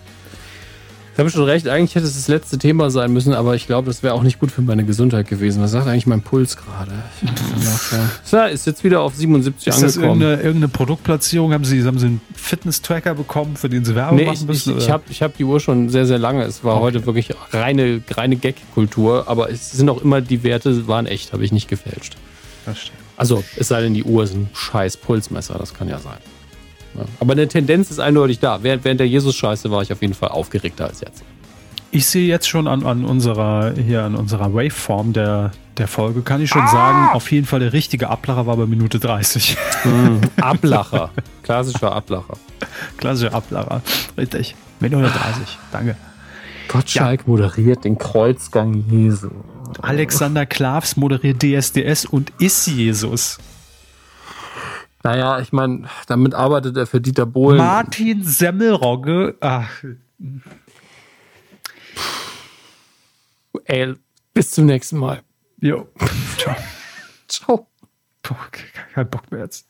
Ich 1.13 1.19
habe 1.19 1.29
schon 1.29 1.43
recht, 1.43 1.67
eigentlich 1.67 1.93
hätte 1.93 2.07
es 2.07 2.15
das 2.15 2.27
letzte 2.27 2.57
Thema 2.57 2.89
sein 2.89 3.13
müssen, 3.13 3.35
aber 3.35 3.53
ich 3.53 3.67
glaube, 3.67 3.85
das 3.85 4.01
wäre 4.01 4.15
auch 4.15 4.23
nicht 4.23 4.39
gut 4.39 4.49
für 4.49 4.63
meine 4.63 4.83
Gesundheit 4.83 5.27
gewesen. 5.27 5.61
Was 5.61 5.69
sagt 5.69 5.85
eigentlich 5.87 6.07
mein 6.07 6.23
Puls 6.23 6.57
gerade? 6.57 6.91
Ja, 8.31 8.45
ist 8.47 8.65
jetzt 8.65 8.83
wieder 8.83 9.01
auf 9.01 9.13
77 9.13 9.67
ist 9.67 9.75
angekommen. 9.75 9.87
Ist 9.87 9.95
das 9.95 10.03
irgendeine, 10.03 10.35
irgendeine 10.37 10.67
Produktplatzierung? 10.69 11.53
Haben 11.53 11.65
Sie, 11.65 11.83
haben 11.83 11.99
Sie 11.99 12.07
einen 12.07 12.21
Fitness-Tracker 12.33 13.13
bekommen, 13.13 13.57
für 13.57 13.69
den 13.69 13.85
Sie 13.85 13.93
Werbung 13.93 14.17
nee, 14.17 14.25
machen 14.25 14.47
müssen? 14.47 14.75
Ich, 14.75 14.85
ich, 14.85 14.89
habe 14.89 15.03
ich 15.07 15.21
hab 15.21 15.37
die 15.37 15.43
Uhr 15.43 15.59
schon 15.59 15.89
sehr, 15.89 16.07
sehr 16.07 16.17
lange. 16.17 16.45
Es 16.45 16.63
war 16.63 16.77
okay. 16.77 16.83
heute 16.83 17.05
wirklich 17.05 17.29
reine, 17.51 18.01
reine 18.09 18.35
Gag-Kultur, 18.35 19.25
aber 19.27 19.51
es 19.51 19.71
sind 19.71 19.89
auch 19.89 20.01
immer, 20.01 20.19
die 20.19 20.41
Werte 20.41 20.87
waren 20.87 21.05
echt, 21.05 21.31
habe 21.31 21.45
ich 21.45 21.51
nicht 21.51 21.67
gefälscht. 21.67 22.15
Verstehe. 22.63 22.95
Also, 23.17 23.43
es 23.55 23.67
sei 23.67 23.81
denn, 23.81 23.93
die 23.93 24.03
Uhr 24.03 24.23
ist 24.23 24.33
ein 24.33 24.49
scheiß 24.55 24.97
Pulsmesser, 24.97 25.59
das 25.59 25.75
kann 25.75 25.87
ja 25.87 25.99
sein. 25.99 26.17
Aber 27.19 27.33
eine 27.33 27.47
Tendenz 27.47 27.91
ist 27.91 27.99
eindeutig 27.99 28.39
da. 28.39 28.63
Während, 28.63 28.83
während 28.85 28.99
der 28.99 29.07
Jesus-Scheiße 29.07 29.71
war 29.71 29.81
ich 29.81 29.91
auf 29.91 30.01
jeden 30.01 30.13
Fall 30.13 30.29
aufgeregter 30.29 30.85
als 30.85 31.01
jetzt. 31.01 31.23
Ich 31.91 32.07
sehe 32.07 32.27
jetzt 32.27 32.47
schon 32.47 32.67
an, 32.67 32.85
an 32.85 33.05
unserer, 33.05 33.73
hier 33.75 34.03
an 34.03 34.15
unserer 34.15 34.53
Waveform 34.53 35.13
der, 35.13 35.51
der 35.77 35.87
Folge, 35.87 36.21
kann 36.21 36.41
ich 36.41 36.49
schon 36.49 36.63
ah! 36.63 36.67
sagen, 36.67 37.09
auf 37.13 37.31
jeden 37.31 37.45
Fall 37.45 37.59
der 37.59 37.73
richtige 37.73 38.09
Ablacher 38.09 38.47
war 38.47 38.57
bei 38.57 38.65
Minute 38.65 38.99
30. 38.99 39.57
Mm, 39.83 40.17
Ablacher. 40.41 41.11
Klassischer 41.43 41.91
Ablacher. 41.91 42.35
Klassischer 42.97 43.33
Ablacher. 43.33 43.81
Richtig. 44.17 44.55
Minute 44.79 45.03
30. 45.03 45.57
Danke. 45.71 45.95
Gottschalk 46.67 47.21
ja. 47.21 47.27
moderiert 47.27 47.85
den 47.85 47.97
Kreuzgang 47.97 48.85
Jesu. 48.89 49.29
Alexander 49.81 50.45
Klavs 50.45 50.97
moderiert 50.97 51.43
DSDS 51.43 52.05
und 52.05 52.31
ist 52.39 52.67
Jesus. 52.67 53.37
Naja, 55.03 55.39
ich 55.39 55.51
meine, 55.51 55.89
damit 56.07 56.33
arbeitet 56.33 56.77
er 56.77 56.87
für 56.87 57.01
Dieter 57.01 57.25
Bohlen. 57.25 57.57
Martin 57.57 58.23
Semmelrogge. 58.23 59.35
Ach. 59.41 59.69
Ey, 63.65 63.95
bis 64.33 64.51
zum 64.51 64.65
nächsten 64.65 64.97
Mal. 64.97 65.21
Jo. 65.59 65.89
Ciao. 66.37 66.55
Ciao. 67.27 67.67
Boah, 68.21 68.37
kein 68.93 69.09
Bock 69.09 69.29
mehr 69.29 69.41
jetzt. 69.41 69.67